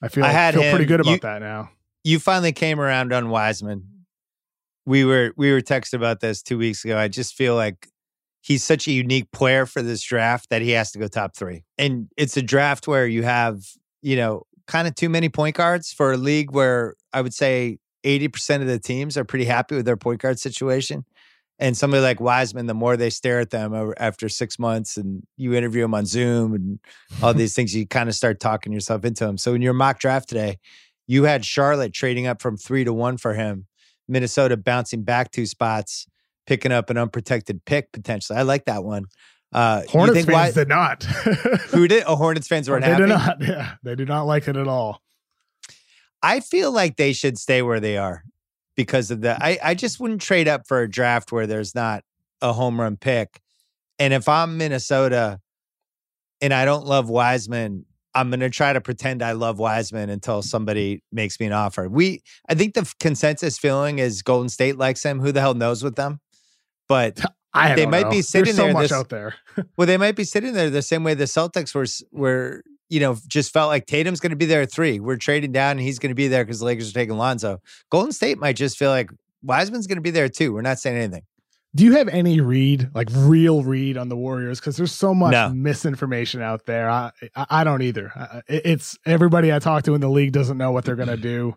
I 0.01 0.09
feel 0.09 0.25
I 0.25 0.29
had 0.29 0.55
feel 0.55 0.70
pretty 0.70 0.87
good 0.87 1.01
about 1.01 1.11
you- 1.12 1.18
that 1.18 1.43
now. 1.43 1.68
You 2.05 2.18
finally 2.18 2.53
came 2.53 2.81
around 2.81 3.12
on 3.12 3.29
Wiseman. 3.29 3.87
We 4.87 5.05
were 5.05 5.35
we 5.37 5.53
were 5.53 5.61
texting 5.61 5.95
about 5.95 6.20
this 6.20 6.43
two 6.43 6.57
weeks 6.57 6.87
ago. 6.87 6.97
I 6.97 7.09
just 7.09 7.35
feel 7.35 7.55
like 7.55 7.87
he's 8.43 8.62
such 8.62 8.86
a 8.86 8.93
unique 8.93 9.30
player 9.32 9.64
for 9.64 9.80
this 9.80 10.03
draft 10.03 10.51
that 10.51 10.61
he 10.61 10.72
has 10.72 10.93
to 10.93 10.99
go 10.99 11.09
top 11.09 11.34
three. 11.34 11.64
And 11.78 12.09
it's 12.16 12.36
a 12.36 12.43
draft 12.43 12.86
where 12.86 13.07
you 13.07 13.22
have, 13.22 13.64
you 14.03 14.16
know, 14.16 14.43
kind 14.66 14.86
of 14.86 14.95
too 14.95 15.09
many 15.09 15.28
point 15.28 15.57
guards 15.57 15.93
for 15.93 16.12
a 16.12 16.16
league 16.16 16.51
where 16.51 16.95
I 17.12 17.22
would 17.22 17.32
say 17.32 17.78
80% 18.05 18.61
of 18.61 18.66
the 18.66 18.78
teams 18.78 19.16
are 19.16 19.24
pretty 19.24 19.45
happy 19.45 19.76
with 19.76 19.86
their 19.86 19.97
point 19.97 20.20
guard 20.20 20.38
situation. 20.38 21.05
And 21.59 21.76
somebody 21.76 22.03
like 22.03 22.20
Wiseman, 22.20 22.66
the 22.66 22.74
more 22.74 22.97
they 22.97 23.11
stare 23.11 23.38
at 23.38 23.51
them 23.51 23.95
after 23.97 24.28
six 24.28 24.59
months 24.59 24.97
and 24.97 25.22
you 25.36 25.55
interview 25.55 25.82
them 25.82 25.95
on 25.95 26.07
Zoom 26.07 26.55
and 26.55 26.80
all 27.22 27.32
these 27.32 27.55
things, 27.55 27.74
you 27.74 27.86
kind 27.86 28.09
of 28.09 28.16
start 28.16 28.40
talking 28.40 28.72
yourself 28.72 29.05
into 29.05 29.24
them. 29.24 29.38
So 29.38 29.55
in 29.55 29.62
your 29.62 29.72
mock 29.72 30.01
draft 30.01 30.28
today, 30.28 30.59
you 31.07 31.24
had 31.24 31.45
Charlotte 31.45 31.93
trading 31.93 32.26
up 32.26 32.43
from 32.43 32.57
three 32.57 32.82
to 32.82 32.93
one 32.93 33.16
for 33.16 33.34
him, 33.34 33.66
Minnesota 34.09 34.57
bouncing 34.57 35.05
back 35.05 35.30
two 35.30 35.47
spots, 35.47 36.07
picking 36.47 36.72
up 36.72 36.90
an 36.90 36.99
unprotected 36.99 37.64
pick 37.64 37.93
potentially. 37.93 38.38
I 38.38 38.43
like 38.43 38.64
that 38.66 38.84
one. 38.84 39.05
Uh, 39.53 39.82
Hornets 39.88 40.14
think 40.14 40.26
fans 40.30 40.55
Wi- 40.55 40.64
did 40.64 40.68
not. 40.68 41.03
who 41.05 41.86
did? 41.86 42.05
Oh, 42.07 42.16
Hornets 42.16 42.49
fans 42.49 42.70
weren't 42.70 42.84
they 42.84 42.90
happy. 42.90 43.03
did 43.03 43.09
not. 43.11 43.43
Yeah, 43.47 43.74
they 43.82 43.95
do 43.95 44.05
not 44.07 44.22
like 44.22 44.49
it 44.49 44.57
at 44.57 44.66
all. 44.66 45.03
I 46.22 46.40
feel 46.40 46.70
like 46.72 46.97
they 46.97 47.12
should 47.12 47.36
stay 47.38 47.62
where 47.62 47.80
they 47.80 47.97
are 47.99 48.22
because 48.76 49.11
of 49.11 49.20
the. 49.20 49.36
I, 49.45 49.59
I 49.62 49.74
just 49.74 50.01
wouldn't 50.01 50.22
trade 50.22 50.49
up 50.49 50.66
for 50.66 50.80
a 50.80 50.88
draft 50.90 51.32
where 51.32 51.47
there's 51.47 51.74
not 51.74 52.03
a 52.40 52.53
home 52.53 52.80
run 52.80 52.97
pick. 52.97 53.40
And 53.99 54.12
if 54.14 54.28
I'm 54.28 54.57
Minnesota 54.57 55.38
and 56.40 56.55
I 56.55 56.64
don't 56.64 56.86
love 56.86 57.09
Wiseman, 57.11 57.84
I'm 58.14 58.30
going 58.30 58.40
to 58.40 58.51
try 58.51 58.72
to 58.72 58.80
pretend 58.80 59.22
I 59.22 59.32
love 59.32 59.59
Wiseman 59.59 60.11
until 60.11 60.43
somebody 60.43 61.03
makes 61.12 61.38
me 61.40 61.47
an 61.47 61.53
offer. 61.53 61.88
We, 61.88 62.22
I 62.49 62.55
think 62.55 62.74
the 62.74 62.90
consensus 63.01 63.59
feeling 63.59 63.99
is 63.99 64.22
Golden 64.22 64.49
State 64.49 64.76
likes 64.78 65.03
him. 65.05 65.20
Who 65.20 65.30
the 65.32 65.40
hell 65.40 65.55
knows 65.55 65.82
with 65.82 65.97
them? 65.97 66.20
But 66.93 67.20
I 67.55 67.74
They 67.74 67.86
might 67.86 68.05
know. 68.05 68.11
be 68.11 68.22
sitting 68.22 68.45
There's 68.45 68.57
so 68.57 68.64
there 68.64 68.72
much 68.72 68.82
this- 68.84 68.93
out 68.93 69.09
there. 69.09 69.34
well, 69.76 69.86
they 69.86 69.97
might 69.97 70.16
be 70.16 70.24
sitting 70.24 70.53
there 70.53 70.68
the 70.70 70.82
same 70.82 71.05
way 71.05 71.14
the 71.14 71.24
Celtics 71.24 71.74
were, 71.74 71.86
were 72.18 72.62
you 72.88 73.01
know, 73.01 73.16
just 73.26 73.53
felt 73.53 73.68
like 73.68 73.86
Tatum's 73.86 74.20
going 74.20 74.30
to 74.30 74.36
be 74.36 74.45
there 74.47 74.62
at 74.62 74.70
three. 74.72 75.01
We're 75.01 75.16
trading 75.16 75.53
down 75.53 75.72
and 75.72 75.80
he's 75.80 75.99
going 75.99 76.11
to 76.11 76.14
be 76.14 76.28
there 76.28 76.45
because 76.45 76.59
the 76.61 76.66
Lakers 76.66 76.90
are 76.90 76.95
taking 76.95 77.16
Lonzo. 77.16 77.61
Golden 77.90 78.12
State 78.12 78.38
might 78.38 78.57
just 78.57 78.76
feel 78.78 78.90
like 78.90 79.11
Wiseman's 79.43 79.86
going 79.86 79.97
to 79.97 80.03
be 80.03 80.11
there 80.11 80.28
too. 80.28 80.53
We're 80.53 80.61
not 80.62 80.78
saying 80.78 80.97
anything. 80.99 81.22
Do 81.74 81.84
you 81.84 81.93
have 81.97 82.09
any 82.09 82.40
read, 82.43 82.90
like 82.95 83.09
real 83.12 83.62
read 83.62 83.97
on 83.97 84.11
the 84.11 84.16
Warriors? 84.16 84.61
Because 84.61 84.76
there's 84.76 84.93
so 84.93 85.14
much 85.14 85.32
No. 85.32 85.49
misinformation 85.55 86.43
out 86.43 86.66
there. 86.66 86.90
I, 86.90 87.12
I 87.34 87.47
I 87.49 87.64
don't 87.64 87.80
either. 87.80 88.12
I- 88.14 88.43
It's 88.47 88.99
everybody 89.07 89.51
I 89.53 89.59
talk 89.59 89.84
to 89.84 89.95
in 89.95 90.03
the 90.03 90.11
league 90.11 90.32
doesn't 90.32 90.59
know 90.59 90.70
what 90.70 90.84
they're 90.84 90.97
gonna 90.97 91.16
do. 91.34 91.55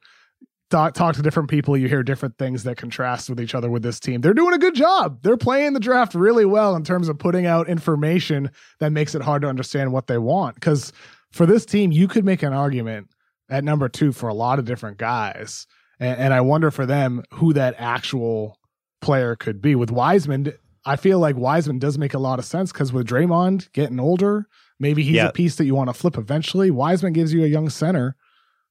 Talk 0.71 0.95
talk 0.95 1.15
to 1.15 1.21
different 1.21 1.49
people. 1.49 1.77
You 1.77 1.87
hear 1.87 2.01
different 2.01 2.37
things 2.39 2.63
that 2.63 2.75
contrast 2.77 3.29
with 3.29 3.39
each 3.39 3.53
other 3.53 3.69
with 3.69 3.83
this 3.83 3.99
team. 3.99 4.21
They're 4.21 4.33
doing 4.33 4.53
a 4.55 4.57
good 4.57 4.73
job. 4.73 5.19
They're 5.21 5.37
playing 5.37 5.73
the 5.73 5.79
draft 5.79 6.15
really 6.15 6.45
well 6.45 6.75
in 6.75 6.83
terms 6.83 7.07
of 7.07 7.19
putting 7.19 7.45
out 7.45 7.69
information 7.69 8.49
that 8.79 8.91
makes 8.91 9.13
it 9.13 9.21
hard 9.21 9.43
to 9.43 9.47
understand 9.47 9.93
what 9.93 10.07
they 10.07 10.17
want. 10.17 10.55
Because 10.55 10.91
for 11.31 11.45
this 11.45 11.65
team, 11.67 11.91
you 11.91 12.07
could 12.07 12.25
make 12.25 12.41
an 12.41 12.51
argument 12.51 13.09
at 13.47 13.63
number 13.63 13.87
two 13.87 14.11
for 14.11 14.27
a 14.27 14.33
lot 14.33 14.57
of 14.57 14.65
different 14.65 14.97
guys. 14.97 15.67
And, 15.99 16.19
and 16.19 16.33
I 16.33 16.41
wonder 16.41 16.71
for 16.71 16.87
them 16.87 17.23
who 17.33 17.53
that 17.53 17.75
actual 17.77 18.57
player 19.01 19.35
could 19.35 19.61
be. 19.61 19.75
With 19.75 19.91
Wiseman, 19.91 20.51
I 20.83 20.95
feel 20.95 21.19
like 21.19 21.35
Wiseman 21.35 21.77
does 21.77 21.99
make 21.99 22.15
a 22.15 22.19
lot 22.19 22.39
of 22.39 22.45
sense 22.45 22.71
because 22.71 22.91
with 22.91 23.07
Draymond 23.07 23.71
getting 23.73 23.99
older, 23.99 24.47
maybe 24.79 25.03
he's 25.03 25.13
Yeah. 25.15 25.27
a 25.27 25.31
piece 25.31 25.57
that 25.57 25.65
you 25.65 25.75
want 25.75 25.89
to 25.89 25.93
flip 25.93 26.17
eventually. 26.17 26.71
Wiseman 26.71 27.13
gives 27.13 27.33
you 27.33 27.43
a 27.43 27.47
young 27.47 27.69
center 27.69 28.15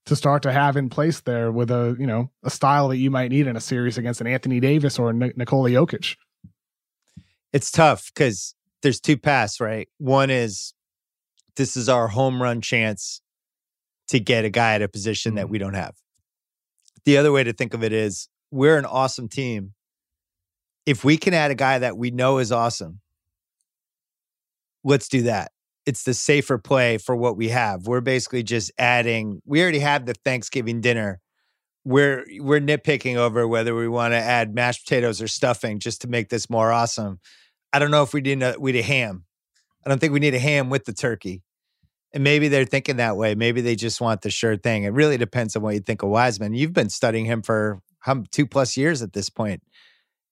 to 0.06 0.14
start 0.16 0.42
to 0.42 0.52
have 0.52 0.76
in 0.76 0.90
place 0.90 1.20
there 1.20 1.50
with 1.50 1.70
a 1.70 1.96
you 1.98 2.06
know 2.06 2.30
a 2.42 2.50
style 2.50 2.88
that 2.88 2.98
you 2.98 3.10
might 3.10 3.30
need 3.30 3.46
in 3.46 3.56
a 3.56 3.60
series 3.60 3.96
against 3.98 4.20
an 4.20 4.26
Anthony 4.26 4.60
Davis 4.60 4.98
or 4.98 5.12
Nik- 5.12 5.36
Nikola 5.36 5.70
Jokic. 5.70 6.16
It's 7.52 7.70
tough 7.70 8.10
because 8.14 8.54
there's 8.82 9.00
two 9.00 9.16
paths, 9.16 9.60
right? 9.60 9.88
One 9.98 10.30
is 10.30 10.74
this 11.56 11.76
is 11.76 11.88
our 11.88 12.08
home 12.08 12.42
run 12.42 12.60
chance 12.60 13.20
to 14.08 14.20
get 14.20 14.44
a 14.44 14.50
guy 14.50 14.74
at 14.74 14.82
a 14.82 14.88
position 14.88 15.36
that 15.36 15.46
Mhm. 15.46 15.50
we 15.50 15.58
don't 15.58 15.74
have. 15.74 15.94
The 17.04 17.16
other 17.16 17.32
way 17.32 17.44
to 17.44 17.52
think 17.52 17.72
of 17.74 17.82
it 17.82 17.92
is 17.92 18.28
we're 18.50 18.76
an 18.76 18.84
awesome 18.84 19.28
team. 19.28 19.74
If 20.84 21.04
we 21.04 21.16
can 21.16 21.32
add 21.32 21.50
a 21.50 21.54
guy 21.54 21.78
that 21.78 21.96
we 21.96 22.10
know 22.10 22.38
is 22.38 22.52
awesome, 22.52 23.00
let's 24.82 25.08
do 25.08 25.22
that. 25.22 25.52
It's 25.86 26.04
the 26.04 26.14
safer 26.14 26.58
play 26.58 26.98
for 26.98 27.14
what 27.14 27.36
we 27.36 27.48
have. 27.48 27.86
We're 27.86 28.00
basically 28.00 28.42
just 28.42 28.72
adding, 28.78 29.42
we 29.44 29.62
already 29.62 29.80
have 29.80 30.06
the 30.06 30.14
Thanksgiving 30.24 30.80
dinner. 30.80 31.20
We're 31.84 32.24
we're 32.40 32.60
nitpicking 32.60 33.16
over 33.16 33.46
whether 33.46 33.74
we 33.74 33.88
want 33.88 34.14
to 34.14 34.18
add 34.18 34.54
mashed 34.54 34.86
potatoes 34.86 35.20
or 35.20 35.28
stuffing 35.28 35.78
just 35.78 36.00
to 36.00 36.08
make 36.08 36.30
this 36.30 36.48
more 36.48 36.72
awesome. 36.72 37.20
I 37.74 37.78
don't 37.78 37.90
know 37.90 38.02
if 38.02 38.14
we 38.14 38.22
need 38.22 38.42
a 38.42 38.56
we 38.58 38.72
need 38.72 38.78
a 38.78 38.82
ham. 38.82 39.24
I 39.84 39.90
don't 39.90 39.98
think 39.98 40.14
we 40.14 40.20
need 40.20 40.34
a 40.34 40.38
ham 40.38 40.70
with 40.70 40.86
the 40.86 40.94
turkey. 40.94 41.42
And 42.14 42.24
maybe 42.24 42.48
they're 42.48 42.64
thinking 42.64 42.96
that 42.96 43.16
way. 43.16 43.34
Maybe 43.34 43.60
they 43.60 43.74
just 43.74 44.00
want 44.00 44.22
the 44.22 44.30
sure 44.30 44.56
thing. 44.56 44.84
It 44.84 44.92
really 44.92 45.18
depends 45.18 45.56
on 45.56 45.62
what 45.62 45.74
you 45.74 45.80
think 45.80 46.02
of 46.02 46.08
Wiseman. 46.08 46.54
You've 46.54 46.72
been 46.72 46.88
studying 46.88 47.26
him 47.26 47.42
for 47.42 47.80
two 48.30 48.46
plus 48.46 48.76
years 48.76 49.02
at 49.02 49.12
this 49.12 49.28
point, 49.28 49.62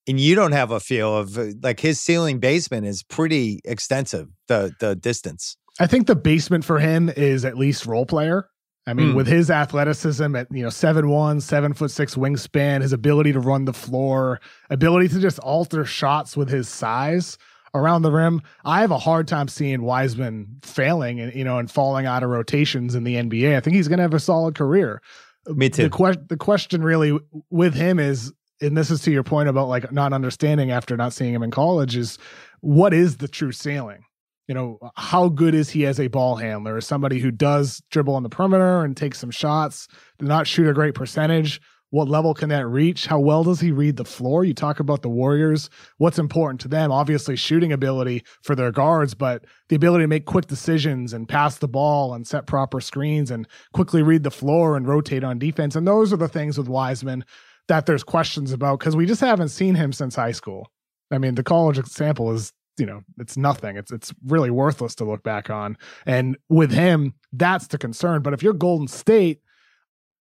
and 0.09 0.19
you 0.21 0.35
don't 0.35 0.53
have 0.53 0.71
a 0.71 0.81
feel 0.81 1.17
of 1.17 1.39
uh, 1.39 1.47
like 1.63 1.81
his 1.81 2.01
ceiling 2.01 2.39
basement 2.39 2.87
is 2.87 3.03
pretty 3.03 3.61
extensive. 3.65 4.29
The 4.49 4.73
the 4.81 4.95
distance. 4.97 5.57
I 5.81 5.87
think 5.87 6.07
the 6.07 6.17
basement 6.17 6.65
for 6.65 6.79
him 6.79 7.09
is 7.09 7.45
at 7.45 7.57
least 7.57 7.87
role 7.87 8.07
player. 8.07 8.49
I 8.87 8.95
mean, 8.95 9.11
Hmm. 9.11 9.17
with 9.17 9.29
his 9.29 9.49
athleticism 9.51 10.35
at 10.35 10.49
you 10.51 10.63
know 10.65 10.71
seven 10.71 11.09
one, 11.09 11.41
seven 11.41 11.73
foot 11.73 11.91
six 11.93 12.15
wingspan, 12.17 12.83
his 12.83 12.93
ability 12.93 13.33
to 13.33 13.41
run 13.41 13.65
the 13.65 13.73
floor, 13.73 14.41
ability 14.71 15.09
to 15.09 15.21
just 15.21 15.39
alter 15.39 15.85
shots 15.85 16.37
with 16.37 16.49
his 16.49 16.69
size 16.69 17.39
around 17.75 18.03
the 18.03 18.11
rim, 18.13 18.43
I 18.67 18.81
have 18.83 18.91
a 18.91 18.99
hard 18.99 19.27
time 19.29 19.49
seeing 19.49 19.83
Wiseman 19.83 20.59
failing 20.63 21.21
and 21.21 21.33
you 21.35 21.45
know 21.45 21.59
and 21.59 21.71
falling 21.71 22.07
out 22.07 22.23
of 22.25 22.31
rotations 22.31 22.95
in 22.97 23.05
the 23.05 23.15
NBA. 23.15 23.57
I 23.57 23.61
think 23.61 23.77
he's 23.77 23.89
going 23.89 23.99
to 23.99 24.03
have 24.03 24.15
a 24.15 24.21
solid 24.21 24.57
career. 24.57 25.01
Me 25.47 25.71
too. 25.71 25.85
The, 25.85 25.91
que- 25.97 26.27
the 26.29 26.37
question 26.37 26.83
really 26.83 27.19
with 27.51 27.75
him 27.75 27.99
is, 28.01 28.33
and 28.63 28.77
this 28.77 28.91
is 28.91 29.01
to 29.03 29.11
your 29.11 29.25
point 29.25 29.49
about 29.49 29.69
like 29.69 29.93
not 29.93 30.13
understanding 30.13 30.71
after 30.71 30.97
not 30.97 31.13
seeing 31.13 31.35
him 31.35 31.43
in 31.43 31.51
college, 31.51 31.97
is 31.97 32.19
what 32.61 32.95
is 32.95 33.17
the 33.19 33.29
true 33.29 33.53
ceiling? 33.53 34.05
You 34.49 34.55
know, 34.55 34.79
how 34.97 35.29
good 35.29 35.55
is 35.55 35.71
he 35.71 35.87
as 35.87 36.01
a 36.01 36.09
ball 36.09 36.37
handler? 36.37 36.77
As 36.77 36.87
somebody 36.87 37.19
who 37.19 37.31
does 37.31 37.83
dribble 37.91 38.15
on 38.15 38.23
the 38.23 38.29
perimeter 38.29 38.85
and 38.85 38.97
take 38.97 39.15
some 39.15 39.31
shots, 39.31 39.89
do 40.19 40.27
not 40.27 40.47
shoot 40.47 40.69
a 40.69 40.75
great 40.75 40.95
percentage. 40.95 41.61
What 41.91 42.09
level 42.09 42.33
can 42.33 42.49
that 42.49 42.67
reach? 42.67 43.05
How 43.05 43.21
well 43.21 43.45
does 43.45 43.61
he 43.61 43.71
read 43.71 43.97
the 43.97 44.05
floor? 44.05 44.45
You 44.45 44.55
talk 44.55 44.81
about 44.81 45.03
the 45.03 45.11
Warriors. 45.11 45.69
What's 45.99 46.19
important 46.19 46.59
to 46.63 46.69
them? 46.69 46.91
Obviously, 46.91 47.37
shooting 47.37 47.71
ability 47.71 48.25
for 48.43 48.55
their 48.55 48.73
guards, 48.73 49.13
but 49.13 49.45
the 49.69 49.77
ability 49.77 50.05
to 50.05 50.09
make 50.09 50.25
quick 50.25 50.47
decisions 50.47 51.13
and 51.13 51.29
pass 51.29 51.59
the 51.59 51.69
ball 51.69 52.15
and 52.15 52.27
set 52.27 52.47
proper 52.47 52.81
screens 52.81 53.31
and 53.31 53.47
quickly 53.75 54.03
read 54.03 54.23
the 54.23 54.31
floor 54.31 54.75
and 54.75 54.89
rotate 54.89 55.23
on 55.23 55.39
defense. 55.39 55.77
And 55.77 55.87
those 55.87 56.15
are 56.15 56.17
the 56.17 56.29
things 56.29 56.57
with 56.57 56.67
Wiseman 56.67 57.27
that 57.69 57.87
there's 57.87 58.05
questions 58.05 58.53
about 58.53 58.79
because 58.79 58.97
we 58.97 59.07
just 59.07 59.21
haven't 59.21 59.49
seen 59.49 59.75
him 59.75 59.93
since 59.93 60.15
high 60.17 60.33
school. 60.33 60.71
I 61.11 61.19
mean, 61.19 61.35
the 61.35 61.43
college 61.43 61.85
sample 61.87 62.33
is, 62.33 62.53
you 62.79 62.87
know, 62.87 63.03
it's 63.19 63.37
nothing. 63.37 63.77
It's 63.77 63.93
it's 63.93 64.13
really 64.27 64.51
worthless 64.51 64.95
to 64.97 65.05
look 65.05 65.23
back 65.23 65.51
on. 65.51 65.77
And 66.07 66.37
with 66.49 66.73
him, 66.73 67.15
that's 67.33 67.67
the 67.69 67.79
concern. 67.79 68.23
But 68.23 68.33
if 68.33 68.43
you're 68.43 68.55
Golden 68.55 68.89
State, 68.89 69.41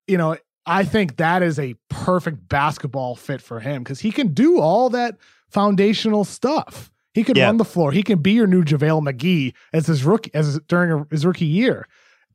you 0.07 0.17
know, 0.17 0.37
I 0.65 0.83
think 0.83 1.17
that 1.17 1.41
is 1.41 1.57
a 1.57 1.75
perfect 1.89 2.47
basketball 2.47 3.15
fit 3.15 3.41
for 3.41 3.59
him 3.59 3.83
because 3.83 3.99
he 3.99 4.11
can 4.11 4.33
do 4.33 4.59
all 4.59 4.89
that 4.91 5.17
foundational 5.49 6.23
stuff. 6.23 6.91
He 7.13 7.23
could 7.23 7.35
Yeah. 7.37 7.47
run 7.47 7.57
the 7.57 7.65
floor. 7.65 7.91
He 7.91 8.03
can 8.03 8.19
be 8.19 8.31
your 8.33 8.47
new 8.47 8.63
JaVale 8.63 9.01
McGee 9.01 9.53
as 9.73 9.87
his 9.87 10.03
rookie 10.03 10.31
as 10.33 10.59
during 10.67 11.05
his 11.09 11.25
rookie 11.25 11.45
year. 11.45 11.87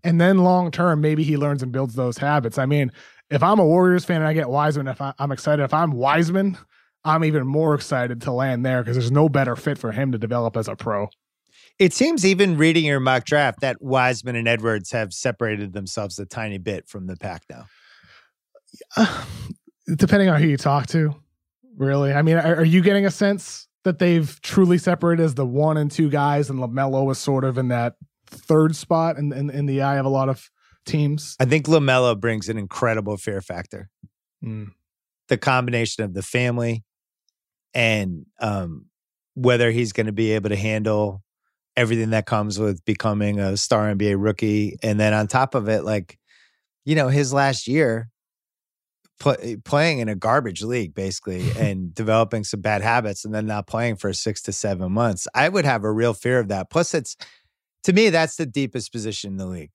And 0.05 0.21
then 0.21 0.39
long 0.39 0.71
term, 0.71 1.01
maybe 1.01 1.25
he 1.25 1.37
learns 1.37 1.63
and 1.63 1.73
builds 1.73 1.95
those 1.95 2.19
habits. 2.19 2.59
I 2.59 2.67
mean, 2.67 2.93
if 3.31 3.43
I'm 3.43 3.59
a 3.59 3.65
Warriors 3.65 4.05
fan 4.05 4.21
and 4.21 4.29
I 4.29 4.33
get 4.33 4.49
Wiseman, 4.49 4.89
if 4.89 5.01
I, 5.01 5.13
I'm 5.19 5.33
excited, 5.33 5.63
if 5.63 5.75
I'm 5.75 5.93
Wiseman, 5.93 6.59
I'm 7.05 7.25
even 7.25 7.47
more 7.47 7.75
excited 7.75 8.21
to 8.23 8.33
land 8.33 8.65
there 8.65 8.83
because 8.83 8.97
there's 8.97 9.13
no 9.13 9.29
better 9.29 9.57
fit 9.57 9.79
for 9.79 9.93
him 9.93 10.13
to 10.13 10.19
develop 10.19 10.57
as 10.57 10.69
a 10.69 10.77
pro. 10.77 11.09
It 11.79 11.93
seems 11.93 12.25
even 12.25 12.57
reading 12.57 12.85
your 12.85 13.01
mock 13.01 13.25
draft 13.25 13.61
that 13.61 13.83
Wiseman 13.83 14.35
and 14.35 14.49
Edwards 14.49 14.93
have 14.93 15.13
separated 15.13 15.73
themselves 15.73 16.19
a 16.19 16.25
tiny 16.25 16.59
bit 16.59 16.89
from 16.89 17.07
the 17.07 17.17
pack 17.17 17.43
now. 17.51 17.67
depending 19.97 20.29
on 20.29 20.41
who 20.41 20.49
you 20.49 20.57
talk 20.57 20.87
to, 20.89 21.15
really. 21.77 22.13
I 22.13 22.23
mean, 22.23 22.37
are, 22.37 22.57
are 22.57 22.65
you 22.65 22.81
getting 22.81 23.07
a 23.07 23.11
sense 23.11 23.69
that 23.85 23.99
they've 23.99 24.41
truly 24.43 24.79
separated 24.79 25.23
as 25.23 25.35
the 25.35 25.47
one 25.47 25.77
and 25.77 25.91
two 25.91 26.11
guys, 26.11 26.51
and 26.51 26.59
LaMelo 26.59 27.11
is 27.13 27.19
sort 27.19 27.45
of 27.45 27.59
in 27.59 27.69
that 27.69 27.95
third 28.27 28.75
spot 28.75 29.17
in, 29.17 29.33
in, 29.33 29.51
in 29.51 29.67
the 29.67 29.83
eye 29.83 29.97
of 29.97 30.07
a 30.07 30.09
lot 30.09 30.29
of 30.29 30.51
teams? 30.87 31.37
I 31.39 31.45
think 31.45 31.67
LaMelo 31.67 32.19
brings 32.19 32.49
an 32.49 32.59
incredible 32.59 33.17
fear 33.17 33.41
factor. 33.41 33.91
Mm. 34.45 34.69
The 35.29 35.37
combination 35.37 36.05
of 36.05 36.15
the 36.15 36.23
family 36.23 36.85
and 37.75 38.27
um, 38.41 38.87
whether 39.35 39.71
he's 39.71 39.93
going 39.93 40.07
to 40.07 40.13
be 40.13 40.33
able 40.33 40.49
to 40.49 40.57
handle 40.57 41.23
everything 41.77 42.11
that 42.11 42.27
comes 42.27 42.59
with 42.59 42.85
becoming 42.85 43.39
a 43.39 43.57
star 43.57 43.95
NBA 43.95 44.17
rookie. 44.19 44.79
And 44.83 44.99
then 44.99 45.13
on 45.13 45.27
top 45.27 45.55
of 45.55 45.69
it, 45.69 45.85
like, 45.85 46.19
you 46.85 46.95
know, 46.95 47.09
his 47.09 47.33
last 47.33 47.69
year 47.69 48.09
pl- 49.19 49.57
playing 49.65 49.99
in 49.99 50.09
a 50.09 50.15
garbage 50.15 50.63
league, 50.63 50.95
basically, 50.95 51.51
and 51.59 51.95
developing 51.95 52.45
some 52.45 52.61
bad 52.61 52.83
habits 52.83 53.25
and 53.25 53.35
then 53.35 53.47
not 53.47 53.67
playing 53.67 53.97
for 53.97 54.13
six 54.13 54.41
to 54.43 54.53
seven 54.53 54.93
months. 54.93 55.29
I 55.35 55.49
would 55.49 55.65
have 55.65 55.85
a 55.85 55.93
real 55.93 56.15
fear 56.15 56.39
of 56.39 56.49
that. 56.49 56.71
Plus, 56.71 56.95
it's 56.95 57.17
to 57.85 57.93
me, 57.93 58.11
that's 58.11 58.37
the 58.37 58.47
deepest 58.47 58.91
position 58.91 59.33
in 59.33 59.37
the 59.37 59.47
league. 59.47 59.71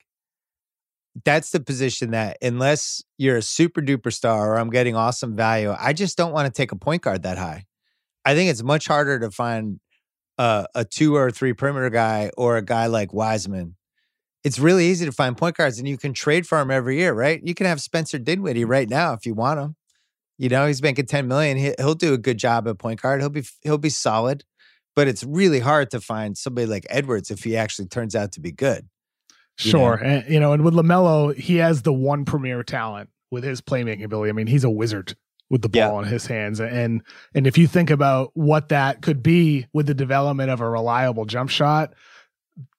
That's 1.25 1.51
the 1.51 1.59
position 1.59 2.11
that, 2.11 2.37
unless 2.41 3.03
you're 3.17 3.37
a 3.37 3.41
super 3.41 3.81
duper 3.81 4.13
star 4.13 4.53
or 4.53 4.57
I'm 4.57 4.69
getting 4.69 4.95
awesome 4.95 5.35
value, 5.35 5.75
I 5.77 5.91
just 5.93 6.17
don't 6.17 6.31
want 6.31 6.45
to 6.45 6.51
take 6.51 6.71
a 6.71 6.77
point 6.77 7.01
guard 7.01 7.23
that 7.23 7.37
high. 7.37 7.65
I 8.23 8.33
think 8.33 8.49
it's 8.49 8.63
much 8.63 8.87
harder 8.87 9.19
to 9.19 9.29
find 9.29 9.79
uh, 10.37 10.65
a 10.73 10.85
two 10.85 11.15
or 11.15 11.29
three 11.29 11.53
perimeter 11.53 11.89
guy 11.89 12.31
or 12.37 12.55
a 12.55 12.61
guy 12.61 12.85
like 12.85 13.13
Wiseman. 13.13 13.75
It's 14.43 14.57
really 14.57 14.87
easy 14.87 15.05
to 15.05 15.11
find 15.11 15.37
point 15.37 15.57
guards, 15.57 15.79
and 15.79 15.87
you 15.87 15.97
can 15.97 16.13
trade 16.13 16.47
for 16.47 16.59
him 16.59 16.71
every 16.71 16.97
year, 16.97 17.13
right? 17.13 17.41
You 17.43 17.53
can 17.53 17.67
have 17.67 17.81
Spencer 17.81 18.17
Dinwiddie 18.17 18.65
right 18.65 18.89
now 18.89 19.13
if 19.13 19.25
you 19.25 19.33
want 19.33 19.59
him. 19.59 19.75
You 20.37 20.49
know, 20.49 20.65
he's 20.65 20.81
making 20.81 21.05
ten 21.05 21.27
million. 21.27 21.57
He, 21.57 21.73
he'll 21.77 21.93
do 21.93 22.13
a 22.13 22.17
good 22.17 22.39
job 22.39 22.67
at 22.67 22.79
point 22.79 23.01
guard. 23.01 23.19
He'll 23.19 23.29
be 23.29 23.43
he'll 23.61 23.77
be 23.77 23.89
solid, 23.89 24.43
but 24.95 25.07
it's 25.07 25.23
really 25.23 25.59
hard 25.59 25.91
to 25.91 26.01
find 26.01 26.37
somebody 26.37 26.65
like 26.65 26.87
Edwards 26.89 27.29
if 27.29 27.43
he 27.43 27.55
actually 27.55 27.87
turns 27.87 28.15
out 28.15 28.31
to 28.31 28.39
be 28.39 28.51
good. 28.51 28.87
You 29.59 29.71
Sure. 29.71 29.93
And, 29.95 30.27
you 30.29 30.39
know, 30.39 30.53
and 30.53 30.63
with 30.63 30.73
LaMelo, 30.73 31.35
he 31.35 31.57
has 31.57 31.81
the 31.83 31.93
one 31.93 32.25
premier 32.25 32.63
talent 32.63 33.09
with 33.29 33.43
his 33.43 33.61
playmaking 33.61 34.03
ability. 34.03 34.29
I 34.29 34.33
mean, 34.33 34.47
he's 34.47 34.63
a 34.63 34.69
wizard 34.69 35.15
with 35.49 35.61
the 35.61 35.69
Yeah. 35.71 35.89
ball 35.89 35.99
in 35.99 36.05
his 36.07 36.25
hands. 36.25 36.59
And 36.61 37.01
and 37.35 37.45
if 37.47 37.57
you 37.57 37.67
think 37.67 37.89
about 37.89 38.31
what 38.33 38.69
that 38.69 39.01
could 39.01 39.21
be 39.21 39.67
with 39.73 39.85
the 39.87 39.93
development 39.93 40.49
of 40.49 40.61
a 40.61 40.69
reliable 40.69 41.25
jump 41.25 41.49
shot, 41.49 41.93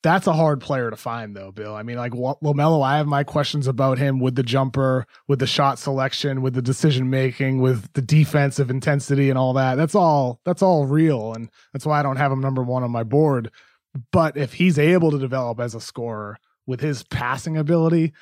that's 0.03 0.27
a 0.27 0.33
hard 0.33 0.61
player 0.61 0.91
to 0.91 0.97
find 0.97 1.35
though, 1.37 1.51
Bill. 1.53 1.75
I 1.75 1.83
mean, 1.83 1.97
like 1.97 2.13
LaMelo, 2.13 2.83
I 2.85 2.97
have 2.97 3.07
my 3.07 3.25
questions 3.25 3.67
about 3.67 3.99
him 3.99 4.21
with 4.21 4.35
the 4.35 4.43
jumper, 4.43 5.07
with 5.29 5.39
the 5.39 5.47
shot 5.47 5.79
selection, 5.79 6.43
with 6.43 6.55
the 6.55 6.63
decision 6.63 7.09
making, 7.11 7.61
with 7.61 7.93
the 7.93 8.03
defensive 8.03 8.71
intensity 8.71 9.29
and 9.31 9.39
all 9.39 9.53
that. 9.55 9.77
That's 9.77 9.95
all 9.95 10.41
that's 10.45 10.63
all 10.63 10.87
real 10.87 11.35
and 11.35 11.51
that's 11.73 11.87
why 11.87 12.01
I 12.01 12.03
don't 12.03 12.17
have 12.17 12.33
him 12.33 12.41
number 12.41 12.63
1 12.63 12.83
on 12.83 12.91
my 12.91 13.05
board. 13.05 13.51
But 14.13 14.37
if 14.37 14.55
he's 14.55 14.79
able 14.79 15.11
to 15.11 15.19
develop 15.19 15.61
as 15.61 15.75
a 15.75 15.81
scorer 15.81 16.39
with 16.67 16.81
his 16.81 17.03
passing 17.05 17.57
ability, 17.57 18.13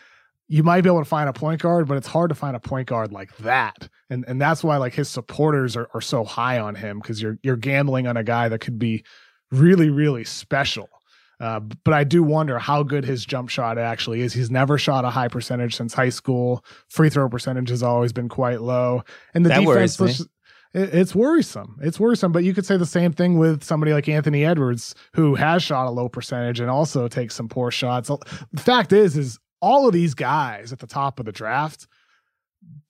you 0.49 0.63
might 0.63 0.81
be 0.81 0.89
able 0.89 1.01
to 1.01 1.05
find 1.05 1.29
a 1.29 1.33
point 1.33 1.63
guard, 1.63 1.87
but 1.87 1.97
it's 1.97 2.09
hard 2.09 2.29
to 2.31 2.35
find 2.35 2.57
a 2.57 2.61
point 2.61 2.89
guard 2.89 3.13
like 3.13 3.37
that. 3.39 3.89
And 4.11 4.25
and 4.27 4.41
that's 4.41 4.65
why 4.65 4.79
like 4.79 4.95
his 4.95 5.09
supporters 5.09 5.77
are, 5.77 5.89
are 5.95 6.01
so 6.01 6.25
high 6.25 6.59
on 6.59 6.75
him 6.75 6.99
because 6.99 7.23
you're 7.23 7.39
you're 7.43 7.57
gambling 7.57 8.07
on 8.07 8.17
a 8.17 8.25
guy 8.25 8.49
that 8.49 8.61
could 8.61 8.79
be 8.79 9.05
really, 9.53 9.91
really 9.91 10.25
special. 10.25 10.89
Uh, 11.39 11.61
but 11.61 11.95
I 11.95 12.05
do 12.05 12.23
wonder 12.23 12.59
how 12.59 12.83
good 12.83 13.05
his 13.05 13.25
jump 13.25 13.49
shot 13.49 13.79
actually 13.79 14.21
is. 14.21 14.35
He's 14.35 14.51
never 14.51 14.77
shot 14.77 15.07
a 15.07 15.11
high 15.11 15.29
percentage 15.29 15.75
since 15.75 15.95
high 15.95 16.11
school. 16.11 16.63
Free 16.89 17.09
throw 17.09 17.29
percentage 17.31 17.71
has 17.71 17.83
always 17.83 18.13
been 18.13 18.29
quite 18.29 18.61
low, 18.61 19.05
and 19.33 19.45
the 19.45 19.49
That 19.51 19.61
defense. 19.61 20.27
It's 20.73 21.15
worrisome. 21.15 21.79
It's 21.83 21.99
worrisome. 21.99 22.31
But 22.33 22.45
you 22.45 22.55
could 22.55 22.65
say 22.67 22.77
the 22.77 22.87
same 22.87 23.13
thing 23.13 23.39
with 23.39 23.65
somebody 23.65 23.93
like 23.93 24.09
Anthony 24.09 24.45
Edwards, 24.45 24.95
who 25.15 25.35
has 25.35 25.63
shot 25.63 25.87
a 25.87 25.91
low 25.91 26.09
percentage 26.09 26.61
and 26.61 26.71
also 26.71 27.09
takes 27.09 27.35
some 27.35 27.49
poor 27.49 27.71
shots. 27.71 28.09
The 28.53 28.61
fact 28.61 28.93
is, 28.93 29.17
is 29.17 29.39
all 29.61 29.87
of 29.87 29.93
these 29.93 30.15
guys 30.15 30.73
at 30.73 30.79
the 30.79 30.87
top 30.87 31.19
of 31.19 31.27
the 31.27 31.33
draft, 31.33 31.87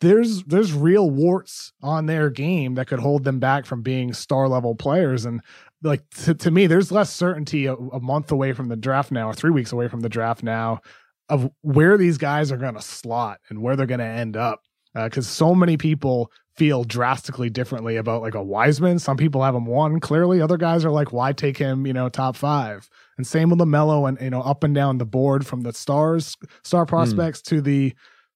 there's 0.00 0.42
there's 0.44 0.72
real 0.72 1.10
warts 1.10 1.72
on 1.82 2.06
their 2.06 2.30
game 2.30 2.74
that 2.74 2.86
could 2.86 2.98
hold 2.98 3.24
them 3.24 3.38
back 3.38 3.66
from 3.66 3.82
being 3.82 4.12
star 4.12 4.48
level 4.48 4.74
players. 4.74 5.24
And 5.24 5.40
like 5.82 6.08
to, 6.24 6.34
to 6.34 6.50
me, 6.50 6.66
there's 6.66 6.92
less 6.92 7.10
certainty 7.10 7.66
a, 7.66 7.74
a 7.74 8.00
month 8.00 8.30
away 8.32 8.52
from 8.52 8.68
the 8.68 8.76
draft 8.76 9.10
now, 9.10 9.28
or 9.28 9.34
three 9.34 9.50
weeks 9.50 9.72
away 9.72 9.88
from 9.88 10.00
the 10.00 10.08
draft 10.08 10.42
now, 10.42 10.80
of 11.28 11.50
where 11.62 11.96
these 11.96 12.18
guys 12.18 12.50
are 12.52 12.56
going 12.56 12.74
to 12.74 12.82
slot 12.82 13.40
and 13.48 13.62
where 13.62 13.76
they're 13.76 13.86
going 13.86 14.00
to 14.00 14.06
end 14.06 14.36
up. 14.36 14.62
Uh, 14.94 15.04
because 15.04 15.28
so 15.28 15.54
many 15.54 15.76
people 15.76 16.32
feel 16.56 16.84
drastically 16.84 17.48
differently 17.48 17.96
about 17.96 18.22
like 18.22 18.34
a 18.34 18.42
Wiseman. 18.42 18.98
Some 18.98 19.16
people 19.16 19.42
have 19.42 19.54
him 19.54 19.66
one 19.66 20.00
clearly. 20.00 20.40
Other 20.40 20.56
guys 20.56 20.84
are 20.84 20.90
like, 20.90 21.12
why 21.12 21.32
take 21.32 21.56
him? 21.56 21.86
You 21.86 21.92
know, 21.92 22.08
top 22.08 22.36
five. 22.36 22.88
And 23.16 23.26
same 23.26 23.50
with 23.50 23.58
LaMelo, 23.58 24.08
and 24.08 24.20
you 24.20 24.30
know, 24.30 24.42
up 24.42 24.64
and 24.64 24.74
down 24.74 24.98
the 24.98 25.06
board 25.06 25.46
from 25.46 25.62
the 25.62 25.72
stars, 25.72 26.36
star 26.64 26.84
hmm. 26.84 26.88
prospects 26.88 27.42
to 27.42 27.60
the 27.60 27.94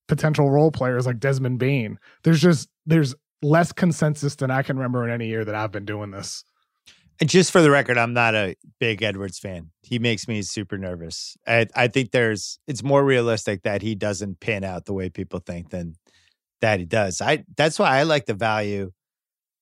potential 0.09 0.51
role 0.51 0.71
players 0.71 1.07
like 1.07 1.19
Desmond 1.19 1.59
Bane. 1.59 1.99
There's 2.23 2.41
just 2.41 2.69
there's 2.87 3.15
less 3.43 3.73
consensus 3.73 4.37
than 4.37 4.51
I 4.51 4.63
can 4.63 4.77
remember 4.77 5.05
in 5.05 5.11
any 5.11 5.29
year 5.29 5.45
that 5.45 5.55
I've 5.55 5.73
been 5.73 5.85
doing 5.85 6.11
this. 6.11 6.45
And 7.21 7.31
just 7.31 7.53
for 7.53 7.63
the 7.63 7.71
record, 7.71 7.97
I'm 7.97 8.13
not 8.13 8.35
a 8.35 8.57
big 8.81 9.03
Edwards 9.03 9.39
fan. 9.39 9.71
He 9.83 9.99
makes 9.99 10.27
me 10.27 10.43
super 10.43 10.77
nervous. 10.77 11.37
I, 11.47 11.67
I 11.77 11.87
think 11.87 12.11
there's 12.11 12.59
it's 12.67 12.83
more 12.83 13.05
realistic 13.05 13.63
that 13.63 13.83
he 13.83 13.95
doesn't 13.95 14.41
pan 14.41 14.65
out 14.65 14.87
the 14.87 14.95
way 14.95 15.11
people 15.11 15.39
think 15.39 15.71
than 15.71 15.95
that 16.65 16.81
he 16.81 16.87
does. 16.87 17.21
I 17.21 17.45
that's 17.59 17.79
why 17.79 17.99
I 17.99 18.05
like 18.05 18.25
the 18.25 18.33
value 18.35 18.91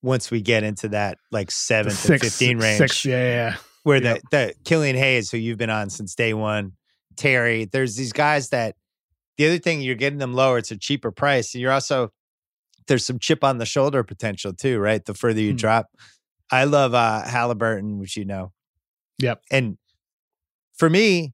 once 0.03 0.31
we 0.31 0.41
get 0.41 0.63
into 0.63 0.89
that 0.91 1.19
like 1.33 1.51
seven 1.51 1.91
to 1.93 2.19
fifteen 2.19 2.59
range, 2.59 2.79
six, 2.79 3.05
yeah, 3.05 3.17
yeah. 3.19 3.57
where 3.83 4.01
Yep. 4.03 4.21
the 4.31 4.37
the 4.37 4.55
Killian 4.65 4.97
Hayes, 4.97 5.31
who 5.31 5.37
you've 5.39 5.59
been 5.59 5.71
on 5.71 5.91
since 5.91 6.15
day 6.15 6.33
one, 6.33 6.73
Terry. 7.17 7.65
There's 7.67 7.97
these 7.97 8.13
guys 8.13 8.51
that 8.51 8.77
the 9.37 9.47
other 9.47 9.59
thing 9.59 9.81
you're 9.83 9.97
getting 9.97 10.19
them 10.21 10.33
lower. 10.35 10.59
It's 10.59 10.71
a 10.71 10.79
cheaper 10.79 11.11
price, 11.11 11.55
and 11.55 11.61
you're 11.61 11.73
also 11.73 12.11
there's 12.87 13.05
some 13.05 13.19
chip 13.19 13.43
on 13.45 13.59
the 13.59 13.67
shoulder 13.67 14.03
potential 14.05 14.53
too, 14.53 14.79
right? 14.79 15.05
The 15.05 15.15
further 15.15 15.41
you 15.41 15.51
Hmm. 15.53 15.57
drop. 15.57 15.87
I 16.51 16.65
love 16.65 16.95
uh 16.95 17.23
Halliburton, 17.23 17.99
which 17.99 18.17
you 18.17 18.25
know. 18.25 18.53
Yep. 19.19 19.43
And 19.51 19.77
for 20.79 20.89
me, 20.91 21.33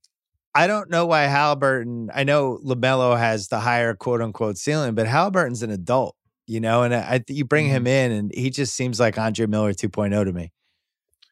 I 0.58 0.66
don't 0.66 0.90
know 0.90 1.06
why 1.06 1.22
Halliburton. 1.24 2.10
I 2.12 2.24
know 2.24 2.58
LaMelo 2.64 3.16
has 3.16 3.46
the 3.48 3.60
higher 3.60 3.94
quote 3.94 4.20
unquote 4.20 4.58
ceiling, 4.58 4.94
but 4.94 5.06
Halliburton's 5.06 5.62
an 5.62 5.70
adult, 5.70 6.16
you 6.46 6.58
know. 6.58 6.82
And 6.82 6.92
I, 6.94 6.98
I 6.98 7.24
you 7.28 7.44
bring 7.44 7.68
him 7.68 7.86
in, 7.86 8.10
and 8.10 8.32
he 8.34 8.50
just 8.50 8.74
seems 8.74 8.98
like 8.98 9.16
Andre 9.18 9.46
Miller 9.46 9.72
2.0 9.72 10.24
to 10.24 10.32
me. 10.32 10.50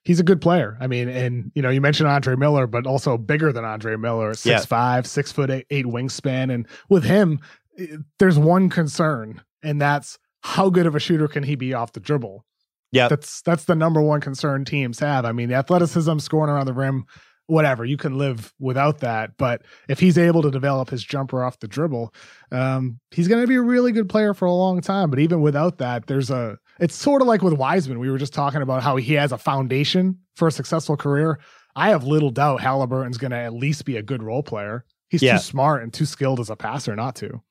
He's 0.04 0.20
a 0.20 0.22
good 0.22 0.40
player. 0.40 0.78
I 0.80 0.86
mean, 0.86 1.08
and 1.08 1.50
you 1.56 1.62
know, 1.62 1.70
you 1.70 1.80
mentioned 1.80 2.08
Andre 2.08 2.36
Miller, 2.36 2.68
but 2.68 2.86
also 2.86 3.18
bigger 3.18 3.52
than 3.52 3.64
Andre 3.64 3.96
Miller, 3.96 4.34
six 4.34 4.46
Yeah. 4.46 4.60
five, 4.64 5.06
six 5.08 5.32
foot 5.32 5.50
eight, 5.50 5.66
eight 5.70 5.86
wingspan. 5.86 6.54
And 6.54 6.68
with 6.88 7.02
him, 7.02 7.40
eh, 7.78 7.96
there's 8.20 8.38
one 8.38 8.70
concern, 8.70 9.42
and 9.64 9.80
that's 9.80 10.18
how 10.42 10.70
good 10.70 10.86
of 10.86 10.94
a 10.94 11.00
shooter 11.00 11.26
can 11.26 11.42
he 11.42 11.56
be 11.56 11.74
off 11.74 11.92
the 11.92 11.98
dribble? 11.98 12.44
Yeah, 12.92 13.08
That's 13.08 13.42
that's 13.42 13.64
the 13.64 13.74
number 13.74 14.00
one 14.00 14.20
concern 14.20 14.64
teams 14.64 15.00
have. 15.00 15.24
I 15.24 15.32
mean, 15.32 15.48
the 15.48 15.56
athleticism, 15.56 16.18
scoring 16.20 16.50
around 16.54 16.66
the 16.66 16.72
rim, 16.72 17.04
whatever, 17.46 17.84
you 17.84 17.96
can 17.96 18.18
live 18.18 18.52
without 18.58 18.98
that. 19.00 19.36
But 19.36 19.62
if 19.88 19.98
he's 20.00 20.18
able 20.18 20.42
to 20.42 20.50
develop 20.50 20.90
his 20.90 21.02
jumper 21.04 21.42
off 21.44 21.58
the 21.60 21.68
dribble, 21.68 22.12
um, 22.52 22.98
he's 23.10 23.28
going 23.28 23.40
to 23.42 23.46
be 23.46 23.54
a 23.56 23.62
really 23.62 23.92
good 23.92 24.08
player 24.08 24.34
for 24.34 24.46
a 24.46 24.52
long 24.52 24.80
time. 24.80 25.10
But 25.10 25.18
even 25.20 25.40
without 25.40 25.78
that, 25.78 26.06
there's 26.06 26.30
a. 26.30 26.58
It's 26.78 26.94
sort 26.94 27.22
of 27.22 27.28
like 27.28 27.42
with 27.42 27.54
Wiseman. 27.54 27.98
We 27.98 28.10
were 28.10 28.18
just 28.18 28.34
talking 28.34 28.62
about 28.62 28.82
how 28.82 28.96
he 28.96 29.14
has 29.14 29.32
a 29.32 29.38
foundation 29.38 30.18
for 30.36 30.48
a 30.48 30.52
successful 30.52 30.96
career. 30.96 31.38
I 31.74 31.90
have 31.90 32.04
little 32.04 32.30
doubt 32.30 32.60
Halliburton's 32.60 33.18
going 33.18 33.30
to 33.30 33.36
at 33.38 33.52
least 33.54 33.84
be 33.84 33.96
a 33.96 34.02
good 34.02 34.22
role 34.22 34.42
player. 34.42 34.84
He's 35.08 35.22
Yeah. 35.22 35.34
too 35.36 35.42
smart 35.42 35.82
and 35.82 35.92
too 35.92 36.04
skilled 36.04 36.40
as 36.40 36.50
a 36.50 36.56
passer 36.56 36.94
not 36.96 37.14
to. 37.16 37.42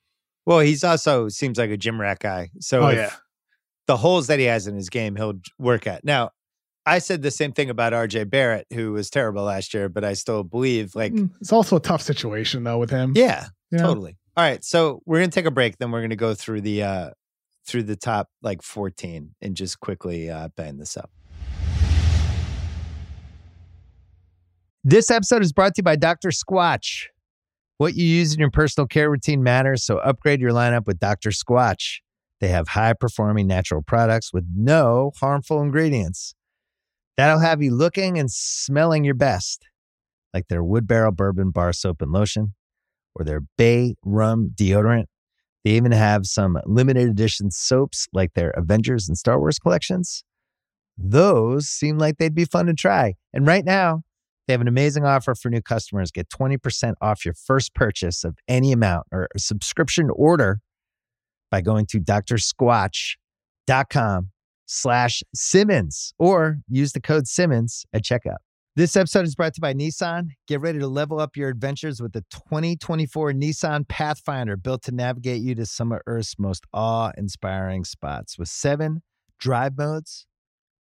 Well, 0.45 0.59
he's 0.59 0.84
also 0.84 1.27
seems 1.30 1.57
like 1.57 1.69
a 1.72 1.77
gym 1.77 1.99
rat 1.99 2.19
guy. 2.19 2.49
So 2.59 2.84
Oh, 2.84 2.88
if 2.89 2.97
yeah. 2.97 3.11
the 3.88 3.97
holes 3.97 4.27
that 4.27 4.38
he 4.39 4.45
has 4.45 4.67
in 4.67 4.76
his 4.76 4.89
game, 4.89 5.15
he'll 5.15 5.39
work 5.57 5.88
at. 5.88 6.03
Now, 6.03 6.31
I 6.85 6.99
said 6.99 7.21
the 7.23 7.31
same 7.31 7.51
thing 7.51 7.69
about 7.71 7.93
RJ 7.93 8.29
Barrett, 8.29 8.67
who 8.73 8.91
was 8.91 9.09
terrible 9.09 9.43
last 9.43 9.73
year, 9.73 9.89
but 9.89 10.03
I 10.03 10.13
still 10.13 10.43
believe 10.43 10.93
like, 10.95 11.13
Mm, 11.13 11.31
It's 11.41 11.51
also 11.51 11.77
a 11.77 11.79
tough 11.79 12.01
situation 12.01 12.63
though 12.63 12.77
with 12.77 12.91
him. 12.91 13.13
yeah, 13.15 13.47
know? 13.71 13.79
totally. 13.87 14.17
All 14.37 14.43
right, 14.43 14.63
so 14.63 15.01
we're 15.05 15.19
gonna 15.19 15.31
take 15.31 15.45
a 15.45 15.51
break, 15.51 15.77
then 15.77 15.91
we're 15.91 16.01
gonna 16.01 16.15
go 16.15 16.33
through 16.35 16.61
the 16.61 16.83
uh 16.83 17.09
through 17.65 17.83
the 17.83 17.95
top 17.95 18.29
like 18.43 18.61
14 18.61 19.33
and 19.41 19.55
just 19.55 19.79
quickly 19.79 20.29
uh 20.29 20.49
bang 20.55 20.77
this 20.77 20.95
up. 20.97 21.09
This 24.83 25.09
episode 25.09 25.41
is 25.41 25.51
brought 25.51 25.73
to 25.75 25.79
you 25.79 25.83
by 25.83 25.95
Dr. 25.95 26.29
Squatch. 26.29 27.05
What 27.77 27.95
you 27.95 28.05
use 28.05 28.33
in 28.33 28.39
your 28.39 28.51
personal 28.51 28.87
care 28.87 29.09
routine 29.09 29.41
matters, 29.43 29.83
so 29.83 29.97
upgrade 29.97 30.39
your 30.39 30.51
lineup 30.51 30.85
with 30.85 30.99
Dr. 30.99 31.31
Squatch. 31.31 31.99
They 32.39 32.49
have 32.49 32.69
high 32.69 32.93
performing 32.93 33.47
natural 33.47 33.81
products 33.81 34.31
with 34.31 34.45
no 34.55 35.11
harmful 35.19 35.61
ingredients. 35.61 36.35
That'll 37.17 37.39
have 37.39 37.61
you 37.61 37.73
looking 37.73 38.19
and 38.19 38.29
smelling 38.29 39.05
your 39.05 39.15
best, 39.15 39.65
like 40.33 40.47
their 40.49 40.63
wood 40.63 40.87
barrel 40.87 41.11
bourbon 41.11 41.51
bar 41.51 41.71
soap 41.71 42.01
and 42.01 42.11
lotion 42.11 42.53
or 43.15 43.23
their 43.23 43.41
bay 43.57 43.95
rum 44.03 44.51
deodorant. 44.53 45.05
They 45.63 45.71
even 45.71 45.93
have 45.93 46.25
some 46.25 46.59
limited 46.65 47.09
edition 47.09 47.51
soaps 47.51 48.07
like 48.13 48.33
their 48.33 48.51
Avengers 48.51 49.07
and 49.07 49.17
Star 49.17 49.39
Wars 49.39 49.57
collections. 49.57 50.23
Those 50.97 51.67
seem 51.67 51.97
like 51.97 52.17
they'd 52.17 52.35
be 52.35 52.45
fun 52.45 52.67
to 52.67 52.73
try. 52.73 53.15
And 53.33 53.47
right 53.47 53.65
now, 53.65 54.03
they 54.47 54.53
have 54.53 54.61
an 54.61 54.67
amazing 54.67 55.05
offer 55.05 55.33
for 55.33 55.49
new 55.49 55.61
customers. 55.61 56.11
Get 56.11 56.29
20% 56.29 56.93
off 57.01 57.25
your 57.25 57.33
first 57.33 57.73
purchase 57.73 58.23
of 58.23 58.37
any 58.47 58.71
amount 58.71 59.07
or 59.11 59.27
subscription 59.37 60.09
order 60.13 60.59
by 61.49 61.61
going 61.61 61.87
to 61.87 61.99
drsquatch.com 61.99 64.29
slash 64.65 65.23
Simmons 65.33 66.13
or 66.19 66.57
use 66.67 66.93
the 66.93 67.01
code 67.01 67.27
Simmons 67.27 67.85
at 67.93 68.03
checkout. 68.03 68.37
This 68.75 68.97
episode 68.97 69.25
is 69.25 69.35
brought 69.35 69.53
to 69.53 69.59
you 69.59 69.61
by 69.61 69.73
Nissan. 69.73 70.31
Get 70.49 70.59
ready 70.59 70.79
to 70.79 70.87
level 70.87 71.17
up 71.17 71.37
your 71.37 71.47
adventures 71.47 72.01
with 72.01 72.11
the 72.11 72.25
2024 72.29 73.31
Nissan 73.31 73.87
Pathfinder, 73.87 74.57
built 74.57 74.83
to 74.83 74.91
navigate 74.91 75.41
you 75.41 75.55
to 75.55 75.65
some 75.65 75.93
of 75.93 76.01
Earth's 76.05 76.37
most 76.37 76.65
awe 76.73 77.11
inspiring 77.17 77.85
spots. 77.85 78.37
With 78.37 78.49
seven 78.49 79.01
drive 79.39 79.77
modes, 79.77 80.27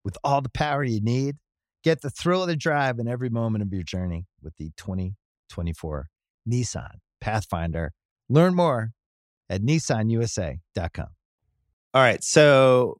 with 0.04 0.18
all 0.24 0.40
the 0.40 0.48
power 0.48 0.82
you 0.82 1.00
need, 1.00 1.36
get 1.84 2.02
the 2.02 2.10
thrill 2.10 2.42
of 2.42 2.48
the 2.48 2.56
drive 2.56 2.98
in 2.98 3.06
every 3.06 3.30
moment 3.30 3.62
of 3.62 3.72
your 3.72 3.84
journey 3.84 4.26
with 4.42 4.56
the 4.56 4.72
2024 4.76 6.08
Nissan 6.50 6.96
Pathfinder. 7.20 7.92
Learn 8.28 8.56
more 8.56 8.90
at 9.48 9.62
nissanusa.com. 9.62 11.06
All 11.94 12.02
right. 12.02 12.24
So 12.24 12.96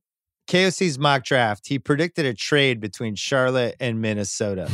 KOC's 0.49 0.99
mock 0.99 1.25
draft, 1.25 1.67
he 1.67 1.79
predicted 1.79 2.27
a 2.27 2.35
trade 2.35 2.81
between 2.81 3.15
Charlotte 3.15 3.77
and 3.81 4.01
Minnesota. 4.01 4.71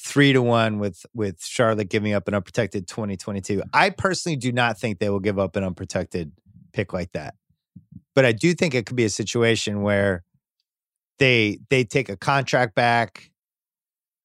Three 0.00 0.32
to 0.32 0.40
one 0.40 0.78
with 0.78 1.04
with 1.12 1.42
Charlotte 1.42 1.88
giving 1.90 2.14
up 2.14 2.28
an 2.28 2.34
unprotected 2.34 2.86
2022. 2.86 3.62
I 3.74 3.90
personally 3.90 4.36
do 4.36 4.52
not 4.52 4.78
think 4.78 4.98
they 4.98 5.10
will 5.10 5.20
give 5.20 5.38
up 5.38 5.56
an 5.56 5.64
unprotected 5.64 6.32
pick 6.72 6.92
like 6.92 7.12
that. 7.12 7.34
But 8.14 8.24
I 8.24 8.32
do 8.32 8.54
think 8.54 8.74
it 8.74 8.86
could 8.86 8.96
be 8.96 9.04
a 9.04 9.10
situation 9.10 9.82
where 9.82 10.24
they 11.18 11.58
they 11.68 11.84
take 11.84 12.08
a 12.08 12.16
contract 12.16 12.74
back, 12.74 13.30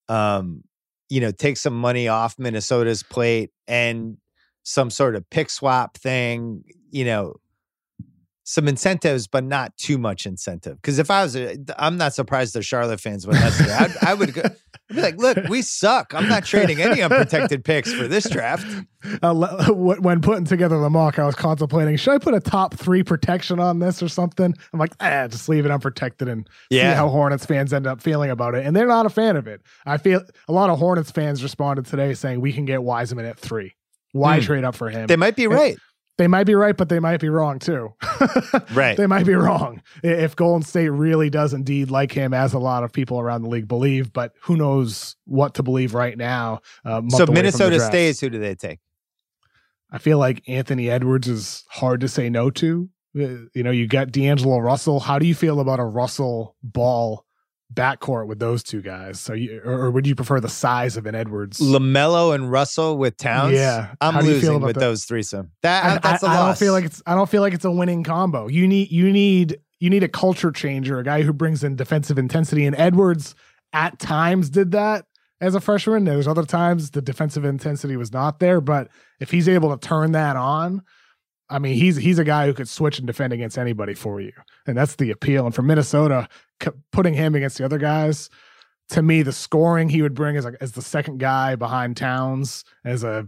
um, 0.07 0.63
you 1.09 1.19
know, 1.19 1.31
take 1.31 1.57
some 1.57 1.73
money 1.73 2.07
off 2.07 2.39
Minnesota's 2.39 3.03
plate 3.03 3.51
and 3.67 4.17
some 4.63 4.89
sort 4.89 5.15
of 5.15 5.29
pick 5.29 5.49
swap 5.49 5.97
thing, 5.97 6.63
you 6.91 7.03
know, 7.03 7.35
some 8.43 8.67
incentives, 8.67 9.27
but 9.27 9.43
not 9.43 9.75
too 9.77 9.97
much 9.97 10.25
incentive. 10.25 10.75
Because 10.81 10.99
if 10.99 11.09
I 11.09 11.23
was, 11.23 11.35
a, 11.35 11.57
I'm 11.77 11.97
not 11.97 12.13
surprised 12.13 12.53
the 12.53 12.61
Charlotte 12.61 12.99
fans 12.99 13.25
would. 13.25 13.37
I, 13.37 13.89
I 14.01 14.13
would 14.13 14.33
go, 14.33 14.41
I'd 14.43 14.95
be 14.95 15.01
like, 15.01 15.17
look, 15.17 15.37
we 15.47 15.61
suck. 15.61 16.13
I'm 16.13 16.27
not 16.27 16.43
trading 16.45 16.81
any 16.81 17.01
unprotected 17.01 17.63
picks 17.63 17.93
for 17.93 18.07
this 18.07 18.29
draft. 18.29 18.65
Uh, 19.21 19.33
when 19.73 20.21
putting 20.21 20.45
together 20.45 20.79
the 20.79 20.89
mock, 20.89 21.19
I 21.19 21.25
was 21.25 21.35
contemplating 21.35 21.95
should 21.97 22.13
I 22.13 22.17
put 22.17 22.33
a 22.33 22.39
top 22.39 22.73
three 22.73 23.03
protection 23.03 23.59
on 23.59 23.79
this 23.79 24.03
or 24.03 24.09
something? 24.09 24.53
I'm 24.73 24.79
like, 24.79 24.93
ah, 24.99 25.27
just 25.27 25.47
leave 25.47 25.65
it 25.65 25.71
unprotected 25.71 26.27
and 26.27 26.47
yeah. 26.69 26.91
see 26.91 26.97
how 26.97 27.09
Hornets 27.09 27.45
fans 27.45 27.73
end 27.73 27.87
up 27.87 28.01
feeling 28.01 28.29
about 28.29 28.55
it. 28.55 28.65
And 28.65 28.75
they're 28.75 28.87
not 28.87 29.05
a 29.05 29.09
fan 29.09 29.35
of 29.37 29.47
it. 29.47 29.61
I 29.85 29.97
feel 29.97 30.21
a 30.47 30.53
lot 30.53 30.69
of 30.69 30.79
Hornets 30.79 31.11
fans 31.11 31.43
responded 31.43 31.85
today 31.85 32.13
saying 32.13 32.41
we 32.41 32.51
can 32.51 32.65
get 32.65 32.83
Wiseman 32.83 33.25
at 33.25 33.39
three. 33.39 33.75
Why 34.11 34.39
mm. 34.39 34.43
trade 34.43 34.63
up 34.63 34.75
for 34.75 34.89
him? 34.89 35.07
They 35.07 35.15
might 35.15 35.35
be 35.35 35.47
right. 35.47 35.77
They 36.17 36.27
might 36.27 36.43
be 36.43 36.53
right, 36.53 36.77
but 36.77 36.89
they 36.89 36.99
might 36.99 37.19
be 37.19 37.29
wrong 37.29 37.57
too. 37.57 37.93
right. 38.73 38.95
They 38.95 39.07
might 39.07 39.25
be 39.25 39.33
wrong 39.33 39.81
if 40.03 40.35
Golden 40.35 40.61
State 40.61 40.89
really 40.89 41.31
does 41.31 41.53
indeed 41.53 41.89
like 41.89 42.11
him, 42.11 42.33
as 42.33 42.53
a 42.53 42.59
lot 42.59 42.83
of 42.83 42.93
people 42.93 43.19
around 43.19 43.41
the 43.41 43.49
league 43.49 43.67
believe. 43.67 44.13
But 44.13 44.33
who 44.41 44.55
knows 44.55 45.15
what 45.25 45.55
to 45.55 45.63
believe 45.63 45.95
right 45.95 46.15
now? 46.15 46.61
Uh, 46.85 47.01
so 47.09 47.25
Minnesota 47.25 47.79
stays. 47.79 48.19
Who 48.19 48.29
do 48.29 48.37
they 48.37 48.53
take? 48.53 48.79
I 49.91 49.97
feel 49.97 50.19
like 50.19 50.43
Anthony 50.47 50.89
Edwards 50.89 51.27
is 51.27 51.63
hard 51.69 52.01
to 52.01 52.07
say 52.07 52.29
no 52.29 52.51
to. 52.51 52.89
Uh, 53.15 53.49
you 53.53 53.63
know, 53.63 53.71
you 53.71 53.87
got 53.87 54.11
D'Angelo 54.11 54.59
Russell. 54.59 54.99
How 54.99 55.17
do 55.17 55.25
you 55.25 55.35
feel 55.35 55.59
about 55.59 55.79
a 55.79 55.85
Russell 55.85 56.55
Ball 56.61 57.25
backcourt 57.73 58.27
with 58.27 58.39
those 58.39 58.63
two 58.63 58.81
guys? 58.81 59.19
So, 59.19 59.33
you, 59.33 59.61
or, 59.63 59.85
or, 59.85 59.91
would 59.91 60.07
you 60.07 60.15
prefer 60.15 60.39
the 60.39 60.49
size 60.49 60.97
of 60.97 61.05
an 61.05 61.15
Edwards, 61.15 61.59
LaMelo 61.59 62.33
and 62.33 62.51
Russell 62.51 62.97
with 62.97 63.17
Towns? 63.17 63.53
Yeah, 63.53 63.93
I'm 64.01 64.25
losing 64.25 64.61
with 64.61 64.75
that? 64.75 64.79
those 64.79 65.05
threesome. 65.05 65.51
That 65.61 65.85
I, 65.85 66.09
that's 66.09 66.23
a 66.23 66.27
I, 66.27 66.29
loss. 66.29 66.39
I 66.39 66.45
don't 66.47 66.57
feel 66.57 66.73
like 66.73 66.85
it's. 66.85 67.01
I 67.05 67.15
don't 67.15 67.29
feel 67.29 67.41
like 67.41 67.53
it's 67.53 67.65
a 67.65 67.71
winning 67.71 68.03
combo. 68.03 68.47
You 68.47 68.67
need 68.67 68.91
you 68.91 69.11
need 69.11 69.59
you 69.79 69.89
need 69.89 70.03
a 70.03 70.07
culture 70.07 70.51
changer, 70.51 70.99
a 70.99 71.03
guy 71.03 71.23
who 71.23 71.33
brings 71.33 71.63
in 71.63 71.75
defensive 71.75 72.17
intensity. 72.17 72.65
And 72.65 72.75
Edwards 72.77 73.35
at 73.73 73.99
times 73.99 74.49
did 74.49 74.71
that 74.71 75.05
as 75.41 75.55
a 75.55 75.59
freshman. 75.59 76.05
There's 76.05 76.27
other 76.27 76.45
times 76.45 76.91
the 76.91 77.01
defensive 77.01 77.43
intensity 77.43 77.97
was 77.97 78.13
not 78.13 78.39
there, 78.39 78.61
but 78.61 78.87
if 79.19 79.31
he's 79.31 79.49
able 79.49 79.75
to 79.75 79.87
turn 79.87 80.13
that 80.13 80.37
on. 80.37 80.83
I 81.53 81.59
mean, 81.59 81.75
he's 81.75 81.95
he's 81.95 82.17
a 82.19 82.23
guy 82.23 82.47
who 82.47 82.53
could 82.53 82.67
switch 82.67 82.97
and 82.97 83.05
defend 83.05 83.31
against 83.31 83.57
anybody 83.57 83.93
for 83.93 84.19
you, 84.19 84.33
and 84.65 84.75
that's 84.75 84.95
the 84.95 85.11
appeal. 85.11 85.45
And 85.45 85.53
for 85.53 85.61
Minnesota, 85.61 86.27
putting 86.91 87.13
him 87.13 87.35
against 87.35 87.59
the 87.59 87.65
other 87.65 87.77
guys, 87.77 88.29
to 88.89 89.01
me, 89.01 89.21
the 89.21 89.31
scoring 89.31 89.89
he 89.89 90.01
would 90.01 90.15
bring 90.15 90.35
as, 90.35 90.45
a, 90.45 90.53
as 90.61 90.71
the 90.71 90.81
second 90.81 91.19
guy 91.19 91.55
behind 91.55 91.95
Towns, 91.95 92.65
as 92.83 93.03
a 93.03 93.27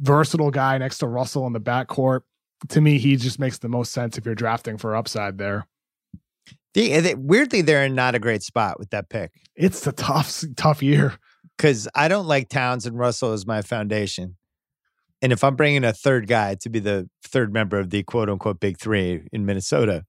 versatile 0.00 0.52
guy 0.52 0.78
next 0.78 0.98
to 0.98 1.08
Russell 1.08 1.46
in 1.46 1.52
the 1.52 1.60
backcourt, 1.60 2.20
to 2.68 2.80
me, 2.80 2.98
he 2.98 3.16
just 3.16 3.38
makes 3.38 3.58
the 3.58 3.68
most 3.68 3.92
sense 3.92 4.16
if 4.16 4.24
you're 4.24 4.34
drafting 4.34 4.78
for 4.78 4.94
upside 4.94 5.38
there. 5.38 5.66
The, 6.74 7.14
weirdly, 7.14 7.62
they're 7.62 7.84
in 7.84 7.94
not 7.94 8.14
a 8.14 8.18
great 8.18 8.42
spot 8.42 8.78
with 8.78 8.90
that 8.90 9.08
pick. 9.08 9.32
It's 9.56 9.86
a 9.86 9.92
tough, 9.92 10.44
tough 10.56 10.82
year. 10.82 11.14
Because 11.56 11.88
I 11.94 12.08
don't 12.08 12.26
like 12.26 12.50
Towns 12.50 12.84
and 12.84 12.98
Russell 12.98 13.32
as 13.32 13.46
my 13.46 13.62
foundation. 13.62 14.36
And 15.22 15.32
if 15.32 15.42
I'm 15.42 15.56
bringing 15.56 15.84
a 15.84 15.92
third 15.92 16.26
guy 16.26 16.56
to 16.56 16.68
be 16.68 16.78
the 16.78 17.08
third 17.24 17.52
member 17.52 17.78
of 17.78 17.90
the 17.90 18.02
quote 18.02 18.28
unquote 18.28 18.60
big 18.60 18.78
three 18.78 19.26
in 19.32 19.46
Minnesota, 19.46 20.04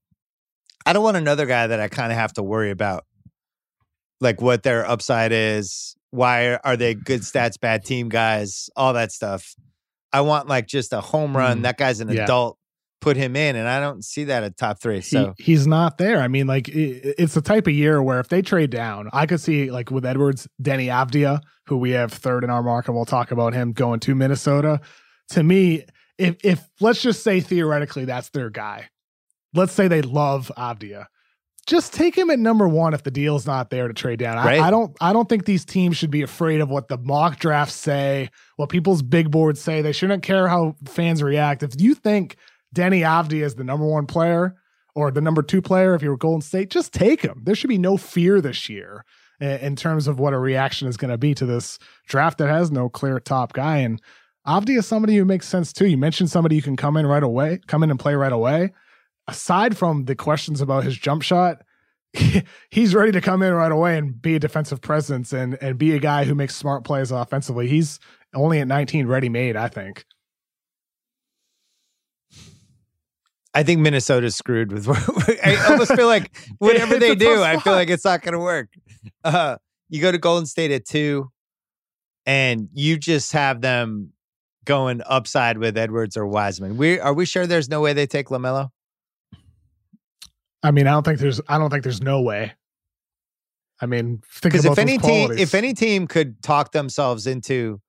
I 0.84 0.92
don't 0.92 1.02
want 1.02 1.16
another 1.16 1.46
guy 1.46 1.66
that 1.66 1.80
I 1.80 1.88
kind 1.88 2.12
of 2.12 2.18
have 2.18 2.32
to 2.34 2.42
worry 2.42 2.70
about, 2.70 3.04
like 4.20 4.40
what 4.40 4.62
their 4.62 4.88
upside 4.88 5.32
is. 5.32 5.96
Why 6.10 6.56
are 6.56 6.76
they 6.76 6.94
good 6.94 7.20
stats, 7.22 7.58
bad 7.58 7.84
team 7.84 8.08
guys, 8.08 8.68
all 8.76 8.92
that 8.94 9.12
stuff. 9.12 9.54
I 10.12 10.22
want 10.22 10.48
like 10.48 10.66
just 10.66 10.92
a 10.92 11.00
home 11.00 11.36
run. 11.36 11.60
Mm, 11.60 11.62
that 11.62 11.76
guy's 11.78 12.00
an 12.00 12.08
yeah. 12.10 12.24
adult. 12.24 12.57
Put 13.00 13.16
him 13.16 13.36
in, 13.36 13.54
and 13.54 13.68
I 13.68 13.78
don't 13.78 14.04
see 14.04 14.24
that 14.24 14.42
at 14.42 14.56
top 14.56 14.80
three. 14.80 15.00
So 15.02 15.34
he, 15.36 15.52
he's 15.52 15.68
not 15.68 15.98
there. 15.98 16.20
I 16.20 16.26
mean, 16.26 16.48
like 16.48 16.68
it, 16.68 17.14
it's 17.16 17.34
the 17.34 17.40
type 17.40 17.68
of 17.68 17.72
year 17.72 18.02
where 18.02 18.18
if 18.18 18.28
they 18.28 18.42
trade 18.42 18.70
down, 18.70 19.08
I 19.12 19.26
could 19.26 19.40
see 19.40 19.70
like 19.70 19.92
with 19.92 20.04
Edwards, 20.04 20.48
Deni 20.60 20.86
Avdija, 20.86 21.40
who 21.66 21.76
we 21.76 21.90
have 21.90 22.12
third 22.12 22.42
in 22.42 22.50
our 22.50 22.62
market. 22.62 22.92
We'll 22.92 23.04
talk 23.04 23.30
about 23.30 23.54
him 23.54 23.72
going 23.72 24.00
to 24.00 24.16
Minnesota. 24.16 24.80
To 25.30 25.42
me, 25.44 25.84
if 26.18 26.36
if 26.42 26.68
let's 26.80 27.00
just 27.00 27.22
say 27.22 27.40
theoretically 27.40 28.04
that's 28.04 28.30
their 28.30 28.50
guy, 28.50 28.88
let's 29.54 29.72
say 29.72 29.86
they 29.86 30.02
love 30.02 30.50
Avdija. 30.56 31.06
Just 31.66 31.92
take 31.92 32.16
him 32.16 32.30
at 32.30 32.38
number 32.38 32.66
one 32.66 32.94
if 32.94 33.02
the 33.02 33.10
deal's 33.10 33.46
not 33.46 33.68
there 33.68 33.88
to 33.88 33.94
trade 33.94 34.18
down. 34.18 34.38
Right. 34.38 34.58
I, 34.58 34.68
I, 34.68 34.70
don't. 34.70 34.96
I 35.02 35.12
don't 35.12 35.28
think 35.28 35.44
these 35.44 35.66
teams 35.66 35.98
should 35.98 36.10
be 36.10 36.22
afraid 36.22 36.62
of 36.62 36.70
what 36.70 36.88
the 36.88 36.96
mock 36.96 37.38
drafts 37.38 37.74
say, 37.74 38.30
what 38.56 38.70
people's 38.70 39.02
big 39.02 39.30
boards 39.30 39.60
say. 39.60 39.82
They 39.82 39.92
shouldn't 39.92 40.22
care 40.22 40.48
how 40.48 40.76
fans 40.86 41.22
react. 41.22 41.62
If 41.62 41.78
you 41.78 41.94
think 41.94 42.36
Deni 42.74 43.00
Avdija 43.00 43.44
is 43.44 43.54
the 43.54 43.64
number 43.64 43.86
one 43.86 44.06
player 44.06 44.56
or 44.94 45.10
the 45.10 45.20
number 45.20 45.42
two 45.42 45.62
player, 45.62 45.94
if 45.94 46.02
you're 46.02 46.16
Golden 46.16 46.40
State, 46.40 46.70
just 46.70 46.92
take 46.92 47.22
him. 47.22 47.42
There 47.44 47.54
should 47.54 47.68
be 47.68 47.78
no 47.78 47.96
fear 47.96 48.40
this 48.40 48.68
year 48.68 49.04
in 49.40 49.76
terms 49.76 50.08
of 50.08 50.18
what 50.18 50.32
a 50.32 50.38
reaction 50.38 50.88
is 50.88 50.96
going 50.96 51.12
to 51.12 51.18
be 51.18 51.34
to 51.34 51.46
this 51.46 51.78
draft 52.06 52.38
that 52.38 52.48
has 52.48 52.72
no 52.72 52.88
clear 52.88 53.20
top 53.20 53.52
guy. 53.52 53.78
And 53.78 54.02
Avdija 54.46 54.78
is 54.78 54.86
somebody 54.86 55.16
who 55.16 55.24
makes 55.24 55.46
sense 55.46 55.72
too. 55.72 55.86
You 55.86 55.96
mentioned 55.96 56.30
somebody 56.30 56.56
you 56.56 56.62
can 56.62 56.76
come 56.76 56.96
in 56.96 57.06
right 57.06 57.22
away, 57.22 57.60
come 57.68 57.82
in 57.82 57.90
and 57.90 58.00
play 58.00 58.14
right 58.14 58.32
away 58.32 58.72
aside 59.28 59.76
from 59.76 60.06
the 60.06 60.16
questions 60.16 60.60
about 60.60 60.82
his 60.82 60.96
jump 60.96 61.22
shot, 61.22 61.62
he's 62.70 62.94
ready 62.94 63.12
to 63.12 63.20
come 63.20 63.42
in 63.42 63.52
right 63.52 63.70
away 63.70 63.98
and 63.98 64.20
be 64.20 64.34
a 64.34 64.40
defensive 64.40 64.80
presence 64.80 65.32
and 65.32 65.58
and 65.60 65.78
be 65.78 65.94
a 65.94 65.98
guy 65.98 66.24
who 66.24 66.34
makes 66.34 66.56
smart 66.56 66.82
plays 66.82 67.10
offensively. 67.12 67.68
He's 67.68 68.00
only 68.34 68.60
at 68.60 68.66
19 68.66 69.06
ready 69.06 69.28
made, 69.28 69.56
I 69.56 69.68
think. 69.68 70.04
I 73.58 73.64
think 73.64 73.80
Minnesota's 73.80 74.36
screwed 74.36 74.70
with. 74.70 74.88
I 75.44 75.56
almost 75.68 75.92
feel 75.96 76.06
like 76.06 76.30
whatever 76.58 76.96
they 76.96 77.16
do, 77.16 77.42
I 77.42 77.58
feel 77.58 77.72
like 77.72 77.90
it's 77.90 78.04
not 78.04 78.22
going 78.22 78.34
to 78.34 78.38
work. 78.38 78.68
Uh, 79.24 79.56
you 79.88 80.00
go 80.00 80.12
to 80.12 80.18
Golden 80.18 80.46
State 80.46 80.70
at 80.70 80.86
two, 80.86 81.32
and 82.24 82.68
you 82.72 82.98
just 82.98 83.32
have 83.32 83.60
them 83.60 84.12
going 84.64 85.02
upside 85.04 85.58
with 85.58 85.76
Edwards 85.76 86.16
or 86.16 86.24
Wiseman. 86.24 86.76
We 86.76 87.00
are 87.00 87.12
we 87.12 87.26
sure 87.26 87.48
there's 87.48 87.68
no 87.68 87.80
way 87.80 87.94
they 87.94 88.06
take 88.06 88.28
LaMelo? 88.28 88.68
I 90.62 90.70
mean, 90.70 90.86
I 90.86 90.92
don't 90.92 91.02
think 91.02 91.18
there's 91.18 91.40
I 91.48 91.58
don't 91.58 91.70
think 91.70 91.82
there's 91.82 92.00
no 92.00 92.22
way. 92.22 92.52
I 93.80 93.86
mean, 93.86 94.22
Because 94.40 94.66
if 94.66 94.78
any 94.78 94.98
team, 94.98 95.32
if 95.32 95.52
any 95.52 95.74
team 95.74 96.06
could 96.06 96.40
talk 96.44 96.70
themselves 96.70 97.26
into, 97.26 97.80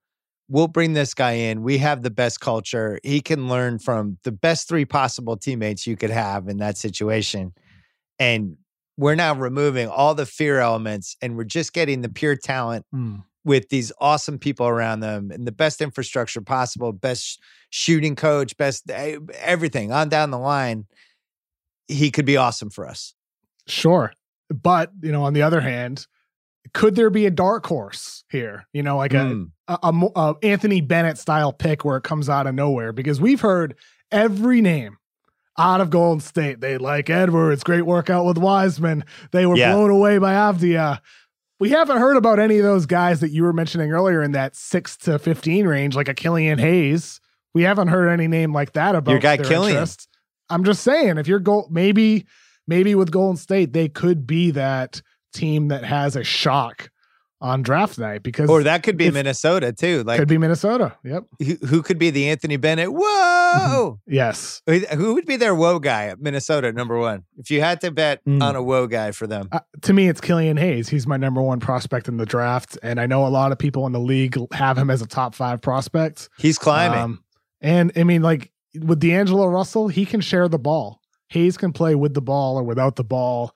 we'll 0.49 0.67
bring 0.67 0.93
this 0.93 1.13
guy 1.13 1.33
in. 1.33 1.61
We 1.61 1.77
have 1.77 2.01
the 2.01 2.09
best 2.09 2.41
culture. 2.41 2.99
He 3.03 3.21
can 3.21 3.47
learn 3.47 3.79
from 3.79 4.17
the 4.23 4.31
best 4.31 4.67
three 4.67 4.85
possible 4.85 5.37
teammates 5.37 5.85
you 5.87 5.95
could 5.95 6.09
have 6.09 6.47
in 6.49 6.57
that 6.57 6.75
situation, 6.77 7.53
and 8.17 8.57
we're 8.97 9.15
now 9.15 9.33
removing 9.33 9.87
all 9.87 10.13
the 10.15 10.25
fear 10.25 10.59
elements, 10.59 11.15
and 11.21 11.37
we're 11.37 11.45
just 11.45 11.71
getting 11.71 12.01
the 12.01 12.09
pure 12.09 12.35
talent 12.35 12.85
Hmm. 12.91 13.17
with 13.45 13.69
these 13.69 13.93
awesome 14.01 14.37
people 14.37 14.67
around 14.67 14.99
them 14.99 15.31
and 15.31 15.47
the 15.47 15.51
best 15.53 15.79
infrastructure 15.81 16.41
possible, 16.41 16.91
best 16.91 17.39
shooting 17.69 18.15
coach, 18.15 18.57
best 18.57 18.89
eh, 18.91 19.17
everything 19.35 19.91
on 19.93 20.09
down 20.09 20.31
the 20.31 20.37
line. 20.39 20.85
He 21.87 22.11
could 22.11 22.25
be 22.25 22.35
awesome 22.37 22.69
for 22.69 22.85
us. 22.87 23.13
Sure. 23.67 24.11
But, 24.49 24.91
you 25.01 25.11
know, 25.11 25.23
on 25.23 25.33
the 25.33 25.41
other 25.43 25.61
hand, 25.61 26.05
could 26.73 26.95
there 26.95 27.09
be 27.09 27.25
a 27.25 27.31
dark 27.31 27.65
horse 27.65 28.23
here? 28.29 28.67
You 28.73 28.83
know, 28.83 28.97
like 28.97 29.11
Mm. 29.11 29.45
a, 29.45 29.47
a 29.69 29.93
a 30.15 30.35
Anthony 30.43 30.81
Bennett 30.81 31.17
style 31.17 31.53
pick 31.53 31.85
where 31.85 31.97
it 31.97 32.03
comes 32.03 32.29
out 32.29 32.47
of 32.47 32.55
nowhere 32.55 32.91
because 32.91 33.21
we've 33.21 33.41
heard 33.41 33.75
every 34.11 34.61
name 34.61 34.97
out 35.57 35.81
of 35.81 35.89
Golden 35.89 36.21
State. 36.21 36.61
They 36.61 36.77
like 36.77 37.09
Edwards, 37.09 37.63
great 37.63 37.83
workout 37.85 38.25
with 38.25 38.37
Wiseman. 38.37 39.03
They 39.31 39.45
were 39.45 39.57
Yeah. 39.57 39.73
blown 39.73 39.89
away 39.91 40.17
by 40.17 40.33
Avdija. 40.33 40.99
We 41.59 41.69
haven't 41.71 41.97
heard 41.97 42.15
about 42.15 42.39
any 42.39 42.57
of 42.57 42.63
those 42.63 42.85
guys 42.85 43.19
that 43.19 43.31
you 43.31 43.43
were 43.43 43.51
mentioning 43.51 43.91
earlier 43.91 44.21
in 44.23 44.31
that 44.31 44.55
six 44.55 44.95
to 44.97 45.19
15 45.19 45.67
range, 45.67 45.95
like 45.95 46.07
a 46.07 46.13
Killian 46.13 46.57
Hayes. 46.59 47.19
We 47.53 47.63
haven't 47.63 47.89
heard 47.89 48.07
any 48.09 48.27
name 48.27 48.53
like 48.53 48.71
that 48.73 48.95
about 48.95 49.11
your 49.11 49.19
guy 49.19 49.35
their 49.35 49.45
Killian. 49.45 49.71
interest. 49.75 50.07
I'm 50.49 50.63
just 50.63 50.81
saying, 50.83 51.17
if 51.17 51.27
you're 51.27 51.39
goal, 51.39 51.67
maybe, 51.69 52.25
maybe 52.67 52.95
with 52.95 53.11
Golden 53.11 53.35
State, 53.35 53.73
they 53.73 53.89
could 53.89 54.25
be 54.25 54.51
that 54.51 55.01
team 55.33 55.67
that 55.67 55.83
has 55.83 56.15
a 56.15 56.23
shock 56.23 56.89
on 57.41 57.61
draft 57.61 57.97
night 57.97 58.21
because 58.21 58.49
Or 58.49 58.63
that 58.63 58.83
could 58.83 58.97
be 58.97 59.05
if- 59.07 59.13
Minnesota 59.13 59.71
too. 59.71 60.03
Like 60.03 60.19
could 60.19 60.27
be 60.27 60.37
Minnesota. 60.37 60.95
Yep. 61.03 61.23
who, 61.39 61.55
who 61.67 61.81
could 61.81 61.97
be 61.97 62.09
the 62.09 62.29
Anthony 62.29 62.57
Bennett? 62.57 62.89
Whoa! 62.91 63.99
Yes. 64.07 64.61
who 64.65 64.79
who 64.79 65.13
would 65.15 65.25
be 65.25 65.35
their 65.37 65.55
whoa 65.55 65.79
guy 65.79 66.05
at 66.07 66.19
Minnesota? 66.19 66.71
Number 66.71 66.97
one. 66.99 67.23
If 67.37 67.49
you 67.51 67.61
had 67.61 67.81
to 67.81 67.91
bet 67.91 68.23
Mm. 68.25 68.43
on 68.43 68.55
a 68.55 68.61
whoa 68.61 68.87
guy 68.87 69.11
for 69.11 69.25
them, 69.27 69.47
Uh, 69.51 69.59
to 69.83 69.93
me, 69.93 70.07
it's 70.09 70.21
Killian 70.21 70.57
Hayes. 70.57 70.89
He's 70.89 71.07
my 71.07 71.17
number 71.17 71.41
one 71.41 71.59
prospect 71.59 72.07
in 72.07 72.17
the 72.17 72.25
draft, 72.25 72.77
and 72.83 72.99
I 72.99 73.05
know 73.05 73.25
a 73.25 73.29
lot 73.29 73.51
of 73.51 73.57
people 73.57 73.85
in 73.87 73.93
the 73.93 73.99
league 73.99 74.37
have 74.53 74.77
him 74.77 74.89
as 74.89 75.01
a 75.01 75.07
top 75.07 75.33
five 75.35 75.61
prospect. 75.61 76.29
he's 76.37 76.57
climbing. 76.57 76.99
Um, 76.99 77.23
and 77.61 77.91
I 77.95 78.03
mean, 78.03 78.21
like 78.21 78.51
with 78.79 78.99
D'Angelo 78.99 79.47
Russell, 79.47 79.87
he 79.87 80.05
can 80.05 80.21
share 80.21 80.47
the 80.47 80.59
ball. 80.59 80.99
Hayes 81.29 81.57
can 81.57 81.71
play 81.73 81.95
with 81.95 82.13
the 82.13 82.21
ball 82.21 82.57
or 82.57 82.63
without 82.63 82.95
the 82.95 83.03
ball, 83.03 83.53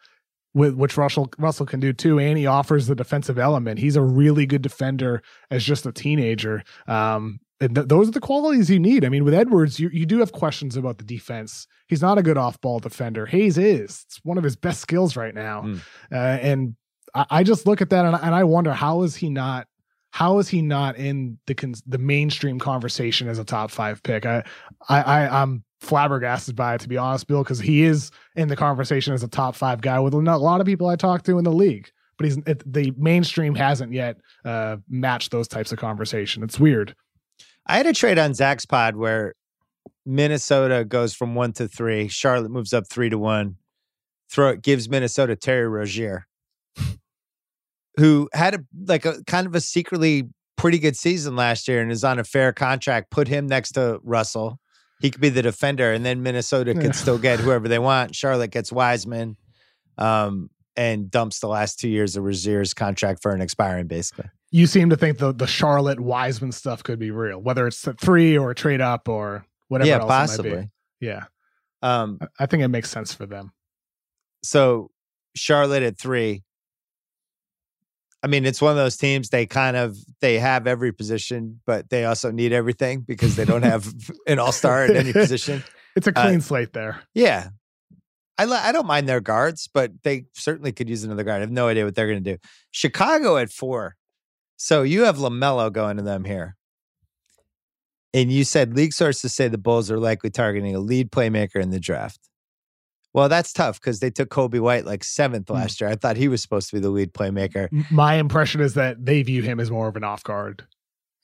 with 0.53 0.75
which 0.75 0.97
Russell 0.97 1.31
Russell 1.38 1.65
can 1.65 1.80
do 1.80 1.93
too. 1.93 2.19
And 2.19 2.38
he 2.38 2.45
offers 2.45 2.88
the 2.88 2.95
defensive 2.95 3.39
element. 3.39 3.80
He's 3.80 3.95
a 3.95 4.01
really 4.01 4.45
good 4.45 4.61
defender 4.61 5.21
as 5.49 5.63
just 5.63 5.85
a 5.85 5.91
teenager. 5.91 6.63
Um, 6.88 7.39
and 7.59 7.75
th- 7.75 7.88
those 7.88 8.09
are 8.09 8.11
the 8.11 8.19
qualities 8.19 8.69
you 8.69 8.80
need. 8.80 9.05
I 9.05 9.09
mean, 9.09 9.23
with 9.23 9.34
Edwards, 9.34 9.80
you, 9.80 9.89
you 9.93 10.05
do 10.05 10.19
have 10.19 10.31
questions 10.31 10.75
about 10.75 10.97
the 10.97 11.03
defense. 11.05 11.65
He's 11.88 12.01
not 12.01 12.17
a 12.17 12.23
good 12.23 12.38
off 12.38 12.59
ball 12.61 12.80
defender. 12.80 13.25
Hayes 13.25 13.57
is. 13.57 14.03
It's 14.07 14.19
one 14.23 14.38
of 14.38 14.43
his 14.43 14.55
best 14.55 14.81
skills 14.81 15.15
right 15.15 15.34
now. 15.34 15.61
Mm. 15.61 15.80
Uh, 16.11 16.15
and 16.15 16.75
I, 17.15 17.25
I 17.30 17.43
just 17.43 17.65
look 17.65 17.81
at 17.81 17.89
that 17.91 18.05
and, 18.05 18.15
I- 18.15 18.19
and 18.19 18.35
I 18.35 18.43
wonder 18.43 18.73
how 18.73 19.03
is 19.03 19.15
he 19.15 19.30
not 19.30 19.67
how 20.11 20.38
is 20.38 20.47
he 20.47 20.61
not 20.61 20.95
in 20.97 21.39
the 21.47 21.55
cons- 21.55 21.81
the 21.88 21.97
mainstream 21.97 22.59
conversation 22.59 23.27
as 23.27 23.39
a 23.39 23.43
top 23.43 23.71
five 23.71 24.03
pick? 24.03 24.25
I 24.27 24.43
I, 24.88 25.01
I 25.01 25.41
I'm 25.41 25.63
flabbergasted 25.84 26.55
by 26.55 26.76
it 26.76 26.81
to 26.81 26.89
be 26.89 26.97
honest, 26.97 27.27
Bill, 27.27 27.43
because 27.43 27.60
he 27.60 27.84
is 27.84 28.11
in 28.35 28.47
the 28.47 28.55
conversation 28.55 29.14
as 29.14 29.23
a 29.23 29.27
top 29.27 29.55
five 29.55 29.81
guy 29.81 29.99
with 29.99 30.14
a 30.14 30.18
lot 30.18 30.61
of 30.61 30.65
people 30.65 30.88
I 30.88 30.95
talk 30.95 31.23
to 31.23 31.38
in 31.38 31.43
the 31.43 31.51
league. 31.51 31.91
But 32.18 32.26
he's 32.26 32.38
it, 32.45 32.72
the 32.72 32.93
mainstream 32.97 33.55
hasn't 33.55 33.91
yet 33.91 34.18
uh, 34.45 34.77
matched 34.89 35.31
those 35.31 35.47
types 35.47 35.72
of 35.72 35.80
conversation. 35.80 36.43
It's 36.43 36.60
weird. 36.60 36.95
I 37.65 37.77
had 37.77 37.85
a 37.85 37.93
trade 37.93 38.19
on 38.19 38.34
Zach's 38.34 38.65
pod 38.65 38.95
where 38.95 39.34
Minnesota 40.05 40.85
goes 40.85 41.14
from 41.14 41.35
one 41.35 41.53
to 41.53 41.68
three. 41.68 42.07
Charlotte 42.07 42.51
moves 42.51 42.73
up 42.73 42.85
three 42.89 43.10
to 43.10 43.18
one. 43.18 43.57
Throw 44.30 44.49
it 44.49 44.61
gives 44.61 44.89
Minnesota 44.89 45.35
Terry 45.35 45.68
Rozier, 45.68 46.27
who 47.97 48.30
had 48.34 48.55
a 48.55 48.60
like 48.85 49.05
a 49.05 49.23
kind 49.26 49.47
of 49.47 49.55
a 49.55 49.61
secretly 49.61 50.30
pretty 50.55 50.80
good 50.80 50.95
season 50.95 51.35
last 51.35 51.68
year 51.68 51.81
and 51.81 51.91
is 51.91 52.03
on 52.03 52.19
a 52.19 52.23
fair 52.23 52.53
contract. 52.53 53.11
Put 53.11 53.27
him 53.27 53.47
next 53.47 53.73
to 53.73 53.99
Russell. 54.03 54.60
He 55.02 55.11
could 55.11 55.22
be 55.22 55.30
the 55.30 55.41
defender, 55.41 55.91
and 55.91 56.06
then 56.06 56.24
Minnesota 56.24 56.74
Yeah. 56.76 56.82
could 56.82 56.95
still 56.95 57.18
get 57.18 57.40
whoever 57.40 57.68
they 57.68 57.80
want. 57.80 58.15
Charlotte 58.15 58.52
gets 58.52 58.72
Wiseman, 58.72 59.36
um, 59.98 60.49
and 60.76 61.11
dumps 61.11 61.40
the 61.40 61.48
last 61.48 61.80
two 61.80 61.90
years 61.90 62.15
of 62.15 62.24
Rozier's 62.24 62.74
contract 62.74 63.22
for 63.22 63.32
an 63.34 63.41
expiring, 63.41 63.88
basically. 63.88 64.26
You 64.52 64.65
seem 64.68 64.90
to 64.91 64.95
think 64.98 65.18
the 65.18 65.34
the 65.34 65.48
Charlotte 65.48 65.99
Wiseman 65.99 66.52
stuff 66.52 66.84
could 66.84 66.99
be 66.99 67.11
real, 67.11 67.40
whether 67.41 67.68
it's 67.68 67.86
a 67.88 67.94
three 67.94 68.38
or 68.38 68.52
a 68.52 68.56
trade 68.56 68.82
up 68.82 69.07
or 69.10 69.45
whatever. 69.68 69.88
yeah, 69.88 69.95
else 69.95 70.03
it 70.03 70.07
might 70.07 70.15
possibly. 70.15 70.70
Yeah, 70.99 71.26
Um, 71.82 72.20
I 72.40 72.45
think 72.45 72.64
it 72.64 72.70
makes 72.70 72.90
sense 72.90 73.14
for 73.14 73.26
them. 73.26 73.52
so 74.44 74.90
Charlotte 75.36 75.84
at 75.84 75.98
three. 75.98 76.44
I 78.23 78.27
mean, 78.27 78.45
it's 78.45 78.61
one 78.61 78.71
of 78.71 78.77
those 78.77 78.95
teams 78.95 79.29
they 79.29 79.45
kind 79.45 79.75
of 79.75 79.97
they 80.21 80.39
have 80.39 80.65
every 80.65 80.93
position, 80.93 81.59
but 81.65 81.89
they 81.89 82.05
also 82.05 82.31
need 82.31 82.53
everything 82.53 83.01
because 83.01 83.35
they 83.35 83.43
don't 83.43 83.63
have 83.73 83.85
an 84.27 84.39
all 84.39 84.53
star 84.53 84.85
at 84.85 84.95
any 84.95 85.11
position. 85.11 85.63
It's 85.95 86.07
a 86.07 86.17
Uh, 86.17 86.23
clean 86.23 86.41
slate 86.41 86.73
there. 86.73 87.01
Yeah. 87.13 87.49
I 88.37 88.45
I 88.45 88.71
don't 88.71 88.87
mind 88.87 89.07
their 89.07 89.21
guards, 89.21 89.69
but 89.71 89.91
they 90.03 90.25
certainly 90.33 90.71
could 90.71 90.89
use 90.89 91.03
another 91.03 91.23
guard. 91.23 91.37
I 91.37 91.41
have 91.41 91.51
no 91.51 91.67
idea 91.67 91.85
what 91.85 91.95
they're 91.95 92.07
going 92.07 92.23
to 92.23 92.33
do. 92.33 92.37
Chicago 92.71 93.37
at 93.37 93.51
four. 93.51 93.95
So 94.57 94.81
you 94.81 95.03
have 95.03 95.17
LaMelo 95.17 95.71
going 95.71 95.97
to 95.97 96.03
them 96.03 96.23
here. 96.23 96.55
And 98.13 98.31
you 98.31 98.43
said 98.43 98.75
league 98.75 98.93
sources 98.93 99.33
say 99.33 99.47
the 99.47 99.57
Bulls 99.57 99.91
are 99.91 99.99
likely 99.99 100.29
targeting 100.29 100.75
a 100.75 100.79
lead 100.79 101.11
playmaker 101.11 101.61
in 101.61 101.71
the 101.71 101.79
draft. 101.79 102.19
Well, 103.14 103.30
that's 103.30 103.53
tough 103.53 103.80
because 103.80 103.99
they 103.99 104.10
took 104.10 104.30
Coby 104.30 104.60
White 104.60 104.85
like 104.85 105.03
seventh 105.03 105.48
Hmm. 105.49 105.56
last 105.56 105.80
year. 105.81 105.90
I 105.90 105.95
thought 105.95 106.18
he 106.18 106.27
was 106.27 106.41
supposed 106.41 106.69
to 106.69 106.76
be 106.76 106.80
the 106.80 106.90
lead 106.90 107.14
playmaker. 107.14 107.68
My 107.91 108.15
impression 108.15 108.60
is 108.61 108.73
that 108.73 109.06
they 109.06 109.22
view 109.23 109.41
him 109.44 109.60
as 109.60 109.69
more 109.69 109.88
of 109.88 109.95
an 109.95 110.03
off 110.03 110.23
guard, 110.23 110.65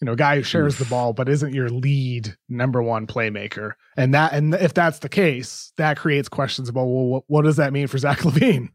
you 0.02 0.06
know, 0.06 0.16
guy 0.16 0.36
who 0.36 0.44
shares 0.44 0.78
the 0.78 0.86
ball 0.86 1.14
but 1.14 1.28
isn't 1.28 1.54
your 1.54 1.70
lead 1.70 2.36
number 2.48 2.82
one 2.84 3.08
playmaker. 3.08 3.74
And 3.98 4.14
that, 4.14 4.34
and 4.34 4.54
if 4.54 4.74
that's 4.74 5.00
the 5.00 5.10
case, 5.10 5.74
that 5.78 5.98
creates 5.98 6.30
questions 6.30 6.70
about 6.70 6.86
well, 6.86 7.06
what, 7.06 7.24
what 7.28 7.42
does 7.44 7.56
that 7.58 7.74
mean 7.74 7.88
for 7.88 7.98
Zach 7.98 8.20
LaVine? 8.24 8.70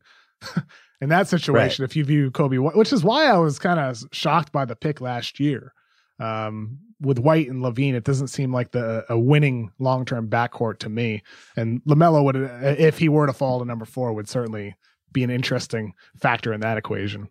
In 1.01 1.09
that 1.11 1.29
situation, 1.29 1.85
if 1.85 1.97
you 1.97 2.05
view 2.05 2.31
Coby, 2.31 2.59
White, 2.59 2.77
which 2.77 2.93
is 2.93 3.05
why 3.05 3.27
I 3.27 3.37
was 3.39 3.59
kind 3.59 3.79
of 3.79 3.99
shocked 4.13 4.53
by 4.53 4.65
the 4.65 4.77
pick 4.77 5.01
last 5.01 5.39
year. 5.39 5.73
Um, 6.19 6.79
with 7.01 7.19
White 7.19 7.49
and 7.49 7.63
LaVine, 7.63 7.95
it 7.95 8.05
doesn't 8.05 8.29
seem 8.29 8.53
like 8.53 8.73
the 8.73 9.05
a 9.09 9.19
winning 9.19 9.71
long 9.79 10.05
term 10.05 10.29
backcourt 10.29 10.79
to 10.81 10.89
me. 10.89 11.23
And 11.57 11.83
LaMelo 11.85 12.25
would, 12.25 12.37
if 12.37 12.99
he 12.99 13.09
were 13.09 13.27
to 13.27 13.33
fall 13.33 13.59
to 13.59 13.65
number 13.65 13.85
four, 13.85 14.13
would 14.13 14.29
certainly 14.29 14.75
be 15.13 15.23
an 15.25 15.31
interesting 15.31 15.95
factor 16.21 16.53
in 16.53 16.61
that 16.61 16.77
equation. 16.77 17.29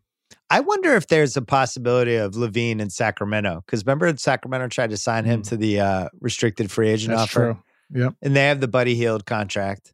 I 0.50 0.60
wonder 0.62 0.96
if 0.96 1.08
there's 1.08 1.36
a 1.38 1.42
possibility 1.42 2.16
of 2.16 2.34
LaVine 2.34 2.80
in 2.80 2.90
Sacramento 2.90 3.64
because 3.66 3.86
remember 3.86 4.16
Sacramento 4.18 4.68
tried 4.68 4.90
to 4.92 4.98
sign 4.98 5.26
him 5.26 5.42
Mm. 5.42 5.50
to 5.50 5.58
the 5.58 5.80
uh, 5.80 6.10
restricted 6.22 6.72
free 6.72 6.90
agent 6.90 7.12
That's 7.12 7.24
offer. 7.24 7.54
true. 7.92 8.02
Yep. 8.02 8.16
and 8.22 8.36
they 8.36 8.46
have 8.48 8.60
the 8.62 8.68
Buddy 8.68 8.96
Hield 8.96 9.26
contract, 9.26 9.94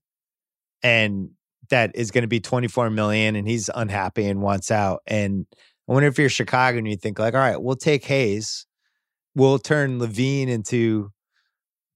and 0.83 1.31
that 1.69 1.91
is 1.95 2.11
going 2.11 2.21
to 2.23 2.27
be 2.27 2.39
twenty 2.39 2.67
four 2.67 2.89
million, 2.89 3.35
and 3.35 3.47
he's 3.47 3.69
unhappy 3.73 4.25
and 4.25 4.41
wants 4.41 4.71
out. 4.71 5.01
And 5.07 5.45
I 5.87 5.93
wonder 5.93 6.07
if 6.07 6.17
you're 6.17 6.29
Chicago 6.29 6.77
and 6.77 6.87
you 6.87 6.95
think 6.95 7.19
like, 7.19 7.33
all 7.33 7.39
right, 7.39 7.61
we'll 7.61 7.75
take 7.75 8.05
Hayes, 8.05 8.65
we'll 9.35 9.59
turn 9.59 9.99
LaVine 9.99 10.47
into 10.47 11.11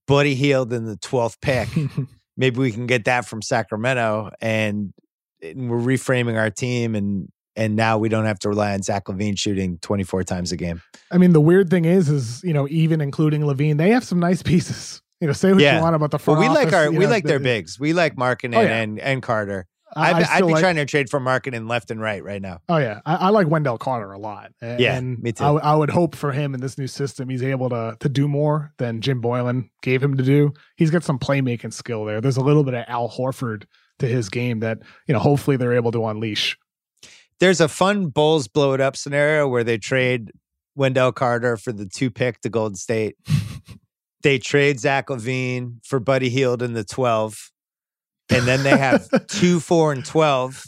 Buddy 0.06 0.34
Hield 0.34 0.72
in 0.72 0.84
the 0.84 0.96
twelfth 0.96 1.40
pick. 1.40 1.68
Maybe 2.36 2.58
we 2.58 2.72
can 2.72 2.86
get 2.86 3.04
that 3.04 3.26
from 3.26 3.42
Sacramento, 3.42 4.30
and, 4.40 4.92
and 5.42 5.70
we're 5.70 5.78
reframing 5.78 6.38
our 6.38 6.50
team 6.50 6.94
and. 6.94 7.28
And 7.56 7.76
now 7.76 7.98
we 7.98 8.08
don't 8.08 8.24
have 8.24 8.40
to 8.40 8.48
rely 8.48 8.74
on 8.74 8.82
Zach 8.82 9.04
LaVine 9.04 9.38
shooting 9.38 9.78
24 9.80 10.24
times 10.24 10.50
a 10.50 10.56
game. 10.56 10.82
I 11.12 11.18
mean, 11.18 11.32
the 11.32 11.40
weird 11.40 11.70
thing 11.70 11.84
is, 11.84 12.08
is 12.08 12.42
you 12.42 12.52
know, 12.52 12.66
even 12.68 13.00
including 13.00 13.42
LaVine, 13.42 13.78
they 13.78 13.90
have 13.90 14.02
some 14.02 14.18
nice 14.18 14.42
pieces. 14.42 15.00
You 15.20 15.28
know, 15.28 15.32
say 15.34 15.52
what 15.52 15.62
Yeah. 15.62 15.76
you 15.76 15.82
want 15.84 15.94
about 15.94 16.10
the 16.10 16.18
front 16.18 16.40
we 16.40 16.48
like 16.48 16.72
our 16.72 16.90
we 16.90 16.98
know, 17.04 17.08
like 17.08 17.22
their 17.22 17.38
the- 17.38 17.44
bigs. 17.44 17.78
We 17.78 17.92
like 17.92 18.16
Markkanen 18.16 18.56
Oh, 18.56 18.60
yeah. 18.62 18.78
and 18.80 18.98
and 18.98 19.22
Carter. 19.22 19.68
I, 19.96 20.12
I'd, 20.12 20.22
I 20.24 20.34
I'd 20.36 20.46
be 20.46 20.52
like, 20.52 20.60
trying 20.60 20.76
to 20.76 20.84
trade 20.86 21.08
for 21.10 21.20
Markkanen 21.20 21.68
left 21.68 21.90
and 21.90 22.00
right 22.00 22.22
right 22.22 22.40
now. 22.42 22.60
Oh 22.68 22.76
yeah, 22.78 23.00
I, 23.06 23.14
I 23.16 23.28
like 23.30 23.46
Wendell 23.48 23.78
Carter 23.78 24.12
a 24.12 24.18
lot. 24.18 24.52
A- 24.62 24.76
Yeah, 24.78 24.96
and 24.96 25.18
me 25.22 25.32
too. 25.32 25.44
I 25.44 25.74
would 25.74 25.90
hope 25.90 26.14
for 26.14 26.32
him 26.32 26.54
in 26.54 26.60
this 26.60 26.76
new 26.78 26.86
system, 26.86 27.28
he's 27.28 27.42
able 27.42 27.68
to 27.70 27.96
to 28.00 28.08
do 28.08 28.28
more 28.28 28.72
than 28.78 29.00
Jim 29.00 29.22
Boylen 29.22 29.70
gave 29.82 30.02
him 30.02 30.16
to 30.16 30.22
do. 30.24 30.52
He's 30.76 30.90
got 30.90 31.04
some 31.04 31.18
playmaking 31.18 31.72
skill 31.72 32.04
there. 32.04 32.20
There's 32.20 32.36
a 32.36 32.42
little 32.42 32.64
bit 32.64 32.74
of 32.74 32.84
Al 32.88 33.08
Horford 33.08 33.64
to 34.00 34.06
his 34.06 34.28
game 34.28 34.60
that 34.60 34.78
you 35.06 35.12
know. 35.14 35.20
Hopefully, 35.20 35.56
they're 35.56 35.74
able 35.74 35.92
to 35.92 36.06
unleash. 36.06 36.56
There's 37.40 37.60
a 37.60 37.68
fun 37.68 38.08
Bulls 38.08 38.48
blow 38.48 38.72
it 38.74 38.80
up 38.80 38.96
scenario 38.96 39.48
where 39.48 39.64
they 39.64 39.76
trade 39.78 40.30
Wendell 40.76 41.12
Carter 41.12 41.56
for 41.56 41.72
the 41.72 41.86
two 41.86 42.10
pick 42.10 42.40
to 42.42 42.48
Golden 42.48 42.76
State. 42.76 43.16
they 44.22 44.38
trade 44.38 44.80
Zach 44.80 45.08
LaVine 45.08 45.84
for 45.84 46.00
Buddy 46.00 46.28
Hield 46.28 46.62
in 46.62 46.72
the 46.72 46.84
12. 46.84 47.50
And 48.30 48.46
then 48.46 48.62
they 48.62 48.76
have 48.76 49.08
two, 49.28 49.60
four, 49.60 49.92
and 49.92 50.04
12. 50.04 50.64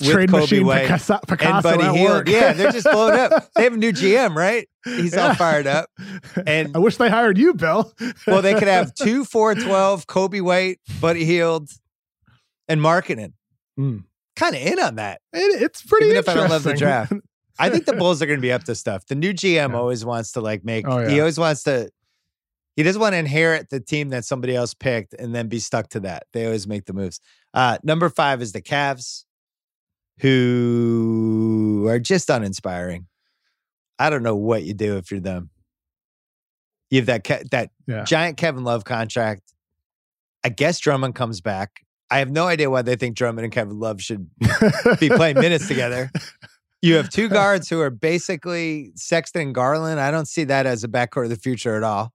with 0.00 0.10
trade 0.10 0.28
Coby 0.28 0.40
machine 0.40 0.66
White 0.66 0.82
Picasso, 0.82 1.18
Picasso 1.26 1.68
and 1.70 1.78
Buddy 1.80 1.98
Hield. 1.98 2.28
Yeah, 2.28 2.52
they're 2.52 2.70
just 2.72 2.86
blowing 2.90 3.18
up. 3.18 3.48
They 3.54 3.64
have 3.64 3.72
a 3.72 3.76
new 3.76 3.92
GM, 3.92 4.34
right? 4.36 4.68
He's 4.84 5.16
all 5.16 5.34
fired 5.34 5.66
up. 5.66 5.88
And- 6.46 6.70
I 6.76 6.78
wish 6.78 6.96
they 6.96 7.08
hired 7.08 7.38
you, 7.38 7.54
Bill. 7.54 7.92
Well, 8.26 8.42
they 8.42 8.54
could 8.54 8.68
have 8.68 8.94
two 8.94 9.24
412, 9.24 10.06
Coby 10.06 10.40
White, 10.42 10.78
Buddy 11.00 11.24
Hield, 11.24 11.70
and 12.68 12.80
Markkanen. 12.80 13.32
Mm. 13.78 14.04
Kind 14.36 14.54
of 14.54 14.62
in 14.62 14.78
on 14.78 14.94
that. 14.96 15.20
It, 15.32 15.62
it's 15.62 15.82
pretty 15.82 16.06
Even 16.06 16.18
if 16.18 16.28
I 16.28 16.34
don't 16.34 16.50
love 16.50 16.62
the 16.62 16.70
interesting. 16.72 16.86
draft. 17.18 17.26
I 17.58 17.70
think 17.70 17.86
the 17.86 17.94
Bulls 17.94 18.22
are 18.22 18.26
going 18.26 18.38
to 18.38 18.42
be 18.42 18.52
up 18.52 18.62
to 18.64 18.74
stuff. 18.76 19.04
The 19.06 19.14
new 19.16 19.32
GM 19.32 19.74
always 19.74 20.04
wants 20.04 20.32
to 20.32 20.40
like 20.40 20.64
make. 20.64 20.86
Oh, 20.86 21.08
He 21.08 21.18
always 21.18 21.38
wants 21.38 21.64
to. 21.64 21.90
He 22.78 22.84
doesn't 22.84 23.00
want 23.02 23.14
to 23.14 23.16
inherit 23.18 23.70
the 23.70 23.80
team 23.80 24.10
that 24.10 24.24
somebody 24.24 24.54
else 24.54 24.72
picked 24.72 25.12
and 25.12 25.34
then 25.34 25.48
be 25.48 25.58
stuck 25.58 25.88
to 25.88 26.00
that. 26.00 26.28
They 26.32 26.44
always 26.46 26.68
make 26.68 26.84
the 26.84 26.92
moves. 26.92 27.18
Uh, 27.52 27.78
number 27.82 28.08
five 28.08 28.40
is 28.40 28.52
the 28.52 28.62
Cavs, 28.62 29.24
who 30.20 31.86
are 31.88 31.98
just 31.98 32.30
uninspiring. 32.30 33.06
I 33.98 34.10
don't 34.10 34.22
know 34.22 34.36
what 34.36 34.62
you 34.62 34.74
do 34.74 34.96
if 34.96 35.10
you're 35.10 35.18
them. 35.18 35.50
You 36.90 37.00
have 37.00 37.06
that 37.06 37.24
Ke- 37.24 37.50
that 37.50 37.70
Yeah. 37.88 38.04
giant 38.04 38.36
Kevin 38.36 38.62
Love 38.62 38.84
contract. 38.84 39.42
I 40.44 40.48
guess 40.50 40.78
Drummond 40.78 41.16
comes 41.16 41.40
back. 41.40 41.80
I 42.10 42.20
have 42.20 42.30
no 42.30 42.46
idea 42.46 42.70
why 42.70 42.82
they 42.82 42.94
think 42.94 43.16
Drummond 43.16 43.44
and 43.44 43.52
Kevin 43.52 43.78
Love 43.80 44.00
should 44.00 44.30
be 45.00 45.08
playing 45.08 45.34
minutes 45.40 45.66
together. 45.66 46.10
You 46.80 46.94
have 46.94 47.10
two 47.10 47.28
guards 47.40 47.68
who 47.68 47.80
are 47.80 47.90
basically 47.90 48.92
Sexton 48.94 49.42
and 49.42 49.54
Garland. 49.54 49.98
I 49.98 50.12
don't 50.12 50.28
see 50.28 50.44
that 50.44 50.64
as 50.64 50.84
a 50.84 50.88
backcourt 50.88 51.24
of 51.24 51.30
the 51.30 51.36
future 51.36 51.74
at 51.76 51.82
all. 51.82 52.12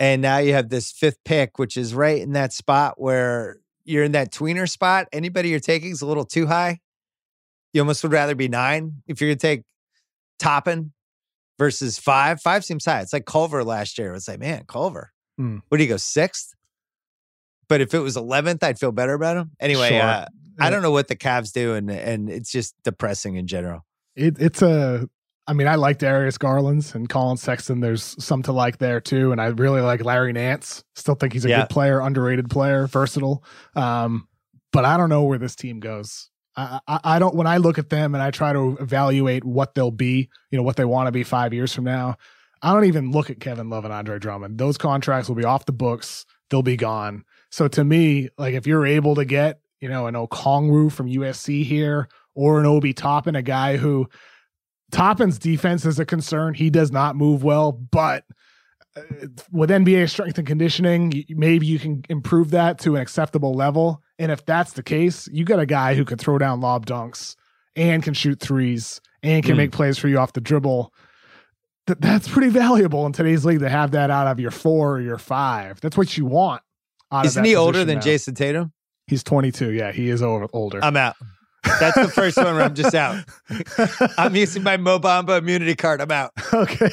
And 0.00 0.20
now 0.22 0.38
you 0.38 0.54
have 0.54 0.68
this 0.70 0.90
fifth 0.90 1.18
pick, 1.24 1.58
which 1.58 1.76
is 1.76 1.94
right 1.94 2.20
in 2.20 2.32
that 2.32 2.52
spot 2.52 2.94
where 3.00 3.58
you're 3.84 4.02
in 4.02 4.12
that 4.12 4.32
tweener 4.32 4.68
spot. 4.68 5.06
Anybody 5.12 5.50
you're 5.50 5.60
taking 5.60 5.90
is 5.92 6.00
a 6.02 6.06
little 6.06 6.24
too 6.24 6.46
high. 6.46 6.80
You 7.72 7.82
almost 7.82 8.02
would 8.02 8.10
rather 8.12 8.34
be 8.34 8.48
nine 8.48 9.02
if 9.06 9.20
you're 9.20 9.28
going 9.28 9.38
to 9.38 9.46
take 9.46 9.62
Toppin 10.38 10.92
versus 11.58 11.98
five. 11.98 12.40
Five 12.40 12.64
seems 12.64 12.84
high. 12.86 13.00
It's 13.02 13.12
like 13.12 13.26
Culver 13.26 13.62
last 13.62 13.98
year. 13.98 14.14
It's 14.14 14.26
like, 14.26 14.40
man, 14.40 14.64
Culver. 14.66 15.12
Hmm. 15.36 15.58
What 15.68 15.78
do 15.78 15.84
you 15.84 15.90
go, 15.90 15.96
sixth? 15.98 16.54
But 17.68 17.80
if 17.80 17.94
it 17.94 18.00
was 18.00 18.16
11th, 18.16 18.64
I'd 18.64 18.78
feel 18.80 18.90
better 18.92 19.12
about 19.14 19.36
him. 19.36 19.50
Anyway, 19.60 19.90
Sure. 19.90 20.00
uh, 20.02 20.26
I 20.58 20.70
don't 20.70 20.82
know 20.82 20.90
what 20.90 21.08
the 21.08 21.16
Cavs 21.16 21.52
do, 21.52 21.74
and 21.74 21.90
and 21.90 22.28
it's 22.28 22.50
just 22.52 22.74
depressing 22.84 23.36
in 23.36 23.46
general. 23.46 23.86
it, 24.16 24.36
it's 24.38 24.60
a 24.60 25.08
I 25.50 25.52
mean, 25.52 25.66
I 25.66 25.74
like 25.74 25.98
Darius 25.98 26.38
Garland's 26.38 26.94
and 26.94 27.08
Collin 27.08 27.36
Sexton. 27.36 27.80
There's 27.80 28.14
some 28.24 28.40
to 28.44 28.52
like 28.52 28.78
there 28.78 29.00
too, 29.00 29.32
and 29.32 29.40
I 29.40 29.46
really 29.48 29.80
like 29.80 30.04
Larry 30.04 30.32
Nance. 30.32 30.84
Still 30.94 31.16
think 31.16 31.32
he's 31.32 31.44
a 31.44 31.48
Yeah. 31.48 31.62
good 31.62 31.70
player, 31.70 31.98
underrated 32.00 32.48
player, 32.48 32.86
versatile. 32.86 33.42
Um, 33.74 34.28
but 34.72 34.84
I 34.84 34.96
don't 34.96 35.08
know 35.08 35.24
where 35.24 35.38
this 35.38 35.56
team 35.56 35.80
goes. 35.80 36.30
I, 36.56 36.78
I, 36.86 37.00
I 37.02 37.18
don't. 37.18 37.34
When 37.34 37.48
I 37.48 37.56
look 37.56 37.78
at 37.78 37.88
them 37.90 38.14
and 38.14 38.22
I 38.22 38.30
try 38.30 38.52
to 38.52 38.76
evaluate 38.80 39.42
what 39.44 39.74
they'll 39.74 39.90
be, 39.90 40.28
you 40.52 40.56
know, 40.56 40.62
what 40.62 40.76
they 40.76 40.84
want 40.84 41.08
to 41.08 41.12
be 41.12 41.24
five 41.24 41.52
years 41.52 41.74
from 41.74 41.82
now, 41.82 42.14
I 42.62 42.72
don't 42.72 42.84
even 42.84 43.10
look 43.10 43.28
at 43.28 43.40
Kevin 43.40 43.70
Love 43.70 43.84
and 43.84 43.92
Andre 43.92 44.20
Drummond. 44.20 44.56
Those 44.56 44.78
contracts 44.78 45.28
will 45.28 45.34
be 45.36 45.44
off 45.44 45.66
the 45.66 45.72
books. 45.72 46.26
They'll 46.50 46.62
be 46.62 46.76
gone. 46.76 47.24
So 47.50 47.66
to 47.66 47.82
me, 47.82 48.28
like 48.38 48.54
if 48.54 48.68
you're 48.68 48.86
able 48.86 49.16
to 49.16 49.24
get, 49.24 49.58
you 49.80 49.88
know, 49.88 50.06
an 50.06 50.14
Okongwu 50.14 50.92
from 50.92 51.08
USC 51.08 51.64
here 51.64 52.08
or 52.36 52.60
an 52.60 52.66
Obi 52.66 52.92
Toppin, 52.92 53.34
a 53.34 53.42
guy 53.42 53.76
who 53.78 54.08
Toppin's 54.90 55.38
defense 55.38 55.84
is 55.86 55.98
a 55.98 56.04
concern. 56.04 56.54
He 56.54 56.70
does 56.70 56.90
not 56.92 57.16
move 57.16 57.42
well, 57.44 57.72
but 57.72 58.24
uh, 58.96 59.02
with 59.52 59.70
NBA 59.70 60.08
strength 60.10 60.38
and 60.38 60.46
conditioning, 60.46 61.24
maybe 61.30 61.66
you 61.66 61.78
can 61.78 62.02
improve 62.08 62.50
that 62.50 62.78
to 62.80 62.96
an 62.96 63.02
acceptable 63.02 63.52
level. 63.54 64.02
And 64.18 64.32
if 64.32 64.44
that's 64.44 64.72
the 64.72 64.82
case, 64.82 65.28
you 65.32 65.44
got 65.44 65.60
a 65.60 65.66
guy 65.66 65.94
who 65.94 66.04
can 66.04 66.18
throw 66.18 66.38
down 66.38 66.60
lob 66.60 66.86
dunks 66.86 67.36
and 67.76 68.02
can 68.02 68.14
shoot 68.14 68.40
threes 68.40 69.00
and 69.22 69.44
can 69.44 69.54
Mm. 69.54 69.58
make 69.58 69.72
plays 69.72 69.96
for 69.98 70.08
you 70.08 70.18
off 70.18 70.32
the 70.32 70.40
dribble. 70.40 70.92
Th- 71.86 71.98
that's 72.00 72.28
pretty 72.28 72.48
valuable 72.48 73.06
in 73.06 73.12
today's 73.12 73.44
league 73.44 73.60
to 73.60 73.68
have 73.68 73.92
that 73.92 74.10
out 74.10 74.26
of 74.26 74.40
your 74.40 74.50
four 74.50 74.96
or 74.96 75.00
your 75.00 75.18
five. 75.18 75.80
That's 75.80 75.96
what 75.96 76.16
you 76.16 76.26
want. 76.26 76.62
out 77.12 77.26
Isn't 77.26 77.42
that 77.42 77.48
he 77.48 77.56
older 77.56 77.84
than 77.84 77.96
now. 77.98 78.04
Jayson 78.04 78.34
Tatum? 78.34 78.72
He's 79.06 79.22
22. 79.24 79.72
Yeah, 79.72 79.90
he 79.92 80.08
is 80.10 80.22
older. 80.22 80.78
I'm 80.84 80.96
out. 80.96 81.16
That's 81.62 81.96
the 81.96 82.08
first 82.08 82.36
one 82.36 82.54
where 82.54 82.62
I'm 82.62 82.74
just 82.74 82.94
out. 82.94 83.22
I'm 84.18 84.34
using 84.34 84.62
my 84.62 84.76
Mo 84.76 84.98
Bamba 84.98 85.38
immunity 85.38 85.74
card. 85.74 86.00
I'm 86.00 86.10
out. 86.10 86.32
okay. 86.52 86.90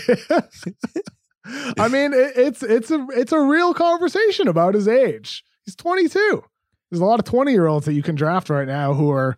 I 1.78 1.88
mean, 1.88 2.14
it, 2.14 2.34
it's 2.36 2.64
it's 2.64 2.92
a 2.92 3.06
it's 3.12 3.32
a 3.32 3.40
real 3.40 3.74
conversation 3.74 4.48
about 4.48 4.74
his 4.74 4.88
age. 4.88 5.44
He's 5.66 5.76
22. 5.76 6.44
There's 6.90 7.02
a 7.02 7.06
lot 7.06 7.20
of 7.20 7.26
20 7.26 7.52
year 7.52 7.68
olds 7.68 7.86
that 7.86 7.94
you 7.94 8.04
can 8.04 8.16
draft 8.16 8.50
right 8.50 8.68
now 8.68 8.94
who 8.94 9.12
are 9.12 9.38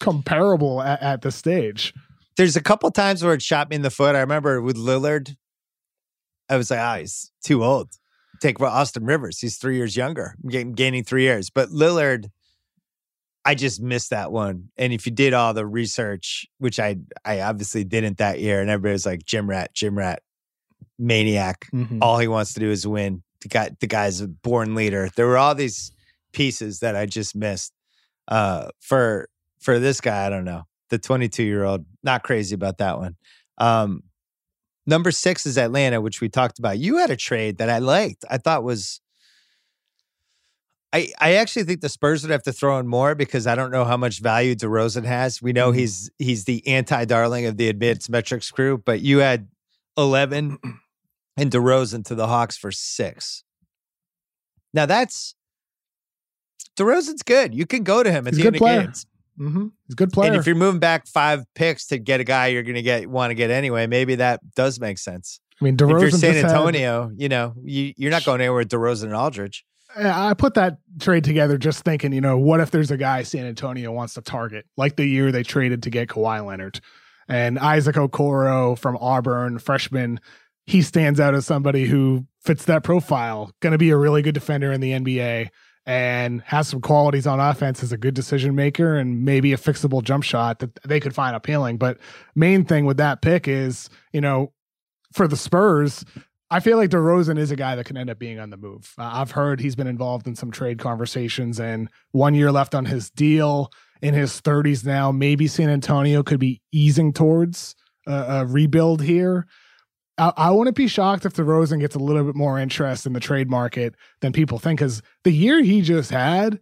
comparable 0.00 0.82
at, 0.82 1.02
at 1.02 1.22
this 1.22 1.36
stage. 1.36 1.94
There's 2.36 2.56
a 2.56 2.62
couple 2.62 2.90
times 2.90 3.24
where 3.24 3.34
it 3.34 3.42
shot 3.42 3.70
me 3.70 3.76
in 3.76 3.82
the 3.82 3.90
foot. 3.90 4.14
I 4.14 4.20
remember 4.20 4.62
with 4.62 4.76
Lillard, 4.76 5.34
I 6.48 6.56
was 6.56 6.70
like, 6.70 6.80
ah, 6.80 6.98
he's 6.98 7.32
too 7.44 7.64
old. 7.64 7.90
Take 8.40 8.60
Austin 8.60 9.04
Rivers. 9.04 9.40
He's 9.40 9.56
three 9.56 9.76
years 9.76 9.96
younger, 9.96 10.36
gain- 10.48 10.72
gaining 10.72 11.02
three 11.02 11.24
years. 11.24 11.50
But 11.50 11.70
Lillard, 11.70 12.30
I 13.48 13.54
just 13.54 13.80
missed 13.80 14.10
that 14.10 14.30
one. 14.30 14.68
And 14.76 14.92
if 14.92 15.06
you 15.06 15.12
did 15.12 15.32
all 15.32 15.54
the 15.54 15.66
research, 15.66 16.46
which 16.58 16.78
I 16.78 16.96
I 17.24 17.40
obviously 17.40 17.82
didn't 17.82 18.18
that 18.18 18.40
year, 18.40 18.60
and 18.60 18.68
everybody 18.68 18.92
was 18.92 19.06
like, 19.06 19.24
gym 19.24 19.48
rat, 19.48 19.72
gym 19.72 19.96
rat, 19.96 20.20
maniac. 20.98 21.66
all 22.02 22.18
he 22.18 22.28
wants 22.28 22.52
to 22.52 22.60
do 22.60 22.70
is 22.70 22.86
win. 22.86 23.22
The 23.40 23.48
guy, 23.48 23.70
the 23.80 23.86
guy's 23.86 24.20
a 24.20 24.28
born 24.28 24.74
leader. 24.74 25.08
There 25.16 25.26
were 25.26 25.38
all 25.38 25.54
these 25.54 25.92
pieces 26.32 26.80
that 26.80 26.94
I 26.94 27.06
just 27.06 27.34
missed. 27.34 27.72
Uh, 28.26 28.68
for 28.80 29.30
for 29.58 29.78
this 29.78 30.02
guy, 30.02 30.26
I 30.26 30.28
don't 30.28 30.44
know. 30.44 30.64
The 30.90 30.98
22 30.98 31.42
year 31.42 31.64
old, 31.64 31.86
not 32.02 32.24
crazy 32.24 32.54
about 32.54 32.76
that 32.78 32.98
one. 32.98 33.16
Um, 33.56 34.02
number 34.86 35.10
six 35.10 35.46
is 35.46 35.56
Atlanta, 35.56 36.02
which 36.02 36.20
we 36.20 36.28
talked 36.28 36.58
about. 36.58 36.78
You 36.78 36.98
had 36.98 37.10
a 37.10 37.16
trade 37.16 37.56
that 37.58 37.70
I 37.70 37.78
liked. 37.78 38.26
I 38.28 38.36
thought 38.36 38.62
was. 38.62 39.00
I, 40.92 41.12
I 41.20 41.34
actually 41.34 41.64
think 41.64 41.82
the 41.82 41.88
Spurs 41.90 42.22
would 42.22 42.30
have 42.30 42.42
to 42.44 42.52
throw 42.52 42.78
in 42.78 42.86
more 42.88 43.14
because 43.14 43.46
I 43.46 43.54
don't 43.54 43.70
know 43.70 43.84
how 43.84 43.96
much 43.98 44.20
value 44.20 44.54
DeRozan 44.54 45.04
has. 45.04 45.42
We 45.42 45.52
know 45.52 45.70
Mhm. 45.72 45.76
he's 45.76 46.10
he's 46.18 46.44
the 46.44 46.66
anti 46.66 47.04
darling 47.04 47.44
of 47.46 47.56
the 47.58 47.68
advanced 47.68 48.08
metrics 48.08 48.50
crew, 48.50 48.78
but 48.78 49.00
you 49.00 49.18
had 49.18 49.48
11 49.98 50.58
and 51.36 51.50
DeRozan 51.50 52.04
to 52.06 52.14
the 52.14 52.26
Hawks 52.26 52.56
for 52.56 52.72
six. 52.72 53.44
Now 54.72 54.86
that's 54.86 55.34
DeRozan's 56.78 57.22
good. 57.22 57.54
You 57.54 57.66
can 57.66 57.82
go 57.82 58.02
to 58.02 58.10
him 58.10 58.26
at 58.26 58.34
He's 58.34 58.42
the 58.42 58.44
a 58.44 58.46
end 58.48 58.54
good 58.54 58.62
of 58.62 58.66
player. 58.66 58.82
games. 58.84 59.06
Mm-hmm. 59.38 59.62
He's 59.86 59.92
a 59.92 59.96
good 59.96 60.12
player. 60.12 60.30
And 60.32 60.40
if 60.40 60.46
you're 60.46 60.56
moving 60.56 60.80
back 60.80 61.06
five 61.06 61.44
picks 61.54 61.86
to 61.88 61.98
get 61.98 62.20
a 62.20 62.24
guy 62.24 62.48
you're 62.48 62.62
going 62.62 62.74
to 62.76 62.82
get 62.82 63.08
want 63.08 63.30
to 63.30 63.34
get 63.34 63.50
anyway, 63.50 63.86
maybe 63.86 64.16
that 64.16 64.40
does 64.54 64.80
make 64.80 64.98
sense. 64.98 65.40
I 65.60 65.64
mean, 65.64 65.74
if 65.74 65.80
you're 65.80 66.10
San 66.10 66.10
just 66.10 66.22
had- 66.36 66.44
Antonio, 66.46 67.10
you 67.16 67.28
know 67.28 67.54
you, 67.62 67.92
you're 67.96 68.10
not 68.10 68.24
going 68.24 68.40
anywhere 68.40 68.58
with 68.58 68.68
DeRozan 68.70 69.04
and 69.04 69.14
Aldridge. 69.14 69.64
I 69.96 70.34
put 70.34 70.54
that 70.54 70.78
trade 71.00 71.24
together 71.24 71.56
just 71.56 71.84
thinking, 71.84 72.12
you 72.12 72.20
know, 72.20 72.38
what 72.38 72.60
if 72.60 72.70
there's 72.70 72.90
a 72.90 72.96
guy 72.96 73.22
San 73.22 73.46
Antonio 73.46 73.90
wants 73.90 74.14
to 74.14 74.20
target, 74.20 74.66
like 74.76 74.96
the 74.96 75.06
year 75.06 75.32
they 75.32 75.42
traded 75.42 75.82
to 75.84 75.90
get 75.90 76.08
Kawhi 76.08 76.44
Leonard 76.44 76.80
and 77.28 77.58
Isaac 77.58 77.96
Okoro 77.96 78.78
from 78.78 78.96
Auburn, 78.98 79.58
freshman. 79.58 80.20
He 80.66 80.82
stands 80.82 81.20
out 81.20 81.34
as 81.34 81.46
somebody 81.46 81.86
who 81.86 82.26
fits 82.40 82.66
that 82.66 82.84
profile, 82.84 83.50
going 83.60 83.72
to 83.72 83.78
be 83.78 83.90
a 83.90 83.96
really 83.96 84.22
good 84.22 84.34
defender 84.34 84.72
in 84.72 84.80
the 84.80 84.92
NBA 84.92 85.48
and 85.86 86.42
has 86.42 86.68
some 86.68 86.82
qualities 86.82 87.26
on 87.26 87.40
offense 87.40 87.82
as 87.82 87.92
a 87.92 87.96
good 87.96 88.12
decision 88.12 88.54
maker 88.54 88.98
and 88.98 89.24
maybe 89.24 89.54
a 89.54 89.56
fixable 89.56 90.02
jump 90.02 90.22
shot 90.22 90.58
that 90.58 90.78
they 90.84 91.00
could 91.00 91.14
find 91.14 91.34
appealing. 91.34 91.78
But 91.78 91.96
main 92.34 92.66
thing 92.66 92.84
with 92.84 92.98
that 92.98 93.22
pick 93.22 93.48
is, 93.48 93.88
you 94.12 94.20
know, 94.20 94.52
for 95.14 95.26
the 95.26 95.36
Spurs, 95.36 96.04
I 96.50 96.60
feel 96.60 96.78
like 96.78 96.90
DeRozan 96.90 97.38
is 97.38 97.50
a 97.50 97.56
guy 97.56 97.76
that 97.76 97.84
can 97.84 97.96
end 97.96 98.08
up 98.08 98.18
being 98.18 98.38
on 98.38 98.50
the 98.50 98.56
move. 98.56 98.94
Uh, 98.98 99.10
I've 99.12 99.32
heard 99.32 99.60
he's 99.60 99.76
been 99.76 99.86
involved 99.86 100.26
in 100.26 100.34
some 100.34 100.50
trade 100.50 100.78
conversations 100.78 101.60
and 101.60 101.90
one 102.12 102.34
year 102.34 102.50
left 102.50 102.74
on 102.74 102.86
his 102.86 103.10
deal 103.10 103.70
in 104.00 104.14
his 104.14 104.40
30s 104.40 104.84
now. 104.84 105.12
Maybe 105.12 105.46
San 105.46 105.68
Antonio 105.68 106.22
could 106.22 106.40
be 106.40 106.62
easing 106.72 107.12
towards 107.12 107.74
a, 108.06 108.12
a 108.12 108.46
rebuild 108.46 109.02
here. 109.02 109.46
I, 110.16 110.32
I 110.36 110.50
wouldn't 110.50 110.76
be 110.76 110.88
shocked 110.88 111.26
if 111.26 111.34
DeRozan 111.34 111.80
gets 111.80 111.94
a 111.94 112.00
little 112.00 112.24
bit 112.24 112.34
more 112.34 112.58
interest 112.58 113.04
in 113.04 113.12
the 113.12 113.20
trade 113.20 113.50
market 113.50 113.94
than 114.20 114.32
people 114.32 114.58
think 114.58 114.80
because 114.80 115.02
the 115.24 115.32
year 115.32 115.62
he 115.62 115.82
just 115.82 116.10
had, 116.10 116.58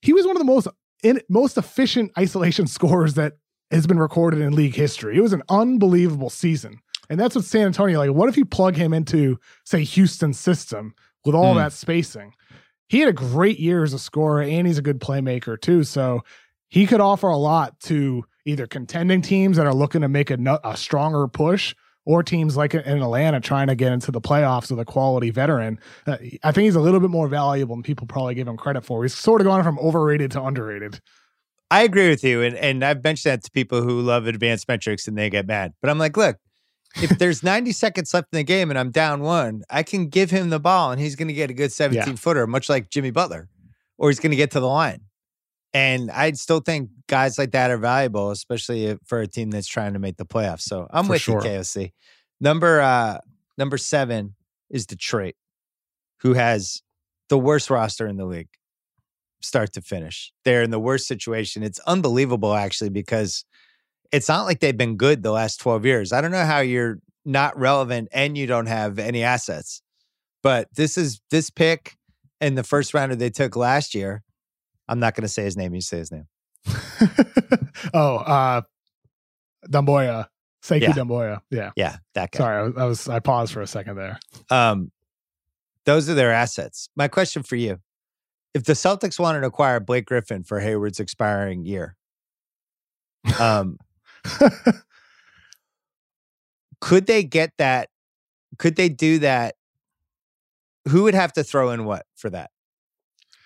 he 0.00 0.14
was 0.14 0.26
one 0.26 0.36
of 0.36 0.40
the 0.40 0.46
most 0.46 0.68
in, 1.02 1.20
most 1.28 1.58
efficient 1.58 2.10
isolation 2.18 2.66
scorers 2.66 3.14
that 3.14 3.34
has 3.70 3.86
been 3.86 3.98
recorded 3.98 4.40
in 4.40 4.54
league 4.54 4.76
history. 4.76 5.16
It 5.16 5.20
was 5.20 5.32
an 5.32 5.42
unbelievable 5.48 6.30
season. 6.30 6.78
And 7.10 7.18
that's 7.20 7.34
what 7.34 7.44
San 7.44 7.66
Antonio 7.66 7.98
like. 7.98 8.10
What 8.10 8.28
if 8.28 8.36
you 8.36 8.44
plug 8.44 8.76
him 8.76 8.92
into, 8.92 9.38
say, 9.64 9.84
Houston's 9.84 10.38
system 10.38 10.94
with 11.24 11.34
all 11.34 11.52
Hmm. 11.52 11.58
that 11.58 11.72
spacing? 11.72 12.32
He 12.88 13.00
had 13.00 13.08
a 13.08 13.12
great 13.12 13.58
year 13.58 13.82
as 13.82 13.92
a 13.92 13.98
scorer, 13.98 14.42
and 14.42 14.66
he's 14.66 14.78
a 14.78 14.82
good 14.82 15.00
playmaker 15.00 15.60
too. 15.60 15.82
So 15.84 16.22
he 16.68 16.86
could 16.86 17.00
offer 17.00 17.28
a 17.28 17.36
lot 17.36 17.78
to 17.80 18.24
either 18.44 18.66
contending 18.66 19.22
teams 19.22 19.56
that 19.56 19.66
are 19.66 19.74
looking 19.74 20.02
to 20.02 20.08
make 20.08 20.30
a, 20.30 20.60
a 20.64 20.76
stronger 20.76 21.26
push, 21.26 21.74
or 22.04 22.22
teams 22.22 22.56
like 22.56 22.72
in 22.72 23.02
Atlanta 23.02 23.40
trying 23.40 23.66
to 23.66 23.74
get 23.74 23.90
into 23.90 24.12
the 24.12 24.20
playoffs 24.20 24.70
with 24.70 24.78
a 24.78 24.84
quality 24.84 25.30
veteran. 25.30 25.80
Uh, 26.06 26.16
I 26.44 26.52
think 26.52 26.66
he's 26.66 26.76
a 26.76 26.80
little 26.80 27.00
bit 27.00 27.10
more 27.10 27.26
valuable 27.26 27.74
than 27.74 27.82
people 27.82 28.06
probably 28.06 28.36
give 28.36 28.46
him 28.46 28.56
credit 28.56 28.84
for. 28.84 29.02
He's 29.02 29.12
sort 29.16 29.40
of 29.40 29.46
gone 29.48 29.64
from 29.64 29.76
overrated 29.80 30.30
to 30.32 30.42
underrated. 30.44 31.00
I 31.68 31.82
agree 31.82 32.08
with 32.08 32.22
you, 32.22 32.42
and 32.42 32.54
and 32.56 32.84
I've 32.84 33.02
mentioned 33.02 33.32
that 33.32 33.42
to 33.42 33.50
people 33.50 33.82
who 33.82 34.00
love 34.00 34.28
advanced 34.28 34.68
metrics 34.68 35.08
and 35.08 35.18
they 35.18 35.28
get 35.28 35.48
mad. 35.48 35.72
But 35.80 35.90
I'm 35.90 35.98
like, 35.98 36.16
look, 36.16 36.36
if 37.02 37.18
there's 37.18 37.42
90 37.42 37.72
seconds 37.72 38.12
left 38.14 38.28
in 38.32 38.38
the 38.38 38.44
game 38.44 38.70
and 38.70 38.78
I'm 38.78 38.90
down 38.90 39.22
one, 39.22 39.62
I 39.70 39.82
can 39.82 40.08
give 40.08 40.30
him 40.30 40.50
the 40.50 40.60
ball 40.60 40.92
and 40.92 41.00
he's 41.00 41.16
going 41.16 41.28
to 41.28 41.34
get 41.34 41.50
a 41.50 41.54
good 41.54 41.72
17 41.72 42.06
yeah. 42.06 42.14
footer, 42.16 42.46
much 42.46 42.68
like 42.68 42.90
Jimmy 42.90 43.10
Butler, 43.10 43.48
or 43.98 44.08
he's 44.10 44.20
going 44.20 44.30
to 44.30 44.36
get 44.36 44.50
to 44.52 44.60
the 44.60 44.68
line. 44.68 45.02
And 45.74 46.10
I 46.10 46.32
still 46.32 46.60
think 46.60 46.90
guys 47.06 47.38
like 47.38 47.52
that 47.52 47.70
are 47.70 47.76
valuable, 47.76 48.30
especially 48.30 48.98
for 49.04 49.20
a 49.20 49.26
team 49.26 49.50
that's 49.50 49.68
trying 49.68 49.92
to 49.92 49.98
make 49.98 50.16
the 50.16 50.24
playoffs. 50.24 50.62
So 50.62 50.86
I'm 50.90 51.06
for 51.06 51.12
with 51.12 51.22
sure. 51.22 51.42
you, 51.42 51.50
KOC. 51.50 51.92
Number 52.40 52.80
uh 52.80 53.18
number 53.58 53.76
seven 53.76 54.34
is 54.70 54.86
Detroit, 54.86 55.34
who 56.20 56.34
has 56.34 56.82
the 57.28 57.38
worst 57.38 57.70
roster 57.70 58.06
in 58.06 58.16
the 58.16 58.24
league, 58.24 58.48
start 59.42 59.72
to 59.74 59.80
finish. 59.80 60.32
They're 60.44 60.62
in 60.62 60.70
the 60.70 60.80
worst 60.80 61.06
situation. 61.06 61.62
It's 61.62 61.78
unbelievable, 61.80 62.54
actually, 62.54 62.90
because 62.90 63.44
it's 64.12 64.28
not 64.28 64.44
like 64.44 64.60
they've 64.60 64.76
been 64.76 64.96
good 64.96 65.22
the 65.22 65.32
last 65.32 65.60
12 65.60 65.84
years. 65.84 66.12
I 66.12 66.20
don't 66.20 66.30
know 66.30 66.44
how 66.44 66.60
you're 66.60 66.98
not 67.24 67.58
relevant 67.58 68.08
and 68.12 68.36
you 68.36 68.46
don't 68.46 68.66
have 68.66 68.98
any 68.98 69.22
assets. 69.22 69.82
But 70.42 70.68
this 70.74 70.96
is 70.96 71.20
this 71.30 71.50
pick 71.50 71.96
in 72.40 72.54
the 72.54 72.62
first 72.62 72.94
rounder 72.94 73.16
they 73.16 73.30
took 73.30 73.56
last 73.56 73.94
year. 73.94 74.22
I'm 74.88 75.00
not 75.00 75.14
going 75.14 75.22
to 75.22 75.28
say 75.28 75.42
his 75.42 75.56
name. 75.56 75.74
You 75.74 75.80
say 75.80 75.98
his 75.98 76.12
name. 76.12 76.26
oh, 77.94 78.16
uh, 78.16 78.62
Doumbouya. 79.68 80.26
Sekou 80.62 80.82
yeah. 80.82 80.92
Doumbouya. 80.92 81.40
Yeah. 81.50 81.70
Yeah. 81.76 81.96
That 82.14 82.30
guy. 82.30 82.38
Sorry. 82.38 82.58
I 82.58 82.62
was, 82.62 82.76
I 82.76 82.84
was, 82.84 83.08
I 83.08 83.18
paused 83.18 83.52
for 83.52 83.62
a 83.62 83.66
second 83.66 83.96
there. 83.96 84.18
Um, 84.50 84.92
those 85.84 86.08
are 86.08 86.14
their 86.14 86.32
assets. 86.32 86.88
My 86.96 87.08
question 87.08 87.42
for 87.42 87.56
you 87.56 87.78
if 88.56 88.64
the 88.64 88.72
Celtics 88.72 89.18
wanted 89.18 89.42
to 89.42 89.48
acquire 89.48 89.80
Blake 89.80 90.06
Griffin 90.06 90.42
for 90.42 90.60
Hayward's 90.60 90.98
expiring 90.98 91.66
year, 91.66 91.94
um, 93.38 93.76
could 96.80 97.06
they 97.06 97.22
get 97.22 97.52
that? 97.58 97.88
Could 98.58 98.76
they 98.76 98.88
do 98.88 99.18
that? 99.20 99.54
Who 100.88 101.04
would 101.04 101.14
have 101.14 101.32
to 101.34 101.42
throw 101.42 101.70
in 101.70 101.84
what 101.84 102.06
for 102.14 102.30
that? 102.30 102.50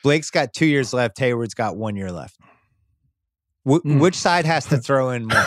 Blake's 0.02 0.30
got 0.30 0.52
two 0.52 0.66
years 0.66 0.92
left. 0.92 1.18
Hayward's 1.18 1.54
got 1.54 1.76
one 1.76 1.96
year 1.96 2.12
left. 2.12 2.38
W- 3.66 3.82
mm. 3.82 4.00
Which 4.00 4.14
side 4.14 4.46
has 4.46 4.64
to 4.66 4.78
throw 4.78 5.10
in 5.10 5.26
more? 5.26 5.44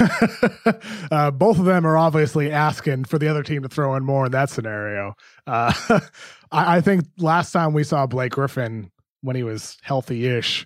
uh, 1.12 1.32
both 1.32 1.58
of 1.58 1.66
them 1.66 1.86
are 1.86 1.98
obviously 1.98 2.52
asking 2.52 3.06
for 3.06 3.18
the 3.18 3.28
other 3.28 3.44
team 3.44 3.64
to 3.64 3.70
throw 3.70 3.96
in 3.96 4.04
more 4.04 4.28
in 4.28 4.32
that 4.34 4.50
scenario. 4.50 5.16
Uh, 5.48 5.74
I, 6.52 6.78
I, 6.78 6.82
think 6.82 7.06
last 7.18 7.52
time 7.52 7.74
we 7.74 7.84
saw 7.84 8.06
Blake 8.06 8.34
Griffin 8.34 8.92
when 9.22 9.36
he 9.36 9.44
was 9.44 9.78
healthy 9.82 10.28
ish 10.28 10.66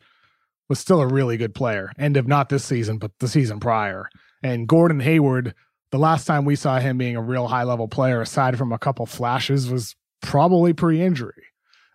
was 0.68 0.80
still 0.80 1.00
a 1.00 1.08
really 1.08 1.38
good 1.38 1.56
player. 1.56 1.92
End 1.98 2.18
of 2.18 2.28
not 2.28 2.50
this 2.50 2.66
season, 2.66 2.98
but 2.98 3.12
the 3.20 3.30
season 3.30 3.60
prior. 3.60 4.10
And 4.44 4.68
Gordon 4.68 5.00
Hayward, 5.00 5.54
the 5.92 5.98
last 5.98 6.26
time 6.26 6.46
we 6.46 6.56
saw 6.56 6.80
him 6.80 6.98
being 6.98 7.16
a 7.16 7.22
real 7.22 7.48
high 7.48 7.64
level 7.64 7.88
player, 7.88 8.22
aside 8.22 8.58
from 8.58 8.72
a 8.72 8.78
couple 8.78 9.06
flashes, 9.06 9.70
was 9.70 9.96
probably 10.22 10.74
pre 10.74 11.02
injury. 11.02 11.44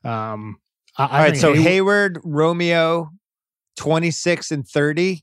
Um, 0.05 0.59
I, 0.99 1.03
All 1.03 1.09
I 1.11 1.19
right, 1.25 1.37
so 1.37 1.53
Hayward, 1.53 1.67
Hayward, 1.67 2.21
Romeo, 2.25 3.11
26 3.77 4.51
and 4.51 4.67
30 4.67 5.23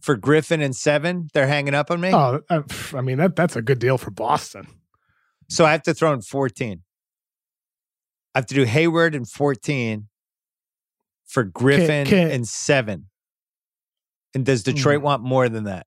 for 0.00 0.16
Griffin 0.16 0.60
and 0.60 0.74
seven. 0.74 1.28
They're 1.34 1.46
hanging 1.46 1.74
up 1.74 1.90
on 1.90 2.00
me. 2.00 2.10
Oh, 2.12 2.40
uh, 2.48 2.62
I 2.94 3.00
mean, 3.00 3.18
that 3.18 3.36
that's 3.36 3.56
a 3.56 3.62
good 3.62 3.78
deal 3.78 3.98
for 3.98 4.10
Boston. 4.10 4.66
So 5.48 5.64
I 5.64 5.72
have 5.72 5.82
to 5.82 5.94
throw 5.94 6.12
in 6.12 6.22
14. 6.22 6.82
I 8.34 8.38
have 8.38 8.46
to 8.46 8.54
do 8.54 8.64
Hayward 8.64 9.14
and 9.14 9.28
14 9.28 10.08
for 11.26 11.44
Griffin 11.44 12.06
can, 12.06 12.28
can, 12.28 12.30
and 12.30 12.48
seven. 12.48 13.06
And 14.34 14.44
does 14.44 14.62
Detroit 14.62 15.00
mm. 15.00 15.04
want 15.04 15.22
more 15.22 15.48
than 15.48 15.64
that? 15.64 15.86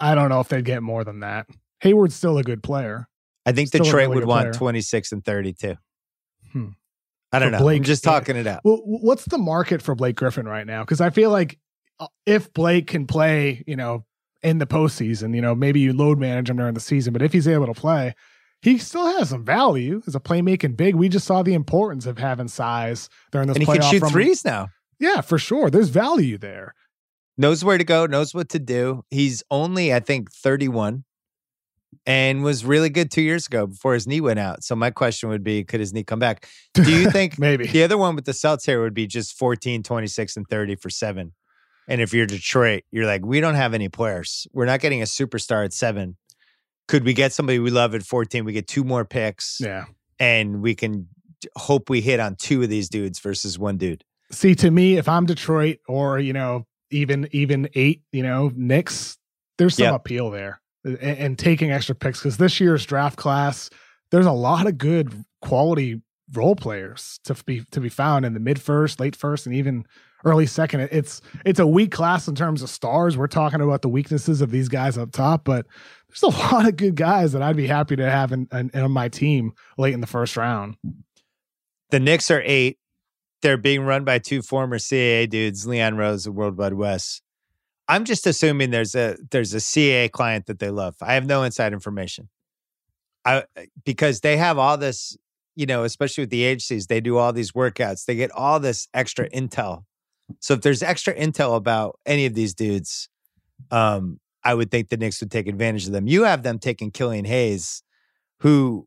I 0.00 0.14
don't 0.14 0.28
know 0.28 0.40
if 0.40 0.48
they'd 0.48 0.64
get 0.64 0.82
more 0.82 1.04
than 1.04 1.20
that. 1.20 1.46
Hayward's 1.80 2.14
still 2.14 2.38
a 2.38 2.42
good 2.42 2.62
player. 2.62 3.08
I 3.46 3.52
think 3.52 3.68
still 3.68 3.84
Detroit 3.84 4.02
really 4.02 4.16
would 4.16 4.24
want 4.26 4.44
player. 4.44 4.52
26 4.52 5.12
and 5.12 5.24
32. 5.24 5.76
Hmm. 6.52 6.68
I 7.32 7.38
don't 7.38 7.48
for 7.48 7.58
know. 7.58 7.62
Blake, 7.62 7.78
I'm 7.78 7.84
just 7.84 8.04
talking 8.04 8.36
it 8.36 8.46
out. 8.46 8.60
Well, 8.64 8.80
what's 8.84 9.24
the 9.26 9.38
market 9.38 9.82
for 9.82 9.94
Blake 9.94 10.16
Griffin 10.16 10.46
right 10.46 10.66
now? 10.66 10.82
Because 10.82 11.00
I 11.00 11.10
feel 11.10 11.30
like 11.30 11.58
uh, 11.98 12.08
if 12.26 12.52
Blake 12.52 12.88
can 12.88 13.06
play, 13.06 13.62
you 13.66 13.76
know, 13.76 14.04
in 14.42 14.58
the 14.58 14.66
postseason, 14.66 15.34
you 15.34 15.40
know, 15.40 15.54
maybe 15.54 15.80
you 15.80 15.92
load 15.92 16.18
manage 16.18 16.50
him 16.50 16.56
during 16.56 16.74
the 16.74 16.80
season, 16.80 17.12
but 17.12 17.22
if 17.22 17.32
he's 17.32 17.46
able 17.46 17.66
to 17.66 17.74
play, 17.74 18.14
he 18.62 18.78
still 18.78 19.06
has 19.18 19.30
some 19.30 19.44
value 19.44 20.02
as 20.06 20.14
a 20.14 20.20
playmaking 20.20 20.76
big. 20.76 20.94
We 20.94 21.08
just 21.08 21.26
saw 21.26 21.42
the 21.42 21.54
importance 21.54 22.06
of 22.06 22.18
having 22.18 22.48
size 22.48 23.08
during 23.32 23.48
this. 23.48 23.56
And 23.56 23.66
he 23.66 23.72
can 23.72 23.82
shoot 23.82 24.06
threes 24.08 24.44
now. 24.44 24.68
Yeah, 24.98 25.20
for 25.22 25.38
sure. 25.38 25.70
There's 25.70 25.88
value 25.88 26.36
there 26.36 26.74
knows 27.40 27.64
where 27.64 27.78
to 27.78 27.84
go, 27.84 28.04
knows 28.04 28.34
what 28.34 28.50
to 28.50 28.58
do. 28.58 29.02
He's 29.10 29.42
only, 29.50 29.94
I 29.94 30.00
think, 30.00 30.30
31 30.30 31.04
and 32.04 32.42
was 32.44 32.64
really 32.66 32.90
good 32.90 33.10
two 33.10 33.22
years 33.22 33.46
ago 33.46 33.66
before 33.66 33.94
his 33.94 34.06
knee 34.06 34.20
went 34.20 34.38
out. 34.38 34.62
So 34.62 34.76
my 34.76 34.90
question 34.90 35.30
would 35.30 35.42
be, 35.42 35.64
could 35.64 35.80
his 35.80 35.92
knee 35.94 36.04
come 36.04 36.18
back? 36.18 36.46
Do 36.74 36.92
you 36.92 37.10
think 37.12 37.38
maybe 37.38 37.66
the 37.66 37.82
other 37.82 37.96
one 37.96 38.14
with 38.14 38.26
the 38.26 38.34
Celts 38.34 38.66
here 38.66 38.82
would 38.82 38.92
be 38.92 39.06
just 39.06 39.38
14, 39.38 39.82
26, 39.82 40.36
and 40.36 40.46
30 40.48 40.76
for 40.76 40.90
seven? 40.90 41.32
And 41.88 42.02
if 42.02 42.12
you're 42.12 42.26
Detroit, 42.26 42.84
you're 42.92 43.06
like, 43.06 43.24
we 43.24 43.40
don't 43.40 43.54
have 43.54 43.72
any 43.72 43.88
players. 43.88 44.46
We're 44.52 44.66
not 44.66 44.80
getting 44.80 45.00
a 45.00 45.06
superstar 45.06 45.64
at 45.64 45.72
seven. 45.72 46.18
Could 46.88 47.04
we 47.04 47.14
get 47.14 47.32
somebody 47.32 47.58
we 47.58 47.70
love 47.70 47.94
at 47.94 48.02
14? 48.02 48.44
We 48.44 48.52
get 48.52 48.68
two 48.68 48.84
more 48.84 49.06
picks. 49.06 49.58
Yeah. 49.60 49.86
And 50.18 50.60
we 50.60 50.74
can 50.74 51.08
hope 51.56 51.88
we 51.88 52.02
hit 52.02 52.20
on 52.20 52.36
two 52.36 52.62
of 52.62 52.68
these 52.68 52.90
dudes 52.90 53.18
versus 53.18 53.58
one 53.58 53.78
dude. 53.78 54.04
See, 54.30 54.54
to 54.56 54.70
me, 54.70 54.98
if 54.98 55.08
I'm 55.08 55.26
Detroit 55.26 55.78
or, 55.88 56.20
you 56.20 56.32
know, 56.32 56.66
even 56.90 57.28
even 57.32 57.68
eight, 57.74 58.02
you 58.12 58.22
know, 58.22 58.50
Knicks, 58.54 59.18
there's 59.58 59.76
some 59.76 59.84
yep. 59.84 59.94
appeal 59.94 60.30
there. 60.30 60.60
Uh, 60.86 60.92
and, 61.00 61.18
and 61.18 61.38
taking 61.38 61.70
extra 61.70 61.94
picks 61.94 62.20
because 62.20 62.36
this 62.36 62.60
year's 62.60 62.86
draft 62.86 63.16
class, 63.16 63.70
there's 64.10 64.26
a 64.26 64.32
lot 64.32 64.66
of 64.66 64.78
good 64.78 65.24
quality 65.42 66.00
role 66.32 66.56
players 66.56 67.18
to 67.24 67.34
be 67.44 67.64
to 67.70 67.80
be 67.80 67.88
found 67.88 68.24
in 68.24 68.34
the 68.34 68.40
mid 68.40 68.60
first, 68.60 69.00
late 69.00 69.16
first, 69.16 69.46
and 69.46 69.54
even 69.54 69.84
early 70.24 70.46
second. 70.46 70.88
It's 70.92 71.20
it's 71.44 71.60
a 71.60 71.66
weak 71.66 71.92
class 71.92 72.28
in 72.28 72.34
terms 72.34 72.62
of 72.62 72.70
stars. 72.70 73.16
We're 73.16 73.26
talking 73.26 73.60
about 73.60 73.82
the 73.82 73.88
weaknesses 73.88 74.40
of 74.40 74.50
these 74.50 74.68
guys 74.68 74.98
up 74.98 75.12
top, 75.12 75.44
but 75.44 75.66
there's 76.08 76.22
a 76.22 76.38
lot 76.52 76.66
of 76.66 76.76
good 76.76 76.96
guys 76.96 77.32
that 77.32 77.42
I'd 77.42 77.56
be 77.56 77.66
happy 77.66 77.96
to 77.96 78.10
have 78.10 78.32
in, 78.32 78.48
in, 78.52 78.70
in 78.72 78.90
my 78.90 79.08
team 79.08 79.52
late 79.78 79.94
in 79.94 80.00
the 80.00 80.06
first 80.06 80.36
round. 80.36 80.76
The 81.90 82.00
Knicks 82.00 82.30
are 82.30 82.42
eight 82.44 82.78
they're 83.42 83.56
being 83.56 83.82
run 83.82 84.04
by 84.04 84.18
two 84.18 84.42
former 84.42 84.78
CAA 84.78 85.28
dudes, 85.28 85.66
Leon 85.66 85.96
Rose 85.96 86.26
and 86.26 86.34
World 86.34 86.56
Wide 86.56 86.74
Wes. 86.74 87.22
I'm 87.88 88.04
just 88.04 88.26
assuming 88.26 88.70
there's 88.70 88.94
a 88.94 89.16
there's 89.30 89.52
a 89.52 89.58
CAA 89.58 90.10
client 90.10 90.46
that 90.46 90.58
they 90.58 90.70
love. 90.70 90.96
I 91.00 91.14
have 91.14 91.26
no 91.26 91.42
inside 91.42 91.72
information. 91.72 92.28
I 93.24 93.44
because 93.84 94.20
they 94.20 94.36
have 94.36 94.58
all 94.58 94.76
this, 94.76 95.16
you 95.56 95.66
know, 95.66 95.84
especially 95.84 96.22
with 96.22 96.30
the 96.30 96.44
agencies, 96.44 96.86
they 96.86 97.00
do 97.00 97.16
all 97.16 97.32
these 97.32 97.52
workouts. 97.52 98.04
They 98.04 98.14
get 98.14 98.30
all 98.30 98.60
this 98.60 98.88
extra 98.94 99.28
intel. 99.30 99.84
So 100.38 100.54
if 100.54 100.60
there's 100.60 100.82
extra 100.82 101.14
intel 101.14 101.56
about 101.56 101.98
any 102.06 102.26
of 102.26 102.34
these 102.34 102.54
dudes, 102.54 103.08
um, 103.72 104.20
I 104.44 104.54
would 104.54 104.70
think 104.70 104.88
the 104.88 104.96
Knicks 104.96 105.20
would 105.20 105.30
take 105.30 105.48
advantage 105.48 105.86
of 105.86 105.92
them. 105.92 106.06
You 106.06 106.22
have 106.24 106.42
them 106.42 106.58
taking 106.58 106.92
Killian 106.92 107.24
Hayes, 107.24 107.82
who 108.38 108.86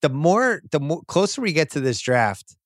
the 0.00 0.08
more 0.08 0.62
the 0.70 0.80
more 0.80 1.02
closer 1.06 1.42
we 1.42 1.52
get 1.52 1.70
to 1.72 1.80
this 1.80 2.00
draft, 2.00 2.56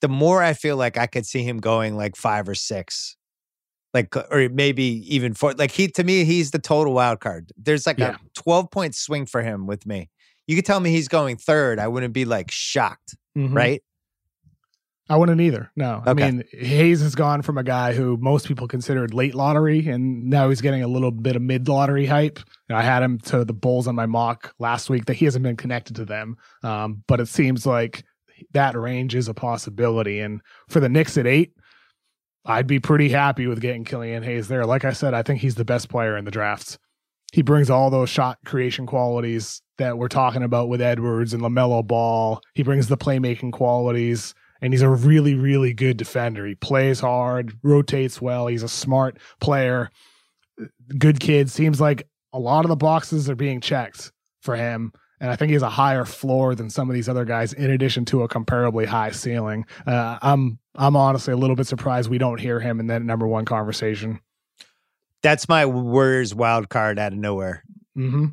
the 0.00 0.08
more 0.08 0.42
I 0.42 0.52
feel 0.52 0.76
like 0.76 0.96
I 0.96 1.06
could 1.06 1.26
see 1.26 1.42
him 1.42 1.58
going 1.58 1.96
like 1.96 2.16
five 2.16 2.48
or 2.48 2.54
six, 2.54 3.16
like 3.92 4.14
or 4.16 4.48
maybe 4.48 5.04
even 5.14 5.34
four. 5.34 5.52
Like 5.52 5.70
he 5.70 5.88
to 5.88 6.04
me, 6.04 6.24
he's 6.24 6.50
the 6.50 6.58
total 6.58 6.94
wild 6.94 7.20
card. 7.20 7.52
There's 7.56 7.86
like 7.86 7.98
yeah. 7.98 8.16
a 8.16 8.40
12 8.40 8.70
point 8.70 8.94
swing 8.94 9.26
for 9.26 9.42
him 9.42 9.66
with 9.66 9.86
me. 9.86 10.08
You 10.46 10.56
could 10.56 10.66
tell 10.66 10.80
me 10.80 10.90
he's 10.90 11.08
going 11.08 11.36
third. 11.36 11.78
I 11.78 11.88
wouldn't 11.88 12.14
be 12.14 12.24
like 12.24 12.50
shocked, 12.50 13.16
mm-hmm. 13.36 13.54
right? 13.54 13.82
I 15.10 15.16
wouldn't 15.16 15.40
either. 15.40 15.72
No, 15.74 16.04
okay. 16.06 16.10
I 16.10 16.14
mean 16.14 16.44
Hayes 16.52 17.00
has 17.00 17.16
gone 17.16 17.42
from 17.42 17.58
a 17.58 17.64
guy 17.64 17.94
who 17.94 18.16
most 18.18 18.46
people 18.46 18.68
considered 18.68 19.12
late 19.12 19.34
lottery, 19.34 19.88
and 19.88 20.30
now 20.30 20.48
he's 20.48 20.60
getting 20.60 20.84
a 20.84 20.88
little 20.88 21.10
bit 21.10 21.34
of 21.34 21.42
mid 21.42 21.68
lottery 21.68 22.06
hype. 22.06 22.38
I 22.70 22.82
had 22.82 23.02
him 23.02 23.18
to 23.18 23.44
the 23.44 23.52
Bulls 23.52 23.88
on 23.88 23.96
my 23.96 24.06
mock 24.06 24.54
last 24.60 24.88
week. 24.88 25.06
That 25.06 25.14
he 25.14 25.24
hasn't 25.24 25.42
been 25.42 25.56
connected 25.56 25.96
to 25.96 26.04
them, 26.04 26.36
um, 26.62 27.02
but 27.08 27.18
it 27.18 27.26
seems 27.26 27.66
like 27.66 28.04
that 28.52 28.76
range 28.76 29.14
is 29.14 29.28
a 29.28 29.34
possibility. 29.34 30.20
And 30.20 30.40
for 30.68 30.80
the 30.80 30.88
Knicks 30.88 31.16
at 31.18 31.26
eight, 31.26 31.52
I'd 32.44 32.66
be 32.66 32.80
pretty 32.80 33.08
happy 33.08 33.46
with 33.46 33.60
getting 33.60 33.84
Killian 33.84 34.22
Hayes 34.22 34.48
there. 34.48 34.64
Like 34.64 34.84
I 34.84 34.92
said, 34.92 35.14
I 35.14 35.22
think 35.22 35.40
he's 35.40 35.56
the 35.56 35.64
best 35.64 35.88
player 35.88 36.16
in 36.16 36.24
the 36.24 36.30
drafts. 36.30 36.78
He 37.32 37.42
brings 37.42 37.70
all 37.70 37.90
those 37.90 38.08
shot 38.10 38.38
creation 38.44 38.86
qualities 38.86 39.62
that 39.78 39.98
we're 39.98 40.08
talking 40.08 40.42
about 40.42 40.68
with 40.68 40.80
Edwards 40.80 41.32
and 41.32 41.42
LaMelo 41.42 41.86
Ball. 41.86 42.40
He 42.54 42.62
brings 42.62 42.88
the 42.88 42.96
playmaking 42.96 43.52
qualities, 43.52 44.34
and 44.60 44.72
he's 44.72 44.82
a 44.82 44.88
really, 44.88 45.34
really 45.34 45.72
good 45.72 45.96
defender. 45.96 46.46
He 46.46 46.56
plays 46.56 47.00
hard, 47.00 47.56
rotates 47.62 48.20
well. 48.20 48.46
He's 48.46 48.64
a 48.64 48.68
smart 48.68 49.18
player, 49.40 49.90
good 50.98 51.20
kid. 51.20 51.50
Seems 51.50 51.80
like 51.80 52.08
a 52.32 52.38
lot 52.38 52.64
of 52.64 52.68
the 52.68 52.76
boxes 52.76 53.30
are 53.30 53.36
being 53.36 53.60
checked 53.60 54.12
for 54.42 54.56
him 54.56 54.92
And 55.20 55.30
I 55.30 55.36
think 55.36 55.50
he 55.50 55.54
has 55.54 55.62
a 55.62 55.68
higher 55.68 56.06
floor 56.06 56.54
than 56.54 56.70
some 56.70 56.88
of 56.88 56.94
these 56.94 57.08
other 57.08 57.26
guys, 57.26 57.52
in 57.52 57.70
addition 57.70 58.06
to 58.06 58.22
a 58.22 58.28
comparably 58.28 58.86
high 58.86 59.10
ceiling. 59.10 59.66
Uh, 59.86 60.18
I'm 60.22 60.58
I'm 60.74 60.96
honestly 60.96 61.32
a 61.34 61.36
little 61.36 61.56
bit 61.56 61.66
surprised 61.66 62.08
we 62.08 62.16
don't 62.18 62.40
hear 62.40 62.58
him 62.60 62.80
in 62.80 62.86
that 62.86 63.02
number 63.02 63.26
one 63.26 63.44
conversation. 63.44 64.20
That's 65.22 65.48
my 65.48 65.66
Warriors 65.66 66.34
wild 66.34 66.70
card 66.70 66.98
out 66.98 67.12
of 67.12 67.18
nowhere. 67.18 67.62
Mm-hmm. 67.96 68.26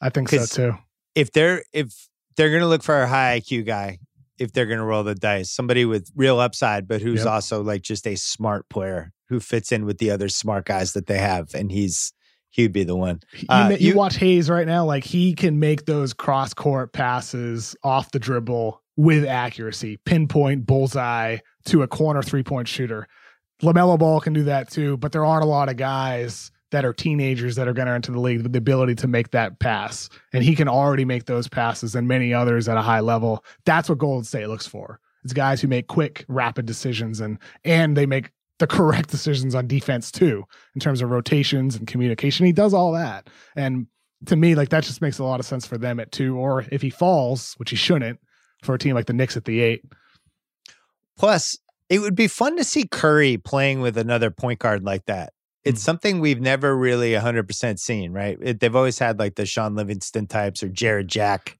I 0.00 0.10
think 0.10 0.28
so 0.28 0.44
too. 0.46 0.78
If 1.14 1.30
they're 1.32 1.62
if 1.72 2.08
they're 2.36 2.50
gonna 2.50 2.66
look 2.66 2.82
for 2.82 3.00
a 3.00 3.06
high 3.06 3.40
IQ 3.40 3.66
guy, 3.66 3.98
if 4.38 4.52
they're 4.52 4.66
gonna 4.66 4.84
roll 4.84 5.04
the 5.04 5.14
dice, 5.14 5.50
somebody 5.52 5.84
with 5.84 6.10
real 6.16 6.40
upside, 6.40 6.88
but 6.88 7.00
who's 7.00 7.20
Yep. 7.20 7.32
also 7.32 7.62
like 7.62 7.82
just 7.82 8.06
a 8.08 8.16
smart 8.16 8.68
player 8.68 9.12
who 9.28 9.38
fits 9.38 9.70
in 9.70 9.84
with 9.86 9.98
the 9.98 10.10
other 10.10 10.28
smart 10.28 10.66
guys 10.66 10.92
that 10.94 11.06
they 11.06 11.18
have, 11.18 11.54
and 11.54 11.70
he's 11.70 12.12
he'd 12.54 12.72
be 12.72 12.84
the 12.84 12.94
one. 12.96 13.20
You, 13.36 13.46
Uh, 13.48 13.68
ma- 13.70 13.74
you 13.76 13.88
you- 13.88 13.94
watch 13.96 14.16
Hayes 14.16 14.48
right 14.48 14.66
now, 14.66 14.84
like 14.84 15.04
he 15.04 15.34
can 15.34 15.58
make 15.58 15.84
those 15.86 16.12
cross 16.14 16.54
court 16.54 16.92
passes 16.92 17.74
off 17.82 18.10
the 18.12 18.18
dribble 18.18 18.80
with 18.96 19.24
accuracy, 19.24 19.98
pinpoint 20.04 20.66
bullseye 20.66 21.38
to 21.66 21.82
a 21.82 21.88
corner 21.88 22.22
three 22.22 22.42
point 22.44 22.68
shooter. 22.68 23.06
LaMelo 23.62 23.98
Ball 23.98 24.20
can 24.20 24.32
do 24.32 24.44
that 24.44 24.70
too, 24.70 24.96
but 24.98 25.12
there 25.12 25.24
aren't 25.24 25.44
a 25.44 25.48
lot 25.48 25.68
of 25.68 25.76
guys 25.76 26.50
that 26.70 26.84
are 26.84 26.92
teenagers 26.92 27.56
that 27.56 27.68
are 27.68 27.72
going 27.72 27.86
to 27.86 27.92
enter 27.92 28.10
the 28.12 28.20
league 28.20 28.42
with 28.42 28.52
the 28.52 28.58
ability 28.58 28.94
to 28.96 29.06
make 29.06 29.30
that 29.30 29.58
pass. 29.60 30.08
And 30.32 30.42
he 30.42 30.54
can 30.56 30.68
already 30.68 31.04
make 31.04 31.24
those 31.26 31.48
passes 31.48 31.94
and 31.94 32.06
many 32.08 32.34
others 32.34 32.68
at 32.68 32.76
a 32.76 32.82
high 32.82 33.00
level. 33.00 33.44
That's 33.64 33.88
what 33.88 33.98
Golden 33.98 34.24
State 34.24 34.48
looks 34.48 34.66
for. 34.66 34.98
It's 35.22 35.32
guys 35.32 35.60
who 35.60 35.68
make 35.68 35.86
quick, 35.86 36.24
rapid 36.28 36.66
decisions 36.66 37.20
and 37.20 37.38
and 37.64 37.96
they 37.96 38.06
make 38.06 38.30
the 38.58 38.66
correct 38.66 39.10
decisions 39.10 39.54
on 39.54 39.66
defense 39.66 40.12
too 40.12 40.44
in 40.74 40.80
terms 40.80 41.02
of 41.02 41.10
rotations 41.10 41.74
and 41.76 41.86
communication. 41.86 42.46
He 42.46 42.52
does 42.52 42.72
all 42.74 42.92
that. 42.92 43.28
And 43.56 43.86
to 44.26 44.36
me, 44.36 44.54
like 44.54 44.68
that 44.70 44.84
just 44.84 45.02
makes 45.02 45.18
a 45.18 45.24
lot 45.24 45.40
of 45.40 45.46
sense 45.46 45.66
for 45.66 45.76
them 45.76 45.98
at 46.00 46.12
two. 46.12 46.36
Or 46.38 46.64
if 46.70 46.80
he 46.82 46.90
falls, 46.90 47.54
which 47.56 47.70
he 47.70 47.76
shouldn't, 47.76 48.18
for 48.62 48.74
a 48.74 48.78
team 48.78 48.94
like 48.94 49.06
the 49.06 49.12
Knicks 49.12 49.36
at 49.36 49.44
the 49.44 49.60
eight. 49.60 49.82
Plus, 51.18 51.58
it 51.88 51.98
would 52.00 52.14
be 52.14 52.28
fun 52.28 52.56
to 52.56 52.64
see 52.64 52.86
Curry 52.86 53.36
playing 53.36 53.80
with 53.80 53.96
another 53.98 54.30
point 54.30 54.58
guard 54.58 54.84
like 54.84 55.04
that. 55.06 55.32
It's 55.64 55.80
Mm. 55.80 55.84
something 55.84 56.20
we've 56.20 56.40
never 56.40 56.76
really 56.76 57.14
100% 57.14 57.78
seen, 57.78 58.12
right? 58.12 58.38
It, 58.40 58.60
they've 58.60 58.74
always 58.74 58.98
had 58.98 59.18
like 59.18 59.34
the 59.36 59.46
Shaun 59.46 59.74
Livingston 59.74 60.26
types 60.26 60.62
or 60.62 60.68
Jarrett 60.68 61.06
Jack. 61.06 61.58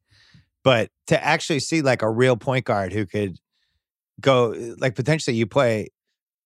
But 0.63 0.91
to 1.09 1.23
actually 1.23 1.61
see 1.61 1.83
like 1.83 2.03
a 2.03 2.11
real 2.11 2.37
point 2.37 2.65
guard 2.65 2.93
who 2.93 3.05
could 3.07 3.37
go, 4.21 4.55
like 4.79 4.95
potentially 4.95 5.37
you 5.37 5.47
play 5.47 5.89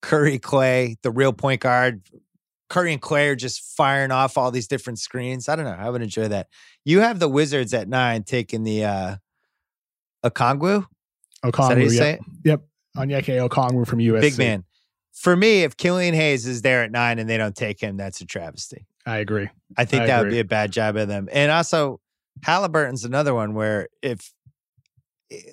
Curry, 0.02 0.38
Clay, 0.38 0.96
the 1.02 1.10
real 1.10 1.32
point 1.32 1.60
guard. 1.60 2.02
Curry 2.68 2.92
and 2.92 3.00
Clay 3.00 3.28
are 3.28 3.36
just 3.36 3.62
firing 3.76 4.10
off 4.10 4.36
all 4.36 4.50
these 4.50 4.68
different 4.68 4.98
screens. 4.98 5.48
I 5.48 5.56
don't 5.56 5.64
know. 5.64 5.76
I 5.78 5.88
would 5.88 6.02
enjoy 6.02 6.28
that. 6.28 6.48
You 6.84 7.00
have 7.00 7.18
the 7.18 7.28
Wizards 7.28 7.72
at 7.72 7.88
nine 7.88 8.24
taking 8.24 8.62
the 8.62 8.84
uh 8.84 9.16
Okongwu. 10.24 10.86
Is 11.44 11.52
that 11.52 11.56
how 11.56 11.70
you 11.70 11.86
Okongwu, 11.86 11.90
say 11.90 12.10
yep. 12.10 12.20
yep. 12.44 12.60
Onyeka 12.96 13.48
Okongwu 13.48 13.86
from 13.86 14.00
USC. 14.00 14.20
Big 14.20 14.38
man. 14.38 14.64
For 15.12 15.34
me, 15.34 15.62
if 15.62 15.76
Killian 15.76 16.14
Hayes 16.14 16.46
is 16.46 16.62
there 16.62 16.84
at 16.84 16.92
nine 16.92 17.18
and 17.18 17.28
they 17.28 17.36
don't 17.36 17.56
take 17.56 17.80
him, 17.80 17.96
that's 17.96 18.20
a 18.20 18.26
travesty. 18.26 18.86
I 19.04 19.18
agree. 19.18 19.48
I 19.76 19.84
think 19.84 20.02
I 20.02 20.06
that 20.06 20.20
would 20.22 20.30
be 20.30 20.38
a 20.38 20.44
bad 20.44 20.70
job 20.70 20.96
of 20.96 21.08
them. 21.08 21.28
And 21.32 21.50
also, 21.50 22.00
Halliburton's 22.42 23.04
another 23.04 23.34
one 23.34 23.54
where 23.54 23.88
if, 24.02 24.32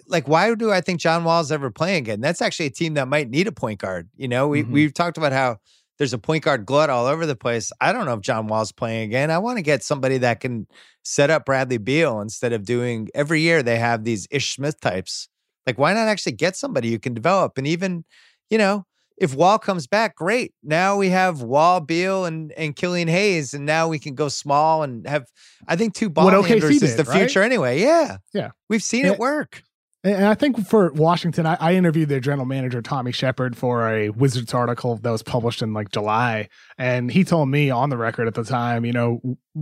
like, 0.08 0.28
why 0.28 0.54
do 0.56 0.72
I 0.72 0.82
think 0.82 1.00
John 1.00 1.24
Wall's 1.24 1.52
ever 1.52 1.70
playing 1.70 2.04
again? 2.04 2.22
That's 2.22 2.42
actually 2.42 2.68
a 2.68 2.72
team 2.72 2.94
that 2.96 3.08
might 3.08 3.30
need 3.30 3.48
a 3.48 3.52
point 3.52 3.80
guard. 3.80 4.10
You 4.16 4.28
know, 4.28 4.48
we 4.48 4.64
Mhm. 4.64 4.72
we've 4.72 4.94
talked 4.94 5.18
about 5.18 5.34
how 5.34 5.58
there's 5.98 6.14
a 6.14 6.18
point 6.18 6.44
guard 6.44 6.66
glut 6.66 6.90
all 6.90 7.06
over 7.06 7.26
the 7.26 7.36
place. 7.36 7.72
I 7.82 7.92
don't 7.94 8.06
know 8.06 8.14
if 8.14 8.22
John 8.22 8.48
Wall's 8.48 8.72
playing 8.72 9.04
again. 9.04 9.32
I 9.32 9.38
want 9.38 9.58
to 9.58 9.62
get 9.62 9.84
somebody 9.84 10.18
that 10.20 10.40
can 10.40 10.68
set 11.04 11.30
up 11.30 11.46
Bradley 11.46 11.78
Beal 11.78 12.20
instead 12.22 12.54
of 12.54 12.66
doing 12.66 13.10
every 13.14 13.42
year 13.42 13.64
they 13.64 13.78
have 13.78 14.04
these 14.04 14.28
Ish 14.32 14.56
Smith 14.56 14.80
types. 14.80 15.30
Like, 15.66 15.78
why 15.78 15.94
not 15.94 16.08
actually 16.08 16.34
get 16.34 16.56
somebody 16.56 16.90
you 16.90 17.00
can 17.00 17.14
develop? 17.14 17.58
And 17.58 17.66
even, 17.66 18.06
you 18.50 18.58
know, 18.58 18.86
if 19.18 19.34
Wall 19.34 19.58
comes 19.58 19.88
back, 19.88 20.16
great. 20.16 20.54
Now 20.64 20.98
we 20.98 21.10
have 21.10 21.42
Wall, 21.42 21.80
Beal, 21.80 22.26
and 22.26 22.52
and 22.54 22.76
Killian 22.76 23.08
Hayes, 23.08 23.54
and 23.54 23.66
now 23.66 23.88
we 23.88 24.00
can 24.00 24.16
go 24.16 24.28
small 24.28 24.84
and 24.84 25.08
have. 25.08 25.26
I 25.68 25.76
think 25.76 25.94
two 25.94 26.10
ball 26.10 26.26
What 26.26 26.46
handlers 26.46 26.82
is 26.82 26.96
did, 26.96 27.06
the 27.06 27.12
future 27.12 27.42
anyway. 27.42 27.82
Yeah, 27.82 28.18
Yeah. 28.34 28.52
we've 28.70 28.84
seen 28.84 29.06
it 29.06 29.18
work. 29.20 29.64
And 30.04 30.14
and 30.16 30.26
I 30.26 30.36
think 30.36 30.68
for 30.68 30.92
Washington, 30.94 31.48
I, 31.48 31.58
I 31.60 31.74
interviewed 31.74 32.10
their 32.10 32.20
general 32.20 32.46
manager, 32.46 32.82
Tommy 32.82 33.12
Sheppard, 33.12 33.58
for 33.58 33.90
a 33.90 34.10
Wizards 34.10 34.54
article 34.54 34.98
that 34.98 35.10
was 35.10 35.24
published 35.24 35.64
in 35.64 35.74
like 35.74 35.92
July. 35.92 36.50
And 36.78 37.10
he 37.10 37.24
told 37.24 37.50
me 37.50 37.72
on 37.72 37.90
the 37.90 37.98
record 37.98 38.28
at 38.28 38.36
the 38.36 38.44
time, 38.44 38.86
you 38.86 38.94
know, 38.94 39.20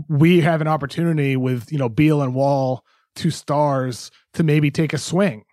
we 0.09 0.41
have 0.41 0.59
an 0.59 0.67
opportunity 0.67 1.38
with, 1.38 1.71
you 1.71 1.77
know, 1.77 1.88
Beal 1.88 2.21
and 2.21 2.35
Wall, 2.35 2.84
two 3.15 3.31
stars, 3.31 4.11
to 4.34 4.43
maybe 4.43 4.69
take 4.69 4.91
a 4.91 4.97
swing 4.97 5.45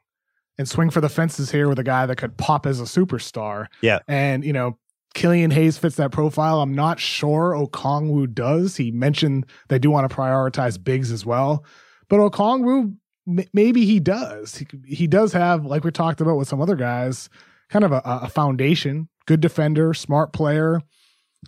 and 0.60 0.68
swing 0.68 0.90
for 0.90 1.00
the 1.00 1.08
fences 1.08 1.50
here 1.50 1.70
with 1.70 1.78
a 1.78 1.82
guy 1.82 2.04
that 2.04 2.16
could 2.16 2.36
pop 2.36 2.66
as 2.66 2.80
a 2.80 2.84
superstar. 2.84 3.66
Yeah. 3.80 4.00
And, 4.06 4.44
you 4.44 4.52
know, 4.52 4.78
Killian 5.14 5.50
Hayes 5.50 5.78
fits 5.78 5.96
that 5.96 6.12
profile. 6.12 6.60
I'm 6.60 6.74
not 6.74 7.00
sure 7.00 7.54
Okongwu 7.56 8.34
does. 8.34 8.76
He 8.76 8.90
mentioned 8.90 9.46
they 9.68 9.78
do 9.78 9.90
want 9.90 10.08
to 10.08 10.14
prioritize 10.14 10.82
bigs 10.82 11.10
as 11.10 11.24
well. 11.24 11.64
But 12.10 12.18
Okongwu, 12.18 12.94
m- 13.26 13.44
maybe 13.54 13.86
he 13.86 14.00
does. 14.00 14.58
He, 14.58 14.66
he 14.86 15.06
does 15.06 15.32
have, 15.32 15.64
like 15.64 15.82
we 15.82 15.90
talked 15.92 16.20
about 16.20 16.36
with 16.36 16.46
some 16.46 16.60
other 16.60 16.76
guys, 16.76 17.30
kind 17.70 17.84
of 17.84 17.92
a, 17.92 18.02
a 18.04 18.28
foundation. 18.28 19.08
Good 19.24 19.40
defender, 19.40 19.94
smart 19.94 20.34
player. 20.34 20.82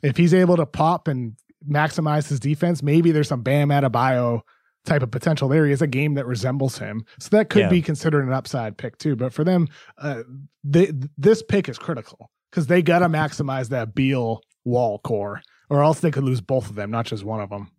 If 0.03 0.17
he's 0.17 0.33
able 0.33 0.57
to 0.57 0.65
pop 0.65 1.07
and 1.07 1.37
maximize 1.69 2.29
his 2.31 2.41
defense, 2.41 2.83
maybe 2.83 3.13
there's 3.13 3.29
some 3.29 3.43
Bam 3.43 3.69
Adebayo 3.69 4.41
type 4.85 5.03
of 5.03 5.11
potential 5.11 5.49
there. 5.49 5.65
He 5.65 5.71
has 5.71 5.83
a 5.83 5.87
game 5.87 6.15
that 6.15 6.27
resembles 6.27 6.79
him, 6.79 7.05
so 7.19 7.29
that 7.37 7.51
could 7.51 7.61
Yeah. 7.63 7.69
be 7.69 7.83
considered 7.83 8.27
an 8.27 8.33
upside 8.33 8.77
pick 8.77 8.99
too. 8.99 9.15
But 9.17 9.33
for 9.33 9.45
them, 9.45 9.69
uh, 9.99 10.23
they, 10.65 10.93
this 11.17 11.43
pick 11.43 11.69
is 11.69 11.79
critical 11.79 12.31
because 12.51 12.67
they 12.67 12.83
got 12.83 12.99
to 13.01 13.07
maximize 13.09 13.69
that 13.69 13.95
Beal 13.95 14.41
Wall 14.65 14.99
core, 14.99 15.41
or 15.71 15.83
else 15.83 16.01
they 16.01 16.11
could 16.11 16.25
lose 16.25 16.41
both 16.41 16.69
of 16.69 16.75
them, 16.75 16.91
not 16.91 17.07
just 17.07 17.25
one 17.25 17.41
of 17.41 17.51
them. 17.51 17.71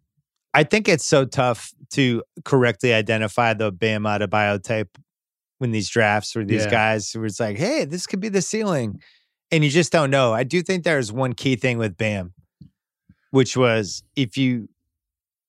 I 0.53 0.63
think 0.63 0.88
it's 0.88 1.05
so 1.05 1.25
tough 1.25 1.71
to 1.91 2.23
correctly 2.45 2.93
identify 2.93 3.53
the 3.53 3.71
Bam 3.71 4.03
Adebayo 4.03 4.61
type 4.61 4.97
when 5.57 5.71
these 5.71 5.89
drafts 5.89 6.35
or 6.35 6.45
these 6.45 6.63
Yeah. 6.65 6.69
guys 6.71 7.11
who 7.11 7.23
it's 7.23 7.39
like, 7.39 7.57
hey, 7.57 7.85
this 7.85 8.05
could 8.05 8.19
be 8.19 8.30
the 8.30 8.41
ceiling, 8.41 8.99
and 9.51 9.63
you 9.63 9.69
just 9.69 9.91
don't 9.91 10.09
know. 10.11 10.34
I 10.34 10.43
do 10.43 10.61
think 10.61 10.84
there's 10.84 11.11
one 11.11 11.34
key 11.34 11.55
thing 11.55 11.77
with 11.77 11.97
Bam, 11.97 12.34
which 13.31 13.57
was 13.57 14.03
if 14.15 14.38
you, 14.38 14.69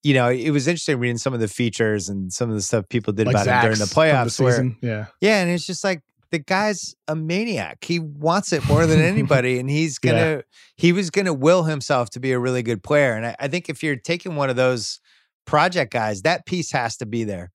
you 0.04 0.14
know, 0.14 0.28
it 0.30 0.50
was 0.50 0.68
interesting 0.68 0.98
reading 1.00 1.18
some 1.18 1.34
of 1.34 1.40
the 1.40 1.48
features 1.48 2.08
and 2.08 2.32
some 2.32 2.48
of 2.50 2.54
the 2.54 2.62
stuff 2.62 2.88
people 2.88 3.12
did 3.12 3.26
about 3.26 3.46
him 3.46 3.60
during 3.62 3.78
the 3.78 3.86
Zach's 3.86 3.94
playoffs. 3.94 4.40
where, 4.40 4.70
yeah, 4.82 5.06
yeah, 5.20 5.40
and 5.40 5.50
it's 5.50 5.66
just 5.66 5.82
like 5.82 6.02
the 6.30 6.38
guy's 6.38 6.94
a 7.08 7.16
maniac. 7.16 7.82
He 7.84 7.98
wants 7.98 8.52
it 8.52 8.64
more 8.68 8.86
than 8.86 9.00
anybody, 9.00 9.58
and 9.58 9.68
he's 9.68 9.98
gonna 10.00 10.36
Yeah. 10.36 10.40
he 10.76 10.92
was 10.92 11.10
gonna 11.10 11.32
will 11.34 11.64
himself 11.64 12.10
to 12.10 12.20
be 12.20 12.32
a 12.32 12.38
really 12.38 12.62
good 12.62 12.82
player. 12.82 13.14
And 13.14 13.26
I, 13.26 13.36
I 13.40 13.48
think 13.48 13.68
if 13.68 13.82
you're 13.82 13.96
taking 13.96 14.36
one 14.36 14.50
of 14.50 14.56
those 14.56 15.00
project 15.46 15.92
guys, 15.92 16.22
that 16.22 16.46
piece 16.46 16.70
has 16.72 16.96
to 16.98 17.06
be 17.06 17.24
there. 17.24 17.50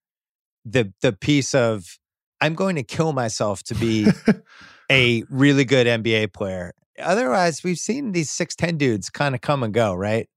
The 0.66 0.92
the 1.02 1.14
piece 1.14 1.54
of 1.54 2.00
I'm 2.42 2.56
going 2.56 2.76
to 2.78 2.84
kill 2.84 3.14
myself 3.14 3.64
to 3.64 3.76
be 3.76 4.08
a 4.92 5.24
really 5.30 5.66
good 5.66 5.86
NBA 5.88 6.34
player. 6.34 6.74
Otherwise, 6.98 7.64
we've 7.64 7.78
seen 7.78 8.12
these 8.12 8.32
six 8.32 8.56
ten 8.56 8.78
dudes 8.78 9.10
kind 9.10 9.36
of 9.36 9.42
come 9.42 9.62
and 9.62 9.74
go, 9.74 9.94
right? 9.94 10.28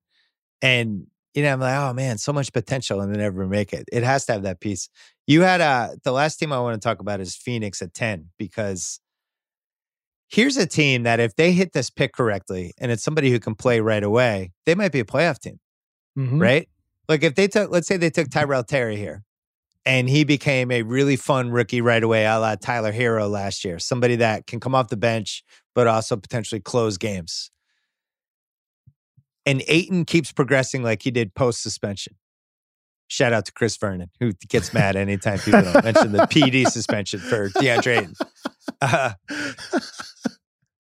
And 0.61 1.07
you 1.35 1.43
know, 1.43 1.53
I'm 1.53 1.61
like, 1.61 1.77
oh 1.77 1.93
man, 1.93 2.19
so 2.19 2.33
much 2.33 2.53
potential, 2.53 3.01
and 3.01 3.15
they 3.15 3.19
never 3.19 3.47
make 3.47 3.73
it. 3.73 3.85
It 3.93 4.03
has 4.03 4.27
to 4.27 4.33
have 4.33 4.43
that 4.43 4.61
piece. 4.61 4.89
You 5.27 5.43
had 5.43 5.61
uh 5.61 5.91
the 6.05 6.13
last 6.13 6.37
team 6.37 6.53
I 6.53 6.61
want 6.61 6.81
to 6.81 6.87
talk 6.87 7.01
about 7.01 7.21
is 7.21 7.37
Phoenix 7.37 7.81
at 7.83 7.95
10 7.95 8.31
because 8.39 9.01
here's 10.29 10.57
a 10.57 10.67
team 10.67 11.03
that 11.05 11.21
if 11.21 11.37
they 11.37 11.53
hit 11.53 11.73
this 11.73 11.91
pick 11.91 12.13
correctly 12.13 12.73
and 12.79 12.91
it's 12.91 13.03
somebody 13.03 13.31
who 13.31 13.39
can 13.39 13.55
play 13.55 13.81
right 13.81 14.03
away, 14.03 14.53
they 14.67 14.75
might 14.75 14.93
be 14.93 15.01
a 15.01 15.05
playoff 15.05 15.39
team, 15.39 15.61
Mhm. 16.19 16.41
right? 16.41 16.69
Like 17.09 17.23
if 17.23 17.35
they 17.35 17.49
took, 17.49 17.71
let's 17.71 17.87
say 17.87 17.97
they 17.97 18.11
took 18.11 18.31
Tyrell 18.31 18.65
Terry 18.65 18.97
here 18.97 19.25
and 19.85 20.09
he 20.09 20.25
became 20.25 20.71
a 20.71 20.83
really 20.83 21.17
fun 21.17 21.51
rookie 21.51 21.81
right 21.81 22.03
away, 22.03 22.25
a 22.25 22.39
la 22.39 22.55
Tyler 22.55 22.93
Herro 22.93 23.29
last 23.29 23.65
year, 23.65 23.79
somebody 23.79 24.17
that 24.17 24.47
can 24.47 24.59
come 24.61 24.75
off 24.75 24.89
the 24.89 24.97
bench, 24.97 25.45
but 25.75 25.87
also 25.87 26.17
potentially 26.17 26.61
close 26.61 26.97
games. 26.97 27.51
And 29.45 29.63
Ayton 29.67 30.05
keeps 30.05 30.31
progressing 30.33 30.83
like 30.83 31.03
he 31.03 31.11
did 31.11 31.35
post 31.35 31.63
suspension. 31.63 32.15
Shout 33.09 33.33
out 33.33 33.45
to 33.47 33.53
Chris 33.53 33.77
Vernon, 33.77 34.11
who 34.21 34.33
gets 34.49 34.73
mad 34.73 34.97
anytime 34.97 35.39
people 35.39 35.61
don't 35.63 35.85
mention 35.85 36.13
the 36.13 36.21
PD 36.27 36.67
suspension 36.71 37.21
for 37.21 37.51
DeAndre 37.51 37.99
Ayton. 37.99 38.15
Uh, 38.81 39.13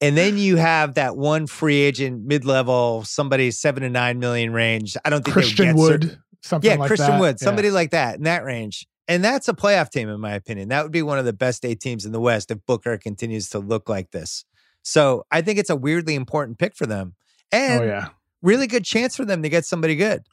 and 0.01 0.16
then 0.16 0.39
you 0.39 0.56
have 0.56 0.94
that 0.94 1.16
one 1.16 1.47
free 1.47 1.76
agent 1.80 2.24
mid 2.24 2.44
level, 2.44 3.05
somebody 3.05 3.51
seven 3.51 3.82
to 3.82 3.90
nine 3.90 4.18
million 4.18 4.52
range. 4.52 4.97
I 5.05 5.10
don't 5.10 5.24
think 5.24 5.32
Christian 5.34 5.66
they 5.68 5.72
would 5.74 6.01
get 6.01 6.09
cer- 6.10 6.14
Wood, 6.16 6.18
something 6.43 6.70
yeah, 6.70 6.76
like 6.76 6.86
Christian 6.89 7.10
that. 7.10 7.20
Wood, 7.20 7.36
Yeah. 7.40 7.44
somebody 7.44 7.70
like 7.70 7.90
that 7.90 8.16
in 8.16 8.22
that 8.24 8.44
range. 8.44 8.86
And 9.09 9.22
that's 9.22 9.48
a 9.48 9.52
playoff 9.52 9.90
team, 9.90 10.09
in 10.09 10.20
my 10.20 10.32
opinion. 10.34 10.68
That 10.68 10.84
would 10.84 10.93
be 10.93 11.02
one 11.02 11.18
of 11.18 11.24
the 11.24 11.32
best 11.32 11.64
eight 11.64 11.80
teams 11.80 12.06
in 12.06 12.12
the 12.12 12.20
West 12.20 12.51
if 12.51 12.59
Booker 12.66 12.97
continues 12.97 13.48
to 13.51 13.59
look 13.59 13.89
like 13.89 14.10
this. 14.12 14.44
So 14.82 15.26
I 15.30 15.43
think 15.43 15.59
it's 15.59 15.70
a 15.70 15.76
weirdly 15.76 16.14
important 16.14 16.59
pick 16.59 16.74
for 16.76 16.86
them. 16.86 17.14
And 17.51 17.82
Oh 17.82 17.86
yeah. 17.86 18.09
Really 18.43 18.66
good 18.66 18.85
chance 18.85 19.16
for 19.16 19.24
them 19.24 19.43
to 19.43 19.48
get 19.48 19.64
somebody 19.64 19.97
good. 19.97 20.24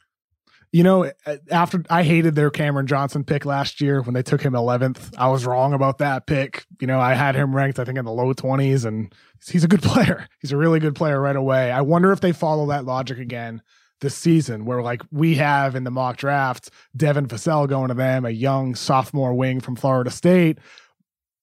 You 0.72 0.84
know, 0.84 1.10
after 1.50 1.82
I 1.90 2.04
hated 2.04 2.36
their 2.36 2.50
Cameron 2.50 2.86
Johnson 2.86 3.24
pick 3.24 3.44
last 3.44 3.80
year 3.80 4.02
when 4.02 4.14
they 4.14 4.22
took 4.22 4.40
him 4.40 4.52
11th, 4.52 5.12
I 5.18 5.26
was 5.26 5.44
wrong 5.44 5.72
about 5.72 5.98
that 5.98 6.28
pick. 6.28 6.64
You 6.80 6.86
know, 6.86 7.00
I 7.00 7.14
had 7.14 7.34
him 7.34 7.54
ranked, 7.54 7.80
I 7.80 7.84
think, 7.84 7.98
in 7.98 8.04
the 8.04 8.12
low 8.12 8.32
20s, 8.32 8.84
and 8.84 9.12
he's 9.44 9.64
a 9.64 9.68
good 9.68 9.82
player. 9.82 10.28
He's 10.40 10.52
a 10.52 10.56
really 10.56 10.78
good 10.78 10.94
player 10.94 11.20
right 11.20 11.34
away. 11.34 11.72
I 11.72 11.80
wonder 11.80 12.12
if 12.12 12.20
they 12.20 12.30
follow 12.30 12.66
that 12.66 12.84
logic 12.84 13.18
again 13.18 13.62
this 14.00 14.14
season, 14.14 14.64
where 14.64 14.80
like 14.80 15.02
we 15.10 15.34
have 15.34 15.74
in 15.74 15.82
the 15.82 15.90
mock 15.90 16.16
draft 16.16 16.70
Devin 16.96 17.26
Vassell 17.26 17.68
going 17.68 17.88
to 17.88 17.94
them, 17.94 18.24
a 18.24 18.30
young 18.30 18.76
sophomore 18.76 19.34
wing 19.34 19.60
from 19.60 19.74
Florida 19.74 20.10
State. 20.10 20.58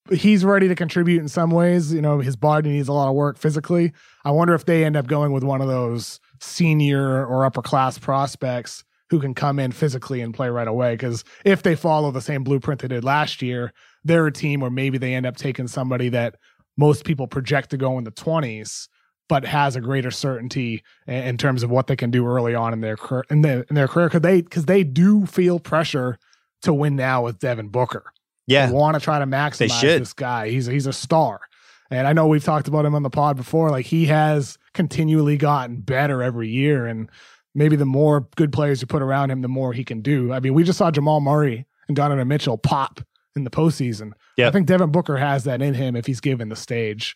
He's 0.09 0.45
ready 0.45 0.69
to 0.69 0.75
contribute 0.75 1.19
in 1.19 1.27
some 1.27 1.51
ways. 1.51 1.93
You 1.93 2.01
know, 2.01 2.19
his 2.19 2.37
body 2.37 2.69
needs 2.69 2.87
a 2.87 2.93
lot 2.93 3.09
of 3.09 3.15
work 3.15 3.37
physically. 3.37 3.91
I 4.23 4.31
wonder 4.31 4.53
if 4.53 4.63
they 4.63 4.85
end 4.85 4.95
up 4.95 5.07
going 5.07 5.33
with 5.33 5.43
one 5.43 5.59
of 5.59 5.67
those 5.67 6.21
senior 6.39 7.25
or 7.25 7.45
upper 7.45 7.61
class 7.61 7.97
prospects 7.97 8.83
who 9.09 9.19
can 9.19 9.33
come 9.33 9.59
in 9.59 9.71
physically 9.71 10.21
and 10.21 10.33
play 10.33 10.49
right 10.49 10.67
away. 10.67 10.93
Because 10.93 11.23
if 11.45 11.63
they 11.63 11.75
follow 11.75 12.11
the 12.11 12.21
same 12.21 12.43
blueprint 12.43 12.81
they 12.81 12.87
did 12.87 13.03
last 13.03 13.41
year, 13.41 13.73
they're 14.03 14.27
a 14.27 14.31
team 14.31 14.59
where 14.59 14.71
maybe 14.71 14.97
they 14.97 15.13
end 15.13 15.25
up 15.25 15.37
taking 15.37 15.67
somebody 15.67 16.09
that 16.09 16.35
most 16.77 17.05
people 17.05 17.27
project 17.27 17.69
to 17.71 17.77
go 17.77 17.97
in 17.97 18.03
the 18.03 18.11
20s 18.11 18.87
but 19.29 19.45
has 19.45 19.75
a 19.75 19.81
greater 19.81 20.11
certainty 20.11 20.83
in 21.05 21.37
terms 21.37 21.63
of 21.63 21.69
what 21.69 21.87
they 21.87 21.95
can 21.95 22.11
do 22.11 22.25
early 22.25 22.55
on 22.55 22.73
in 22.73 22.81
their 22.81 22.95
in 23.29 23.41
their, 23.41 23.61
in 23.63 23.75
their 23.75 23.87
career 23.87 24.07
because 24.07 24.21
they 24.21 24.41
because 24.41 24.65
they 24.65 24.83
do 24.83 25.25
feel 25.25 25.59
pressure 25.59 26.17
to 26.61 26.73
win 26.73 26.95
now 26.95 27.23
with 27.23 27.39
Devin 27.39 27.69
Booker. 27.69 28.05
Yeah, 28.45 28.71
want 28.71 28.95
to 28.95 29.01
try 29.01 29.19
to 29.19 29.25
maximize 29.25 29.81
this 29.81 30.13
guy. 30.13 30.49
He's 30.49 30.65
he's 30.65 30.87
a 30.87 30.93
star, 30.93 31.41
and 31.89 32.07
I 32.07 32.13
know 32.13 32.27
we've 32.27 32.43
talked 32.43 32.67
about 32.67 32.85
him 32.85 32.95
on 32.95 33.03
the 33.03 33.09
pod 33.09 33.37
before. 33.37 33.69
Like 33.69 33.85
he 33.85 34.05
has 34.05 34.57
continually 34.73 35.37
gotten 35.37 35.77
better 35.77 36.21
every 36.21 36.49
year, 36.49 36.85
and 36.85 37.09
maybe 37.55 37.75
the 37.75 37.85
more 37.85 38.27
good 38.35 38.51
players 38.51 38.81
you 38.81 38.87
put 38.87 39.01
around 39.01 39.31
him, 39.31 39.41
the 39.41 39.47
more 39.47 39.73
he 39.73 39.83
can 39.83 40.01
do. 40.01 40.33
I 40.33 40.39
mean, 40.39 40.53
we 40.53 40.63
just 40.63 40.77
saw 40.77 40.91
Jamal 40.91 41.21
Murray 41.21 41.65
and 41.87 41.95
Donovan 41.95 42.27
Mitchell 42.27 42.57
pop 42.57 43.01
in 43.35 43.43
the 43.43 43.49
postseason. 43.49 44.11
Yeah, 44.37 44.47
I 44.47 44.51
think 44.51 44.67
Devin 44.67 44.91
Booker 44.91 45.17
has 45.17 45.43
that 45.45 45.61
in 45.61 45.73
him 45.73 45.95
if 45.95 46.05
he's 46.05 46.21
given 46.21 46.49
the 46.49 46.55
stage. 46.55 47.15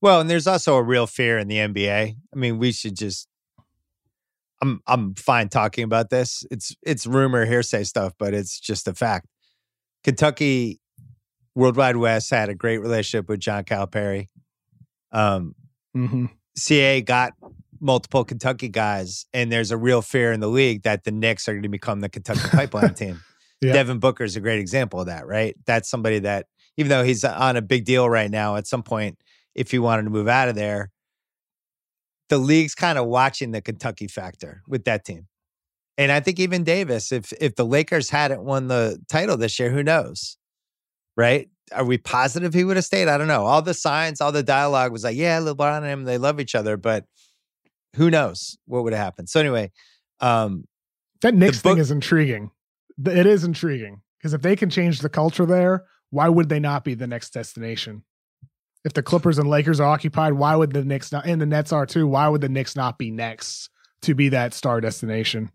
Well, 0.00 0.20
and 0.20 0.30
there's 0.30 0.46
also 0.46 0.76
a 0.76 0.82
real 0.82 1.06
fear 1.06 1.38
in 1.38 1.48
the 1.48 1.56
NBA. 1.56 2.14
I 2.32 2.38
mean, 2.38 2.58
we 2.58 2.70
should 2.70 2.96
just 2.96 3.28
I'm 4.60 4.80
I'm 4.86 5.14
fine 5.14 5.48
talking 5.48 5.84
about 5.84 6.10
this. 6.10 6.44
It's 6.50 6.74
it's 6.82 7.06
rumor 7.06 7.44
hearsay 7.44 7.84
stuff, 7.84 8.14
but 8.18 8.34
it's 8.34 8.58
just 8.58 8.88
a 8.88 8.94
fact. 8.94 9.26
Kentucky 10.04 10.80
World 11.58 11.76
Wide 11.76 11.96
Wes 11.96 12.30
had 12.30 12.48
a 12.48 12.54
great 12.54 12.78
relationship 12.78 13.28
with 13.28 13.40
John 13.40 13.64
Calipari. 13.64 14.28
Um, 15.10 15.56
mm-hmm. 15.96 16.26
CA 16.56 17.02
got 17.02 17.32
multiple 17.80 18.24
Kentucky 18.24 18.68
guys, 18.68 19.26
and 19.34 19.50
there's 19.50 19.72
a 19.72 19.76
real 19.76 20.00
fear 20.00 20.30
in 20.30 20.38
the 20.38 20.46
league 20.46 20.84
that 20.84 21.02
the 21.02 21.10
Knicks 21.10 21.48
are 21.48 21.54
going 21.54 21.64
to 21.64 21.68
become 21.68 21.98
the 21.98 22.08
Kentucky 22.08 22.48
pipeline 22.52 22.94
team. 22.94 23.20
Yeah. 23.60 23.72
Devin 23.72 23.98
Booker 23.98 24.22
is 24.22 24.36
a 24.36 24.40
great 24.40 24.60
example 24.60 25.00
of 25.00 25.06
that, 25.06 25.26
right? 25.26 25.56
That's 25.66 25.90
somebody 25.90 26.20
that, 26.20 26.46
even 26.76 26.90
though 26.90 27.02
he's 27.02 27.24
on 27.24 27.56
a 27.56 27.62
big 27.62 27.84
deal 27.84 28.08
right 28.08 28.30
now, 28.30 28.54
at 28.54 28.68
some 28.68 28.84
point 28.84 29.18
if 29.56 29.72
he 29.72 29.80
wanted 29.80 30.04
to 30.04 30.10
move 30.10 30.28
out 30.28 30.48
of 30.48 30.54
there. 30.54 30.92
The 32.28 32.38
league's 32.38 32.76
kind 32.76 32.98
of 32.98 33.06
watching 33.06 33.50
the 33.50 33.60
Kentucky 33.60 34.06
factor 34.06 34.62
with 34.68 34.84
that 34.84 35.04
team. 35.04 35.26
And 35.96 36.12
I 36.12 36.20
think 36.20 36.38
even 36.38 36.62
Davis, 36.62 37.10
if 37.10 37.32
if 37.40 37.56
the 37.56 37.66
Lakers 37.66 38.10
hadn't 38.10 38.44
won 38.44 38.68
the 38.68 39.00
title 39.08 39.36
this 39.36 39.58
year, 39.58 39.70
who 39.70 39.82
knows? 39.82 40.38
Right? 41.18 41.50
Are 41.72 41.84
we 41.84 41.98
positive 41.98 42.54
he 42.54 42.64
would 42.64 42.76
have 42.76 42.84
stayed? 42.84 43.08
I 43.08 43.18
don't 43.18 43.28
know. 43.28 43.44
All 43.44 43.60
the 43.60 43.74
signs, 43.74 44.22
all 44.22 44.32
the 44.32 44.42
dialogue 44.42 44.92
was 44.92 45.04
like, 45.04 45.16
yeah, 45.16 45.40
LeBron 45.40 45.78
and 45.78 45.86
him, 45.86 46.04
they 46.04 46.16
love 46.16 46.40
each 46.40 46.54
other, 46.54 46.78
but 46.78 47.04
who 47.96 48.08
knows 48.08 48.56
what 48.66 48.84
would 48.84 48.94
have 48.94 49.02
happened. 49.02 49.28
So 49.28 49.40
anyway, 49.40 49.70
um 50.20 50.64
that 51.20 51.34
Knicks 51.34 51.60
book- 51.60 51.74
thing 51.74 51.80
is 51.80 51.90
intriguing. 51.90 52.50
It 53.04 53.26
is 53.26 53.44
intriguing 53.44 54.00
because 54.18 54.32
if 54.32 54.42
they 54.42 54.56
can 54.56 54.70
change 54.70 55.00
the 55.00 55.08
culture 55.08 55.44
there, 55.44 55.84
why 56.10 56.28
would 56.28 56.48
they 56.48 56.60
not 56.60 56.84
be 56.84 56.94
the 56.94 57.06
next 57.06 57.30
destination? 57.30 58.04
if 58.84 58.92
the 58.92 59.02
Clippers 59.02 59.38
and 59.38 59.48
Lakers 59.50 59.80
are 59.80 59.88
occupied, 59.88 60.34
why 60.34 60.54
would 60.56 60.72
the 60.72 60.84
Knicks 60.84 61.12
not 61.12 61.26
and 61.26 61.40
the 61.40 61.46
Nets 61.46 61.72
are 61.72 61.84
too? 61.84 62.06
Why 62.06 62.28
would 62.28 62.40
the 62.40 62.48
Knicks 62.48 62.76
not 62.76 62.96
be 62.96 63.10
next 63.10 63.70
to 64.02 64.14
be 64.14 64.28
that 64.30 64.54
star 64.54 64.80
destination? 64.80 65.50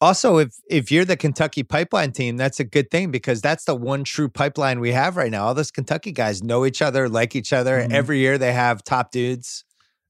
Also, 0.00 0.38
if 0.38 0.54
if 0.70 0.92
you're 0.92 1.04
the 1.04 1.16
Kentucky 1.16 1.64
pipeline 1.64 2.12
team, 2.12 2.36
that's 2.36 2.60
a 2.60 2.64
good 2.64 2.90
thing 2.90 3.10
because 3.10 3.40
that's 3.40 3.64
the 3.64 3.74
one 3.74 4.04
true 4.04 4.28
pipeline 4.28 4.78
we 4.78 4.92
have 4.92 5.16
right 5.16 5.30
now. 5.30 5.46
All 5.46 5.54
those 5.54 5.72
Kentucky 5.72 6.12
guys 6.12 6.42
know 6.42 6.64
each 6.64 6.80
other, 6.80 7.08
like 7.08 7.34
each 7.34 7.52
other. 7.52 7.80
Mm-hmm. 7.80 7.92
Every 7.92 8.18
year 8.20 8.38
they 8.38 8.52
have 8.52 8.84
top 8.84 9.10
dudes. 9.10 9.64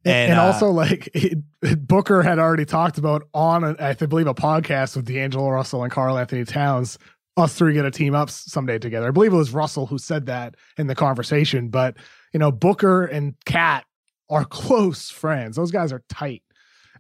And, 0.05 0.33
and, 0.33 0.41
uh, 0.41 0.45
also, 0.45 0.71
like 0.71 1.09
it, 1.15 1.39
Booker 1.87 2.23
had 2.23 2.39
already 2.39 2.67
talked 2.67 2.99
about 2.99 3.29
on, 3.33 3.65
a, 3.65 3.77
I 3.81 3.95
believe, 3.95 4.27
a 4.27 4.35
podcast 4.35 4.95
with 4.95 5.07
D'Angelo 5.07 5.49
Russell 5.49 5.83
and 5.83 5.93
Karl-Anthony 5.93 6.45
Towns. 6.45 6.99
Us 7.37 7.55
three 7.55 7.73
get 7.73 7.85
a 7.85 7.91
team 7.91 8.15
up 8.15 8.31
someday 8.31 8.79
together. 8.79 9.09
I 9.09 9.11
believe 9.13 9.33
it 9.33 9.37
was 9.37 9.53
Russell 9.53 9.87
who 9.87 9.97
said 9.97 10.27
that 10.27 10.57
in 10.77 10.89
the 10.89 10.95
conversation. 10.95 11.69
But 11.69 11.97
you 12.33 12.41
know, 12.41 12.51
Booker 12.51 13.05
and 13.05 13.35
KAT 13.47 13.85
are 14.29 14.45
close 14.51 15.09
friends. 15.11 15.57
Those 15.57 15.71
guys 15.71 15.93
are 15.93 16.03
tight. 16.09 16.43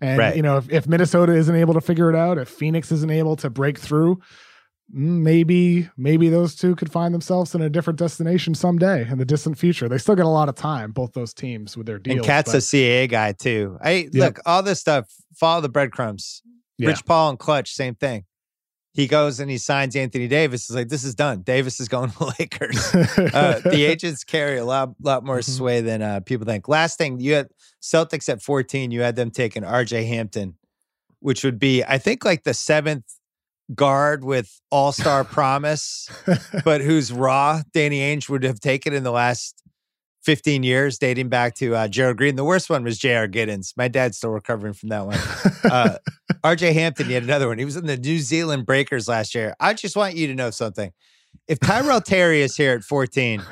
And 0.00 0.18
right. 0.18 0.36
you 0.36 0.42
know, 0.42 0.58
if, 0.58 0.70
if 0.70 0.86
Minnesota 0.86 1.34
isn't 1.34 1.54
able 1.54 1.74
to 1.74 1.80
figure 1.80 2.10
it 2.10 2.16
out, 2.16 2.38
if 2.38 2.48
Phoenix 2.48 2.92
isn't 2.92 3.10
able 3.10 3.36
to 3.36 3.50
break 3.50 3.78
through, 3.78 4.16
mm, 4.94 5.22
maybe 5.22 5.88
maybe 5.96 6.28
those 6.28 6.54
two 6.54 6.76
could 6.76 6.90
find 6.90 7.14
themselves 7.14 7.54
in 7.54 7.62
a 7.62 7.70
different 7.70 7.98
destination 7.98 8.54
someday 8.54 9.08
in 9.08 9.18
the 9.18 9.24
distant 9.24 9.58
future. 9.58 9.88
They 9.88 9.98
still 9.98 10.16
got 10.16 10.26
a 10.26 10.28
lot 10.28 10.48
of 10.48 10.54
time, 10.54 10.92
both 10.92 11.12
those 11.14 11.34
teams 11.34 11.76
with 11.76 11.86
their 11.86 11.98
deals. 11.98 12.18
And 12.18 12.26
KAT's 12.26 12.52
but, 12.52 12.58
a 12.58 12.60
CAA 12.60 13.08
guy 13.08 13.32
too. 13.32 13.78
I 13.82 14.08
yep. 14.12 14.14
look 14.14 14.40
all 14.46 14.62
this 14.62 14.80
stuff. 14.80 15.06
Follow 15.34 15.60
the 15.60 15.68
breadcrumbs. 15.68 16.42
Yeah. 16.78 16.88
Rich 16.88 17.04
Paul 17.06 17.30
and 17.30 17.38
Clutch, 17.38 17.72
same 17.72 17.96
thing 17.96 18.24
he 18.94 19.06
goes 19.06 19.38
and 19.38 19.50
he 19.50 19.58
signs 19.58 19.94
Anthony 19.94 20.28
Davis. 20.28 20.66
He's 20.66 20.74
like, 20.74 20.88
this 20.88 21.04
is 21.04 21.14
done. 21.14 21.42
Davis 21.42 21.78
is 21.80 21.88
going 21.88 22.10
to 22.10 22.24
Lakers. 22.38 22.94
uh, 22.94 23.60
the 23.64 23.84
agents 23.88 24.24
carry 24.24 24.58
a 24.58 24.64
lot, 24.64 24.90
lot 25.02 25.24
more 25.24 25.38
mm-hmm. 25.38 25.52
sway 25.52 25.80
than 25.80 26.02
uh, 26.02 26.20
people 26.20 26.46
think. 26.46 26.68
Last 26.68 26.98
thing, 26.98 27.20
you 27.20 27.34
had 27.34 27.48
Celtics 27.82 28.28
at 28.28 28.42
14. 28.42 28.90
You 28.90 29.02
had 29.02 29.16
them 29.16 29.30
taking 29.30 29.62
RJ 29.62 30.06
Hampton, 30.08 30.56
which 31.20 31.44
would 31.44 31.58
be, 31.58 31.84
I 31.84 31.98
think, 31.98 32.24
like 32.24 32.44
the 32.44 32.54
seventh 32.54 33.04
guard 33.74 34.24
with 34.24 34.60
all 34.70 34.92
star 34.92 35.24
promise, 35.24 36.08
but 36.64 36.80
who's 36.80 37.12
raw. 37.12 37.62
Danny 37.72 38.00
Ainge 38.00 38.28
would 38.28 38.42
have 38.42 38.60
taken 38.60 38.92
in 38.92 39.02
the 39.02 39.12
last 39.12 39.62
15 40.28 40.62
years, 40.62 40.98
dating 40.98 41.30
back 41.30 41.54
to 41.54 41.74
uh, 41.74 41.88
Gerald 41.88 42.18
Green. 42.18 42.36
The 42.36 42.44
worst 42.44 42.68
one 42.68 42.84
was 42.84 42.98
J.R. 42.98 43.26
Giddens. 43.26 43.72
My 43.78 43.88
dad's 43.88 44.18
still 44.18 44.28
recovering 44.28 44.74
from 44.74 44.90
that 44.90 45.06
one. 45.06 45.16
Uh, 45.64 45.96
RJ 46.44 46.74
Hampton, 46.74 47.08
yet 47.08 47.22
another 47.22 47.48
one. 47.48 47.58
He 47.58 47.64
was 47.64 47.76
in 47.76 47.86
the 47.86 47.96
New 47.96 48.18
Zealand 48.18 48.66
Breakers 48.66 49.08
last 49.08 49.34
year. 49.34 49.54
I 49.58 49.72
just 49.72 49.96
want 49.96 50.16
you 50.16 50.26
to 50.26 50.34
know 50.34 50.50
something. 50.50 50.92
If 51.46 51.60
Tyrell 51.60 52.02
Terry 52.02 52.42
is 52.42 52.54
here 52.54 52.74
at 52.74 52.82
14 52.82 53.42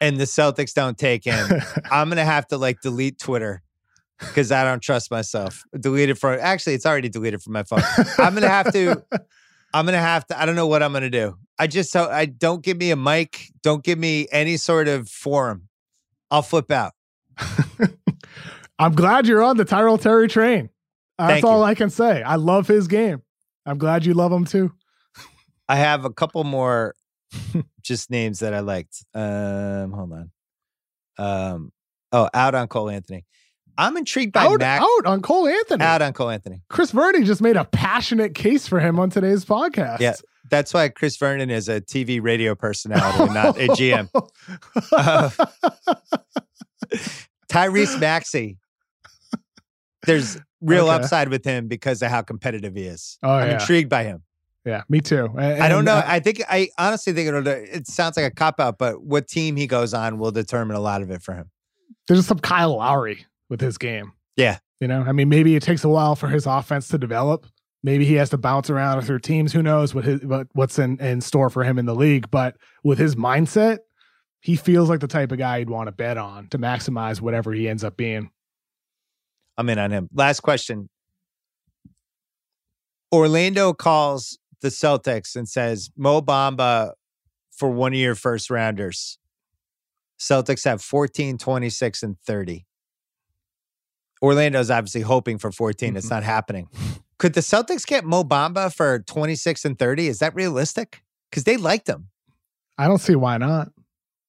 and 0.00 0.16
the 0.16 0.22
Celtics 0.22 0.72
don't 0.72 0.96
take 0.96 1.24
him, 1.24 1.48
I'm 1.90 2.10
going 2.10 2.18
to 2.18 2.24
have 2.24 2.46
to 2.46 2.58
like 2.58 2.80
delete 2.80 3.18
Twitter 3.18 3.64
because 4.20 4.52
I 4.52 4.62
don't 4.62 4.80
trust 4.80 5.10
myself. 5.10 5.64
Delete 5.76 6.10
it 6.10 6.14
from, 6.14 6.38
actually, 6.40 6.74
it's 6.74 6.86
already 6.86 7.08
deleted 7.08 7.42
from 7.42 7.54
my 7.54 7.64
phone. 7.64 7.82
I'm 8.18 8.34
going 8.34 8.42
to 8.42 8.48
have 8.48 8.72
to. 8.72 9.04
I'm 9.74 9.86
gonna 9.86 9.98
have 9.98 10.24
to. 10.28 10.40
I 10.40 10.46
don't 10.46 10.54
know 10.54 10.68
what 10.68 10.84
I'm 10.84 10.92
gonna 10.92 11.10
do. 11.10 11.36
I 11.58 11.66
just 11.66 11.90
so 11.90 12.08
I 12.08 12.26
don't 12.26 12.62
give 12.62 12.76
me 12.76 12.92
a 12.92 12.96
mic. 12.96 13.48
Don't 13.64 13.82
give 13.82 13.98
me 13.98 14.28
any 14.30 14.56
sort 14.56 14.86
of 14.86 15.08
forum. 15.08 15.68
I'll 16.34 16.42
flip 16.42 16.72
out. 16.72 16.94
I'm 18.80 18.92
glad 18.92 19.28
you're 19.28 19.40
on 19.40 19.56
the 19.56 19.64
Tyrell 19.64 19.98
Terry 19.98 20.26
train. 20.26 20.68
That's 21.16 21.34
Thank 21.34 21.44
all 21.44 21.58
you. 21.58 21.64
I 21.64 21.74
can 21.76 21.90
say. 21.90 22.24
I 22.24 22.34
love 22.34 22.66
his 22.66 22.88
game. 22.88 23.22
I'm 23.64 23.78
glad 23.78 24.04
you 24.04 24.14
love 24.14 24.32
him 24.32 24.44
too. 24.44 24.72
I 25.68 25.76
have 25.76 26.04
a 26.04 26.10
couple 26.10 26.42
more 26.42 26.96
just 27.82 28.10
names 28.10 28.40
that 28.40 28.52
I 28.52 28.60
liked. 28.60 29.04
Um, 29.14 29.92
hold 29.92 30.12
on. 30.12 30.30
Um, 31.18 31.72
oh, 32.10 32.28
out 32.34 32.56
on 32.56 32.66
Cole 32.66 32.90
Anthony. 32.90 33.24
I'm 33.78 33.96
intrigued 33.96 34.32
by 34.32 34.46
out, 34.46 34.58
Mac. 34.58 34.82
Out 34.82 35.06
on 35.06 35.22
Cole 35.22 35.46
Anthony. 35.46 35.84
Out 35.84 36.02
on 36.02 36.14
Cole 36.14 36.30
Anthony. 36.30 36.62
Chris 36.68 36.90
Vernon 36.90 37.24
just 37.24 37.42
made 37.42 37.56
a 37.56 37.64
passionate 37.64 38.34
case 38.34 38.66
for 38.66 38.80
him 38.80 38.98
on 38.98 39.08
today's 39.08 39.44
podcast. 39.44 40.00
Yeah, 40.00 40.14
that's 40.50 40.74
why 40.74 40.88
Chris 40.88 41.16
Vernon 41.16 41.50
is 41.50 41.68
a 41.68 41.80
TV 41.80 42.22
radio 42.22 42.54
personality, 42.54 43.32
not 43.32 43.58
a 43.58 43.68
GM. 43.68 44.08
Uh, 44.92 45.30
Tyrese 47.48 47.98
Maxey. 48.00 48.58
There's 50.06 50.38
real 50.60 50.90
okay. 50.90 50.94
upside 50.94 51.28
with 51.28 51.44
him 51.44 51.68
because 51.68 52.02
of 52.02 52.10
how 52.10 52.22
competitive 52.22 52.74
he 52.74 52.84
is. 52.84 53.18
Oh, 53.22 53.30
I'm 53.30 53.48
yeah. 53.48 53.60
intrigued 53.60 53.88
by 53.88 54.04
him. 54.04 54.22
Yeah, 54.64 54.82
me 54.88 55.00
too. 55.00 55.28
And, 55.38 55.62
I 55.62 55.68
don't 55.68 55.84
know. 55.84 56.02
I 56.04 56.20
think 56.20 56.42
I 56.48 56.68
honestly 56.78 57.12
think 57.12 57.28
it'll. 57.28 57.46
It 57.46 57.86
sounds 57.86 58.16
like 58.16 58.26
a 58.26 58.34
cop 58.34 58.60
out, 58.60 58.78
but 58.78 59.02
what 59.02 59.28
team 59.28 59.56
he 59.56 59.66
goes 59.66 59.92
on 59.92 60.18
will 60.18 60.30
determine 60.30 60.76
a 60.76 60.80
lot 60.80 61.02
of 61.02 61.10
it 61.10 61.22
for 61.22 61.34
him. 61.34 61.50
There's 62.08 62.26
some 62.26 62.38
Kyle 62.38 62.76
Lowry 62.76 63.26
with 63.50 63.60
his 63.60 63.76
game. 63.76 64.12
Yeah, 64.36 64.58
you 64.80 64.88
know, 64.88 65.02
I 65.02 65.12
mean, 65.12 65.28
maybe 65.28 65.54
it 65.54 65.62
takes 65.62 65.84
a 65.84 65.88
while 65.88 66.16
for 66.16 66.28
his 66.28 66.46
offense 66.46 66.88
to 66.88 66.98
develop, 66.98 67.46
Maybe 67.84 68.06
he 68.06 68.14
has 68.14 68.30
to 68.30 68.38
bounce 68.38 68.70
around 68.70 69.02
through 69.02 69.18
teams. 69.20 69.52
Who 69.52 69.62
knows 69.62 69.94
what 69.94 70.04
his 70.04 70.22
what, 70.22 70.46
what's 70.54 70.78
in, 70.78 70.98
in 71.00 71.20
store 71.20 71.50
for 71.50 71.62
him 71.64 71.78
in 71.78 71.84
the 71.84 71.94
league? 71.94 72.30
But 72.30 72.56
with 72.82 72.98
his 72.98 73.14
mindset, 73.14 73.78
he 74.40 74.56
feels 74.56 74.88
like 74.88 75.00
the 75.00 75.06
type 75.06 75.30
of 75.32 75.38
guy 75.38 75.58
you'd 75.58 75.68
want 75.68 75.88
to 75.88 75.92
bet 75.92 76.16
on 76.16 76.48
to 76.48 76.58
maximize 76.58 77.20
whatever 77.20 77.52
he 77.52 77.68
ends 77.68 77.84
up 77.84 77.96
being. 77.96 78.30
I'm 79.58 79.68
in 79.68 79.78
on 79.78 79.90
him. 79.90 80.08
Last 80.14 80.40
question. 80.40 80.88
Orlando 83.12 83.72
calls 83.74 84.38
the 84.62 84.68
Celtics 84.68 85.36
and 85.36 85.48
says 85.48 85.90
Mo 85.96 86.20
Bamba 86.22 86.92
for 87.52 87.68
one 87.70 87.92
of 87.92 87.98
your 87.98 88.14
first 88.14 88.50
rounders. 88.50 89.18
Celtics 90.18 90.64
have 90.64 90.80
14, 90.82 91.36
26, 91.38 92.02
and 92.02 92.18
30. 92.26 92.66
Orlando's 94.22 94.70
obviously 94.70 95.02
hoping 95.02 95.38
for 95.38 95.52
14. 95.52 95.96
It's 95.96 96.06
Mhm. 96.06 96.10
not 96.10 96.22
happening. 96.22 96.68
Could 97.24 97.32
the 97.32 97.40
Celtics 97.40 97.86
get 97.86 98.04
Mo 98.04 98.22
Bamba 98.22 98.70
for 98.70 98.98
26 98.98 99.64
and 99.64 99.78
30? 99.78 100.08
Is 100.08 100.18
that 100.18 100.34
realistic? 100.34 101.02
Because 101.30 101.44
they 101.44 101.56
liked 101.56 101.88
him. 101.88 102.08
I 102.76 102.86
don't 102.86 102.98
see 102.98 103.14
why 103.16 103.38
not. 103.38 103.68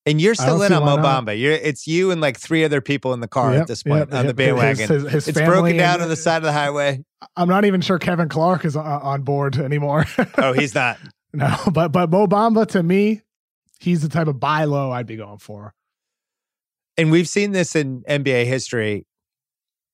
And 0.05 0.21
you're 0.21 0.33
still 0.33 0.61
in 0.61 0.71
on 0.71 0.85
Mo 0.85 0.95
not. 0.95 1.25
Bamba. 1.25 1.37
You're, 1.37 1.51
it's 1.51 1.87
you 1.87 2.11
and 2.11 2.21
like 2.21 2.39
three 2.39 2.63
other 2.63 2.79
people 2.79 3.11
in 3.13 3.19
the 3.19 3.27
car 3.27 3.51
Yep, 3.51 3.61
at 3.63 3.67
this 3.67 3.83
point 3.83 3.99
yep, 4.11 4.13
on 4.13 4.21
the 4.21 4.29
yep. 4.29 4.35
bandwagon. 4.37 4.87
His- 4.87 5.03
his- 5.03 5.11
his 5.11 5.27
it's 5.27 5.41
broken 5.41 5.75
down 5.75 5.95
and- 5.95 6.03
on 6.03 6.07
the 6.09 6.15
side 6.15 6.37
of 6.37 6.43
the 6.43 6.53
highway. 6.53 7.03
I'm 7.35 7.49
not 7.49 7.65
even 7.65 7.81
sure 7.81 7.99
Kevin 7.99 8.29
Clark 8.29 8.63
is 8.63 8.77
on 8.77 9.23
board 9.23 9.57
anymore. 9.57 10.05
Oh, 10.37 10.53
he's 10.57 10.73
not. 10.73 10.97
no, 11.33 11.53
but 11.73 11.89
but 11.91 12.09
Mo 12.09 12.27
Bamba 12.27 12.65
to 12.67 12.81
me, 12.81 13.23
he's 13.81 14.03
the 14.03 14.09
type 14.09 14.27
of 14.27 14.39
buy 14.39 14.63
low 14.63 14.91
I'd 14.91 15.05
be 15.05 15.17
going 15.17 15.39
for. 15.39 15.73
and 16.97 17.11
we've 17.11 17.27
seen 17.27 17.51
this 17.51 17.75
in 17.75 18.03
NBA 18.07 18.45
history 18.45 19.05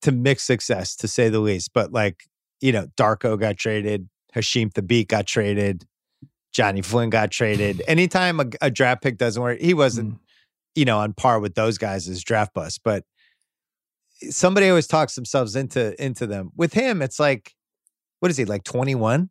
to 0.02 0.12
mixed 0.12 0.46
success, 0.46 0.94
to 0.96 1.08
say 1.08 1.28
the 1.30 1.40
least. 1.40 1.72
But 1.74 1.90
like, 1.90 2.28
you 2.62 2.72
know, 2.72 2.86
Darko 2.96 3.38
got 3.38 3.58
traded, 3.58 4.08
Hasheem 4.34 4.72
Thabeet 4.72 5.08
got 5.08 5.26
traded, 5.26 5.84
Johnny 6.52 6.80
Flynn 6.80 7.10
got 7.10 7.30
traded. 7.30 7.82
Anytime 7.88 8.40
a, 8.40 8.46
a 8.62 8.70
draft 8.70 9.02
pick 9.02 9.18
doesn't 9.18 9.42
work, 9.42 9.58
he 9.60 9.74
wasn't, 9.74 10.14
mm. 10.14 10.18
you 10.74 10.84
know, 10.84 10.98
on 10.98 11.12
par 11.12 11.40
with 11.40 11.54
those 11.54 11.76
guys 11.76 12.08
as 12.08 12.22
draft 12.22 12.54
bust. 12.54 12.80
But 12.84 13.04
somebody 14.30 14.68
always 14.68 14.86
talks 14.86 15.14
themselves 15.14 15.56
into 15.56 16.00
into 16.02 16.26
them. 16.26 16.52
With 16.56 16.72
him, 16.72 17.02
it's 17.02 17.18
like, 17.20 17.52
what 18.20 18.30
is 18.30 18.36
he 18.36 18.44
like, 18.44 18.64
twenty 18.64 18.94
one? 18.94 19.30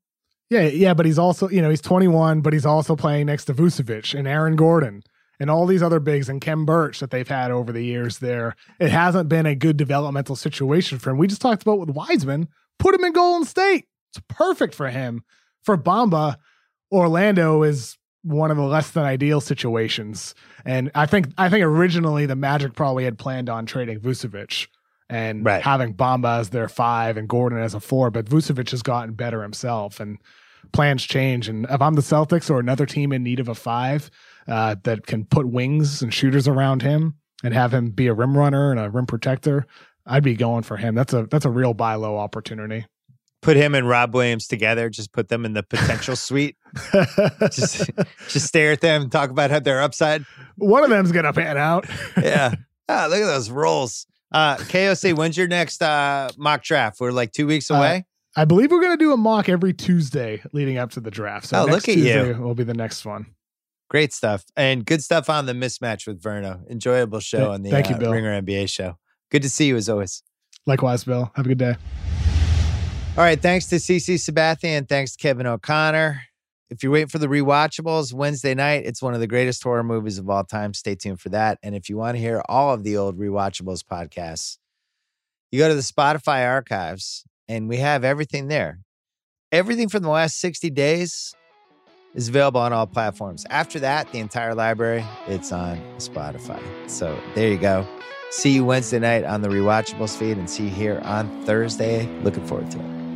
Yeah, 0.49 0.67
yeah, 0.67 0.93
but 0.93 1.05
he's 1.05 1.17
also, 1.17 1.47
you 1.47 1.61
know, 1.61 1.69
he's 1.69 1.79
21, 1.79 2.41
but 2.41 2.51
he's 2.51 2.65
also 2.65 2.97
playing 2.97 3.27
next 3.27 3.45
to 3.45 3.53
Vucevic 3.53 4.13
and 4.13 4.27
Aaron 4.27 4.57
Gordon 4.57 5.01
and 5.39 5.49
all 5.49 5.65
these 5.65 5.81
other 5.81 6.01
bigs 6.01 6.27
and 6.27 6.41
Khem 6.41 6.65
Birch 6.65 6.99
that 6.99 7.09
they've 7.09 7.27
had 7.27 7.51
over 7.51 7.71
the 7.71 7.85
years 7.85 8.19
there. 8.19 8.57
It 8.77 8.91
hasn't 8.91 9.29
been 9.29 9.45
a 9.45 9.55
good 9.55 9.77
developmental 9.77 10.35
situation 10.35 10.99
for 10.99 11.09
him. 11.09 11.17
We 11.17 11.27
just 11.27 11.41
talked 11.41 11.61
about 11.61 11.79
with 11.79 11.91
Wiseman, 11.91 12.49
put 12.81 12.95
him 12.95 13.03
in 13.05 13.13
Golden 13.13 13.45
State. 13.45 13.85
It's 14.11 14.23
perfect 14.27 14.75
for 14.75 14.89
him. 14.89 15.23
For 15.63 15.77
Bamba, 15.77 16.37
Orlando 16.91 17.63
is 17.63 17.97
one 18.23 18.51
of 18.51 18.57
the 18.57 18.63
less 18.63 18.91
than 18.91 19.03
ideal 19.03 19.39
situations. 19.41 20.35
And 20.65 20.91
I 20.93 21.05
think 21.05 21.27
I 21.37 21.49
think 21.49 21.63
originally 21.63 22.25
the 22.25 22.35
Magic 22.35 22.73
probably 22.73 23.03
had 23.05 23.17
planned 23.17 23.49
on 23.49 23.65
trading 23.65 23.99
Vucevic 23.99 24.67
and 25.09 25.45
Right. 25.45 25.61
having 25.61 25.93
Bamba 25.93 26.39
as 26.39 26.49
their 26.49 26.67
five 26.67 27.17
and 27.17 27.27
Gordon 27.27 27.59
as 27.59 27.73
a 27.73 27.79
four, 27.79 28.11
but 28.11 28.25
Vucevic 28.25 28.71
has 28.71 28.81
gotten 28.81 29.13
better 29.13 29.41
himself 29.41 29.99
and 29.99 30.17
plans 30.71 31.03
change. 31.03 31.49
And 31.49 31.65
if 31.69 31.81
I'm 31.81 31.95
the 31.95 32.01
Celtics 32.01 32.49
or 32.49 32.59
another 32.59 32.85
team 32.85 33.11
in 33.11 33.23
need 33.23 33.39
of 33.39 33.47
a 33.49 33.55
five 33.55 34.09
uh, 34.47 34.75
that 34.83 35.05
can 35.05 35.25
put 35.25 35.47
wings 35.47 36.01
and 36.01 36.13
shooters 36.13 36.47
around 36.47 36.81
him 36.81 37.15
and 37.43 37.53
have 37.53 37.73
him 37.73 37.89
be 37.89 38.07
a 38.07 38.13
rim 38.13 38.37
runner 38.37 38.71
and 38.71 38.79
a 38.79 38.89
rim 38.89 39.05
protector, 39.05 39.65
I'd 40.05 40.23
be 40.23 40.35
going 40.35 40.63
for 40.63 40.77
him. 40.77 40.95
That's 40.95 41.13
a 41.13 41.27
that's 41.29 41.45
a 41.45 41.49
real 41.49 41.73
buy 41.73 41.95
low 41.95 42.17
opportunity. 42.17 42.85
Put 43.41 43.57
him 43.57 43.73
and 43.73 43.87
Rob 43.89 44.13
Williams 44.13 44.45
together, 44.47 44.89
just 44.89 45.11
put 45.13 45.27
them 45.29 45.45
in 45.45 45.53
the 45.53 45.63
potential 45.63 46.15
suite. 46.27 46.55
Just 47.51 47.89
just 48.29 48.47
stare 48.47 48.71
at 48.73 48.81
them 48.81 49.03
and 49.03 49.11
talk 49.11 49.29
about 49.29 49.49
how 49.51 49.59
they're 49.59 49.81
upside. 49.81 50.25
One 50.57 50.83
of 50.83 50.89
them's 50.89 51.11
gonna 51.11 51.33
pan 51.33 51.57
out. 51.57 51.87
yeah. 52.17 52.55
Ah, 52.89 53.05
look 53.09 53.21
at 53.21 53.25
those 53.25 53.49
rolls. 53.49 54.05
Uh, 54.33 54.57
KOC, 54.57 55.15
when's 55.15 55.37
your 55.37 55.47
next 55.47 55.81
uh, 55.81 56.29
mock 56.37 56.61
draft? 56.61 56.99
We're 56.99 57.11
like 57.11 57.31
two 57.31 57.47
weeks 57.47 57.71
Uh, 57.71 57.75
away. 57.75 58.05
I 58.35 58.43
believe 58.43 58.69
we're 58.69 58.81
gonna 58.81 58.97
do 58.97 59.13
a 59.13 59.17
mock 59.17 59.47
every 59.47 59.71
Tuesday 59.73 60.41
leading 60.51 60.77
up 60.77 60.91
to 60.91 60.99
the 60.99 61.11
draft. 61.11 61.47
So 61.47 61.59
Oh, 61.61 61.65
next 61.67 61.87
look 61.87 61.89
at 61.89 61.95
you. 61.97 62.03
Tuesday 62.13 62.33
will 62.33 62.53
be 62.55 62.65
the 62.65 62.73
next 62.73 63.05
one. 63.05 63.27
Great 63.89 64.11
stuff. 64.11 64.43
And 64.57 64.85
good 64.85 65.01
stuff 65.01 65.29
on 65.29 65.45
the 65.45 65.53
mismatch 65.53 66.05
with 66.05 66.21
Verno. 66.21 66.69
Enjoyable 66.69 67.21
show 67.21 67.51
on 67.51 67.61
the 67.61 67.69
thank 67.71 67.89
you, 67.89 67.95
uh, 67.95 67.99
Bill. 67.99 68.11
Ringer 68.11 68.41
NBA 68.41 68.69
show. 68.69 68.97
Good 69.31 69.41
to 69.43 69.49
see 69.49 69.67
you 69.67 69.77
as 69.77 69.89
always. 69.89 70.23
Likewise, 70.65 71.03
Bill. 71.03 71.31
Have 71.35 71.45
a 71.45 71.49
good 71.49 71.57
day. 71.57 71.75
All 73.17 73.23
right. 73.23 73.41
Thanks 73.41 73.67
to 73.67 73.77
CC 73.77 74.15
Sabathia. 74.15 74.87
Thanks 74.87 75.13
to 75.13 75.17
Kevin 75.17 75.47
O'Connor. 75.47 76.21
If 76.69 76.83
you're 76.83 76.91
waiting 76.91 77.09
for 77.09 77.17
the 77.17 77.27
rewatchables 77.27 78.13
Wednesday 78.13 78.53
night, 78.53 78.85
it's 78.85 79.01
one 79.01 79.13
of 79.13 79.19
the 79.19 79.27
greatest 79.27 79.61
horror 79.61 79.83
movies 79.83 80.17
of 80.17 80.29
all 80.29 80.45
time. 80.45 80.73
Stay 80.73 80.95
tuned 80.95 81.19
for 81.19 81.29
that. 81.29 81.59
And 81.61 81.75
if 81.75 81.89
you 81.89 81.97
want 81.97 82.15
to 82.15 82.21
hear 82.21 82.41
all 82.47 82.73
of 82.73 82.83
the 82.83 82.95
old 82.95 83.17
rewatchables 83.17 83.83
podcasts, 83.83 84.57
you 85.51 85.59
go 85.59 85.67
to 85.67 85.75
the 85.75 85.81
Spotify 85.81 86.47
archives 86.47 87.25
and 87.49 87.67
we 87.67 87.77
have 87.77 88.05
everything 88.05 88.47
there. 88.47 88.79
Everything 89.51 89.89
from 89.89 90.03
the 90.03 90.09
last 90.09 90.37
60 90.39 90.69
days 90.69 91.35
is 92.13 92.29
available 92.29 92.61
on 92.61 92.71
all 92.71 92.87
platforms. 92.87 93.45
After 93.49 93.79
that, 93.79 94.09
the 94.13 94.19
entire 94.19 94.55
library, 94.55 95.05
it's 95.27 95.51
on 95.51 95.77
Spotify. 95.97 96.61
So 96.89 97.19
there 97.35 97.49
you 97.49 97.57
go. 97.57 97.85
See 98.31 98.51
you 98.51 98.63
Wednesday 98.63 98.97
night 98.97 99.25
on 99.25 99.41
the 99.41 99.49
Rewatchables 99.49 100.15
feed 100.17 100.37
and 100.37 100.49
see 100.49 100.63
you 100.63 100.69
here 100.69 101.01
on 101.03 101.43
Thursday. 101.45 102.07
Looking 102.23 102.47
forward 102.47 102.71
to 102.71 102.79
it. 102.79 103.10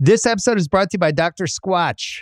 This 0.00 0.26
episode 0.26 0.58
is 0.58 0.68
brought 0.68 0.90
to 0.90 0.94
you 0.94 1.00
by 1.00 1.10
Dr. 1.10 1.46
Squatch. 1.46 2.20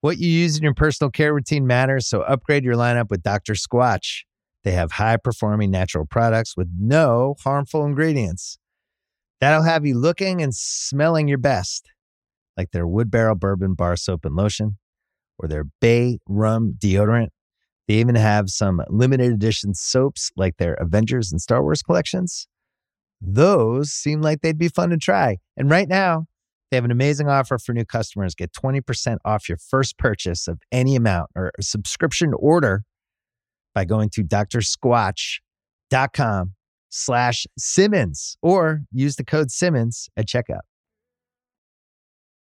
What 0.00 0.18
you 0.18 0.28
use 0.28 0.56
in 0.56 0.64
your 0.64 0.74
personal 0.74 1.08
care 1.08 1.32
routine 1.32 1.64
matters, 1.64 2.08
so 2.08 2.22
upgrade 2.22 2.64
your 2.64 2.74
lineup 2.74 3.10
with 3.10 3.22
Dr. 3.22 3.52
Squatch. 3.52 4.24
They 4.64 4.72
have 4.72 4.90
high 4.90 5.16
performing 5.16 5.70
natural 5.70 6.04
products 6.04 6.56
with 6.56 6.66
no 6.76 7.36
harmful 7.44 7.84
ingredients. 7.84 8.58
That'll 9.40 9.62
have 9.62 9.86
you 9.86 9.96
looking 9.96 10.42
and 10.42 10.52
smelling 10.52 11.28
your 11.28 11.38
best, 11.38 11.88
like 12.56 12.72
their 12.72 12.88
Wood 12.88 13.08
Barrel 13.08 13.36
Bourbon 13.36 13.74
Bar 13.74 13.94
Soap 13.94 14.24
and 14.24 14.34
Lotion 14.34 14.76
or 15.38 15.46
their 15.46 15.66
Bay 15.80 16.18
Rum 16.28 16.74
Deodorant. 16.76 17.28
They 17.86 17.94
even 17.94 18.16
have 18.16 18.50
some 18.50 18.82
limited 18.88 19.32
edition 19.32 19.74
soaps 19.74 20.32
like 20.36 20.56
their 20.56 20.74
Avengers 20.74 21.30
and 21.30 21.40
Star 21.40 21.62
Wars 21.62 21.84
collections. 21.84 22.48
Those 23.20 23.92
seem 23.92 24.22
like 24.22 24.40
they'd 24.40 24.58
be 24.58 24.68
fun 24.68 24.90
to 24.90 24.96
try. 24.96 25.36
And 25.56 25.70
right 25.70 25.88
now, 25.88 26.26
they 26.70 26.76
have 26.76 26.84
an 26.84 26.90
amazing 26.90 27.28
offer 27.28 27.58
for 27.58 27.72
new 27.72 27.84
customers. 27.84 28.34
Get 28.34 28.52
20% 28.52 29.18
off 29.24 29.48
your 29.48 29.58
first 29.58 29.98
purchase 29.98 30.48
of 30.48 30.58
any 30.72 30.96
amount 30.96 31.30
or 31.36 31.52
subscription 31.60 32.32
order 32.36 32.82
by 33.74 33.84
going 33.84 34.10
to 34.10 34.24
drsquatch.com 34.24 36.54
slash 36.88 37.46
Simmons 37.58 38.38
or 38.42 38.80
use 38.90 39.16
the 39.16 39.24
code 39.24 39.50
Simmons 39.50 40.08
at 40.16 40.26
checkout. 40.26 40.62